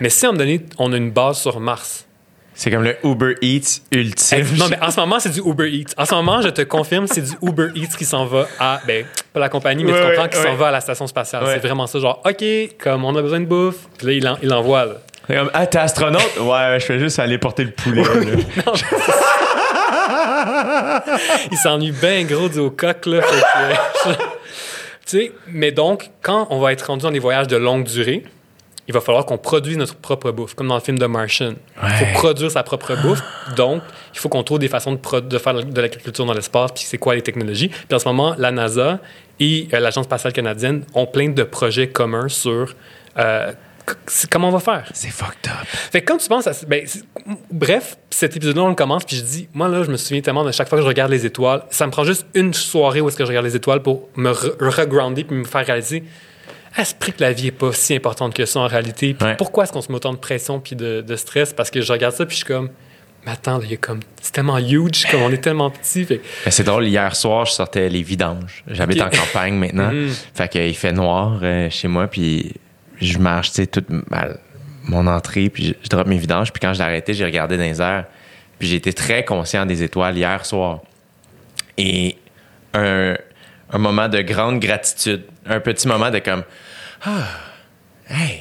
[0.00, 2.06] Mais si, à un moment donné, on a une base sur Mars.
[2.56, 4.46] C'est comme le Uber Eats ultime.
[4.56, 5.92] non, mais en ce moment, c'est du Uber Eats.
[5.98, 8.80] En ce moment, je te confirme, c'est du Uber Eats qui s'en va à.
[8.86, 10.54] Ben, pas la compagnie, mais Ouais, tu comprends, ouais, qui s'en ouais.
[10.56, 11.44] va à la station spatiale.
[11.48, 12.44] C'est vraiment ça, genre, OK,
[12.78, 14.92] comme on a besoin de bouffe, puis là, il, en- il l'envoie, là.
[15.26, 16.36] C'est comme, ah, t'es astronaute?
[16.38, 18.02] Ouais, je fais juste aller porter le poulet.
[18.04, 18.72] là.
[21.50, 23.22] Il s'ennuie bien gros du coq, là.
[23.22, 24.18] fait que, tu
[25.06, 28.22] sais, mais donc, quand on va être rendu dans des voyages de longue durée,
[28.86, 31.54] il va falloir qu'on produise notre propre bouffe, comme dans le film de Martian.
[31.76, 31.90] Il Ouais.
[32.12, 33.22] faut produire sa propre bouffe.
[33.56, 33.82] Donc,
[34.12, 37.14] il faut qu'on trouve des façons de, faire de l'agriculture dans l'espace, puis c'est quoi
[37.14, 37.68] les technologies.
[37.68, 38.98] Puis en ce moment, la NASA
[39.40, 42.74] et euh, l'Agence spatiale canadienne ont plein de projets communs sur
[43.18, 43.52] euh,
[44.30, 44.88] comment on va faire?
[44.92, 45.66] C'est fucked up.
[45.66, 46.52] Fait que quand tu penses à.
[46.66, 46.86] Ben,
[47.50, 50.44] bref, cet épisode-là, on le commence, puis je dis, moi, là, je me souviens tellement
[50.44, 53.08] de chaque fois que je regarde les étoiles, ça me prend juste une soirée où
[53.08, 56.04] est-ce que je regarde les étoiles pour me re- regrounder puis me faire réaliser.
[56.76, 59.14] À ce prix que la vie est pas si importante que ça en réalité?
[59.14, 59.36] Puis Ouais.
[59.36, 61.52] pourquoi est-ce qu'on se met autant de pression puis de, de stress?
[61.52, 62.70] Parce que je regarde ça puis je suis comme,
[63.24, 66.04] mais attends, il y a comme, c'est tellement huge, comme on est tellement petit.
[66.04, 66.20] Fait
[66.50, 68.64] c'est drôle, hier soir, je sortais les vidanges.
[68.66, 69.90] J'habite en campagne maintenant.
[69.92, 70.10] Mhm.
[70.34, 72.54] Fait qu'il fait noir euh, chez moi, puis
[73.00, 74.28] je marche, tu sais, toute ma-
[74.84, 76.52] mon entrée, puis je, je drop mes vidanges.
[76.52, 78.04] Puis quand je l'ai arrêté, j'ai regardé dans les airs.
[78.58, 80.80] Puis j'ai été très conscient des étoiles hier soir.
[81.78, 82.16] Et
[82.74, 83.14] un,
[83.72, 85.22] un moment de grande gratitude.
[85.46, 86.42] Un petit moment de comme,
[87.04, 87.24] ah,
[88.08, 88.40] hey,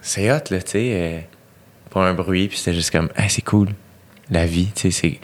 [0.00, 1.18] c'est hot, là, tu sais, euh,
[1.90, 3.68] pas un bruit, puis c'était juste comme, hey, c'est cool,
[4.30, 5.20] la vie, tu sais, c'est.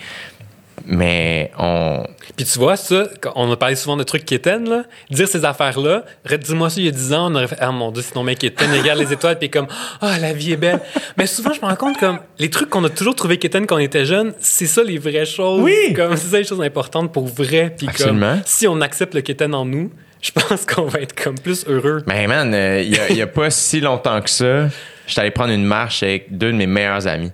[0.84, 2.02] Mais on.
[2.36, 3.04] Puis tu vois, ça,
[3.36, 4.82] on a parlé souvent de trucs quétaines, là.
[5.10, 7.70] Dire ces affaires-là, re- dis-moi ça il y a 10 ans, on aurait fait Ah
[7.70, 9.68] mon Dieu, c'est ton mec quétaine, il regarde les étoiles, puis comme
[10.00, 10.80] Ah, la vie est belle.
[11.16, 13.76] Mais souvent, je me rends compte comme les trucs qu'on a toujours trouvé quétaines quand
[13.76, 15.60] on était jeune, c'est ça les vraies choses.
[15.62, 15.92] Oui!
[15.94, 17.72] Comme c'est ça les choses importantes pour vrai.
[17.76, 19.92] Puis comme si on accepte le quétaine en nous,
[20.22, 22.02] je pense qu'on va être comme plus heureux.
[22.06, 24.68] Mais man, euh, il n'y a, pas si longtemps que ça,
[25.06, 27.32] j'étais allé prendre une marche avec deux de mes meilleurs amis.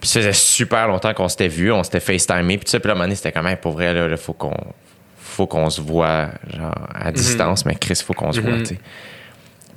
[0.00, 2.58] Puis ça faisait super longtemps qu'on s'était vus, on s'était FaceTimé.
[2.58, 4.16] Puis sais, puis là, à un moment donné, c'était quand même pour vrai, là, il
[4.16, 4.56] faut qu'on
[5.18, 8.62] faut qu'on se voit genre, à distance, mais Chris, faut qu'on se voit, Mhm.
[8.64, 8.80] tu sais.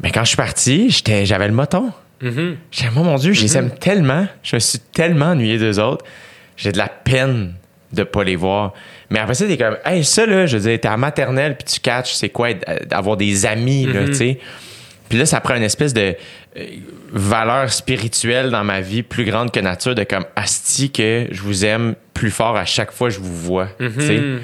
[0.01, 0.89] Mais quand je suis parti,
[1.23, 1.93] j'avais le moton.
[2.21, 2.57] Mhm.
[2.71, 4.27] J'étais, moi, mon Dieu, je les aime tellement.
[4.43, 6.03] Je me suis tellement ennuyé d'eux autres.
[6.57, 7.53] J'ai de la peine
[7.93, 8.73] de pas les voir.
[9.09, 11.73] Mais après ça, t'es comme, hey, ça, là, je veux dire, t'es à maternelle, puis
[11.75, 14.07] tu catches, c'est quoi être- d'avoir des amis, là, Mhm.
[14.07, 14.39] tu sais.
[15.09, 16.15] Puis là, ça prend une espèce de
[16.57, 16.63] euh,
[17.11, 21.65] valeur spirituelle dans ma vie plus grande que nature, de comme, asti que je vous
[21.65, 24.17] aime plus fort à chaque fois que je vous vois, tu sais.
[24.17, 24.39] Mhm.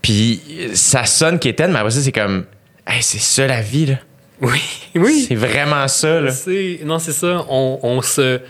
[0.00, 2.44] Puis euh, ça sonne quétaine, mais après ça, c'est comme,
[2.86, 3.94] hey, c'est ça la vie, là.
[4.40, 4.60] Oui,
[4.96, 5.26] oui.
[5.28, 6.30] C'est vraiment ça, là.
[6.84, 7.44] Non, c'est ça.
[7.48, 8.40] On, on se,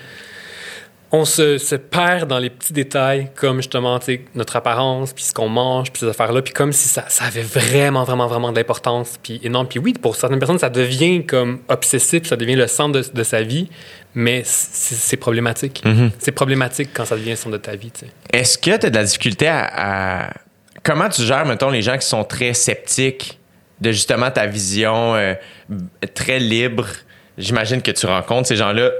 [1.14, 4.00] on se, se perd dans les petits détails, comme justement
[4.34, 7.42] notre apparence, puis ce qu'on mange, puis ces affaires-là, puis comme si ça, ça avait
[7.42, 9.68] vraiment, vraiment, vraiment de l'importance, puis énorme.
[9.68, 13.22] Puis oui, pour certaines personnes, ça devient comme obsessif, ça devient le centre de, de
[13.22, 13.68] sa vie,
[14.14, 15.82] mais c'est problématique.
[16.18, 17.92] C'est problématique quand ça devient le centre de ta vie.
[18.32, 20.30] Est-ce que tu as de la difficulté à, à-
[20.82, 23.38] Comment tu gères, mettons, les gens qui sont très sceptiques
[23.80, 25.34] de justement ta vision euh,
[26.14, 26.86] très libre?
[27.38, 28.90] J'imagine que tu rencontres ces gens-là,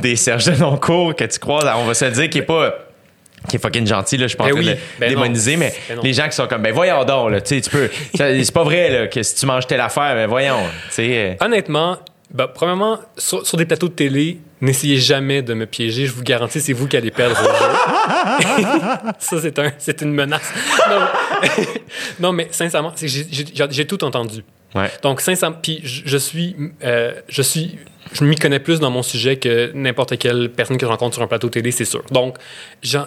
[0.00, 2.74] des Serge de Noncourt que tu croises, on va se le dire, qui est pas.
[3.48, 6.26] qui est fucking gentil, là, je en Ben oui, ben démoniser, mais Ben les gens
[6.28, 7.88] qui sont comme, ben voyons donc, là, tu sais, tu peux.
[8.14, 10.58] C'est pas vrai, là, que si tu manges telle affaire, ben voyons,
[10.88, 11.36] tu sais.
[11.40, 11.98] euh, Honnêtement,
[12.32, 16.04] ben, premièrement, sur, sur des plateaux de télé, n'essayez jamais de me piéger.
[16.06, 17.36] Je vous garantis, c'est vous qui allez perdre.
[19.18, 20.52] Ça, c'est un, c'est une menace.
[20.90, 21.00] Non,
[21.40, 21.48] mais,
[22.20, 24.44] non, mais sincèrement, j'ai- tout entendu.
[24.74, 24.90] Ouais.
[25.02, 26.54] Donc, sincèrement, puis je, je suis,
[26.84, 27.78] euh, je suis,
[28.12, 31.22] je m'y connais plus dans mon sujet que n'importe quelle personne que je rencontre sur
[31.22, 32.02] un plateau télé, c'est sûr.
[32.10, 32.36] Donc,
[32.82, 32.98] j'ai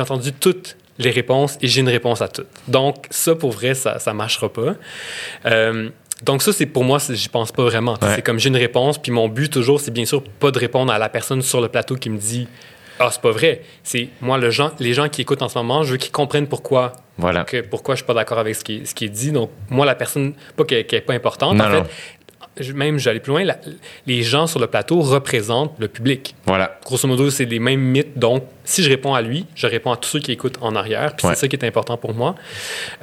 [0.00, 2.48] entendu toutes les réponses et j'ai une réponse à toutes.
[2.66, 4.74] Donc, ça, pour vrai, ça, ça marchera pas.
[5.46, 5.90] Euh,
[6.24, 7.92] donc, ça, c'est pour moi, j'y pense pas vraiment.
[8.02, 8.16] Ouais.
[8.16, 10.92] C'est comme j'ai une réponse, puis mon but toujours, c'est bien sûr pas de répondre
[10.92, 12.48] à la personne sur le plateau qui me dit
[12.98, 13.62] Ah, c'est pas vrai.
[13.84, 16.48] C'est moi, le gens, les gens qui écoutent en ce moment, je veux qu'ils comprennent
[16.48, 17.44] pourquoi Voilà.
[17.44, 19.30] que pourquoi je suis pas d'accord avec ce qui, est- ce qui est dit.
[19.30, 21.90] Donc, moi, la personne, pas qu'elle n'est pas importante, Non, en fait,
[22.74, 23.58] même, j'allais plus loin, la-
[24.06, 26.34] les gens sur le plateau représentent le public.
[26.46, 26.78] Voilà.
[26.84, 28.18] Grosso modo, c'est les mêmes mythes.
[28.18, 31.14] Donc, si je réponds à lui, je réponds à tous ceux qui écoutent en arrière.
[31.16, 31.34] Puis Ouais.
[31.34, 32.34] c'est ça qui est important pour moi.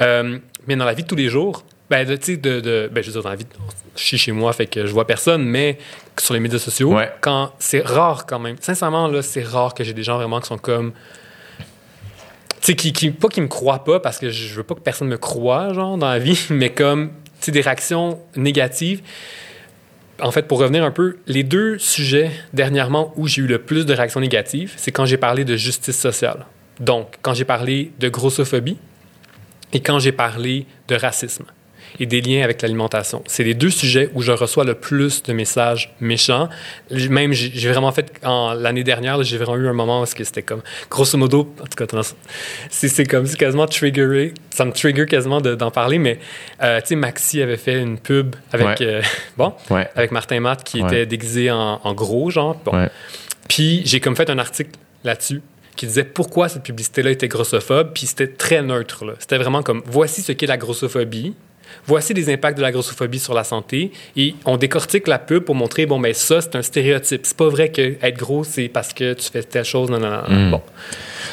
[0.02, 0.38] Euh,
[0.68, 3.08] mais dans la vie de tous les jours, ben, tu sais, de, de- ben, je
[3.08, 3.46] veux dire, dans la vie,
[3.96, 5.78] je suis chez moi, fait que je vois personne, mais
[6.20, 7.12] sur les médias sociaux, Ouais.
[7.22, 8.56] quand c'est rare quand même.
[8.60, 10.94] Sincèrement, là, c'est rare que j'ai des gens vraiment qui sont comme.
[12.62, 14.80] Tu sais, qui, qui, pas qu'ils me croient pas, parce que je veux pas que
[14.80, 17.10] personne me croie, genre, dans la vie, mais comme,
[17.40, 19.02] tu sais, des réactions négatives.
[20.22, 23.86] En fait, pour revenir un peu, les deux sujets dernièrement où j'ai eu le plus
[23.86, 26.46] de réactions négatives, c'est quand j'ai parlé de justice sociale.
[26.80, 28.78] Donc, quand j'ai parlé de grossophobie
[29.74, 31.46] et quand j'ai parlé de racisme
[32.00, 33.24] et des liens avec l'alimentation.
[33.28, 36.50] C'est les deux sujets où je reçois le plus de messages méchants.
[37.10, 41.18] Même, j'ai vraiment fait, l'année dernière, j'ai vraiment eu un moment où c'était comme, grosso
[41.18, 42.02] modo, en tout cas,
[42.70, 46.20] c'est c'est comme si quasiment triggeré, ça me trigger quasiment de- d'en parler, mais
[46.64, 48.86] euh, tu sais, Maxi avait fait une pub avec, Ouais.
[48.86, 49.02] euh,
[49.38, 49.88] bon, Ouais.
[49.96, 50.88] avec Martin Matt qui Ouais.
[50.88, 52.56] était déguisé en, en gros, genre.
[52.66, 52.88] Bon.
[53.48, 54.72] Puis j'ai comme fait un article
[55.04, 55.42] là-dessus
[55.76, 59.04] qui disait pourquoi cette publicité-là était grossophobe, puis c'était très neutre.
[59.20, 61.36] C'était vraiment comme voici ce qu'est la grossophobie,
[61.88, 63.92] Voici les impacts de la grossophobie sur la santé.
[64.18, 67.22] Et on décortique la pub pour montrer, bon, ben ça, c'est un stéréotype.
[67.26, 69.90] C'est pas vrai que être gros, c'est parce que tu fais telle chose.
[69.90, 70.24] Non, non, non.
[70.48, 70.52] Mm.
[70.52, 70.62] Bon.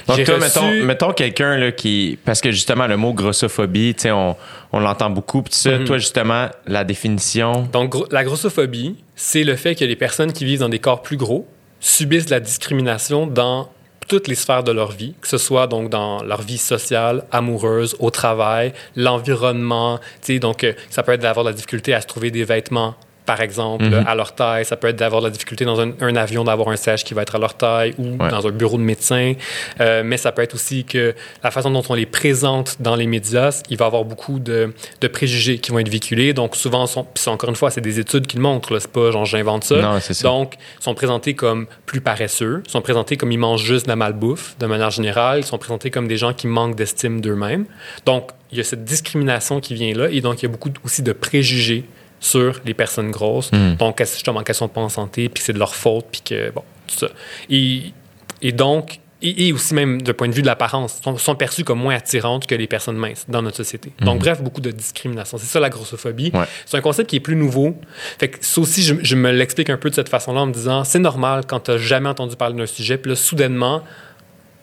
[0.09, 2.18] Donc, toi, reçu- mettons, mettons quelqu'un là, qui.
[2.24, 4.36] Parce que justement, le mot grossophobie, tu sais, on,
[4.72, 5.42] on l'entend beaucoup.
[5.42, 5.84] Puis ça, Mhm.
[5.84, 7.68] toi, justement, la définition?
[7.72, 11.02] Donc, gro- la grossophobie, c'est le fait que les personnes qui vivent dans des corps
[11.02, 11.46] plus gros
[11.80, 13.68] subissent la discrimination dans
[14.07, 17.97] toutes les sphères de leur vie, que ce soit donc dans leur vie sociale, amoureuse,
[17.99, 20.01] au travail, l'environnement.
[20.41, 22.95] Donc, euh, ça peut être d'avoir de la difficulté à se trouver des vêtements,
[23.27, 24.05] par exemple, Mhm.
[24.07, 24.65] à leur taille.
[24.65, 27.15] Ça peut être d'avoir de la difficulté dans un, un avion d'avoir un siège qui
[27.15, 28.28] va être à leur taille ou Ouais.
[28.31, 29.35] dans un bureau de médecin.
[29.81, 33.07] Euh, mais ça peut être aussi que la façon dont on les présente dans les
[33.07, 36.32] médias, il va y avoir beaucoup de, de préjugés qui vont être véhiculés.
[36.32, 38.78] Donc, souvent, sont, puis encore une fois, c'est des études qui le montrent.
[38.78, 39.77] C'est pas genre j'invente ça.
[39.81, 40.23] Non, ça.
[40.28, 43.97] Donc, ils sont présentés comme plus paresseux, sont présentés comme ils mangent juste de la
[43.97, 45.39] malbouffe, de manière générale.
[45.40, 47.66] Ils sont présentés comme des gens qui manquent d'estime d'eux-mêmes.
[48.07, 50.09] Donc, il y a cette discrimination qui vient là.
[50.11, 51.85] Et donc, il y a beaucoup aussi de préjugés
[52.23, 53.53] sur les personnes grosses.
[53.53, 53.74] Mm.
[53.74, 56.62] Donc, justement, qu'elles sont pas en santé, puis c'est de leur faute, puis que, bon,
[56.86, 57.09] tout ça.
[57.51, 57.93] Et,
[58.40, 61.65] et donc, et, et aussi même d'un point de vue de l'apparence, sont, sont perçues
[61.65, 63.93] comme moins attirantes que les personnes minces dans notre société.
[64.01, 65.36] Donc, bref, beaucoup de discrimination.
[65.36, 66.31] C'est ça la grossophobie.
[66.32, 66.44] Ouais.
[66.65, 67.77] C'est un concept qui est plus nouveau.
[68.19, 70.53] Fait que ça aussi, je, je me l'explique un peu de cette façon-là en me
[70.53, 73.82] disant, c'est normal quand tu n'as jamais entendu parler d'un sujet, puis là, soudainement,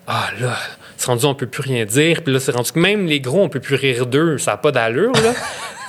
[0.06, 0.56] ah là,
[0.96, 3.42] c'est rendu, on peut plus rien dire, puis là, c'est rendu que même les gros,
[3.42, 5.32] on peut plus rire d'eux, ça n'a pas d'allure, là.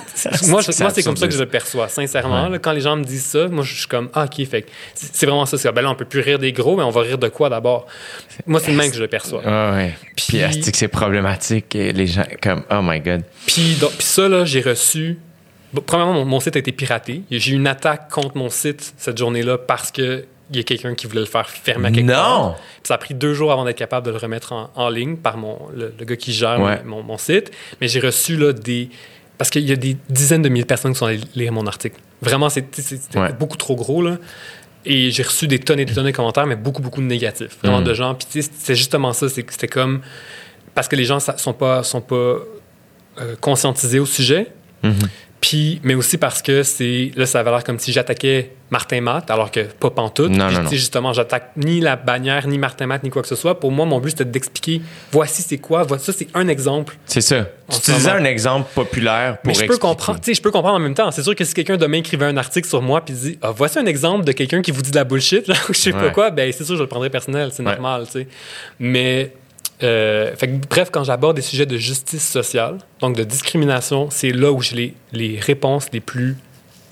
[0.48, 2.44] moi, je- moi, c'est comme ça que je le perçois, sincèrement.
[2.44, 2.50] Ouais.
[2.50, 2.58] là.
[2.58, 5.46] quand les gens me disent ça, moi, je suis comme, ah, OK, fait c'est vraiment
[5.46, 5.56] ça.
[5.58, 7.48] C'est, ben là, on peut plus rire des gros, mais on va rire de quoi
[7.48, 7.86] d'abord?
[8.46, 9.42] Moi, c'est le même que je le perçois.
[9.44, 9.94] Ah ouais.
[10.16, 11.74] Puis- Puis, c'est problématique.
[11.74, 13.22] Et les gens, comme, oh my God.
[13.46, 15.18] Puis, donc- puis ça, là, j'ai reçu.
[15.72, 17.22] bon, premièrement, mon, mon site a été piraté.
[17.30, 20.94] J'ai eu une attaque contre mon site cette journée-là parce que il y a quelqu'un
[20.94, 22.12] qui voulait le faire fermer à quelque Non!
[22.12, 22.54] part.
[22.56, 25.16] Puis ça a pris deux jours avant d'être capable de le remettre en, en ligne
[25.16, 26.82] par mon, le, le gars qui gère Ouais.
[26.84, 27.50] mon, mon site.
[27.80, 28.90] Mais j'ai reçu là, des.
[29.42, 31.66] Parce qu'il y a des dizaines de milliers de personnes qui sont allées lire mon
[31.66, 31.96] article.
[32.20, 32.80] Vraiment, c'était
[33.16, 33.32] Ouais.
[33.32, 34.00] beaucoup trop gros.
[34.00, 34.18] Là.
[34.84, 37.58] Et j'ai reçu des tonnes et des tonnes de commentaires, mais beaucoup, beaucoup de négatifs.
[37.60, 37.84] Vraiment Mm.
[37.84, 38.14] de gens.
[38.14, 39.28] Puis c'est justement ça.
[39.28, 40.00] C'était comme.
[40.76, 44.46] Parce que les gens ne sont pas, sont pas euh, conscientisés au sujet.
[44.84, 44.94] Mhm.
[45.42, 49.28] Puis, mais aussi parce que c'est là, ça avait l'air comme si j'attaquais Martin Matt,
[49.30, 50.30] alors que pas pantoute.
[50.30, 50.70] Non, Puis, non, non.
[50.70, 53.58] justement, j'attaque ni la bannière, ni Martin Matt, ni quoi que ce soit.
[53.58, 55.82] Pour moi, mon but, c'était d'expliquer voici c'est quoi.
[55.82, 56.96] Voici, ça, c'est un exemple.
[57.06, 57.44] C'est ça.
[57.68, 60.76] Tu utilisais un exemple populaire pour Mais je peux comprendre, tu sais, je peux comprendre
[60.76, 61.10] en même temps.
[61.10, 63.78] C'est sûr que si quelqu'un demain écrivait un article sur moi puis dit ah, voici
[63.80, 66.52] un exemple de quelqu'un qui vous dit de la bullshit, je sais pas quoi, ben
[66.52, 67.72] c'est sûr que je le prendrais personnel, c'est Ouais.
[67.72, 68.28] normal, tu sais.
[68.78, 69.32] Mais
[69.82, 74.30] euh, fait que, bref, quand j'aborde des sujets de justice sociale, donc de discrimination, c'est
[74.30, 76.36] là où j'ai les, les réponses les plus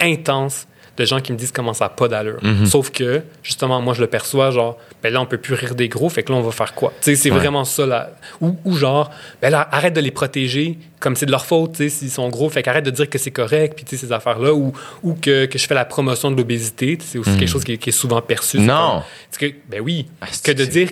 [0.01, 2.39] intenses de gens qui me disent comment ça n'a pas d'allure.
[2.43, 2.67] Mhm.
[2.67, 5.89] Sauf que, justement, moi, je le perçois, genre, ben là, on peut plus rire des
[5.89, 6.93] gros, fait que là, on va faire quoi?
[7.01, 7.31] C'est Ouais.
[7.39, 8.11] vraiment ça, là.
[8.41, 9.11] Ou, ou genre,
[9.41, 12.63] ben là, arrête de les protéger, comme c'est de leur faute, s'ils sont gros, fait
[12.63, 14.73] qu'arrête de dire que c'est correct, puis ces affaires-là, ou,
[15.03, 17.79] ou que, que je fais la promotion de l'obésité, c'est aussi quelque chose qui, est-
[17.79, 18.59] qui est souvent perçu.
[18.61, 18.75] Non.
[18.75, 20.91] comme- c'est que, ben oui, Ah, que de dire,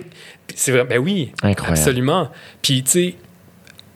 [0.55, 1.77] c'est vrai, ben oui, Incroyable.
[1.77, 2.29] absolument.
[2.61, 3.15] Puis, tu sais,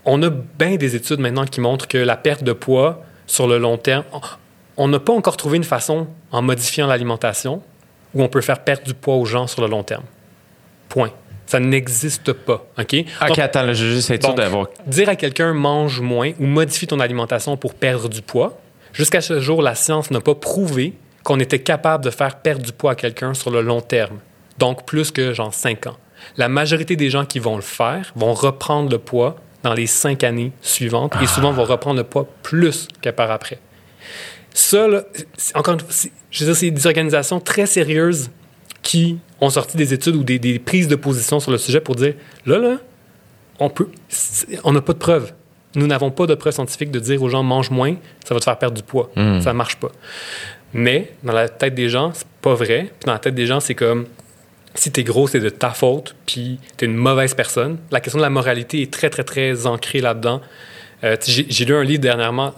[0.05, 3.57] on a bien des études maintenant qui montrent que la perte de poids sur le
[3.57, 4.03] long terme,
[4.77, 7.61] on n'a pas encore trouvé une façon, en modifiant l'alimentation,
[8.13, 10.03] où on peut faire perdre du poids aux gens sur le long terme.
[10.89, 11.11] Point.
[11.45, 12.65] Ça n'existe pas.
[12.79, 12.95] OK?
[12.95, 14.67] Ok, Donc, attends, là, je veux juste être sûr d'avoir.
[14.87, 18.59] dire à quelqu'un mange moins ou modifie ton alimentation pour perdre du poids,
[18.93, 22.71] jusqu'à ce jour, la science n'a pas prouvé qu'on était capable de faire perdre du
[22.71, 24.19] poids à quelqu'un sur le long terme.
[24.57, 25.97] Donc, plus que genre 5 ans.
[26.37, 30.23] La majorité des gens qui vont le faire vont reprendre le poids dans les 5
[30.23, 33.59] années suivantes et souvent vont reprendre le poids plus que par après.
[34.53, 35.03] Ça, là,
[35.55, 38.29] encore une fois, je veux dire, c'est des organisations très sérieuses
[38.81, 41.95] qui ont sorti des études ou des, des prises de position sur le sujet pour
[41.95, 42.13] dire
[42.45, 42.77] là, là,
[43.59, 43.87] on peut.
[44.63, 45.33] On n'a pas de preuves.
[45.75, 48.45] Nous n'avons pas de preuves scientifiques de dire aux gens mange moins, ça va te
[48.45, 49.09] faire perdre du poids.
[49.15, 49.41] Mm.
[49.41, 49.91] Ça ne marche pas.
[50.73, 52.91] Mais dans la tête des gens, c'est pas vrai.
[52.99, 54.05] Puis dans la tête des gens, c'est comme
[54.75, 57.77] si t'es gros, c'est de ta faute, puis t'es une mauvaise personne.
[57.91, 60.41] La question de la moralité est très, très, très ancrée là-dedans.
[61.03, 62.53] Euh, j'ai lu un livre dernièrement,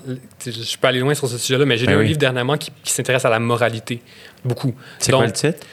[0.45, 2.07] je peux aller loin sur ce sujet-là, mais j'ai lu Ben un oui.
[2.09, 4.01] livre dernièrement qui, qui s'intéresse à la moralité,
[4.43, 4.75] beaucoup.
[4.99, 5.65] C'est quoi le titre?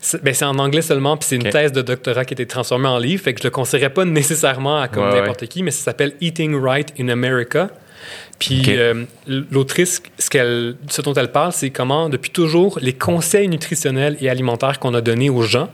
[0.00, 2.46] c'est ben, c'est en anglais seulement, puis c'est une thèse de doctorat qui a été
[2.46, 5.62] transformée en livre, fait que je le conseillerais pas nécessairement à comme Ouais, n'importe qui,
[5.62, 7.70] mais ça s'appelle Eating Right in America.
[8.38, 14.16] Puis euh, l'autrice, ce, ce dont elle parle, c'est comment, depuis toujours, les conseils nutritionnels
[14.20, 15.68] et alimentaires qu'on a donnés aux gens,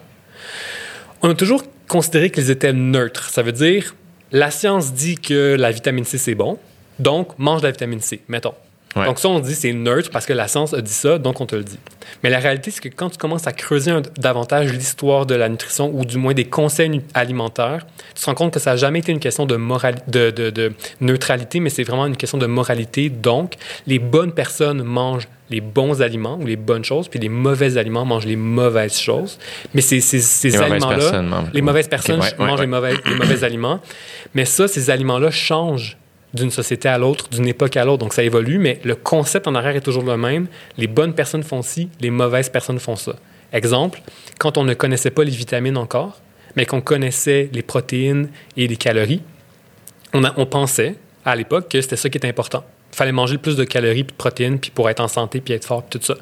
[1.23, 3.31] on a toujours considéré qu'ils étaient neutres.
[3.31, 3.95] Ça veut dire,
[4.37, 6.59] la science dit que la vitamine C, c'est bon,
[6.99, 8.53] donc mange de la vitamine C, mettons.
[8.97, 9.05] Ouais.
[9.05, 11.47] Donc ça, on dit c'est neutre parce que la science a dit ça, donc on
[11.47, 11.79] te le dit.
[12.23, 15.49] Mais la réalité, c'est que quand tu commences à creuser un- davantage l'histoire de la
[15.49, 19.01] nutrition ou du moins des conseils alimentaires, tu te rends compte que ça n'a jamais
[19.01, 22.47] été une question de, morali- de, de- de neutralité, mais c'est vraiment une question de
[22.47, 23.11] moralité.
[23.11, 23.55] Donc,
[23.87, 28.05] les bonnes personnes mangent les bons aliments ou les bonnes choses, puis les mauvais aliments
[28.05, 29.39] mangent les mauvaises choses.
[29.75, 30.01] Mais ces,
[30.73, 30.97] aliments-là,
[31.53, 32.67] les mauvaises personnes Ok, ouais, ouais, mangent ouais.
[32.67, 33.81] Les, mauvais, les mauvais aliments.
[34.35, 35.97] Mais ça, ces aliments-là changent
[36.37, 37.99] d'une société à l'autre, d'une époque à l'autre.
[37.99, 40.47] Donc, ça évolue, mais le concept en arrière est toujours le même.
[40.79, 43.17] Les bonnes personnes font ci, les mauvaises personnes font ça.
[43.53, 44.03] Exemple,
[44.39, 46.21] quand on ne connaissait pas les vitamines encore,
[46.57, 49.23] mais qu'on connaissait les protéines et les calories,
[50.13, 50.95] on, pensait
[51.25, 52.65] à l'époque que c'était ça qui était important.
[52.93, 55.41] Il fallait manger le plus de calories puis de protéines puis pour être en santé
[55.41, 56.15] puis être fort puis tout ça.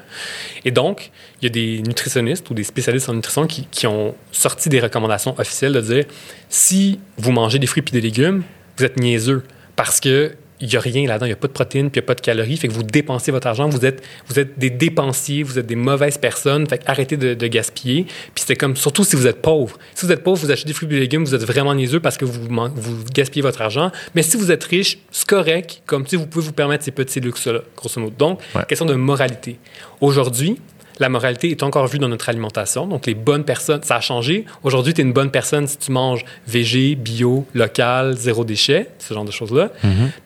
[0.64, 1.10] Et donc,
[1.40, 4.80] il y a des nutritionnistes ou des spécialistes en nutrition qui, qui ont sorti des
[4.80, 6.04] recommandations officielles de dire
[6.48, 8.42] si vous mangez des fruits puis des légumes,
[8.76, 9.44] vous êtes niaiseux
[9.76, 12.02] parce que il n'y a rien là-dedans, il n'y a pas de protéines, puis il
[12.02, 14.56] n'y a pas de calories, fait que vous dépensez votre argent, vous êtes, vous êtes
[14.58, 18.04] des dépensiers, vous êtes des mauvaises personnes, fait que arrêtez de, de gaspiller.
[18.04, 19.76] Puis c'était comme, surtout si vous êtes pauvre.
[19.96, 21.98] Si vous êtes pauvre, vous achetez des fruits et des légumes, vous êtes vraiment niaiseux
[22.00, 22.40] parce que vous,
[22.76, 23.90] vous gaspillez votre argent.
[24.14, 27.20] Mais si vous êtes riche, c'est correct, comme si vous pouvez vous permettre ces petits
[27.20, 28.14] luxes-là, grosso modo.
[28.16, 28.62] Donc, Ouais.
[28.66, 29.58] question de moralité.
[30.00, 30.56] Aujourd'hui,
[31.00, 32.86] la moralité est encore vue dans notre alimentation.
[32.86, 34.44] Donc, les bonnes personnes, ça a changé.
[34.62, 39.12] Aujourd'hui, tu es une bonne personne si tu manges végé, bio, local, zéro déchet, ce
[39.12, 39.70] genre de choses-là.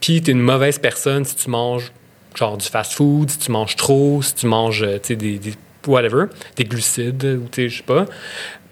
[0.01, 1.91] Puis, tu es une mauvaise personne si tu manges
[2.37, 5.55] genre du fast-food, si tu manges trop, si tu manges, euh, tu sais, des, des-
[5.87, 6.27] whatever,
[6.57, 8.05] des glucides, ou tu sais, je sais pas.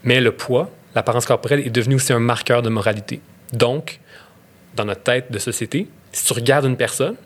[0.04, 3.20] Mais le poids, l'apparence corporelle est devenu aussi un marqueur de moralité.
[3.52, 4.00] Donc,
[4.76, 7.16] dans notre tête de société, si tu regardes une personne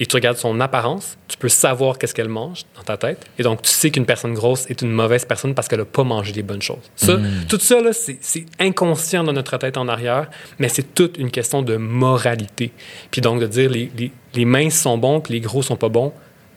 [0.00, 3.26] et tu regardes son apparence, tu peux savoir qu'est-ce qu'elle mange dans ta tête.
[3.38, 6.04] Et donc, tu sais qu'une personne grosse est une mauvaise personne parce qu'elle n'a pas
[6.04, 6.90] mangé des bonnes choses.
[6.94, 7.18] Ça,
[7.48, 11.62] Tout ça, là, c'est inconscient dans notre tête en arrière, mais c'est toute une question
[11.62, 12.72] de moralité.
[13.10, 15.88] Puis donc, de dire les, les, les minces sont bons puis les gros sont pas
[15.88, 16.12] bons,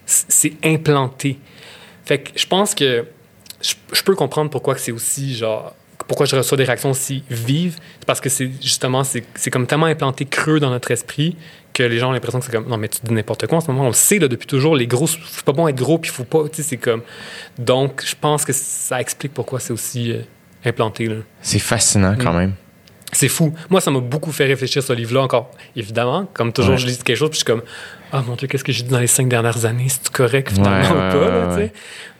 [0.05, 1.39] c'est implanté.
[2.05, 3.05] Fait que je pense que
[3.61, 5.73] je, je peux comprendre pourquoi que c'est aussi genre
[6.07, 9.67] pourquoi je reçois des réactions aussi vives C'est parce que c'est justement c'est c'est comme
[9.67, 11.37] tellement implanté creux dans notre esprit
[11.73, 13.61] que les gens ont l'impression que c'est comme non mais tu dis n'importe quoi en
[13.61, 15.97] ce moment on le sait là depuis toujours les gros c'est pas bon être gros
[15.97, 17.01] puis faut pas tu sais c'est comme
[17.57, 20.21] donc je pense que ça explique pourquoi c'est aussi euh,
[20.65, 21.15] implanté là.
[21.41, 22.37] C'est fascinant quand Mm.
[22.37, 22.53] même.
[23.13, 23.53] C'est fou.
[23.69, 25.51] Moi, ça m'a beaucoup fait réfléchir ce livre-là encore.
[25.75, 26.77] Évidemment, comme toujours, Ouais.
[26.77, 27.61] je lis quelque chose, puis je suis comme,
[28.13, 29.87] ah mon Dieu, qu'est-ce que j'ai dit dans les cinq dernières années?
[29.89, 31.57] C'est correct finalement Ouais, ou pas?
[31.59, 31.67] là.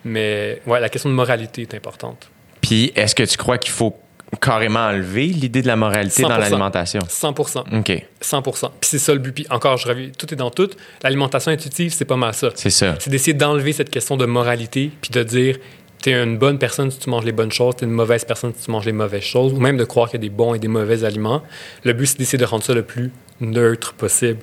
[0.03, 2.29] Mais ouais, la question de moralité est importante.
[2.59, 3.95] Puis, est-ce que tu crois qu'il faut
[4.39, 6.39] carrément enlever l'idée de la moralité dans 100%.
[6.39, 6.99] l'alimentation?
[7.01, 9.33] 100% OK, 100% Puis c'est ça le but.
[9.33, 10.69] Puis encore, je reviens, tout est dans tout.
[11.03, 12.49] L'alimentation intuitive, c'est pas mal ça.
[12.55, 12.95] c'est ça.
[12.99, 15.57] C'est d'essayer d'enlever cette question de moralité, puis de dire,
[16.01, 18.65] t'es une bonne personne si tu manges les bonnes choses, t'es une mauvaise personne si
[18.65, 20.59] tu manges les mauvaises choses, ou même de croire qu'il y a des bons et
[20.59, 21.43] des mauvais aliments.
[21.83, 24.39] Le but, c'est d'essayer de rendre ça le plus neutre possible.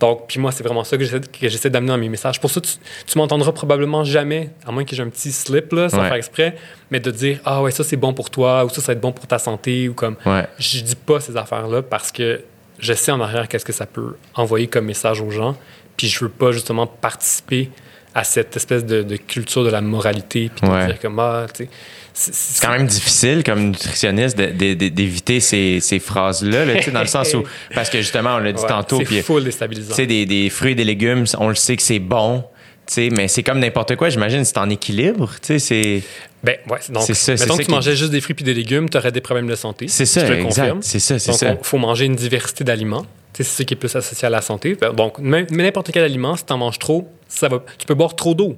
[0.00, 2.40] Donc, puis moi, c'est vraiment ça que j'essaie, que j'essaie d'amener dans mes messages.
[2.40, 2.72] Pour ça, tu,
[3.06, 6.04] tu m'entendras probablement jamais, à moins que j'ai un petit slip, là, sans Ouais.
[6.08, 6.56] faire exprès,
[6.90, 9.00] mais de dire, ah ouais, ça c'est bon pour toi, ou ça, ça va être
[9.00, 10.16] bon pour ta santé, ou comme.
[10.26, 10.46] Ouais.
[10.58, 12.42] Je dis pas ces affaires-là parce que
[12.78, 15.56] je sais en arrière qu'est-ce que ça peut envoyer comme message aux gens,
[15.96, 17.70] puis je veux pas justement participer
[18.14, 20.86] à cette espèce de, de culture de la moralité, puis de Ouais.
[20.86, 21.70] dire comme, ah, tu sais.
[22.14, 27.42] c'est- quand même difficile comme nutritionniste d'éviter ces, ces phrases-là, là, dans le sens où,
[27.74, 29.94] parce que justement, on l'a dit Ouais, tantôt, c'est full déstabilisant.
[29.96, 32.44] des, des fruits et des légumes, on le sait que c'est bon,
[32.86, 36.02] tu sais, mais c'est comme n'importe quoi, j'imagine, c'est en équilibre, c'est...
[36.44, 38.98] Ben, ouais, donc, ça, mettons que tu mangeais juste des fruits puis des légumes, tu
[38.98, 39.86] aurais des problèmes de santé.
[39.88, 40.82] C'est ça, Je te exact, confirme.
[40.82, 41.52] c'est ça, c'est ça.
[41.52, 43.06] il faut manger une diversité d'aliments.
[43.34, 44.76] C'est ça qui est plus associé à la santé.
[44.94, 47.94] Donc, même- mais n'importe quel aliment, si tu en manges trop, ça va, tu peux
[47.94, 48.56] boire trop d'eau.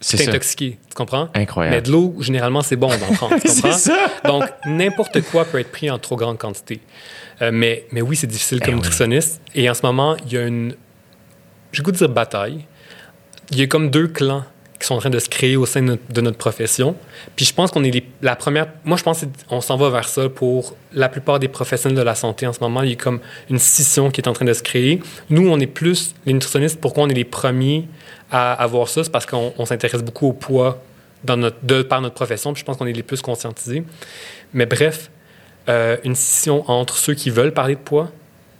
[0.00, 0.78] C'est intoxiqué.
[0.88, 1.28] Tu comprends?
[1.34, 1.76] Incroyable.
[1.76, 3.36] Mais de l'eau, généralement, c'est bon d'en prendre.
[3.40, 3.78] Tu C'est comprends?
[3.78, 4.06] ça.
[4.26, 6.80] Donc, n'importe quoi peut être pris en trop grande quantité.
[7.40, 8.80] Euh, mais, mais oui, c'est difficile comme Eh oui.
[8.82, 9.40] nutritionniste.
[9.54, 10.74] Et en ce moment, il y a une.
[11.72, 12.66] J'ai le goût de dire bataille.
[13.50, 14.44] Il y a comme deux clans
[14.84, 16.94] qui sont en train de se créer au sein de notre, profession.
[17.36, 18.66] Puis je pense qu'on est la première.
[18.84, 22.14] Moi, je pense qu'on s'en va vers ça pour la plupart des professionnels de la
[22.14, 22.82] santé en ce moment.
[22.82, 25.00] Il y a comme une scission qui est en train de se créer.
[25.30, 26.78] Nous, on est plus les nutritionnistes.
[26.80, 27.88] Pourquoi on est les premiers
[28.30, 29.02] à avoir ça?
[29.04, 30.82] C'est parce qu'on on s'intéresse beaucoup au poids
[31.22, 32.52] dans notre, de par notre profession.
[32.52, 33.84] Puis je pense qu'on est les plus conscientisés.
[34.52, 35.10] Mais bref,
[35.70, 38.10] euh, une scission entre ceux qui veulent parler de poids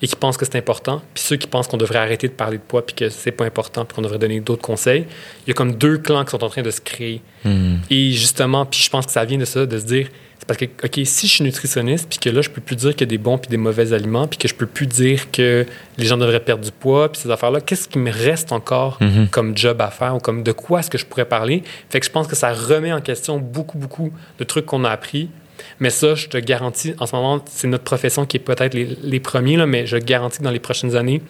[0.03, 2.59] et qui pensent que c'est important, puis ceux qui pensent qu'on devrait arrêter de parler
[2.59, 5.07] de poids, puis que c'est pas important, puis qu'on devrait donner d'autres conseils.
[5.47, 7.23] Il y a comme deux clans qui sont en train de se créer.
[7.45, 7.77] Hmm.
[7.91, 10.09] Et justement, puis je pense que ça vient de ça, de se dire,
[10.39, 12.91] c'est parce que, OK, si je suis nutritionniste, puis que là, je peux plus dire
[12.91, 15.31] qu'il y a des bons puis des mauvais aliments, puis que je peux plus dire
[15.31, 15.65] que
[15.97, 19.29] les gens devraient perdre du poids, puis ces affaires-là, qu'est-ce qui me reste encore Mhm.
[19.29, 21.62] comme job à faire ou comme de quoi est-ce que je pourrais parler?
[21.89, 24.91] Fait que je pense que ça remet en question beaucoup, beaucoup de trucs qu'on a
[24.91, 25.31] appris,
[25.80, 28.96] Mais ça, je te garantis, en ce moment, c'est notre profession qui est peut-être les,
[29.02, 31.20] les premiers, là, mais je garantis que dans les prochaines années,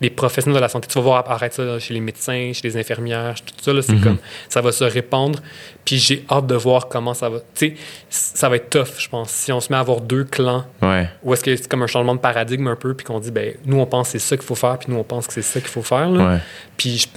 [0.00, 2.76] les professionnels de la santé, tu vas voir apparaître ça chez les médecins, chez les
[2.76, 4.18] infirmières, tout ça, là, c'est comme,
[4.48, 5.38] ça va se répandre.
[5.84, 7.38] Puis j'ai hâte de voir comment ça va.
[7.54, 7.74] Tu sais,
[8.10, 9.30] ça va être tough, je pense.
[9.30, 11.08] Si on se met à avoir deux clans, Ouais.
[11.22, 13.54] ou est-ce que c'est comme un changement de paradigme un peu, puis qu'on dit, ben,
[13.64, 15.42] nous, on pense que c'est ça qu'il faut faire, puis nous, on pense que c'est
[15.42, 16.32] ça qu'il faut faire, là.
[16.34, 16.38] Ouais.
[16.76, 17.08] Puis je-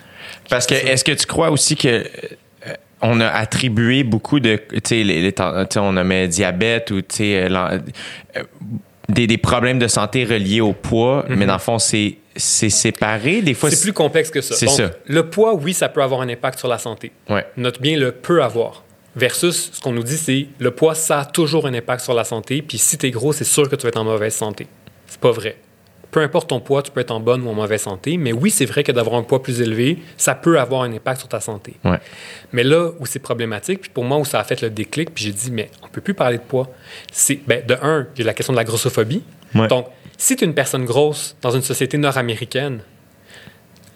[0.49, 2.03] Parce que est-ce que tu crois aussi que euh,
[3.01, 5.33] on a attribué beaucoup de tu sais les,
[5.77, 7.79] on nommait diabète ou tu sais euh,
[8.35, 8.43] euh,
[9.09, 13.41] des, des problèmes de santé reliés au poids, mais dans le fond c'est c'est séparé
[13.41, 13.69] des fois.
[13.69, 13.75] Mhm.
[13.75, 14.55] c'est plus complexe que ça.
[14.55, 14.91] c'est Donc, ça.
[15.05, 17.11] Le poids, oui, ça peut avoir un impact sur la santé.
[17.29, 17.45] Ouais.
[17.57, 18.83] Note bien le peut avoir.
[19.15, 22.23] Versus, ce qu'on nous dit, c'est le poids, ça a toujours un impact sur la
[22.23, 22.61] santé.
[22.61, 24.67] Puis si t'es gros, c'est sûr que tu vas être en mauvaise santé.
[25.07, 25.57] C'est pas vrai.
[26.17, 28.17] Peu importe ton poids, tu peux être en bonne ou en mauvaise santé.
[28.17, 31.19] Mais oui, c'est vrai que d'avoir un poids plus élevé, ça peut avoir un impact
[31.19, 31.75] sur ta santé.
[31.85, 31.99] Ouais.
[32.53, 35.25] Mais là où c'est problématique, puis pour moi où ça a fait le déclic, puis
[35.25, 36.71] j'ai dit, mais on peut plus parler de poids.
[37.11, 39.21] C'est, ben, de un, il y a la question de la grossophobie.
[39.53, 39.67] Ouais.
[39.67, 42.79] Donc, si tu es une personne grosse dans une société nord-américaine,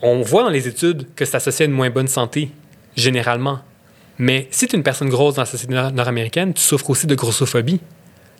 [0.03, 2.52] on voit dans les études que c'est associé à une moins bonne santé,
[2.95, 3.61] généralement.
[4.19, 7.07] Mais si tu es une personne grosse dans la société nord- nord-américaine, tu souffres aussi
[7.07, 7.80] de grossophobie.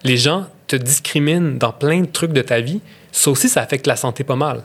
[0.04, 0.46] Les gens
[0.78, 2.80] te discriminent dans plein de trucs de ta vie.
[3.12, 4.64] Ça aussi, ça affecte la santé pas mal.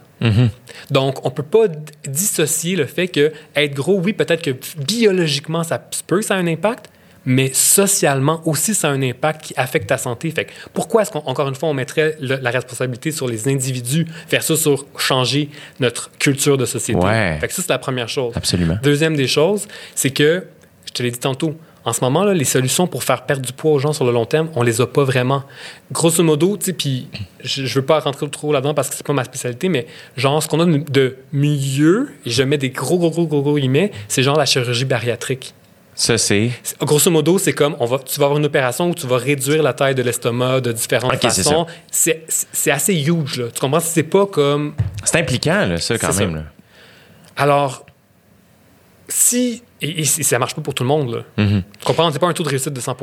[0.91, 1.67] Donc, on peut pas
[2.07, 6.47] dissocier le fait que être gros, oui, peut-être que biologiquement, ça peut ça a un
[6.47, 6.87] impact,
[7.25, 10.31] mais socialement aussi, ça a un impact qui affecte ta santé.
[10.31, 14.07] Fait que pourquoi est-ce qu'encore une fois, on mettrait le- la responsabilité sur les individus
[14.31, 15.51] versus sur changer
[15.81, 17.01] notre culture de société?
[17.05, 17.37] Ouais.
[17.41, 18.33] Fait que ça, c'est la première chose.
[18.37, 18.79] Absolument.
[18.83, 19.67] Deuxième des choses,
[19.97, 20.45] c'est que,
[20.87, 23.53] je te l'ai dit tantôt, en ce moment, là, les solutions pour faire perdre du
[23.53, 25.45] poids aux gens sur le long terme, on les a pas vraiment.
[25.93, 27.07] Grosso modo, puis
[27.45, 29.87] je, je veux pas rentrer trop là-dedans parce que c'est pas ma spécialité, mais
[30.17, 33.57] genre, ce qu'on a de, mieux, et je mets des gros, gros, gros, gros, gros
[33.57, 35.55] guillemets, c'est genre la chirurgie bariatrique.
[35.95, 36.51] Ça c'est?
[36.81, 39.63] Grosso modo, c'est comme, on va, tu vas avoir une opération où tu vas réduire
[39.63, 41.67] la taille de l'estomac de différentes Ok, c'est façons.
[41.93, 43.47] C'est assez huge, là.
[43.55, 43.79] Tu comprends?
[43.79, 44.75] C'est pas comme...
[45.05, 46.33] c'est impliquant là, ça quand même.
[46.33, 46.37] ça.
[46.39, 46.45] là.
[47.37, 47.87] Alors,
[49.07, 49.63] si...
[49.83, 51.45] Et, et ça marche pas pour tout le monde, là.
[51.45, 51.63] Mhm.
[51.79, 52.11] Tu comprends?
[52.11, 52.97] C'est pas un taux de réussite de 100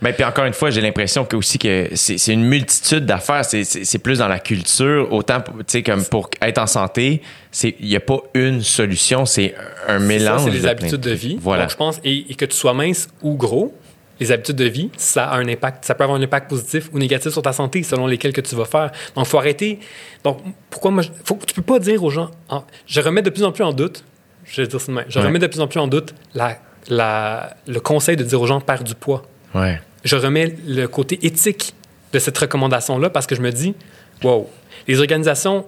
[0.00, 3.44] Ben, puis encore une fois, j'ai l'impression que aussi que c'est une multitude d'affaires.
[3.44, 7.20] C'est- plus dans la culture, autant pour- tu sais comme pour être en santé,
[7.64, 9.54] il y a pas une solution, c'est
[9.88, 10.44] un mélange.
[10.44, 11.36] c'est les de habitudes de vie.
[11.40, 11.64] Voilà.
[11.64, 13.74] Donc, je pense, et, et que tu sois mince ou gros,
[14.20, 15.84] les habitudes de vie, ça a un impact.
[15.84, 18.54] Ça peut avoir un impact positif ou négatif sur ta santé selon lesquels que tu
[18.54, 18.92] vas faire.
[19.16, 19.80] Donc, il faut arrêter.
[20.24, 20.38] Donc,
[20.68, 23.42] pourquoi moi, je- faut, tu peux pas dire aux gens, en- je remets de plus
[23.44, 24.04] en plus en doute,
[24.50, 25.24] je vais dire ça de même, je Ouais.
[25.26, 26.58] remets de plus en plus en doute la,
[26.88, 29.22] la- le conseil de dire aux gens, perds du poids.
[29.54, 29.80] Ouais.
[30.04, 31.74] je remets le côté éthique
[32.12, 33.74] de cette recommandation-là parce que je me dis,
[34.22, 34.48] wow,
[34.88, 35.66] les organisations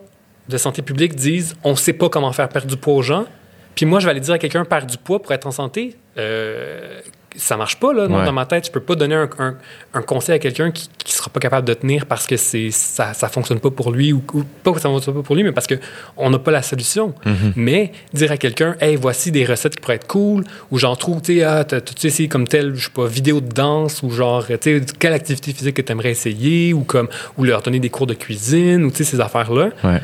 [0.48, 3.26] de santé publique disent, on ne sait pas comment faire perdre du poids aux gens.
[3.74, 5.96] Puis moi, je vais aller dire à quelqu'un, perdre du poids pour être en santé.
[6.18, 7.00] Euh,
[7.36, 8.24] ça marche pas, là, Ouais.
[8.24, 8.66] dans ma tête.
[8.66, 9.56] Je peux pas donner un, un-
[9.94, 13.14] un conseil à quelqu'un qui, qui sera pas capable de tenir parce que c'est ça,
[13.14, 15.52] ça fonctionne pas pour lui ou, ou pas que ça fonctionne pas pour lui, mais
[15.52, 15.76] parce que
[16.16, 17.14] on n'a pas la solution.
[17.56, 21.20] Mais dire à quelqu'un, hey, voici des recettes qui pourraient être cool, ou genre trouve,
[21.22, 24.46] tu sais, ah, t'as-tu essayé comme telle, je sais pas, vidéo de danse, ou genre,
[24.46, 27.90] tu sais, quelle activité physique que tu aimerais essayer, ou comme, ou leur donner des
[27.90, 29.70] cours de cuisine, ou tu sais, ces affaires-là.
[29.84, 30.00] Ouais.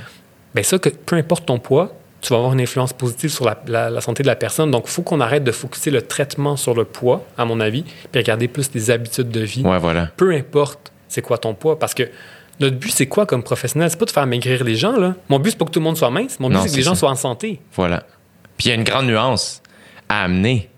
[0.54, 3.60] Ben ça, que peu importe ton poids, tu vas avoir une influence positive sur la,
[3.66, 4.70] la- la santé de la personne.
[4.70, 7.82] Donc, il faut qu'on arrête de focuser le traitement sur le poids, à mon avis,
[8.10, 9.62] puis regarder plus les habitudes de vie.
[9.62, 10.08] Ouais, voilà.
[10.16, 12.02] Peu importe c'est quoi ton poids, parce que
[12.60, 13.88] notre but, c'est quoi comme professionnel?
[13.88, 15.14] C'est pas de faire maigrir les gens, là.
[15.28, 16.38] Mon but, c'est pas que tout le monde soit mince.
[16.40, 17.60] Mon but, c'est que les gens soient en santé.
[17.74, 18.02] Voilà.
[18.56, 19.62] Puis il y a une grande nuance
[20.08, 20.68] à amener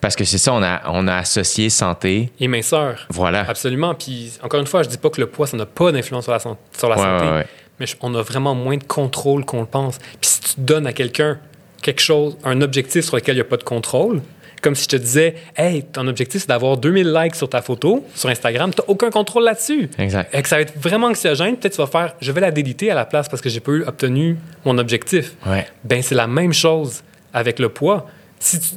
[0.00, 2.30] parce que c'est ça on a on a associé santé.
[2.38, 3.06] Et minceur.
[3.10, 3.44] Voilà.
[3.48, 3.94] Absolument.
[3.94, 6.32] Puis, encore une fois, je dis pas que le poids, ça n'a pas d'influence sur
[6.32, 6.56] la, sur
[6.88, 7.24] la Ouais, santé.
[7.24, 7.46] ouais, ouais.
[7.80, 9.98] Mais on a vraiment moins de contrôle qu'on le pense.
[10.20, 11.38] Puis si tu donnes à quelqu'un
[11.82, 14.22] quelque chose, un objectif sur lequel il n'y a pas de contrôle,
[14.62, 18.02] comme si je te disais, hey, ton objectif, c'est d'avoir 2000 likes sur ta photo
[18.14, 19.90] sur Instagram, tu n'as aucun contrôle là-dessus.
[19.98, 20.34] Exact.
[20.34, 21.56] Et que ça va être vraiment anxiogène.
[21.56, 23.72] Peut-être tu vas faire, je vais la déliter à la place parce que j'ai pas
[23.72, 25.34] eu obtenu mon objectif.
[25.46, 25.66] Ouais.
[25.84, 27.02] Ben, c'est la même chose
[27.34, 28.06] avec le poids.
[28.38, 28.76] Si tu-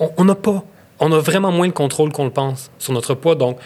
[0.00, 0.64] on on n'a pas,
[0.98, 3.36] on a vraiment moins de contrôle qu'on le pense sur notre poids.
[3.36, 3.58] Donc,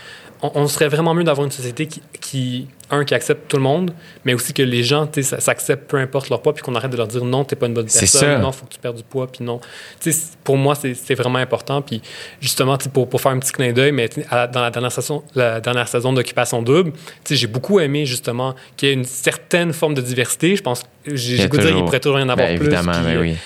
[0.43, 3.62] on, on serait vraiment mieux d'avoir une société qui, qui, un, qui accepte tout le
[3.62, 3.92] monde,
[4.24, 7.06] mais aussi que les gens, s'acceptent peu importe leur poids, puis qu'on arrête de leur
[7.08, 8.38] dire non, t'es pas une bonne personne, ça.
[8.38, 9.58] non, faut que tu perdes du poids, puis non.
[10.00, 11.82] Tu sais, c'est- pour moi, c'est vraiment important.
[11.82, 12.00] Puis
[12.40, 15.60] justement, pour, pour faire un petit clin d'œil, mais à dans la dernière saison, la
[15.60, 16.92] dernière saison d'Occupation Double,
[17.28, 20.54] j'ai beaucoup aimé justement qu'il y ait une certaine forme de diversité.
[20.56, 22.66] Je pense, j'ai goût de dire, il pourrait toujours y en avoir Ben, plus.
[22.66, 23.36] évidemment, puis, ben euh, oui.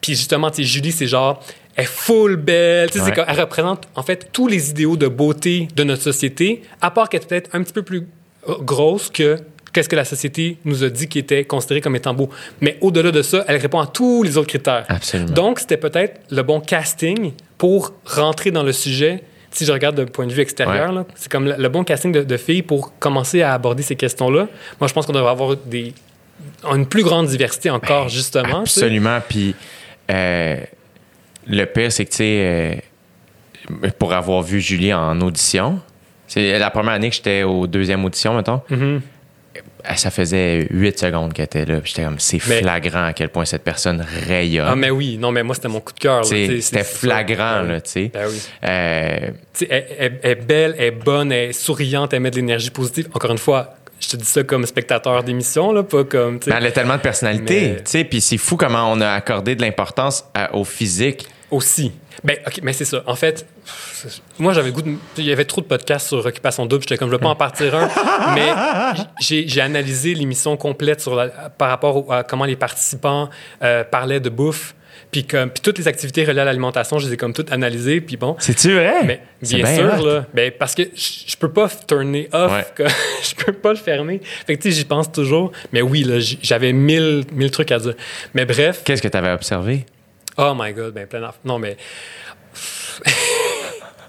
[0.00, 1.42] puis justement, Julie, c'est genre,
[1.76, 2.88] elle est full belle.
[2.94, 3.12] Ouais.
[3.12, 7.08] comme- elle représente en fait tous les idéaux de beauté de notre société, à part
[7.08, 8.06] qu'elle est peut-être un petit peu plus euh,
[8.60, 9.38] grosse que
[9.72, 12.30] qu'est-ce que la société nous a dit qui était considéré comme étant beau.
[12.60, 14.84] Mais au-delà de ça, elle répond à tous les autres critères.
[14.88, 15.32] Absolument.
[15.32, 19.24] Donc, c'était peut-être le bon casting pour rentrer dans le sujet.
[19.50, 22.36] Si je regarde d'un point de vue extérieur, c'est comme le, bon casting de, de
[22.36, 24.48] filles pour commencer à aborder ces questions-là.
[24.80, 25.92] Moi, je pense qu'on devrait avoir des,
[26.72, 28.62] une plus grande diversité encore, justement.
[28.64, 28.80] tu sais.
[28.82, 29.18] Absolument.
[29.28, 29.54] Puis
[30.10, 30.56] euh,
[31.46, 32.80] le pire, c'est que, tu sais,
[33.82, 35.80] euh, pour avoir vu Julie en audition,
[36.26, 38.60] c'est la première année que j'étais aux deuxième audition, mettons.
[38.70, 39.00] Mhm.
[39.56, 41.76] euh, Ça faisait 8 secondes qu'elle était là.
[41.84, 44.66] J'étais comme, c'est Mais- flagrant à quel point cette personne rayonne.
[44.68, 46.24] Ah, mais oui, non, mais moi, c'était mon coup de cœur.
[46.24, 48.10] C'était flagrant, là, tu sais.
[48.12, 48.40] Ben oui.
[48.64, 49.30] Euh,
[49.60, 52.70] elle, elle- elle est belle, elle est bonne, elle est souriante, elle met de l'énergie
[52.70, 53.08] positive.
[53.14, 56.40] Encore une fois, je te dis ça comme spectateur d'émission, là, pas comme.
[56.46, 58.04] mais elle a tellement de personnalité, Mais- tu sais.
[58.04, 60.24] Puis c'est fou comment on a accordé de l'importance
[60.54, 61.26] au physique.
[61.50, 61.92] Aussi.
[62.22, 63.02] Ben, OK, mais c'est ça.
[63.06, 63.46] En fait,
[64.38, 64.94] moi, j'avais le goût de.
[65.18, 66.82] Il y avait trop de podcasts sur Occupation Double.
[66.82, 67.88] J'étais comme, je vais pas en partir un.
[68.34, 68.50] mais
[69.20, 73.30] j'ai analysé l'émission complète sur la- par rapport à comment les participants
[73.62, 74.74] euh, parlaient de bouffe.
[75.10, 78.00] Puis, comme, puis toutes les activités reliées à l'alimentation, je les ai comme toutes analysées.
[78.00, 78.34] Puis bon.
[78.38, 79.04] C'est-tu vrai?
[79.04, 80.04] Mais bien bien sûr, hot.
[80.06, 80.26] là.
[80.34, 82.52] Ben, parce que je peux pas turner off.
[82.52, 82.86] Ouais.
[83.22, 84.20] je peux pas le fermer.
[84.46, 85.52] Fait que, tu sais, j'y pense toujours.
[85.72, 87.94] Mais oui, là, j'avais mille, mille trucs à dire.
[88.34, 88.82] Mais bref.
[88.84, 89.86] Qu'est-ce que tu avais observé?
[90.36, 91.40] Oh my God, ben plein d'affaires.
[91.44, 91.76] Non, mais.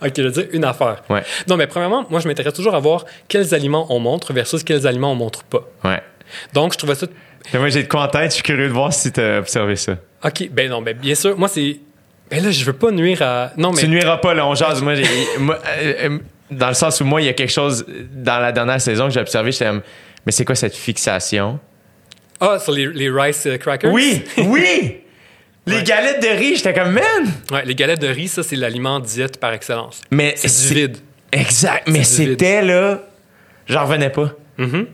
[0.01, 1.03] OK, je veux dire une affaire.
[1.09, 1.23] Ouais.
[1.47, 4.85] Non, mais premièrement, moi, je m'intéresse toujours à voir quels aliments on montre versus quels
[4.85, 5.67] aliments on montre pas.
[5.83, 6.01] Ouais.
[6.53, 7.07] Donc, je trouvais ça.
[7.53, 8.31] Et moi, j'ai de quoi en tête.
[8.31, 9.93] Je suis curieux de voir si tu as observé ça.
[10.23, 11.77] OK, ben non, ben bien sûr, moi, c'est.
[12.29, 13.51] Ben là, je veux pas nuire à.
[13.57, 13.79] Non, mais.
[13.81, 14.81] Tu nuiras pas, là, on jase.
[14.81, 16.19] Moi, j'ai- euh, euh,
[16.51, 19.13] dans le sens où moi, il y a quelque chose dans la dernière saison que
[19.13, 19.81] j'ai observé, j'étais comme,
[20.25, 21.59] mais c'est quoi cette fixation?
[22.39, 23.91] Ah, sur les, les rice euh, crackers?
[23.93, 24.23] Oui!
[24.39, 24.97] Oui!
[25.67, 25.83] Les Ouais.
[25.83, 27.31] galettes de riz, j'étais comme, man!
[27.51, 30.01] Ouais, les galettes de riz, ça, c'est l'aliment diète par excellence.
[30.11, 30.97] Mais C'est du vide.
[31.31, 31.87] Exact.
[31.87, 33.01] Mais c'était là,
[33.67, 34.31] j'en revenais pas.
[34.57, 34.87] Mhm.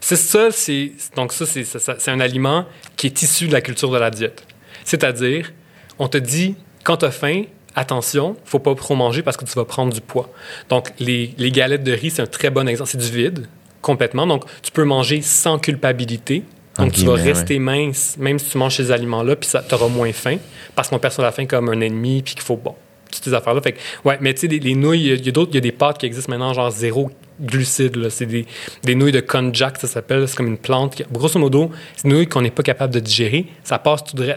[0.00, 2.66] C'est ça, c'est donc ça c'est un aliment
[2.96, 4.44] qui est issu de la culture de la diète.
[4.84, 5.52] C'est-à-dire,
[5.98, 6.54] on te dit
[6.84, 10.00] quand tu as faim, attention, faut pas trop manger parce que tu vas prendre du
[10.00, 10.30] poids.
[10.68, 13.46] Donc les, les galettes de riz, c'est un très bon exemple, c'est du vide
[13.82, 14.26] complètement.
[14.26, 16.42] Donc tu peux manger sans culpabilité.
[16.78, 20.12] Donc tu vas rester mince même si tu manges ces aliments-là puis ça t'auras moins
[20.12, 20.36] faim
[20.74, 22.74] parce qu'on perçoit la faim comme un ennemi puis qu'il faut bon
[23.10, 23.62] toutes ces affaires-là.
[23.62, 25.32] Fait que, ouais, mais tu sais, les, les nouilles, il y a- il y a
[25.32, 27.10] d'autres, il y a des pâtes qui existent maintenant, genre zéro
[27.40, 27.96] glucides.
[27.96, 28.10] là.
[28.10, 28.44] C'est des,
[28.84, 30.28] des nouilles de konjac, ça s'appelle.
[30.28, 30.94] C'est comme une plante.
[30.96, 33.46] qui- grosso modo, c'est une nouille qu'on n'est pas capable de digérer.
[33.64, 34.34] Ça passe tout droit.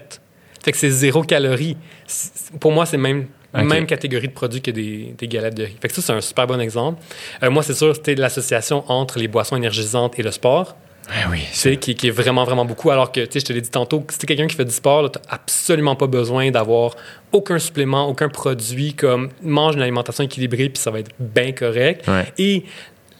[0.63, 1.75] Fait que c'est zéro calorie.
[2.07, 3.25] C'est- Pour moi, c'est même
[3.65, 5.75] même catégorie de produits que des, des galettes de riz.
[5.81, 7.01] Fait que ça, c'est un super bon exemple.
[7.43, 10.77] Euh, moi, c'est sûr, c'était l'association entre les boissons énergisantes et le sport
[11.11, 11.39] Ouais, oui.
[11.51, 12.89] tu sais, qui, qui est vraiment, vraiment beaucoup.
[12.89, 14.71] Alors que, tu sais, je te l'ai dit tantôt, si tu quelqu'un qui fait du
[14.71, 16.95] sport, tu n'as absolument pas besoin d'avoir
[17.33, 22.07] aucun supplément, aucun produit, comme mange une alimentation équilibrée, puis ça va être bien correct.
[22.07, 22.25] Ouais.
[22.37, 22.63] Et,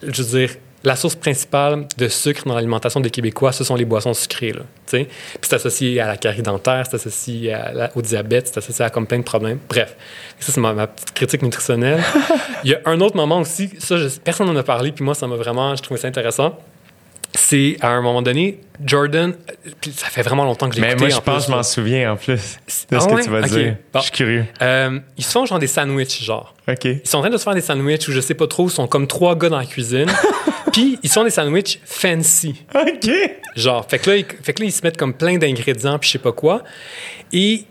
[0.04, 3.86] je veux dire, la source principale de sucre dans l'alimentation des Québécois, ce sont les
[3.86, 4.54] boissons sucrées.
[4.54, 5.04] Là, tu sais.
[5.06, 8.84] Puis c'est associé à la carie dentaire, c'est associé à la- au diabète, c'est associé
[8.86, 9.60] à comme plein de problèmes.
[9.70, 9.96] Bref,
[10.40, 12.02] ça, c'est ma, ma petite critique nutritionnelle.
[12.64, 15.14] Il y a un autre moment aussi, ça, je- personne n'en a parlé, puis moi,
[15.14, 16.58] ça m'a vraiment, je trouvais ça intéressant
[17.52, 19.34] c'est à un moment donné, Jordan,
[19.94, 21.02] ça fait vraiment longtemps que j'ai Mais écouté.
[21.06, 22.32] moi, je en pense que je m'en souviens en plus
[22.90, 23.24] de Ah ce que ouais?
[23.24, 23.76] tu vas dire.
[23.94, 24.00] Bon.
[24.00, 24.46] Je suis curieux.
[24.62, 26.56] Euh, ils se font genre des sandwichs, genre.
[26.70, 26.86] OK.
[26.86, 28.72] Ils sont en train de se faire des sandwichs ou je sais pas trop, ils
[28.72, 30.10] sont comme trois gars dans la cuisine.
[30.72, 32.64] Puis ils se font des sandwichs fancy.
[32.74, 33.12] OK.
[33.58, 36.08] Genre, fait que là, ils, fait que là, ils se mettent comme plein d'ingrédients, puis
[36.08, 36.64] je sais pas quoi.
[37.34, 37.66] Et,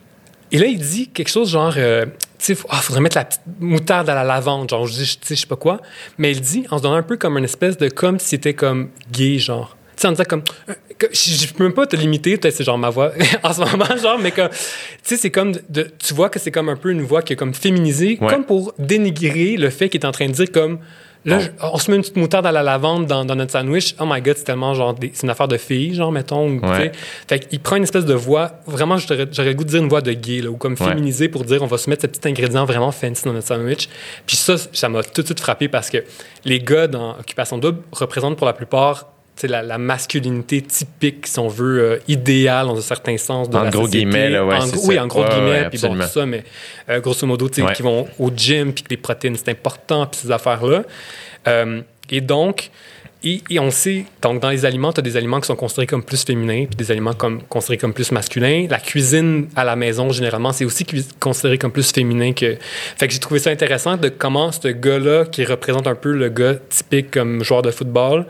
[0.53, 2.05] et là, il dit quelque chose genre, euh,
[2.49, 5.57] il faudrait mettre la petite moutarde à la lavande, genre, je dis, je sais pas
[5.57, 5.81] quoi.
[6.19, 8.55] Mais il dit, en se donnant un peu comme une espèce de, comme si c'était
[8.55, 9.77] comme gay, genre.
[9.97, 10.75] Tu sais, en disant comme, euh,
[11.13, 13.13] je, je peux même pas te limiter, peut-être c'est genre ma voix
[13.43, 14.57] en ce moment, genre, mais comme, tu
[15.03, 17.37] sais, c'est comme, de, tu vois que c'est comme un peu une voix qui est
[17.37, 18.29] comme féminisée, Ouais.
[18.29, 20.79] comme pour dénigrer le fait qu'il est en train de dire comme,
[21.25, 23.95] là, je- on se met une petite moutarde à la lavande dans, dans notre sandwich.
[24.01, 26.49] Oh my god, c'est tellement genre, des- c'est une affaire de fille, genre, mettons.
[26.49, 26.93] ou, Ouais.
[27.29, 29.89] Fait qu'il prend une espèce de voix, vraiment, j'aurais j'aurais le goût de dire une
[29.89, 32.27] voix de gay, là, ou comme féminisée pour dire on va se mettre ce petit
[32.29, 33.89] ingrédient vraiment fancy dans notre sandwich.
[34.27, 35.99] Puis ça, ça m'a tout de suite frappé parce que
[36.45, 39.07] les gars dans Occupation Double représentent pour la plupart
[39.49, 43.63] la, la masculinité typique, si on veut, euh, idéale dans un certain sens de En
[43.65, 44.05] la gros société.
[44.07, 46.45] guillemets, là, ouais, En gros- Oui, en gros Ouais, guillemets, puis bon, tout ça, mais
[46.89, 47.73] euh, grosso modo, tu sais, Ouais.
[47.73, 50.83] qui vont au gym, puis que les protéines, c'est important, puis ces affaires-là.
[51.49, 51.81] Euh,
[52.11, 52.71] et donc,
[53.23, 55.87] et, et on sait, donc dans les aliments, tu as des aliments qui sont considérés
[55.87, 58.67] comme plus féminins, puis des aliments comme, considérés comme plus masculins.
[58.71, 60.87] La cuisine à la maison, généralement, c'est aussi
[61.21, 62.57] considéré comme plus féminin que.
[62.97, 66.31] Fait que j'ai trouvé ça intéressant de comment ce gars-là, qui représente un peu le
[66.31, 68.25] gars typique comme joueur de football,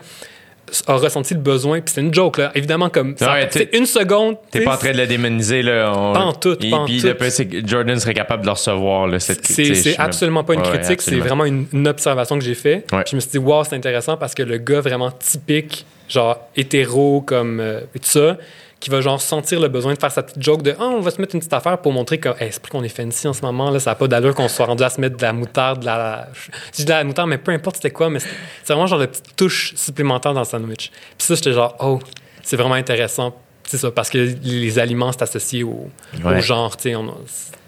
[0.87, 1.81] a ressenti le besoin.
[1.81, 2.51] Puis c'est une joke, là.
[2.55, 3.17] Évidemment, comme.
[3.17, 4.37] ça- Ouais, t'es- une seconde.
[4.51, 5.93] T'es pas en train de le démoniser, là.
[5.97, 6.13] On...
[6.13, 7.15] Pas en tout, Et pas en puis tout.
[7.15, 9.19] pire, c'est que Jordan serait capable de le recevoir, là.
[9.21, 9.47] Cette...
[9.47, 12.85] C'est c'est absolument pas une critique, c'est vraiment une, une observation que j'ai fait.
[12.93, 13.03] Ouais.
[13.05, 16.39] Puis je me suis dit, wow, c'est intéressant parce que le gars vraiment typique, genre
[16.57, 18.37] hétéro, comme euh, et tout ça,
[18.81, 21.11] qui va genre sentir le besoin de faire sa petite joke de Ah, on va
[21.11, 23.71] se mettre une petite affaire pour montrer que hey, qu'on est fancy en ce moment,
[23.71, 25.87] là, ça n'a pas d'allure qu'on soit rendu à se mettre de la moutarde, de
[25.87, 26.29] la.
[26.35, 29.07] Je dis de la moutarde, mais peu importe c'était quoi, mais c'est vraiment genre de
[29.07, 30.91] petite touche supplémentaire dans le sandwich.
[31.19, 32.01] Puis ça, j'étais genre, oh,
[32.43, 33.37] c'est vraiment intéressant.
[33.65, 35.91] C'est ça, parce que les aliments, c'est associé au,
[36.25, 36.97] au genre, tu sais,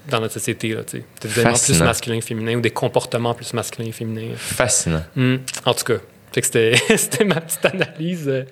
[0.09, 1.05] dans notre société, là, tu sais.
[1.21, 4.35] T'as des aliments plus masculins et féminins ou des comportements plus masculins et féminins.
[4.35, 5.05] Fascinant.
[5.15, 5.37] Hmm.
[5.65, 5.99] En tout cas,
[6.41, 8.47] que c'était c'était ma petite analyse.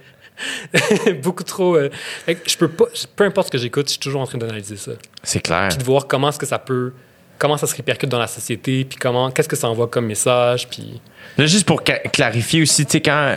[1.22, 1.76] beaucoup trop.
[1.76, 1.90] euh,
[2.28, 2.84] je peux pas.
[3.16, 4.92] Peu importe ce que j'écoute, je suis toujours en train d'analyser ça.
[5.22, 5.68] C'est clair.
[5.68, 6.92] Puis de voir comment est-ce que ça peut.
[7.38, 9.30] Comment ça se répercute dans la société, puis comment.
[9.30, 11.00] Qu'est-ce que ça envoie comme message, puis.
[11.38, 13.36] Là, juste pour clarifier aussi, tu sais, quand.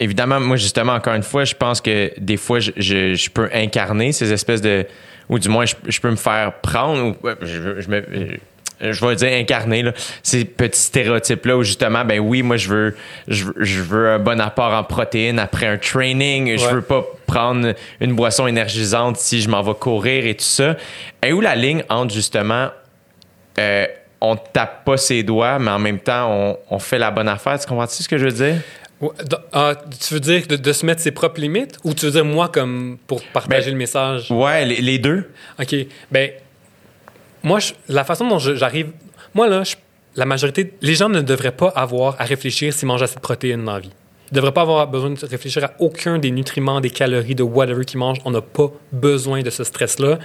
[0.00, 3.48] Évidemment, moi, justement, encore une fois, je pense que des fois, je, je- je peux
[3.52, 4.86] incarner ces espèces de.
[5.28, 7.10] Ou du moins, je, je peux me faire prendre.
[7.10, 8.36] Ou, je me-
[8.92, 9.92] je vais dire incarner là,
[10.22, 12.96] ces petits stéréotypes là où justement ben oui moi je veux
[13.28, 16.72] je, veux- je veux un bon apport en protéines après un training je Ouais.
[16.74, 20.76] veux pas prendre une boisson énergisante si je m'en vais courir et tout ça
[21.24, 22.68] et où la ligne entre justement
[23.58, 23.86] euh,
[24.20, 27.58] on tape pas ses doigts, mais en même temps, on, on fait la bonne affaire.
[27.60, 28.56] Tu comprends-tu ce que je veux dire?
[29.52, 32.24] Ah, tu veux dire de, de se mettre ses propres limites, ou tu veux dire
[32.24, 34.30] moi comme pour partager Ben, le message?
[34.30, 35.30] Ouais, les, les deux.
[35.60, 35.74] OK.
[36.10, 36.30] Ben,
[37.44, 38.88] moi, je- la façon dont j'arrive.
[39.34, 39.76] Moi, là, je-
[40.16, 40.74] la majorité.
[40.80, 43.80] Les gens ne devraient pas avoir à réfléchir s'ils mangent assez de protéines dans la
[43.80, 43.90] vie.
[44.30, 47.42] Ils ne devraient pas avoir besoin de réfléchir à aucun des nutriments, des calories, de
[47.42, 48.18] whatever qu'ils mangent.
[48.24, 50.18] On n'a pas besoin de ce stress-là.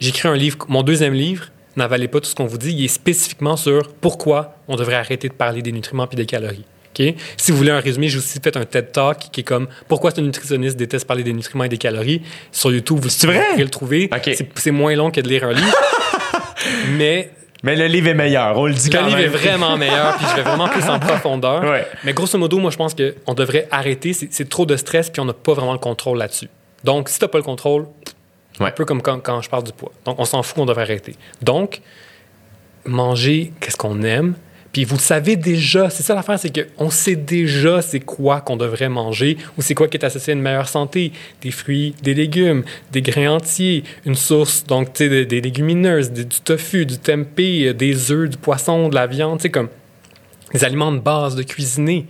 [0.00, 1.46] J'ai écrit un livre, mon deuxième livre,
[1.76, 2.72] N'avalez pas tout ce qu'on vous dit.
[2.72, 6.64] Il est spécifiquement sur pourquoi on devrait arrêter de parler des nutriments puis des calories.
[6.96, 7.14] OK?
[7.36, 10.12] Si vous voulez un résumé, j'ai aussi fait un TED Talk qui est comme pourquoi
[10.16, 12.22] un nutritionniste déteste parler des nutriments et des calories?
[12.52, 13.56] Sur YouTube, vous, vrai?
[13.58, 14.08] le trouver.
[14.54, 15.66] C'est moins long que de lire un livre.
[16.96, 17.30] mais
[17.62, 19.30] Mais le livre est meilleur, on le dit le quand livre est même.
[19.32, 21.62] vraiment meilleur, puis je vais vraiment plus en profondeur.
[21.64, 21.86] Ouais.
[22.04, 24.12] Mais grosso modo, moi, je pense qu'on devrait arrêter.
[24.12, 26.48] C'est c'est trop de stress, puis on n'a pas vraiment le contrôle là-dessus.
[26.84, 27.86] Donc, si tu n'as pas le contrôle,
[28.60, 28.68] Ouais.
[28.68, 29.90] un peu comme quand, quand je parle du poids.
[30.04, 31.16] Donc, on s'en fout, on devrait arrêter.
[31.42, 31.80] Donc,
[32.84, 34.34] manger qu'est-ce qu'on aime?
[34.74, 38.88] Puis vous savez déjà, c'est ça l'affaire, c'est qu'on sait déjà c'est quoi qu'on devrait
[38.88, 41.12] manger ou c'est quoi qui est associé à une meilleure santé.
[41.42, 46.26] Des fruits, des légumes, des grains entiers, une source, donc tu sais, des, légumineuses, du
[46.26, 49.68] tofu, du tempeh, des œufs, du poisson, de la viande, tu sais, comme
[50.52, 52.06] des aliments de base, de cuisiner.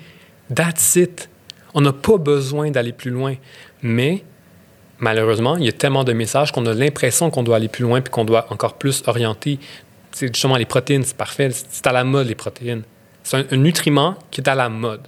[0.53, 1.29] That's it.
[1.75, 3.35] On n'a pas besoin d'aller plus loin.
[3.83, 4.25] Mais
[5.01, 8.01] malheureusement, il y a tellement de messages qu'on a l'impression qu'on doit aller plus loin
[8.01, 9.59] puis qu'on doit encore plus orienter.
[10.15, 11.51] C'est justement les protéines, c'est parfait.
[11.53, 12.83] C'est à la mode, les protéines.
[13.23, 15.01] C'est un, un nutriment qui est à la mode.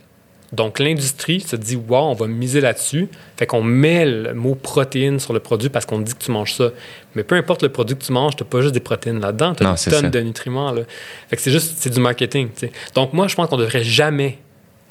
[0.53, 3.09] Donc, l'industrie se dit, wow, on va miser là-dessus.
[3.37, 6.55] Fait qu'on met le mot protéines sur le produit parce qu'on dit que tu manges
[6.55, 6.71] ça.
[7.15, 9.55] Mais peu importe le produit que tu manges, tu n'as pas juste des protéines là-dedans,
[9.55, 10.11] tu Non, as c'est des tonnes ça.
[10.11, 10.71] de nutriments.
[10.73, 10.83] Là.
[11.29, 12.49] Fait que c'est juste, c'est du marketing.
[12.95, 14.39] Donc, moi, je pense qu'on devrait jamais,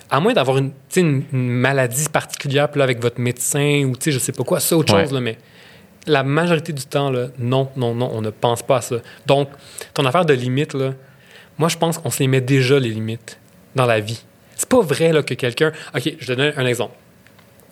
[0.09, 0.71] à moins d'avoir une,
[1.31, 5.03] maladie particulière, puis là, avec votre médecin ou, je sais pas quoi, c'est autre Ouais.
[5.03, 5.37] chose, là, mais
[6.07, 8.98] la majorité du temps, non, non, non, on ne pense pas à ça.
[9.26, 9.49] Donc,
[9.94, 10.94] ton affaire de limites, là,
[11.57, 13.40] moi, je pense qu'on se déjà, les limites,
[13.76, 14.23] dans la vie.
[14.56, 15.72] C'est pas vrai que quelqu'un.
[15.95, 16.94] OK, je te donne un exemple.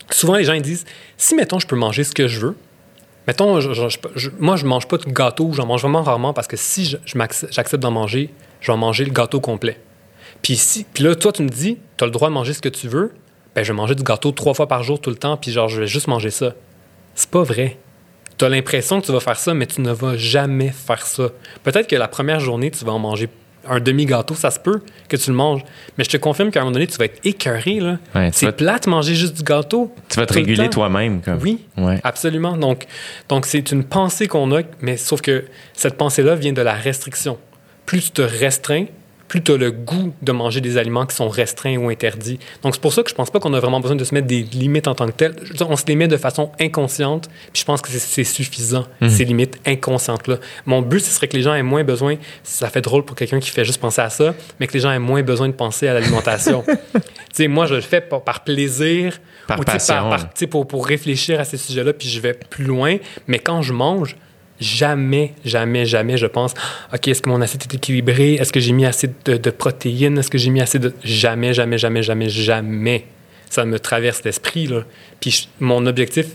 [0.10, 0.86] Souvent, les gens disent
[1.18, 2.56] si, mettons, je peux manger ce que je veux,
[3.28, 6.48] mettons, je- je- je- moi, je mange pas de gâteau, j'en mange vraiment rarement parce
[6.48, 8.30] que si j'accepte d'en manger,
[8.60, 9.80] je vais en manger le gâteau complet.
[10.42, 12.62] Puis, si, puis là, toi, tu me dis tu as le droit de manger ce
[12.62, 13.14] que tu veux,
[13.56, 15.70] ben, je vais manger du gâteau trois fois par jour tout le temps, puis genre,
[15.70, 16.54] je vais juste manger ça.
[17.16, 17.78] C'est pas vrai.
[18.44, 21.30] Tu as l'impression que tu vas faire ça, mais tu ne vas jamais faire ça.
[21.64, 23.30] Peut-être que la première journée, tu vas en manger
[23.66, 25.62] un demi-gâteau, ça se peut que tu le manges.
[25.98, 27.80] Mais je te confirme qu'à un moment donné, tu vas être écœuré.
[27.80, 28.00] là.
[28.14, 29.96] Ouais, C'est vas- plate manger juste du gâteau.
[30.10, 31.22] Tu vas te réguler toi-même.
[31.22, 31.40] Comme.
[31.42, 32.02] Oui, Ouais.
[32.04, 32.58] absolument.
[32.58, 32.86] Donc,
[33.30, 37.38] donc c'est une pensée qu'on a, mais sauf que cette pensée-là vient de la restriction.
[37.86, 38.88] Plus tu te restreins,
[39.34, 42.38] plus tu as le goût de manger des aliments qui sont restreints ou interdits.
[42.62, 44.28] Donc, c'est pour ça que je pense pas qu'on a vraiment besoin de se mettre
[44.28, 45.34] des limites en tant que telles.
[45.42, 48.24] Je veux dire, on se les met de façon inconsciente, puis je pense que c'est-
[48.24, 50.38] suffisant, ces limites inconscientes-là.
[50.68, 53.40] Mon but, ce serait que les gens aient moins besoin, ça fait drôle pour quelqu'un
[53.40, 55.88] qui fait juste penser à ça, mais que les gens aient moins besoin de penser
[55.88, 56.64] à l'alimentation.
[56.94, 57.02] tu
[57.34, 60.12] sais, moi, je le fais par, par plaisir, Par ou, passion.
[60.12, 62.98] tu sais, pour, pour réfléchir à ces sujets-là, puis je vais plus loin.
[63.28, 64.16] Mais quand je mange,
[64.64, 66.54] jamais, jamais, jamais, je pense,
[66.94, 68.36] OK, est-ce que mon assiette est équilibrée?
[68.36, 70.18] Est-ce que j'ai mis assez de, protéines?
[70.18, 70.94] Est-ce que j'ai mis assez de...
[71.04, 73.06] Jamais, jamais, jamais, jamais, jamais.
[73.50, 74.84] Ça me traverse l'esprit, là.
[75.20, 76.28] Puis mon objectif,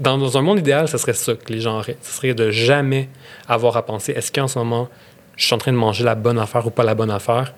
[0.00, 1.96] dans, un monde idéal, ce serait ça que les gens auraient.
[2.02, 3.08] Ce serait de jamais
[3.48, 4.88] avoir à penser, est-ce qu'en ce moment,
[5.36, 7.54] je suis en train de manger la bonne affaire ou pas la bonne affaire?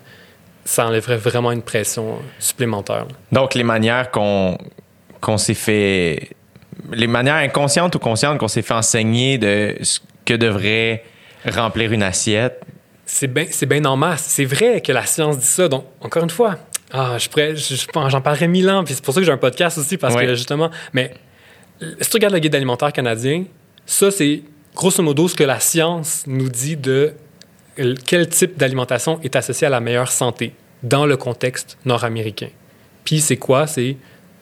[0.64, 3.06] Ça enlèverait vraiment une pression supplémentaire.
[3.32, 4.58] Donc, les manières qu'on
[5.38, 6.30] s'est fait.
[6.92, 9.76] Les manières inconscientes ou conscientes qu'on s'est fait enseigner de
[10.28, 11.04] que devrait
[11.46, 12.60] remplir une assiette.
[13.06, 14.24] C'est bien c'est bien en masse.
[14.28, 15.68] C'est vrai que la science dit ça.
[15.68, 16.58] Donc, encore une fois,
[16.92, 18.84] ah, je pourrais- je- je j'en parlerai mille ans.
[18.84, 20.26] Puis c'est pour ça que j'ai un podcast aussi, parce Ouais.
[20.26, 20.70] que justement.
[20.92, 21.14] Mais
[22.00, 23.44] si tu regardes le guide alimentaire canadien,
[23.90, 24.42] Ça, c'est
[24.74, 27.14] grosso modo ce que la science nous dit de
[28.04, 30.52] quel type d'alimentation est associé à la meilleure santé
[30.82, 32.48] dans le contexte nord-américain.
[33.04, 33.66] Puis c'est quoi?
[33.66, 33.96] C'est,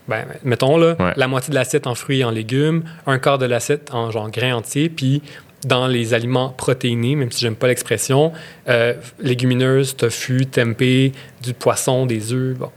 [0.08, 1.12] ben, mettons, là, Ouais.
[1.16, 4.28] la moitié de l'assiette en fruits et en légumes, un quart de l'assiette en genre
[4.32, 5.22] grains entiers, puis
[5.66, 8.32] dans les aliments protéinés, même si j'aime pas l'expression,
[8.68, 11.12] euh, légumineuses, tofu, tempeh,
[11.43, 12.70] du poisson, des œufs, bon.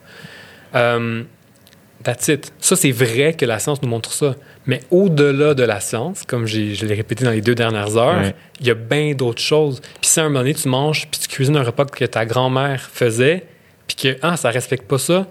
[2.03, 2.53] That's it.
[2.59, 4.35] Ça, c'est vrai que la science nous montre ça.
[4.65, 8.35] Mais au-delà de la science, comme je l'ai répété dans les deux dernières heures, Ouais.
[8.61, 9.81] il y a bien d'autres choses.
[9.81, 12.25] Puis si à un moment donné, tu manges, puis tu cuisines un repas que ta
[12.25, 13.45] grand-mère faisait,
[13.87, 15.27] puis que ah, ça respecte pas ça,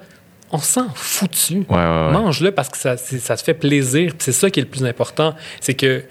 [0.50, 1.64] on s'en fout dessus.
[1.70, 2.12] Ouais, ouais.
[2.12, 4.10] Mange-le parce que ça, ça te fait plaisir.
[4.10, 5.34] Puis c'est ça qui est le plus important.
[5.60, 6.02] C'est que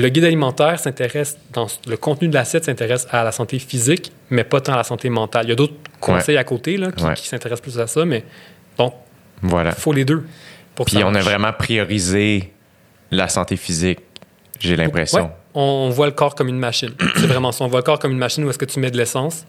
[0.00, 4.44] le guide alimentaire s'intéresse, dans le contenu de l'assiette s'intéresse à la santé physique, mais
[4.44, 5.46] pas tant à la santé mentale.
[5.46, 7.14] Il y a d'autres conseils à côté là, qui, Ouais.
[7.14, 8.24] qui s'intéressent plus à ça, mais
[8.78, 8.92] bon,
[9.42, 9.70] Voilà.
[9.70, 10.24] il faut les deux.
[10.74, 12.52] Pour Puis on a vraiment priorisé
[13.10, 14.00] la santé physique,
[14.60, 15.22] j'ai l'impression.
[15.24, 16.90] Ouais, on voit le corps comme une machine.
[17.16, 17.64] C'est vraiment ça.
[17.64, 19.46] On voit le corps comme une machine où est-ce que tu mets de l'essence.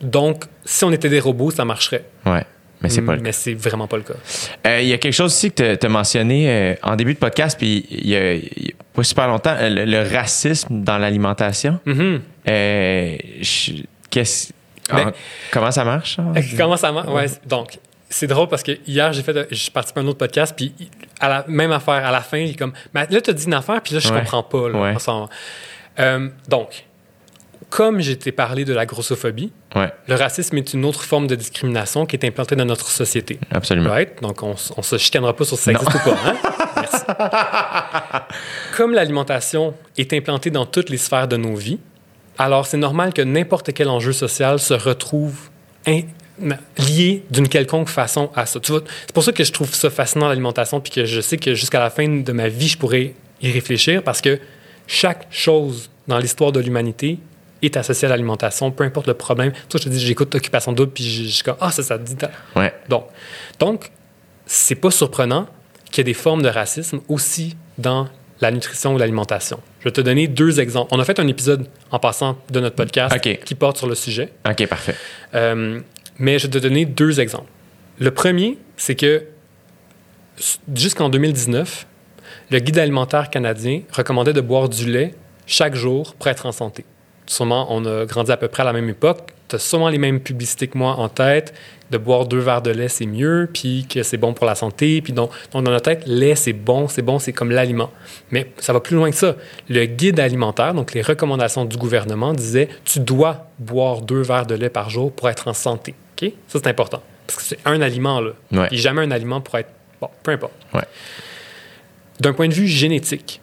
[0.00, 2.04] Donc, si on était des robots, ça marcherait.
[2.26, 2.44] ouais.
[2.82, 3.24] Mais c'est pas le cas.
[3.24, 4.14] Mais c'est vraiment pas le cas.
[4.66, 7.18] Euh, Il y a quelque chose aussi que tu as mentionné euh, en début de
[7.18, 10.82] podcast, puis il y a, il y a pas super longtemps, euh, le, le racisme
[10.82, 11.78] dans l'alimentation.
[12.48, 13.72] Euh, je-
[14.10, 14.52] qu'est-ce-
[14.90, 15.12] Ben- en-
[15.52, 16.16] comment ça marche?
[16.56, 17.08] Comment ça marche?
[17.08, 17.78] Ouais, c'est- donc,
[18.08, 20.72] c'est drôle parce que hier, j'ai fait, j'ai participé à un autre podcast, puis
[21.20, 23.44] à la même affaire, à la fin, il est comme, mais là, tu as dit
[23.44, 24.18] une affaire, puis là, je Ouais.
[24.20, 24.68] comprends pas.
[24.68, 24.94] là, Ouais.
[26.48, 26.84] donc,
[27.70, 32.04] comme été parlé de la grossophobie, Ouais, le racisme est une autre forme de discrimination
[32.04, 33.38] qui est implantée dans notre société.
[33.52, 33.90] absolument.
[33.90, 34.20] Right?
[34.20, 36.16] Donc, on, on se chicanera pas sur si ça existe ou pas.
[36.26, 36.36] Hein?
[36.76, 37.04] Merci.
[38.76, 41.78] Comme l'alimentation est implantée dans toutes les sphères de nos vies,
[42.38, 45.50] alors c'est normal que n'importe quel enjeu social se retrouve
[45.86, 46.02] in-
[46.78, 48.58] lié d'une quelconque façon à ça.
[48.64, 51.80] C'est pour ça que je trouve ça fascinant l'alimentation, puis que je sais que jusqu'à
[51.80, 54.38] la fin de ma vie, je pourrais y réfléchir, parce que
[54.86, 57.18] chaque chose dans l'histoire de l'humanité
[57.66, 59.52] est associée à l'alimentation, peu importe le problème.
[59.68, 62.04] Toi, je te dis, j'écoute Occupation Double, puis je suis comme, ah, ça, ça te
[62.04, 62.16] dit...
[62.56, 63.06] Ouais, donc,
[63.58, 63.90] donc
[64.46, 65.46] c'est pas surprenant
[65.90, 68.08] qu'il y ait des formes de racisme aussi dans
[68.40, 69.60] la nutrition ou l'alimentation.
[69.80, 70.88] Je vais te donner deux exemples.
[70.92, 74.32] On a fait un épisode en passant de notre podcast qui porte sur le sujet,
[74.48, 74.94] ok, parfait.
[75.34, 75.80] Euh,
[76.18, 77.50] mais je vais te donner deux exemples.
[77.98, 79.24] Le premier, c'est que
[80.74, 81.86] jusqu'en 2019,
[82.50, 85.14] le guide alimentaire canadien recommandait de boire du lait
[85.46, 86.84] chaque jour pour être en santé.
[87.30, 89.20] Sûrement, on a grandi à peu près à la même époque.
[89.46, 91.54] Tu as sûrement les mêmes publicités que moi en tête.
[91.92, 95.00] De boire deux verres de lait, c'est mieux, puis que c'est bon pour la santé.
[95.00, 97.92] Puis donc, donc, dans notre tête, lait, c'est bon, c'est bon, c'est comme l'aliment.
[98.32, 99.36] Mais ça va plus loin que ça.
[99.68, 104.56] Le guide alimentaire, donc les recommandations du gouvernement, disaient tu dois boire deux verres de
[104.56, 105.94] lait par jour pour être en santé.
[106.20, 106.32] OK?
[106.48, 107.00] Ça, c'est important.
[107.28, 108.32] Parce que c'est un aliment, là.
[108.50, 108.66] Ouais.
[108.66, 109.70] Puis jamais un aliment pour être.
[110.00, 110.54] Bon, peu importe.
[110.74, 110.82] Ouais.
[112.18, 113.40] D'un point de vue génétique,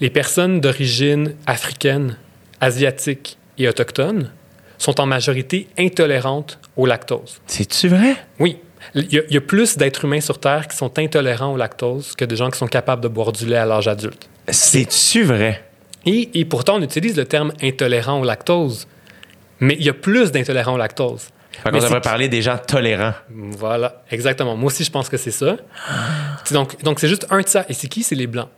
[0.00, 2.16] les personnes d'origine africaine,
[2.62, 4.30] asiatique et autochtone
[4.78, 7.40] sont en majorité intolérantes au lactose.
[7.46, 8.16] C'est-tu vrai?
[8.38, 8.56] Oui,
[8.94, 11.56] il y, a, il y a plus d'êtres humains sur Terre qui sont intolérants au
[11.56, 14.28] lactose que de gens qui sont capables de boire du lait à l'âge adulte.
[14.48, 15.62] C'est-tu vrai?
[16.06, 18.88] Et, et pourtant, on utilise le terme intolérant au lactose.
[19.60, 21.28] Mais il y a plus d'intolérants au lactose.
[21.62, 23.14] Fait Mais devrait parler des gens tolérants.
[23.30, 24.56] Voilà, exactement.
[24.56, 25.56] Moi aussi, je pense que c'est ça.
[26.44, 27.64] C'est Donc, donc c'est juste un tiers.
[27.68, 28.02] Et c'est qui?
[28.02, 28.48] C'est les Blancs.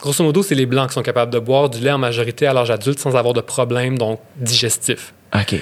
[0.00, 2.52] Grosso modo, c'est les Blancs qui sont capables de boire du lait en majorité à
[2.52, 5.14] l'âge adulte sans avoir de problème donc, digestif.
[5.34, 5.60] OK.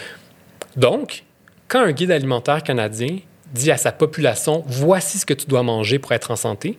[0.76, 1.24] Donc,
[1.68, 3.18] quand un guide alimentaire canadien
[3.52, 6.78] dit à sa population voici ce que tu dois manger pour être en santé,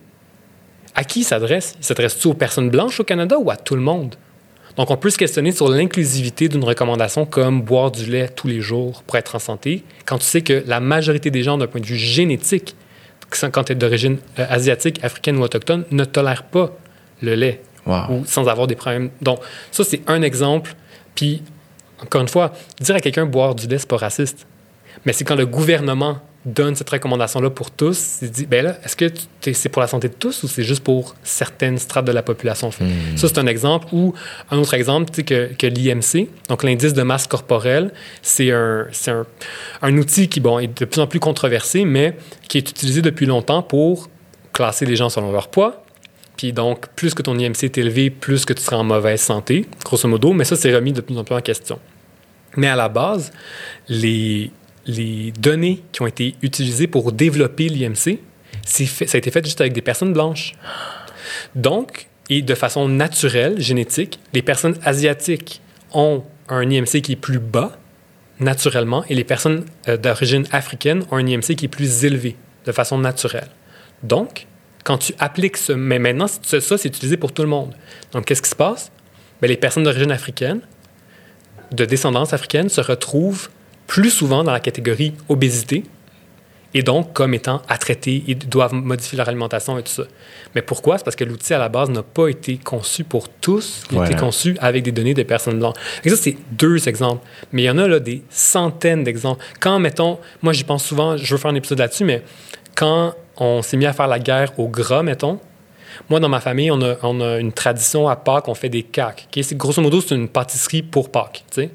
[0.94, 1.76] à qui il s'adresse?
[1.78, 4.16] Il s'adresse-tu aux personnes blanches au Canada ou à tout le monde?
[4.76, 8.60] Donc, on peut se questionner sur l'inclusivité d'une recommandation comme boire du lait tous les
[8.60, 11.80] jours pour être en santé, quand tu sais que la majorité des gens, d'un point
[11.80, 12.76] de vue génétique,
[13.40, 16.76] quand tu es d'origine euh, asiatique, africaine ou autochtone, ne tolèrent pas
[17.22, 18.10] le lait Wow.
[18.10, 19.10] ou sans avoir des problèmes.
[19.22, 19.38] Donc,
[19.70, 20.74] ça, c'est un exemple.
[21.14, 21.40] Puis,
[22.02, 24.44] encore une fois, dire à quelqu'un boire du lait, c'est pas raciste.
[25.04, 28.96] Mais c'est quand le gouvernement donne cette recommandation-là pour tous, il dit, ben là, est-ce
[28.96, 29.06] que
[29.52, 32.72] c'est pour la santé de tous ou c'est juste pour certaines strates de la population?
[32.72, 32.84] Fait?
[33.14, 33.86] Ça, c'est un exemple.
[33.92, 34.14] Ou
[34.50, 38.88] un autre exemple, tu sais, que, que l'IMC, donc l'indice de masse corporelle, c'est un,
[39.06, 39.26] un,
[39.82, 42.16] un outil qui, bon, est de plus en plus controversé, mais
[42.48, 44.08] qui est utilisé depuis longtemps pour
[44.52, 45.84] classer les gens selon leur poids,
[46.36, 49.66] puis donc, plus que ton IMC est élevé, plus que tu seras en mauvaise santé,
[49.84, 50.32] grosso modo.
[50.32, 51.78] Mais ça, c'est remis de plus en plus en question.
[52.56, 53.32] Mais à la base,
[53.88, 54.50] les,
[54.86, 58.18] les données qui ont été utilisées pour développer l'IMC,
[58.64, 58.84] ça
[59.14, 60.54] a été fait juste avec des personnes blanches.
[61.54, 65.60] Donc, et de façon naturelle, génétique, les personnes asiatiques
[65.92, 67.78] ont un IMC qui est plus bas,
[68.40, 72.36] naturellement, et les personnes euh, d'origine africaine ont un IMC qui est plus élevé,
[72.66, 73.48] de façon naturelle.
[74.02, 74.46] Donc,
[74.86, 75.72] Quand tu appliques ce...
[75.72, 77.74] Mais maintenant, ça, c'est utilisé pour tout le monde.
[78.12, 78.92] Donc, qu'est-ce qui se passe?
[79.42, 80.60] Bien, les personnes d'origine africaine,
[81.72, 83.48] de descendance africaine, se retrouvent
[83.88, 85.82] plus souvent dans la catégorie obésité,
[86.72, 90.04] et donc comme étant à traiter, ils doivent modifier leur alimentation et tout ça.
[90.54, 90.98] Mais pourquoi?
[90.98, 94.04] C'est parce que l'outil à la base n'a pas été conçu pour tous, il a
[94.04, 95.76] été conçu avec des données des personnes blanches.
[96.04, 97.26] Et ça, c'est deux exemples.
[97.50, 99.42] Mais il y en a là, des centaines d'exemples.
[99.58, 102.22] Quand, mettons, moi j'y pense souvent, je veux faire un épisode là-dessus, mais
[102.76, 105.38] quand on s'est mis à faire la guerre au gras, mettons,
[106.10, 108.86] moi, dans ma famille, on a, on a une tradition à Pâques, on fait des?
[109.34, 111.44] C'est- Grosso modo, c'est une pâtisserie pour Pâques.
[111.50, 111.70] C'est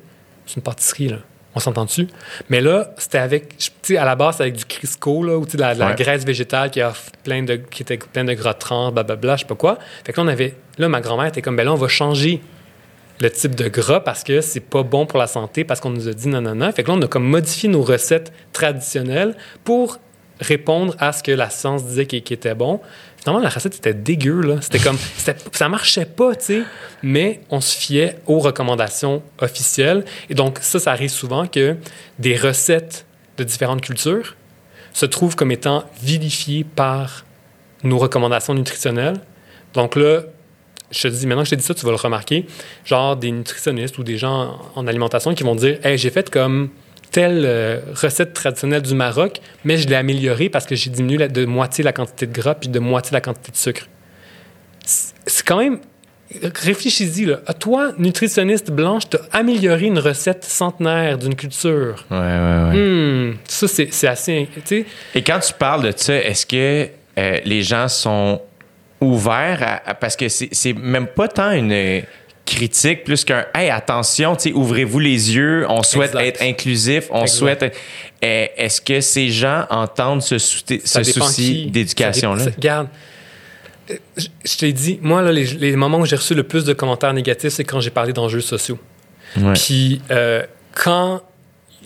[0.56, 1.18] une pâtisserie, là.
[1.56, 2.08] On s'entend dessus.
[2.50, 3.56] Mais là, c'était avec,
[3.98, 5.96] à la base, c'était avec du Crisco, là, ou de la, de la Ouais.
[5.96, 6.94] graisse végétale qui, a
[7.24, 9.78] plein de, qui était plein de gras trans, blablabla, je sais pas quoi.
[10.06, 12.42] Fait que là, on avait, là, ma grand-mère était comme, ben là, on va changer
[13.20, 16.08] le type de gras parce que c'est pas bon pour la santé, parce qu'on nous
[16.08, 16.72] a dit non, non, non.
[16.72, 19.36] Fait que là, on a comme modifié nos recettes traditionnelles
[19.66, 20.00] pour
[20.42, 22.82] répondre à ce que la science disait qui, qui était bon.
[23.18, 24.56] Finalement, la recette était dégueu, là.
[24.62, 24.98] C'était comme,
[25.52, 26.62] ça marchait pas, tu sais.
[27.04, 30.04] Mais on se fiait aux recommandations officielles.
[30.30, 31.78] Et donc, ça, ça arrive souvent que
[32.20, 33.06] des recettes
[33.38, 34.36] de différentes cultures
[34.94, 37.24] se trouvent comme étant vilifiées par
[37.84, 39.22] nos recommandations nutritionnelles.
[39.74, 40.24] Donc là,
[40.92, 42.46] je te dis, maintenant que je t'ai dit ça, tu vas le remarquer,
[42.84, 46.70] genre des nutritionnistes ou des gens en alimentation qui vont dire Hey, j'ai fait comme
[47.12, 51.28] telle euh, recette traditionnelle du Maroc, mais je l'ai améliorée parce que j'ai diminué la-
[51.28, 53.88] de moitié la quantité de gras puis de moitié la quantité de sucre.
[54.86, 55.80] C'est quand même.
[56.42, 57.42] Réfléchis-y, là.
[57.46, 62.06] À Toi, nutritionniste blanche, tu as amélioré une recette centenaire d'une culture.
[62.10, 62.78] Ouais, ouais, ouais.
[62.78, 64.48] Hmm, ça, c'est assez.
[65.14, 66.88] Et quand tu parles de ça, est-ce que
[67.20, 68.42] euh, les gens sont
[69.02, 71.74] ouverts à, à- parce que c'est c'est même pas tant une
[72.56, 76.26] critique plus qu'un hey attention ouvrez-vous les yeux on souhaite Exact.
[76.28, 77.38] être inclusif on Exact.
[77.38, 77.64] souhaite
[78.24, 82.88] euh, est-ce que ces gens entendent ce, souci- ce d'éducation là Regarde,
[83.90, 83.96] euh,
[84.46, 87.14] je t'ai dit, moi, là, les, les moments où j'ai reçu le plus de commentaires
[87.14, 88.78] négatifs, c'est quand j'ai parlé d'enjeux sociaux.
[89.38, 89.54] Ouais.
[89.54, 90.44] Puis euh,
[90.76, 91.22] quand,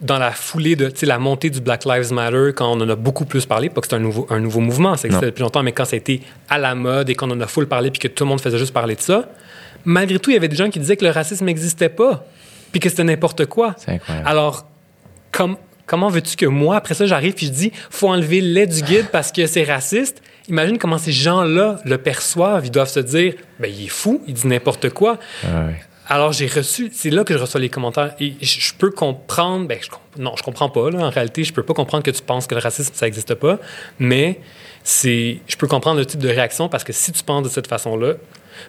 [0.02, 3.24] dans la foulée de la montée du Black Lives Matter, quand on en a beaucoup
[3.26, 5.20] plus parlé, pas que c'est un nouveau, un nouveau mouvement, ça Non.
[5.22, 7.68] depuis longtemps, mais quand ça a été à la mode et qu'on en a full
[7.68, 9.30] parlé puis que tout le monde faisait juste parler de ça,
[9.86, 12.26] malgré tout, il y avait des gens qui disaient que le racisme n'existait pas
[12.72, 13.74] puis que c'était n'importe quoi.
[13.78, 14.66] c'est incroyable Alors,
[15.32, 15.56] com-
[15.86, 18.82] comment veux-tu que moi, après ça, j'arrive puis je dis, faut enlever le lait du
[18.82, 20.22] guide parce que c'est raciste?
[20.50, 22.66] Imagine comment ces gens-là le perçoivent.
[22.66, 25.18] Ils doivent se dire, ben, il est fou, il dit n'importe quoi.
[25.44, 25.76] Ouais.
[26.08, 29.68] Alors, j'ai reçu, c'est là que je reçois les commentaires et je, je peux comprendre,
[29.68, 29.90] ben, je,
[30.22, 32.54] non, je comprends pas, là, en réalité, je peux pas comprendre que tu penses que
[32.54, 33.58] le racisme, ça n'existe pas,
[33.98, 34.40] mais
[34.84, 37.66] c'est, je peux comprendre le type de réaction parce que si tu penses de cette
[37.68, 38.14] façon-là,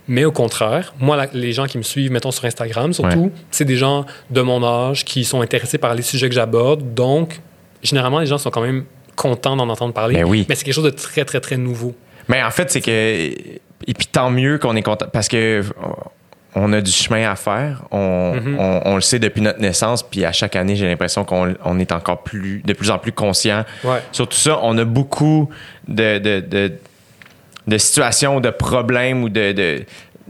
[0.09, 3.31] mais au contraire, moi, la- les gens qui me suivent, mettons sur Instagram surtout, Ouais.
[3.51, 7.41] c'est des gens de mon âge qui sont intéressés par les sujets que j'aborde, donc,
[7.83, 8.85] généralement, les gens sont quand même
[9.15, 10.45] contents d'en entendre parler, Ben oui.
[10.49, 11.95] mais c'est quelque chose de très, très, très nouveau.
[12.29, 12.91] Mais en fait, c'est que.
[12.91, 15.07] Et puis tant mieux qu'on est content.
[15.13, 15.63] Parce que.
[16.59, 17.83] On a du chemin à faire.
[17.91, 18.57] On, Mhm.
[18.59, 20.03] on- on le sait depuis notre naissance.
[20.03, 23.13] Puis à chaque année, j'ai l'impression qu'on on est encore plus, de plus en plus
[23.13, 23.65] conscient.
[23.85, 23.99] Ouais.
[24.11, 25.51] Sur tout ça, on a beaucoup
[25.87, 26.73] de, de, de,
[27.67, 29.85] de situations, de problèmes ou de, de,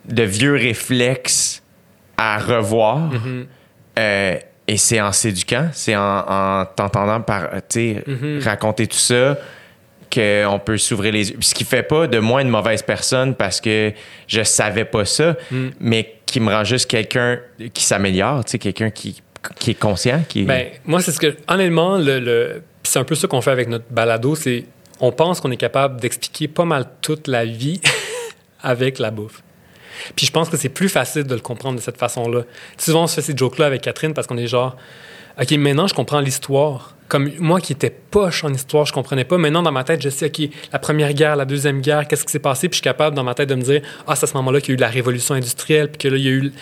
[0.08, 1.62] de vieux réflexes
[2.16, 2.98] à revoir.
[3.12, 3.46] Mhm.
[3.98, 4.36] Euh,
[4.68, 7.48] et c'est en s'éduquant, c'est en, en t'entendant par,
[8.06, 8.40] Mhm.
[8.44, 9.36] raconter tout ça
[10.12, 11.36] qu'on peut s'ouvrir les yeux.
[11.40, 13.92] Ce qui fait pas de moi une mauvaise personne parce que
[14.28, 15.66] je savais pas ça, Mm.
[15.80, 17.38] mais qui me rend juste quelqu'un
[17.74, 19.20] qui s'améliore, quelqu'un qui,
[19.58, 21.36] qui est conscient, qui Ben, moi, c'est ce que.
[21.48, 24.64] Honnêtement, le, le- c'est un peu ça qu'on fait avec notre balado, c'est.
[25.00, 27.80] On pense qu'on est capable d'expliquer pas mal toute la vie
[28.62, 29.42] avec la bouffe.
[30.14, 32.42] Puis je pense que c'est plus facile de le comprendre de cette façon-là.
[32.78, 34.76] Souvent, on se fait ces jokes-là avec Catherine parce qu'on est genre,
[35.40, 36.95] OK, maintenant, je comprends l'histoire.
[37.08, 39.38] Comme moi qui étais poche en histoire, je comprenais pas.
[39.38, 42.32] Maintenant, dans ma tête, je sais, OK, la première guerre, la deuxième guerre, qu'est-ce qui
[42.32, 42.68] s'est passé?
[42.68, 44.60] Puis je suis capable, dans ma tête, de me dire, ah, c'est à ce moment-là
[44.60, 46.52] qu'il y a eu la révolution industrielle, puis que là, il y a eu.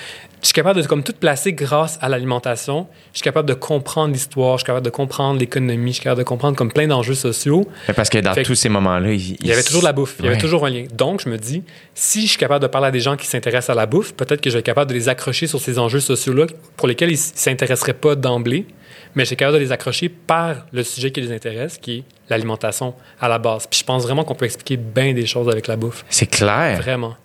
[0.42, 2.86] Je suis capable de comme tout placer grâce à l'alimentation.
[3.14, 6.18] Je suis capable de comprendre l'histoire, je suis capable de comprendre l'économie, je suis capable
[6.18, 7.66] de comprendre comme plein d'enjeux sociaux.
[7.88, 9.86] Mais parce que dans Fait que- tous ces moments-là, il, Il y avait toujours de
[9.86, 10.84] la bouffe, il y avait toujours un lien.
[10.92, 11.62] Donc, je me dis,
[11.94, 14.42] si je suis capable de parler à des gens qui s'intéressent à la bouffe, peut-être
[14.42, 16.44] que je vais être capable de les accrocher sur ces enjeux sociaux-là
[16.76, 18.66] pour lesquels ils ne s'intéresseraient pas d'emblée,
[19.14, 22.94] mais suis capable de les accrocher par le sujet qui les intéresse, qui est l'alimentation
[23.20, 23.66] à la base.
[23.66, 26.04] Puis je pense vraiment qu'on peut expliquer bien des choses avec la bouffe.
[26.08, 26.78] C'est clair.
[26.80, 27.16] Vraiment.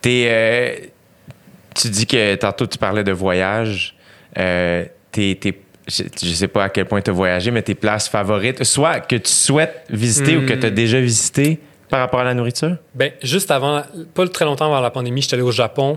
[0.00, 0.74] T'es, euh,
[1.74, 3.94] tu dis que tantôt tu parlais de voyage.
[4.38, 5.58] Euh, t'es- t'es-
[5.88, 9.00] je, je sais pas à quel point tu as voyagé, mais tes places favorites, soit
[9.00, 10.60] que tu souhaites visiter ou que Hmm.
[10.60, 12.76] tu as déjà visité par rapport à la nourriture?
[12.94, 13.82] Ben, juste avant,
[14.14, 15.96] pas très longtemps avant la pandémie, j'étais allé au Japon,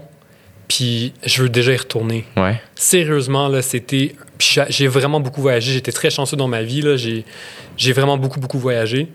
[0.70, 2.24] puis je veux déjà y retourner.
[2.38, 2.62] Ouais.
[2.76, 4.16] Sérieusement, là, c'était.
[4.70, 5.74] J'ai vraiment beaucoup voyagé.
[5.74, 6.82] J'étais très chanceux dans ma vie.
[6.82, 6.96] là.
[6.96, 7.26] J'ai
[7.76, 9.08] j'ai vraiment beaucoup, beaucoup voyagé.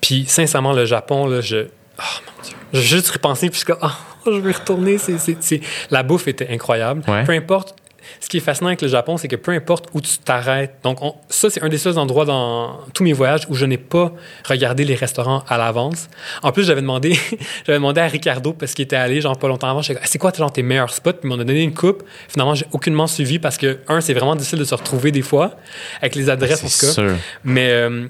[0.00, 1.66] Puis, sincèrement, le Japon, là, je.
[1.98, 2.56] Oh mon Dieu.
[2.72, 4.96] J'ai juste repensé, puis je suis comme, ah, je veux y retourner.
[4.96, 5.60] C'est, c'est- c'est-
[5.90, 7.02] La bouffe était incroyable.
[7.08, 7.24] Ouais.
[7.24, 7.74] Peu importe.
[8.22, 11.00] Ce qui est fascinant avec le Japon, c'est que peu importe où tu t'arrêtes, donc
[11.02, 14.12] on- ça, c'est un des seuls endroits dans tous mes voyages où je n'ai pas
[14.44, 16.08] regardé les restaurants à l'avance.
[16.42, 17.18] En plus, j'avais demandé,
[17.66, 20.32] j'avais demandé à Ricardo, parce qu'il était allé, genre, pas longtemps avant, Ah, c'est quoi,
[20.36, 21.12] genre, tes meilleurs spots?
[21.14, 22.02] Puis il m'en a donné une coupe.
[22.28, 25.56] Finalement, j'ai aucunement suivi parce que, un, c'est vraiment difficile de se retrouver des fois,
[26.02, 26.92] avec les adresses, en tout cas.
[26.92, 27.16] sûr.
[27.42, 28.06] Mais euh,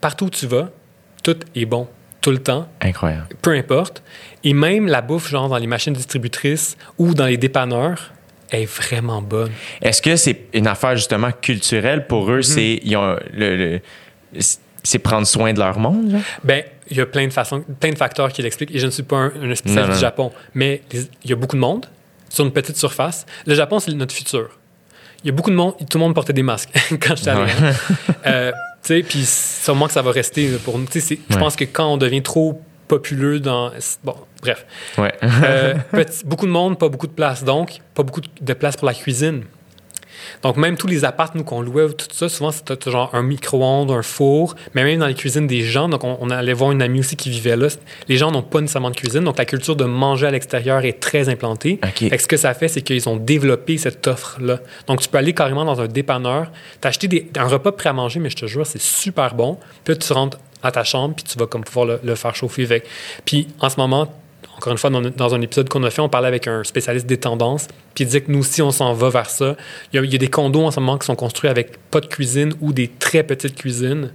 [0.00, 0.70] partout où tu vas,
[1.22, 1.86] tout est bon,
[2.20, 3.28] tout le temps Incroyable.
[3.42, 4.02] peu importe.
[4.42, 8.10] Et même la bouffe, genre dans les machines distributrices ou dans les dépanneurs,
[8.52, 9.50] est vraiment bonne.
[9.82, 12.42] Est-ce que c'est une affaire justement culturelle pour eux?
[12.42, 13.80] C'est ils ont le, le-
[14.82, 16.10] c'est prendre soin de leur monde?
[16.10, 16.20] genre?
[16.44, 18.74] Ben, il y a plein de façons, plein de facteurs qui l'expliquent.
[18.74, 21.56] Et je ne suis pas un, un spécialiste du Japon, mais il y a beaucoup
[21.56, 21.86] de monde
[22.28, 23.26] sur une petite surface.
[23.46, 24.48] Le Japon, c'est notre futur.
[25.22, 26.70] Il y a beaucoup de monde, tout le monde portait des masques
[27.00, 27.42] quand j'étais allé.
[27.42, 27.50] Ouais.
[27.62, 28.14] hein.
[28.26, 28.52] Euh,
[28.82, 30.86] tu sais, puis sûrement que ça va rester pour nous.
[30.90, 31.38] C'est- je Ouais.
[31.40, 33.70] pense que quand on devient trop populeux dans.
[34.02, 34.64] Bon, bref.
[34.98, 35.12] Ouais.
[35.22, 37.44] Euh, petit- beaucoup de monde, pas beaucoup de place.
[37.44, 39.42] Donc, pas beaucoup de place pour la cuisine.
[40.42, 43.90] Donc, même tous les apparts, nous, qu'on louait, tout ça, souvent, c'était genre un micro-ondes,
[43.90, 45.88] un four, mais même dans les cuisines des gens.
[45.88, 47.68] Donc, on, on allait voir une amie aussi qui vivait là.
[48.06, 49.24] Les gens n'ont pas nécessairement de cuisine.
[49.24, 51.80] Donc, la culture de manger à l'extérieur est très implantée.
[51.82, 51.98] OK.
[52.10, 54.60] Fait que ce que ça fait, c'est qu'ils ont développé cette offre-là.
[54.86, 56.50] Donc, tu peux aller carrément dans un dépanneur,
[56.82, 59.58] t'acheter des- un repas prêt à manger, mais je te jure, c'est super bon.
[59.84, 62.34] Puis là, tu rentres à ta chambre, puis tu vas comme pouvoir le, le faire
[62.36, 62.84] chauffer avec.
[63.24, 64.12] Puis, en ce moment,
[64.60, 67.06] encore une fois, dans, dans un épisode qu'on a fait, on parlait avec un spécialiste
[67.06, 69.56] des tendances, puis il disait que nous aussi, on s'en va vers ça.
[69.90, 71.78] Il y, a, il y a des condos en ce moment qui sont construits avec
[71.90, 74.12] pas de cuisine ou des très petites cuisines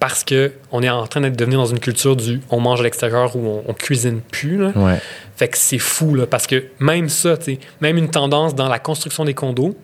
[0.00, 2.84] parce que on est en train d'être devenu dans une culture du on mange à
[2.84, 4.56] l'extérieur ou on, on cuisine plus.
[4.56, 4.72] là.
[4.74, 4.98] Ouais.
[5.36, 7.36] Fait que c'est fou, là, parce que même ça,
[7.82, 9.76] même une tendance dans la construction des condos,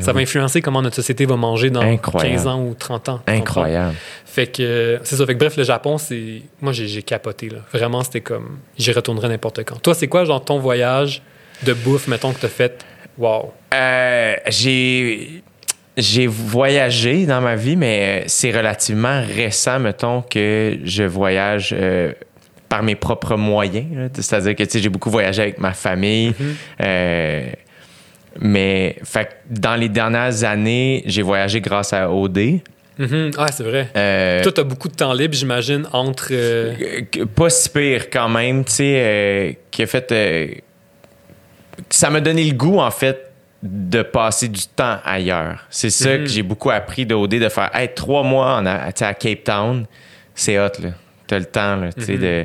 [0.00, 2.36] ça va influencer comment notre société va manger dans Incroyable.
[2.36, 3.20] 15 ans ou 30 ans.
[3.26, 3.94] Incroyable.
[4.24, 5.26] Fait que euh, c'est ça.
[5.26, 6.42] Fait que bref, le Japon, c'est.
[6.60, 7.58] Moi, j'ai j'ai capoté, là.
[7.72, 8.58] Vraiment, c'était comme.
[8.78, 9.80] J'y retournerai n'importe quand.
[9.82, 11.22] Toi, c'est quoi, genre, ton voyage
[11.64, 12.84] de bouffe, mettons, que t'as fait?
[13.18, 13.52] Wow.
[13.74, 15.42] Euh, j'ai
[15.96, 22.12] j'ai voyagé dans ma vie, mais c'est relativement récent, mettons, que je voyage euh,
[22.68, 24.10] par mes propres moyens.
[24.14, 26.32] C'est-à-dire que j'ai beaucoup voyagé avec ma famille.
[26.80, 27.50] Euh,
[28.40, 32.60] mais fait dans les dernières années, j'ai voyagé grâce à OD.
[32.98, 33.30] Mhm.
[33.38, 33.88] Ah, c'est vrai.
[33.96, 36.28] Euh, Toi, t'as beaucoup de temps libre, j'imagine, entre.
[36.30, 36.74] euh,
[37.16, 40.62] Euh, pas si pire quand même, tu sais, euh, qui a fait.
[41.90, 43.30] ça m'a donné le goût, en fait,
[43.62, 45.66] de passer du temps ailleurs.
[45.70, 46.24] C'est ça Mhm.
[46.24, 49.86] que j'ai beaucoup appris de OD, de faire hey, trois mois en, à Cape Town,
[50.34, 50.90] c'est hot, là.
[51.26, 52.44] T'as le temps, là, tu sais, de.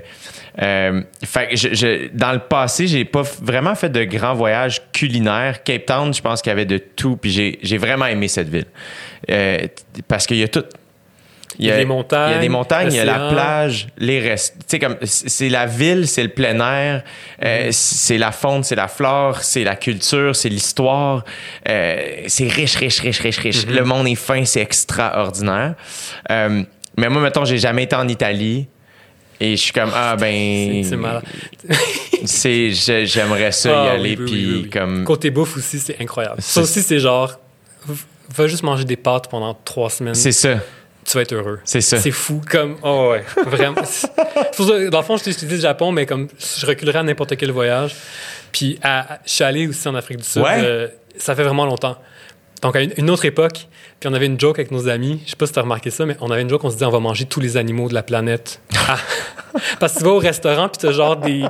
[0.62, 4.82] Euh, fait que je- je- dans le passé, j'ai pas vraiment fait de grands voyages
[4.92, 5.64] culinaires.
[5.64, 8.50] Cape Town, je pense qu'il y avait de tout, puis j'ai j'ai vraiment aimé cette
[8.50, 8.66] ville.
[9.30, 9.60] Euh,
[10.08, 10.64] parce qu'il y a tout.
[11.60, 13.88] Il y a des montagnes, Il y a des montagnes, il y a la plage,
[13.98, 14.58] les restes.
[14.60, 17.04] Tu sais, comme, c'est la ville, c'est le plein air,
[17.44, 21.24] euh, c'est la faune, c'est la flore, c'est la culture, c'est l'histoire.
[21.68, 23.66] Euh, c'est riche, riche, riche, riche, riche.
[23.66, 23.74] Mhm.
[23.76, 25.74] Le monde est fin, c'est extraordinaire.
[26.30, 26.62] Euh,
[26.96, 28.68] mais moi, mettons, j'ai jamais été en Italie.
[29.40, 30.84] Et je suis comme, ah ben.
[30.84, 31.24] C'est malade.
[32.26, 32.72] c'est-
[33.06, 34.70] J'aimerais ça y Ah, aller, oui, puis oui, oui, oui.
[34.70, 35.04] comme.
[35.04, 36.42] Côté bouffe aussi, c'est incroyable.
[36.42, 37.40] Ça aussi, c'est genre.
[38.36, 40.16] Va juste manger des pâtes pendant trois semaines.
[40.16, 40.56] C'est ça,
[41.06, 41.60] Tu vas être heureux.
[41.64, 41.98] c'est ça.
[42.00, 42.42] C'est fou.
[42.50, 43.76] Comme, oh ouais, vraiment.
[44.60, 46.28] Dans le fond, je t'ai dit le Japon, mais comme
[46.60, 47.96] je reculerais à n'importe quel voyage.
[48.52, 50.42] Puis à- je suis allé aussi en Afrique du Sud.
[50.42, 50.60] Ouais.
[50.62, 50.88] euh,
[51.18, 51.98] ça fait vraiment longtemps.
[52.62, 53.68] Donc à une, autre époque,
[54.00, 55.22] puis on avait une joke avec nos amis.
[55.26, 56.78] Je sais pas si tu as remarqué ça, mais on avait une joke, on se
[56.78, 58.62] dit on va manger tous les animaux de la planète.
[58.88, 58.98] Ah.
[59.80, 61.44] Parce que tu vas au restaurant, puis tu genre des,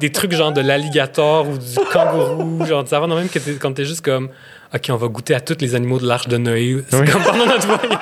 [0.00, 2.64] des trucs genre de l'alligator ou du kangourou.
[2.66, 4.28] Genre, ça va même que quand tu es juste comme
[4.74, 6.82] OK, on va goûter à tous les animaux de l'arche de Noé.
[6.88, 7.08] C'est Oui.
[7.10, 7.98] comme pendant notre voyage.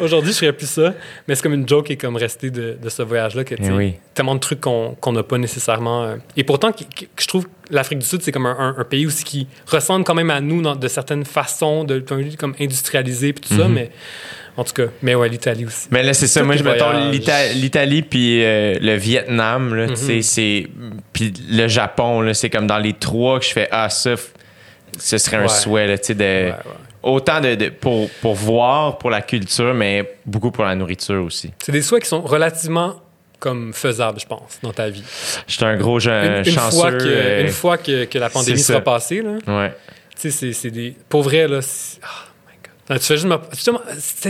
[0.00, 0.94] Aujourd'hui, je ferais plus ça,
[1.26, 3.44] mais c'est comme une joke qui est comme restée de, de ce voyage-là.
[3.44, 3.94] Que, tu Eh oui.
[4.14, 6.04] Tellement de trucs qu'on n'a pas nécessairement.
[6.04, 6.82] euh, Et pourtant, que
[7.18, 10.14] je trouve l'Afrique du Sud, c'est comme un, un- un pays aussi qui ressemble quand
[10.14, 11.98] même à nous dans- de certaines façons, de,
[12.38, 13.72] comme industrialisé puis tout ça, Mhm.
[13.74, 13.90] mais
[14.56, 15.88] en tout cas, mais ouais, l'Italie aussi.
[15.90, 16.42] Mais là, c'est ça.
[16.44, 16.92] Moi, je mettons
[17.54, 19.96] l'Italie puis euh, le Vietnam, là, Mhm.
[20.22, 20.68] c'est.
[21.12, 24.14] Puis le Japon, là, c'est comme dans les trois que je fais, ah, ça,
[24.98, 26.22] ce serait un souhait, là, tu sais, de.
[26.24, 26.54] Ouais, ouais.
[27.04, 31.50] Autant de, de- pour, pour voir, pour la culture, mais beaucoup pour la nourriture aussi.
[31.60, 32.94] C'est des souhaits qui sont relativement
[33.42, 35.02] comme faisables, je pense, dans ta vie.
[35.48, 36.76] J'étais un gros je- Une, une chanceux.
[36.78, 39.72] fois, que, une fois que, que la pandémie c'est sera passée, là, Ouais.
[40.14, 40.94] Tu sais, c'est- c'est des.
[41.08, 41.60] Pour vrai, là.
[41.60, 42.08] c'est- Oh.
[42.94, 43.26] Tu fais juste.
[43.26, 43.40] ma-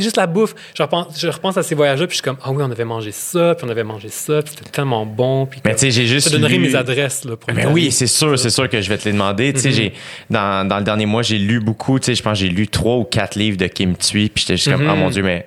[0.00, 0.54] juste la bouffe.
[0.76, 2.84] Je repense, je repense à ces voyages-là, puis je suis comme, ah oui, on avait
[2.84, 5.46] mangé ça, puis on avait mangé ça, puis c'était tellement bon.
[5.46, 6.28] Puis Mais tu sais, j'ai je juste.
[6.28, 7.72] te donnerai lu- mes adresses, là, pour l'Italie.
[7.72, 9.52] oui, c'est sûr, c'est sûr que je vais te les demander.
[9.52, 9.74] Tu sais, Mhm.
[9.74, 9.92] j'ai
[10.30, 11.98] dans, dans le dernier mois, j'ai lu beaucoup.
[11.98, 14.42] Tu sais, je pense que j'ai lu trois ou quatre livres de Kim Thuy, puis
[14.46, 14.90] j'étais juste comme, Mhm.
[14.92, 15.46] oh mon dieu, mais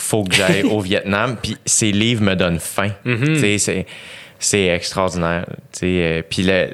[0.00, 1.36] faut que j'aille au Vietnam.
[1.42, 2.90] Puis ces livres me donnent faim.
[3.04, 3.36] Mhm.
[3.58, 3.86] C'est,
[4.38, 5.46] c'est extraordinaire.
[5.82, 6.70] Euh, puis le-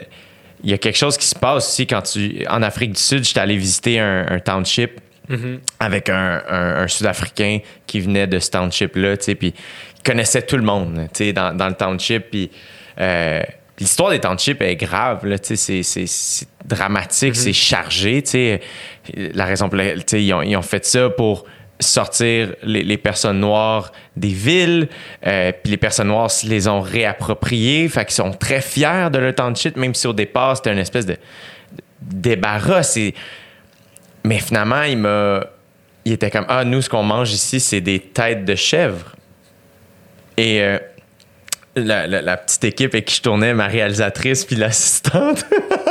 [0.63, 2.45] il y a quelque chose qui se passe aussi quand tu.
[2.49, 5.61] En Afrique du Sud, j'étais allé visiter un, un township Mhm.
[5.81, 10.63] avec un, un- un Sud-Africain qui venait de ce township-là, puis il connaissait tout le
[10.63, 12.51] monde, dans, dans le township, puis
[13.01, 13.41] euh,
[13.81, 18.23] l'histoire des townships est grave, là, c'est- c'est c'est dramatique, c'est chargé.
[19.17, 21.45] La raison pour laquelle, ils ont, ils ont fait ça pour
[21.81, 24.89] sortir les, personnes noires des villes,
[25.27, 29.35] euh, puis les personnes noires les ont réappropriées, fait qu'ils sont très fiers de leur
[29.35, 31.17] township, même si au départ, c'était une espèce de
[32.01, 32.99] débarras.
[34.25, 35.45] Mais finalement, il m'a.
[36.07, 39.17] Il était comme Ah, nous, ce qu'on mange ici, c'est des têtes de chèvre.
[40.37, 40.79] Et euh,
[41.77, 45.45] la, la- la petite équipe avec qui je tournais, ma réalisatrice puis l'assistante,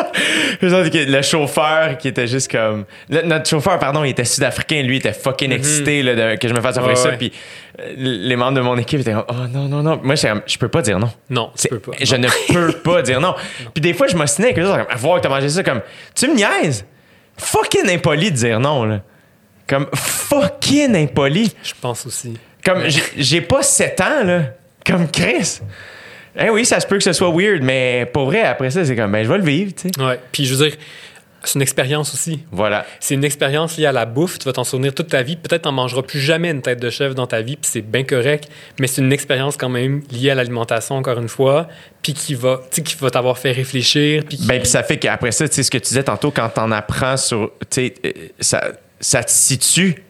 [0.62, 2.86] le chauffeur qui était juste comme.
[3.10, 6.48] le- notre chauffeur, pardon, il était sud-africain, lui, il était fucking excité là, de- que
[6.48, 7.10] je me fasse offrir Ouais, ça.
[7.10, 7.18] ouais.
[7.18, 7.32] Puis
[7.80, 10.00] euh, les membres de mon équipe étaient comme Oh non, non, non.
[10.04, 11.12] Moi, je peux pas dire non.
[11.30, 11.92] Non, tu peux pas.
[12.00, 13.36] Je ne peux pas dire non.
[13.74, 15.82] Puis des fois, je m'ostinais avec eux autres, comme, voir que t'as mangé ça, comme,
[16.16, 16.86] tu me niaises?
[17.38, 19.02] Fucking impoli de dire non, là.
[19.68, 21.52] Comme, fucking impoli.
[21.64, 22.38] Je pense aussi.
[22.64, 24.42] Comme, j'ai- j'ai pas 7 ans, là.
[24.86, 25.60] Comme Chris.
[26.40, 28.96] Eh oui, ça se peut que ce soit weird, mais pour vrai, après ça, c'est
[28.96, 30.04] comme, ben, je vais le vivre, tu sais.
[30.04, 30.20] Ouais.
[30.32, 30.78] Puis je veux dire,
[31.44, 32.40] c'est une expérience aussi.
[32.52, 32.86] Voilà.
[33.00, 34.40] C'est une expérience liée à la bouffe.
[34.40, 35.36] Tu vas t'en souvenir toute ta vie.
[35.36, 38.04] Peut-être t'en mangeras plus jamais une tête de chèvre dans ta vie, puis c'est bien
[38.04, 38.50] correct.
[38.80, 41.68] Mais c'est une expérience quand même liée à l'alimentation, encore une fois,
[42.02, 44.24] puis qui va, tu sais, qui va t'avoir fait réfléchir.
[44.28, 46.32] Puis qui- Ben, puis ça fait qu'après ça, tu sais, ce que tu disais tantôt,
[46.32, 47.52] quand t'en apprends sur.
[47.60, 50.02] Tu sais, euh, ça, ça te situe.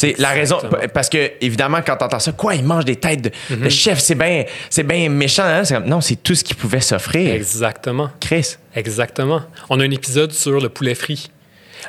[0.00, 0.58] Sais, la raison.
[0.94, 3.64] Parce que, évidemment, quand t'entends ça, quoi, ils mangent des têtes de, Mhm.
[3.64, 5.42] de chef, c'est bien c'est bien méchant.
[5.44, 5.62] hein?
[5.64, 7.34] C'est comme, non, c'est tout ce qu'ils pouvaient s'offrir.
[7.34, 8.08] Exactement.
[8.18, 8.56] Chris.
[8.74, 9.42] Exactement.
[9.68, 11.30] On a un épisode sur le poulet frit.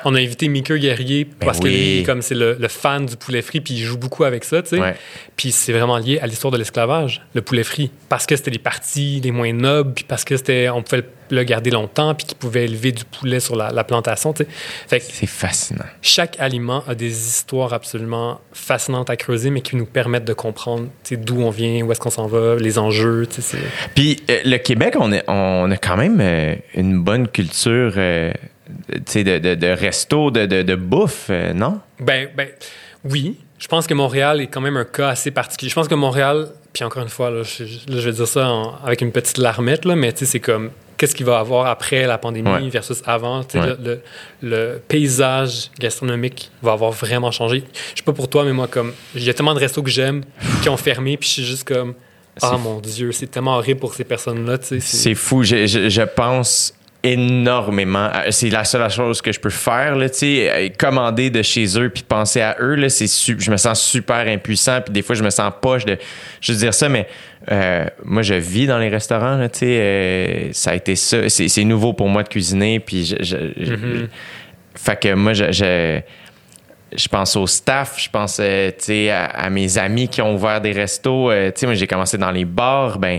[0.04, 1.96] On a invité Mickey Guerrier parce que Ben oui.
[1.98, 4.62] lui, comme c'est le, le fan du poulet frit, puis il joue beaucoup avec ça,
[4.62, 4.80] tu sais.
[4.80, 4.94] Ouais.
[5.36, 8.58] Puis c'est vraiment lié à l'histoire de l'esclavage, le poulet frit, parce que c'était les
[8.58, 12.36] parties les moins nobles, puis parce que c'était, on pouvait le garder longtemps, puis qu'il
[12.36, 14.48] pouvait élever du poulet sur la, la plantation, tu sais.
[14.86, 15.84] Fait que C'est fascinant.
[16.02, 20.84] chaque aliment a des histoires absolument fascinantes à creuser, mais qui nous permettent de comprendre
[21.04, 23.26] tu sais, d'où on vient, où est-ce qu'on s'en va, les enjeux.
[23.32, 23.56] tu sais,
[23.94, 28.30] Puis euh, le Québec, on, est- on a quand même euh, une bonne culture euh,
[28.88, 31.80] de, de, de resto, de, de, de bouffe, euh, non?
[32.00, 32.48] Ben, ben,
[33.04, 33.36] oui.
[33.58, 35.68] Je pense que Montréal est quand même un cas assez particulier.
[35.70, 38.48] Je pense que Montréal, puis encore une fois, là, je, là, je vais dire ça
[38.48, 42.06] en- avec une petite larmette, là, mais c'est comme qu'est-ce qu'il va y avoir après
[42.06, 42.68] la pandémie Ouais.
[42.70, 43.40] versus avant?
[43.40, 43.46] Ouais.
[43.54, 44.00] le, le-
[44.42, 47.62] le paysage gastronomique va avoir vraiment changé.
[47.92, 49.90] Je sais pas pour toi, mais moi, comme il y a tellement de restos que
[49.90, 50.22] j'aime
[50.62, 51.94] qui ont fermé, puis je suis juste comme
[52.40, 54.58] ah C'est- mon Dieu, c'est tellement horrible pour ces personnes-là.
[54.60, 55.42] C'est fou.
[55.44, 56.72] Je, je- je pense
[57.02, 58.08] énormément.
[58.12, 61.42] à- C'est la seule chose que je peux faire, là, tu sais, euh, commander de
[61.42, 64.92] chez eux puis penser à eux, là, c'est su- je me sens super impuissant puis
[64.92, 65.98] des fois je me sens poche de
[66.40, 67.06] juste dire ça, mais
[67.50, 71.28] euh, moi je vis dans les restaurants, là, tu sais, euh, ça a été ça,
[71.28, 74.08] c'est c'est nouveau pour moi de cuisiner puis je, je- je- Mhm.
[74.76, 76.00] fait que moi je, je
[76.94, 78.70] je pense au staff, je pense euh,
[79.10, 81.30] à, à mes amis qui ont ouvert des restos.
[81.30, 82.98] Euh, moi, j'ai commencé dans les bars.
[82.98, 83.18] Ben,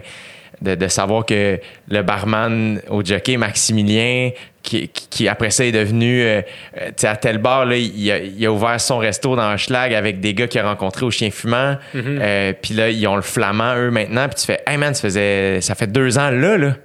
[0.63, 1.59] de, de savoir que
[1.89, 4.31] le barman au jockey, Maximilien,
[4.63, 6.41] qui, qui, qui après ça est devenu, euh,
[6.77, 9.43] euh, tu sais, à tel bar, là, il, a, il a ouvert son resto dans
[9.43, 11.75] un schlag avec des gars qu'il a rencontrés au chien fumant.
[11.93, 14.27] Euh, puis là, ils ont le flamand, eux, maintenant.
[14.29, 16.75] Puis tu fais, hey man, ça, faisait, ça fait deux ans là, là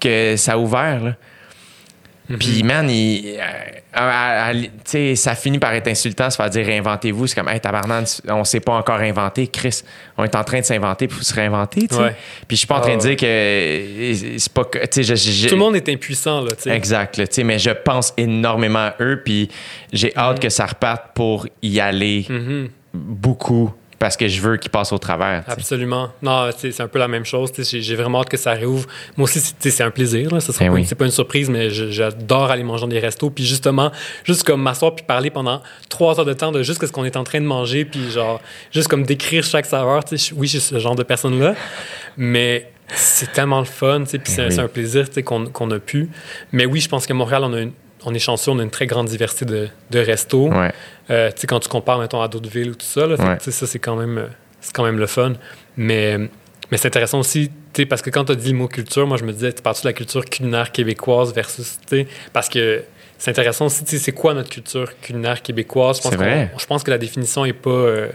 [0.00, 1.02] que ça a ouvert.
[1.02, 1.14] Là.
[2.38, 3.38] Puis, man, il,
[3.96, 7.26] euh, ça finit par être insultant, se faire dire réinventez-vous.
[7.26, 9.82] C'est comme, hey, tabarnak, on s'est pas encore inventé, Chris.
[10.16, 11.86] On est en train de s'inventer pour se réinventer.
[11.92, 12.14] Ouais.
[12.46, 14.62] Puis, je suis pas en train Ah de dire que c'est pas.
[14.72, 16.70] je- Tout le monde est impuissant, là, tu sais.
[16.70, 19.48] Exact, là, tu sais, mais je pense énormément à eux, puis
[19.92, 22.68] j'ai hâte que ça reparte pour y aller Mhm.
[22.94, 25.42] beaucoup parce que je veux qu'ils passent au travers.
[25.48, 26.10] Absolument.
[26.22, 27.50] Non, c'est un peu la même chose.
[27.58, 28.86] J'ai vraiment hâte que ça réouvre.
[29.16, 30.32] Moi aussi, c'est un plaisir.
[30.32, 30.40] Là.
[30.40, 30.80] Ça sera Ben pas, oui.
[30.82, 33.30] une- c'est pas une surprise, mais j'adore aller manger dans des restos.
[33.30, 33.90] Puis justement,
[34.24, 37.16] juste comme m'asseoir puis parler pendant trois heures de temps de juste ce qu'on est
[37.16, 38.40] en train de manger, puis genre,
[38.72, 40.02] juste comme décrire chaque saveur.
[40.36, 41.54] Oui, je suis ce genre de personne-là,
[42.16, 44.52] mais c'est tellement le fun, puis c'est oui.
[44.52, 46.08] c'est un plaisir qu'on a pu.
[46.52, 47.72] Mais oui, je pense que Montréal, on, a une-
[48.04, 50.48] on est chanceux, on a une très grande diversité de, de restos.
[50.50, 50.72] Ouais.
[51.10, 53.36] Euh, tu sais, quand tu compares, mettons, à d'autres villes ou tout ça, là, Ouais.
[53.40, 54.26] ça, c'est quand même, euh,
[54.72, 55.32] quand même le fun.
[55.76, 56.16] Mais,
[56.70, 59.06] mais c'est intéressant aussi, tu sais, parce que quand tu as dit le mot culture,
[59.06, 62.48] moi, je me disais, tu parles de la culture culinaire québécoise versus, tu sais, parce
[62.48, 62.84] que
[63.18, 65.96] c'est intéressant aussi, tu sais, c'est quoi notre culture culinaire québécoise?
[65.98, 66.52] Je pense, C'est qu'on- vrai.
[66.56, 67.70] je pense que la définition est pas...
[67.70, 68.08] euh,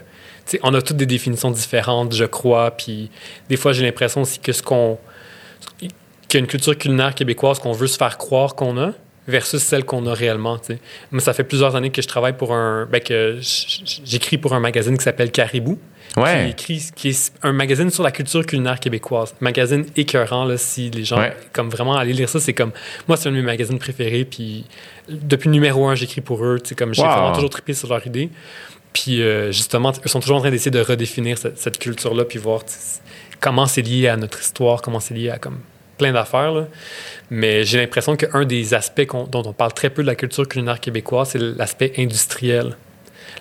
[0.46, 3.10] tu sais, on a toutes des définitions différentes, je crois, puis
[3.50, 4.98] des fois, j'ai l'impression aussi que ce qu'on...
[5.80, 5.90] qu'il
[6.34, 8.92] y a une culture culinaire québécoise qu'on veut se faire croire qu'on a,
[9.28, 10.60] versus celle qu'on a réellement.
[11.12, 12.86] Moi, ça fait plusieurs années que je travaille pour un.
[12.92, 13.38] Ben, que
[14.06, 15.80] j'écris pour un magazine qui s'appelle Caribou.
[16.14, 16.50] Qui, Ouais.
[16.52, 19.34] écrit, qui est un magazine sur la culture culinaire québécoise.
[19.40, 21.36] Magazine écœurant, là, si les gens, Ouais.
[21.54, 22.72] comme vraiment, aller lire ça, c'est comme.
[23.08, 24.26] Moi, c'est un de mes magazines préférés.
[24.26, 24.66] Puis
[25.10, 26.60] depuis le numéro un, j'écris pour eux.
[26.78, 27.10] Comme j'ai Wow.
[27.10, 28.30] vraiment toujours trippé sur leur idée.
[28.92, 32.38] Puis euh, justement, ils sont toujours en train d'essayer de redéfinir cette, cette culture-là, puis
[32.38, 32.62] voir
[33.40, 35.58] comment c'est lié à notre histoire, comment c'est lié à comme
[35.98, 36.52] plein d'affaires.
[36.52, 36.68] là.
[37.30, 40.80] Mais j'ai l'impression qu'un des aspects dont on parle très peu de la culture culinaire
[40.80, 42.76] québécoise, c'est l'aspect industriel.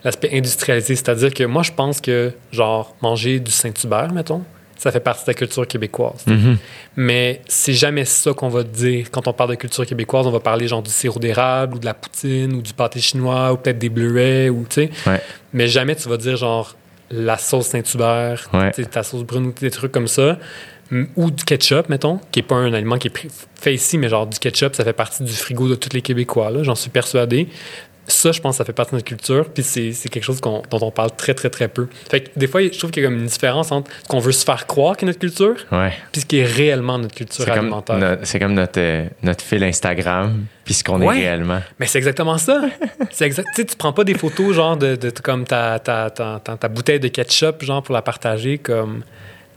[0.05, 4.43] L'aspect industrialisé, c'est-à-dire que moi, je pense que, genre, manger du Saint-Hubert, mettons,
[4.77, 6.25] ça fait partie de la culture québécoise.
[6.27, 6.57] Mhm.
[6.97, 9.07] Mais c'est jamais ça qu'on va dire.
[9.13, 11.85] Quand on parle de culture québécoise, on va parler genre du sirop d'érable ou de
[11.85, 14.91] la poutine ou du pâté chinois ou peut-être des bleuets ou tu sais.
[15.07, 15.21] Ouais.
[15.53, 16.75] Mais jamais tu vas dire genre
[17.13, 18.73] la sauce Saint-Hubert, Ouais.
[18.73, 20.39] ta sauce brune ou des trucs comme ça.
[20.93, 23.29] M- Ou du ketchup, mettons, qui n'est pas un aliment qui est
[23.61, 26.51] fait ici, mais genre du ketchup, ça fait partie du frigo de tous les Québécois,
[26.51, 27.49] là, j'en suis persuadé.
[28.09, 30.91] Ça, je pense, ça fait partie de notre culture, puis c'est quelque chose dont on
[30.91, 31.87] parle très, très, très peu.
[32.11, 34.19] Fait que des fois, je trouve qu'il y a comme une différence entre ce qu'on
[34.19, 35.93] veut se faire croire qu'est notre culture, Ouais.
[36.11, 37.99] puis ce qui est réellement notre culture C'est comme, alimentaire.
[37.99, 41.17] notre, c'est comme notre, euh, notre fil Instagram, puis ce qu'on Ouais.
[41.17, 41.61] est réellement.
[41.79, 42.63] Mais c'est exactement ça.
[43.13, 43.47] c'est exact.
[43.55, 46.57] Tu sais, tu prends pas des photos genre de, de- comme ta, ta, ta, ta,
[46.57, 49.05] ta bouteille de ketchup genre pour la partager comme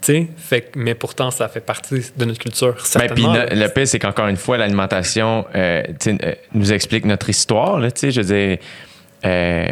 [0.06, 2.74] tu sais, fait que- mais pourtant ça fait partie de notre culture.
[2.74, 3.34] Ben, certainement.
[3.34, 7.80] no- le pire, c'est qu'encore une fois, l'alimentation euh, euh, nous explique notre histoire.
[7.80, 8.58] Là, je veux dire,
[9.26, 9.66] euh,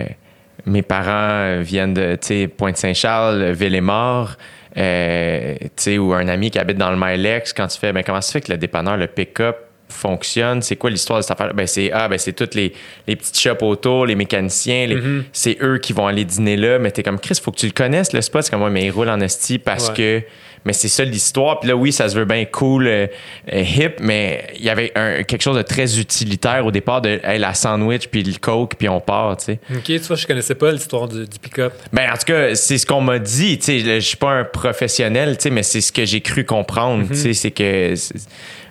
[0.65, 4.37] mes parents viennent de Pointe-Saint-Charles, Ville-et-Mort,
[4.77, 5.55] euh,
[5.99, 7.53] ou un ami qui habite dans le Milex.
[7.53, 9.57] Quand tu fais, ben, comment ça fait que le dépanneur, le pick-up,
[9.93, 10.61] fonctionne?
[10.61, 11.53] C'est quoi l'histoire de cette affaire?
[11.53, 12.73] Ben, c'est ah, ben, c'est toutes les,
[13.07, 15.23] les petites shops autour, les mécaniciens, les- Mhm.
[15.31, 16.79] c'est eux qui vont aller dîner là.
[16.79, 18.43] Mais t'es comme, Chris, faut que tu le connaisses, le spot.
[18.43, 19.95] C'est comme, ouais, mais il roule en esti parce Ouais.
[19.95, 20.21] que
[20.65, 21.59] mais c'est ça l'histoire.
[21.59, 23.07] Puis là, oui, ça se veut bien cool, euh,
[23.51, 27.19] euh, hip, mais il y avait un- quelque chose de très utilitaire au départ de
[27.21, 29.59] hey, la sandwich, puis le coke, puis on part, tu sais.
[29.75, 31.73] OK, tu vois, je connaissais pas l'histoire du, du pick-up.
[31.91, 33.79] Ben, en tout cas, c'est ce qu'on m'a dit, tu sais.
[33.79, 37.15] Je suis pas un professionnel, tu sais, mais c'est ce que j'ai cru comprendre, tu
[37.17, 37.33] sais.
[37.33, 37.93] C'est que.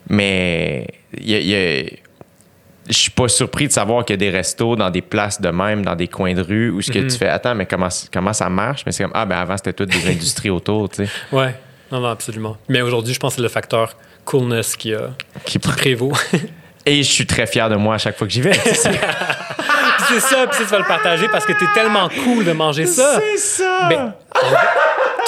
[0.09, 0.86] Mais.
[1.20, 1.84] Y a- il y a-
[2.89, 5.49] je suis pas surpris de savoir qu'il y a des restos dans des places de
[5.50, 7.07] même, dans des coins de rue, où ce que Mhm.
[7.08, 8.82] tu fais, attends, mais comment, comment ça marche?
[8.86, 11.10] Mais c'est comme, ah, ben avant, c'était toutes des industries autour, tu sais.
[11.31, 11.55] Ouais.
[11.92, 12.57] Non, non, absolument.
[12.68, 15.10] Mais aujourd'hui, je pense que c'est le facteur coolness qui, a,
[15.44, 16.12] Qui qui prévaut.
[16.86, 18.52] Et je suis très fier de moi à chaque fois que j'y vais.
[20.08, 23.20] C'est ça, puis tu vas le partager parce que t'es tellement cool de manger ça.
[23.20, 23.86] C'est ça!
[23.89, 24.15] Ben,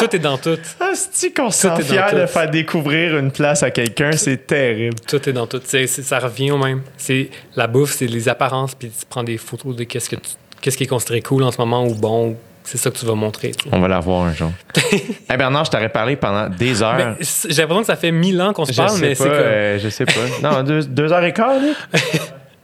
[0.08, 0.58] tout est dans tout.
[0.80, 4.96] Asti qu'on se sent fier de faire découvrir une place à quelqu'un, c'est terrible.
[5.08, 5.60] Tout est dans tout.
[5.64, 6.82] C'est- c'est- ça revient au même.
[6.96, 10.30] C'est la bouffe, c'est les apparences, puis tu prends des photos de qu'est-ce que tu-
[10.60, 12.36] qu'est-ce qui est considéré cool en ce moment ou bon.
[12.66, 13.50] C'est ça que tu vas montrer.
[13.50, 13.70] tu sais.
[13.72, 14.50] On va la voir un jour.
[14.90, 15.02] hey
[15.36, 16.96] Bernard, je t'aurais parlé pendant des heures.
[16.96, 19.24] Ben, J'ai l'impression que ça fait mille ans qu'on se je parle, mais pas, c'est
[19.24, 19.32] comme.
[19.38, 20.12] euh, je sais pas.
[20.42, 21.72] Non, deux, deux heures et quart, là?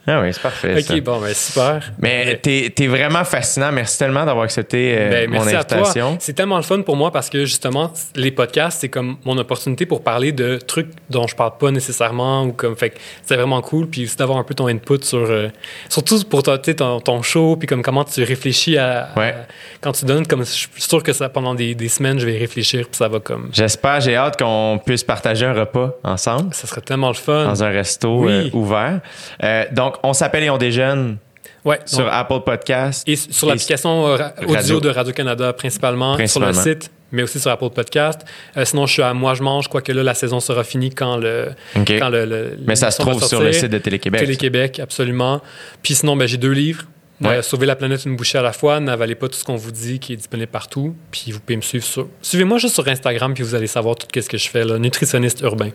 [0.06, 0.80] ah oui, c'est parfait.
[0.80, 0.94] ça.
[0.94, 1.92] ok, bon, ben super.
[1.98, 3.70] Mais t'es es vraiment fascinant.
[3.72, 5.78] Merci tellement d'avoir accepté euh, Ben, mon merci à toi.
[5.78, 6.16] invitation.
[6.20, 9.86] C'est tellement le fun pour moi parce que justement, les podcasts, c'est comme mon opportunité
[9.86, 13.88] pour parler de trucs dont je parle pas nécessairement ou comme fait c'est vraiment cool
[13.88, 15.48] puis aussi d'avoir un peu ton input sur euh,
[15.88, 19.30] surtout pour sais, ton, ton show puis comme comment tu réfléchis à, Ouais.
[19.32, 19.46] à-
[19.80, 22.38] quand tu donnes comme je suis sûr que ça pendant des, des semaines je vais
[22.38, 26.66] réfléchir puis ça va comme J'espère, j'ai hâte qu'on puisse partager un repas ensemble ça
[26.66, 27.44] serait tellement le fun.
[27.44, 28.32] dans un resto Oui.
[28.32, 29.00] euh, ouvert.
[29.42, 31.18] Euh, donc, on s'appelle et on déjeune
[31.64, 31.78] Ouais.
[31.84, 33.06] sur donc- Apple Podcast.
[33.06, 34.80] Et sur l'application euh, audio Radio.
[34.80, 36.54] de Radio-Canada principalement, Principalement.
[36.54, 38.20] sur le site, mais aussi sur Apple Podcast.
[38.56, 41.16] Euh, sinon, je suis à Moi Je Mange, quoique là, la saison sera finie quand
[41.18, 41.48] le.
[41.86, 44.20] Quand le, le- Mais ça se trouve sur le site de Télé-Québec.
[44.20, 45.42] Télé-Québec, absolument.
[45.82, 46.84] Puis sinon, ben, j'ai deux livres.
[47.20, 47.28] Ouais.
[47.36, 49.72] Euh, Sauver la planète une bouchée à la fois, n'avalez pas tout ce qu'on vous
[49.72, 50.96] dit qui est disponible partout.
[51.10, 52.08] Puis vous pouvez me suivre sur.
[52.22, 54.78] Suivez-moi juste sur Instagram, puis vous allez savoir tout ce que je fais, là.
[54.78, 55.68] nutritionniste urbain.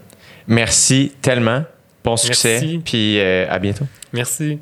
[0.47, 1.63] Merci tellement.
[2.05, 2.59] Bon succès.
[2.61, 2.81] Merci.
[2.85, 3.85] Puis euh, à bientôt.
[4.13, 4.59] Merci.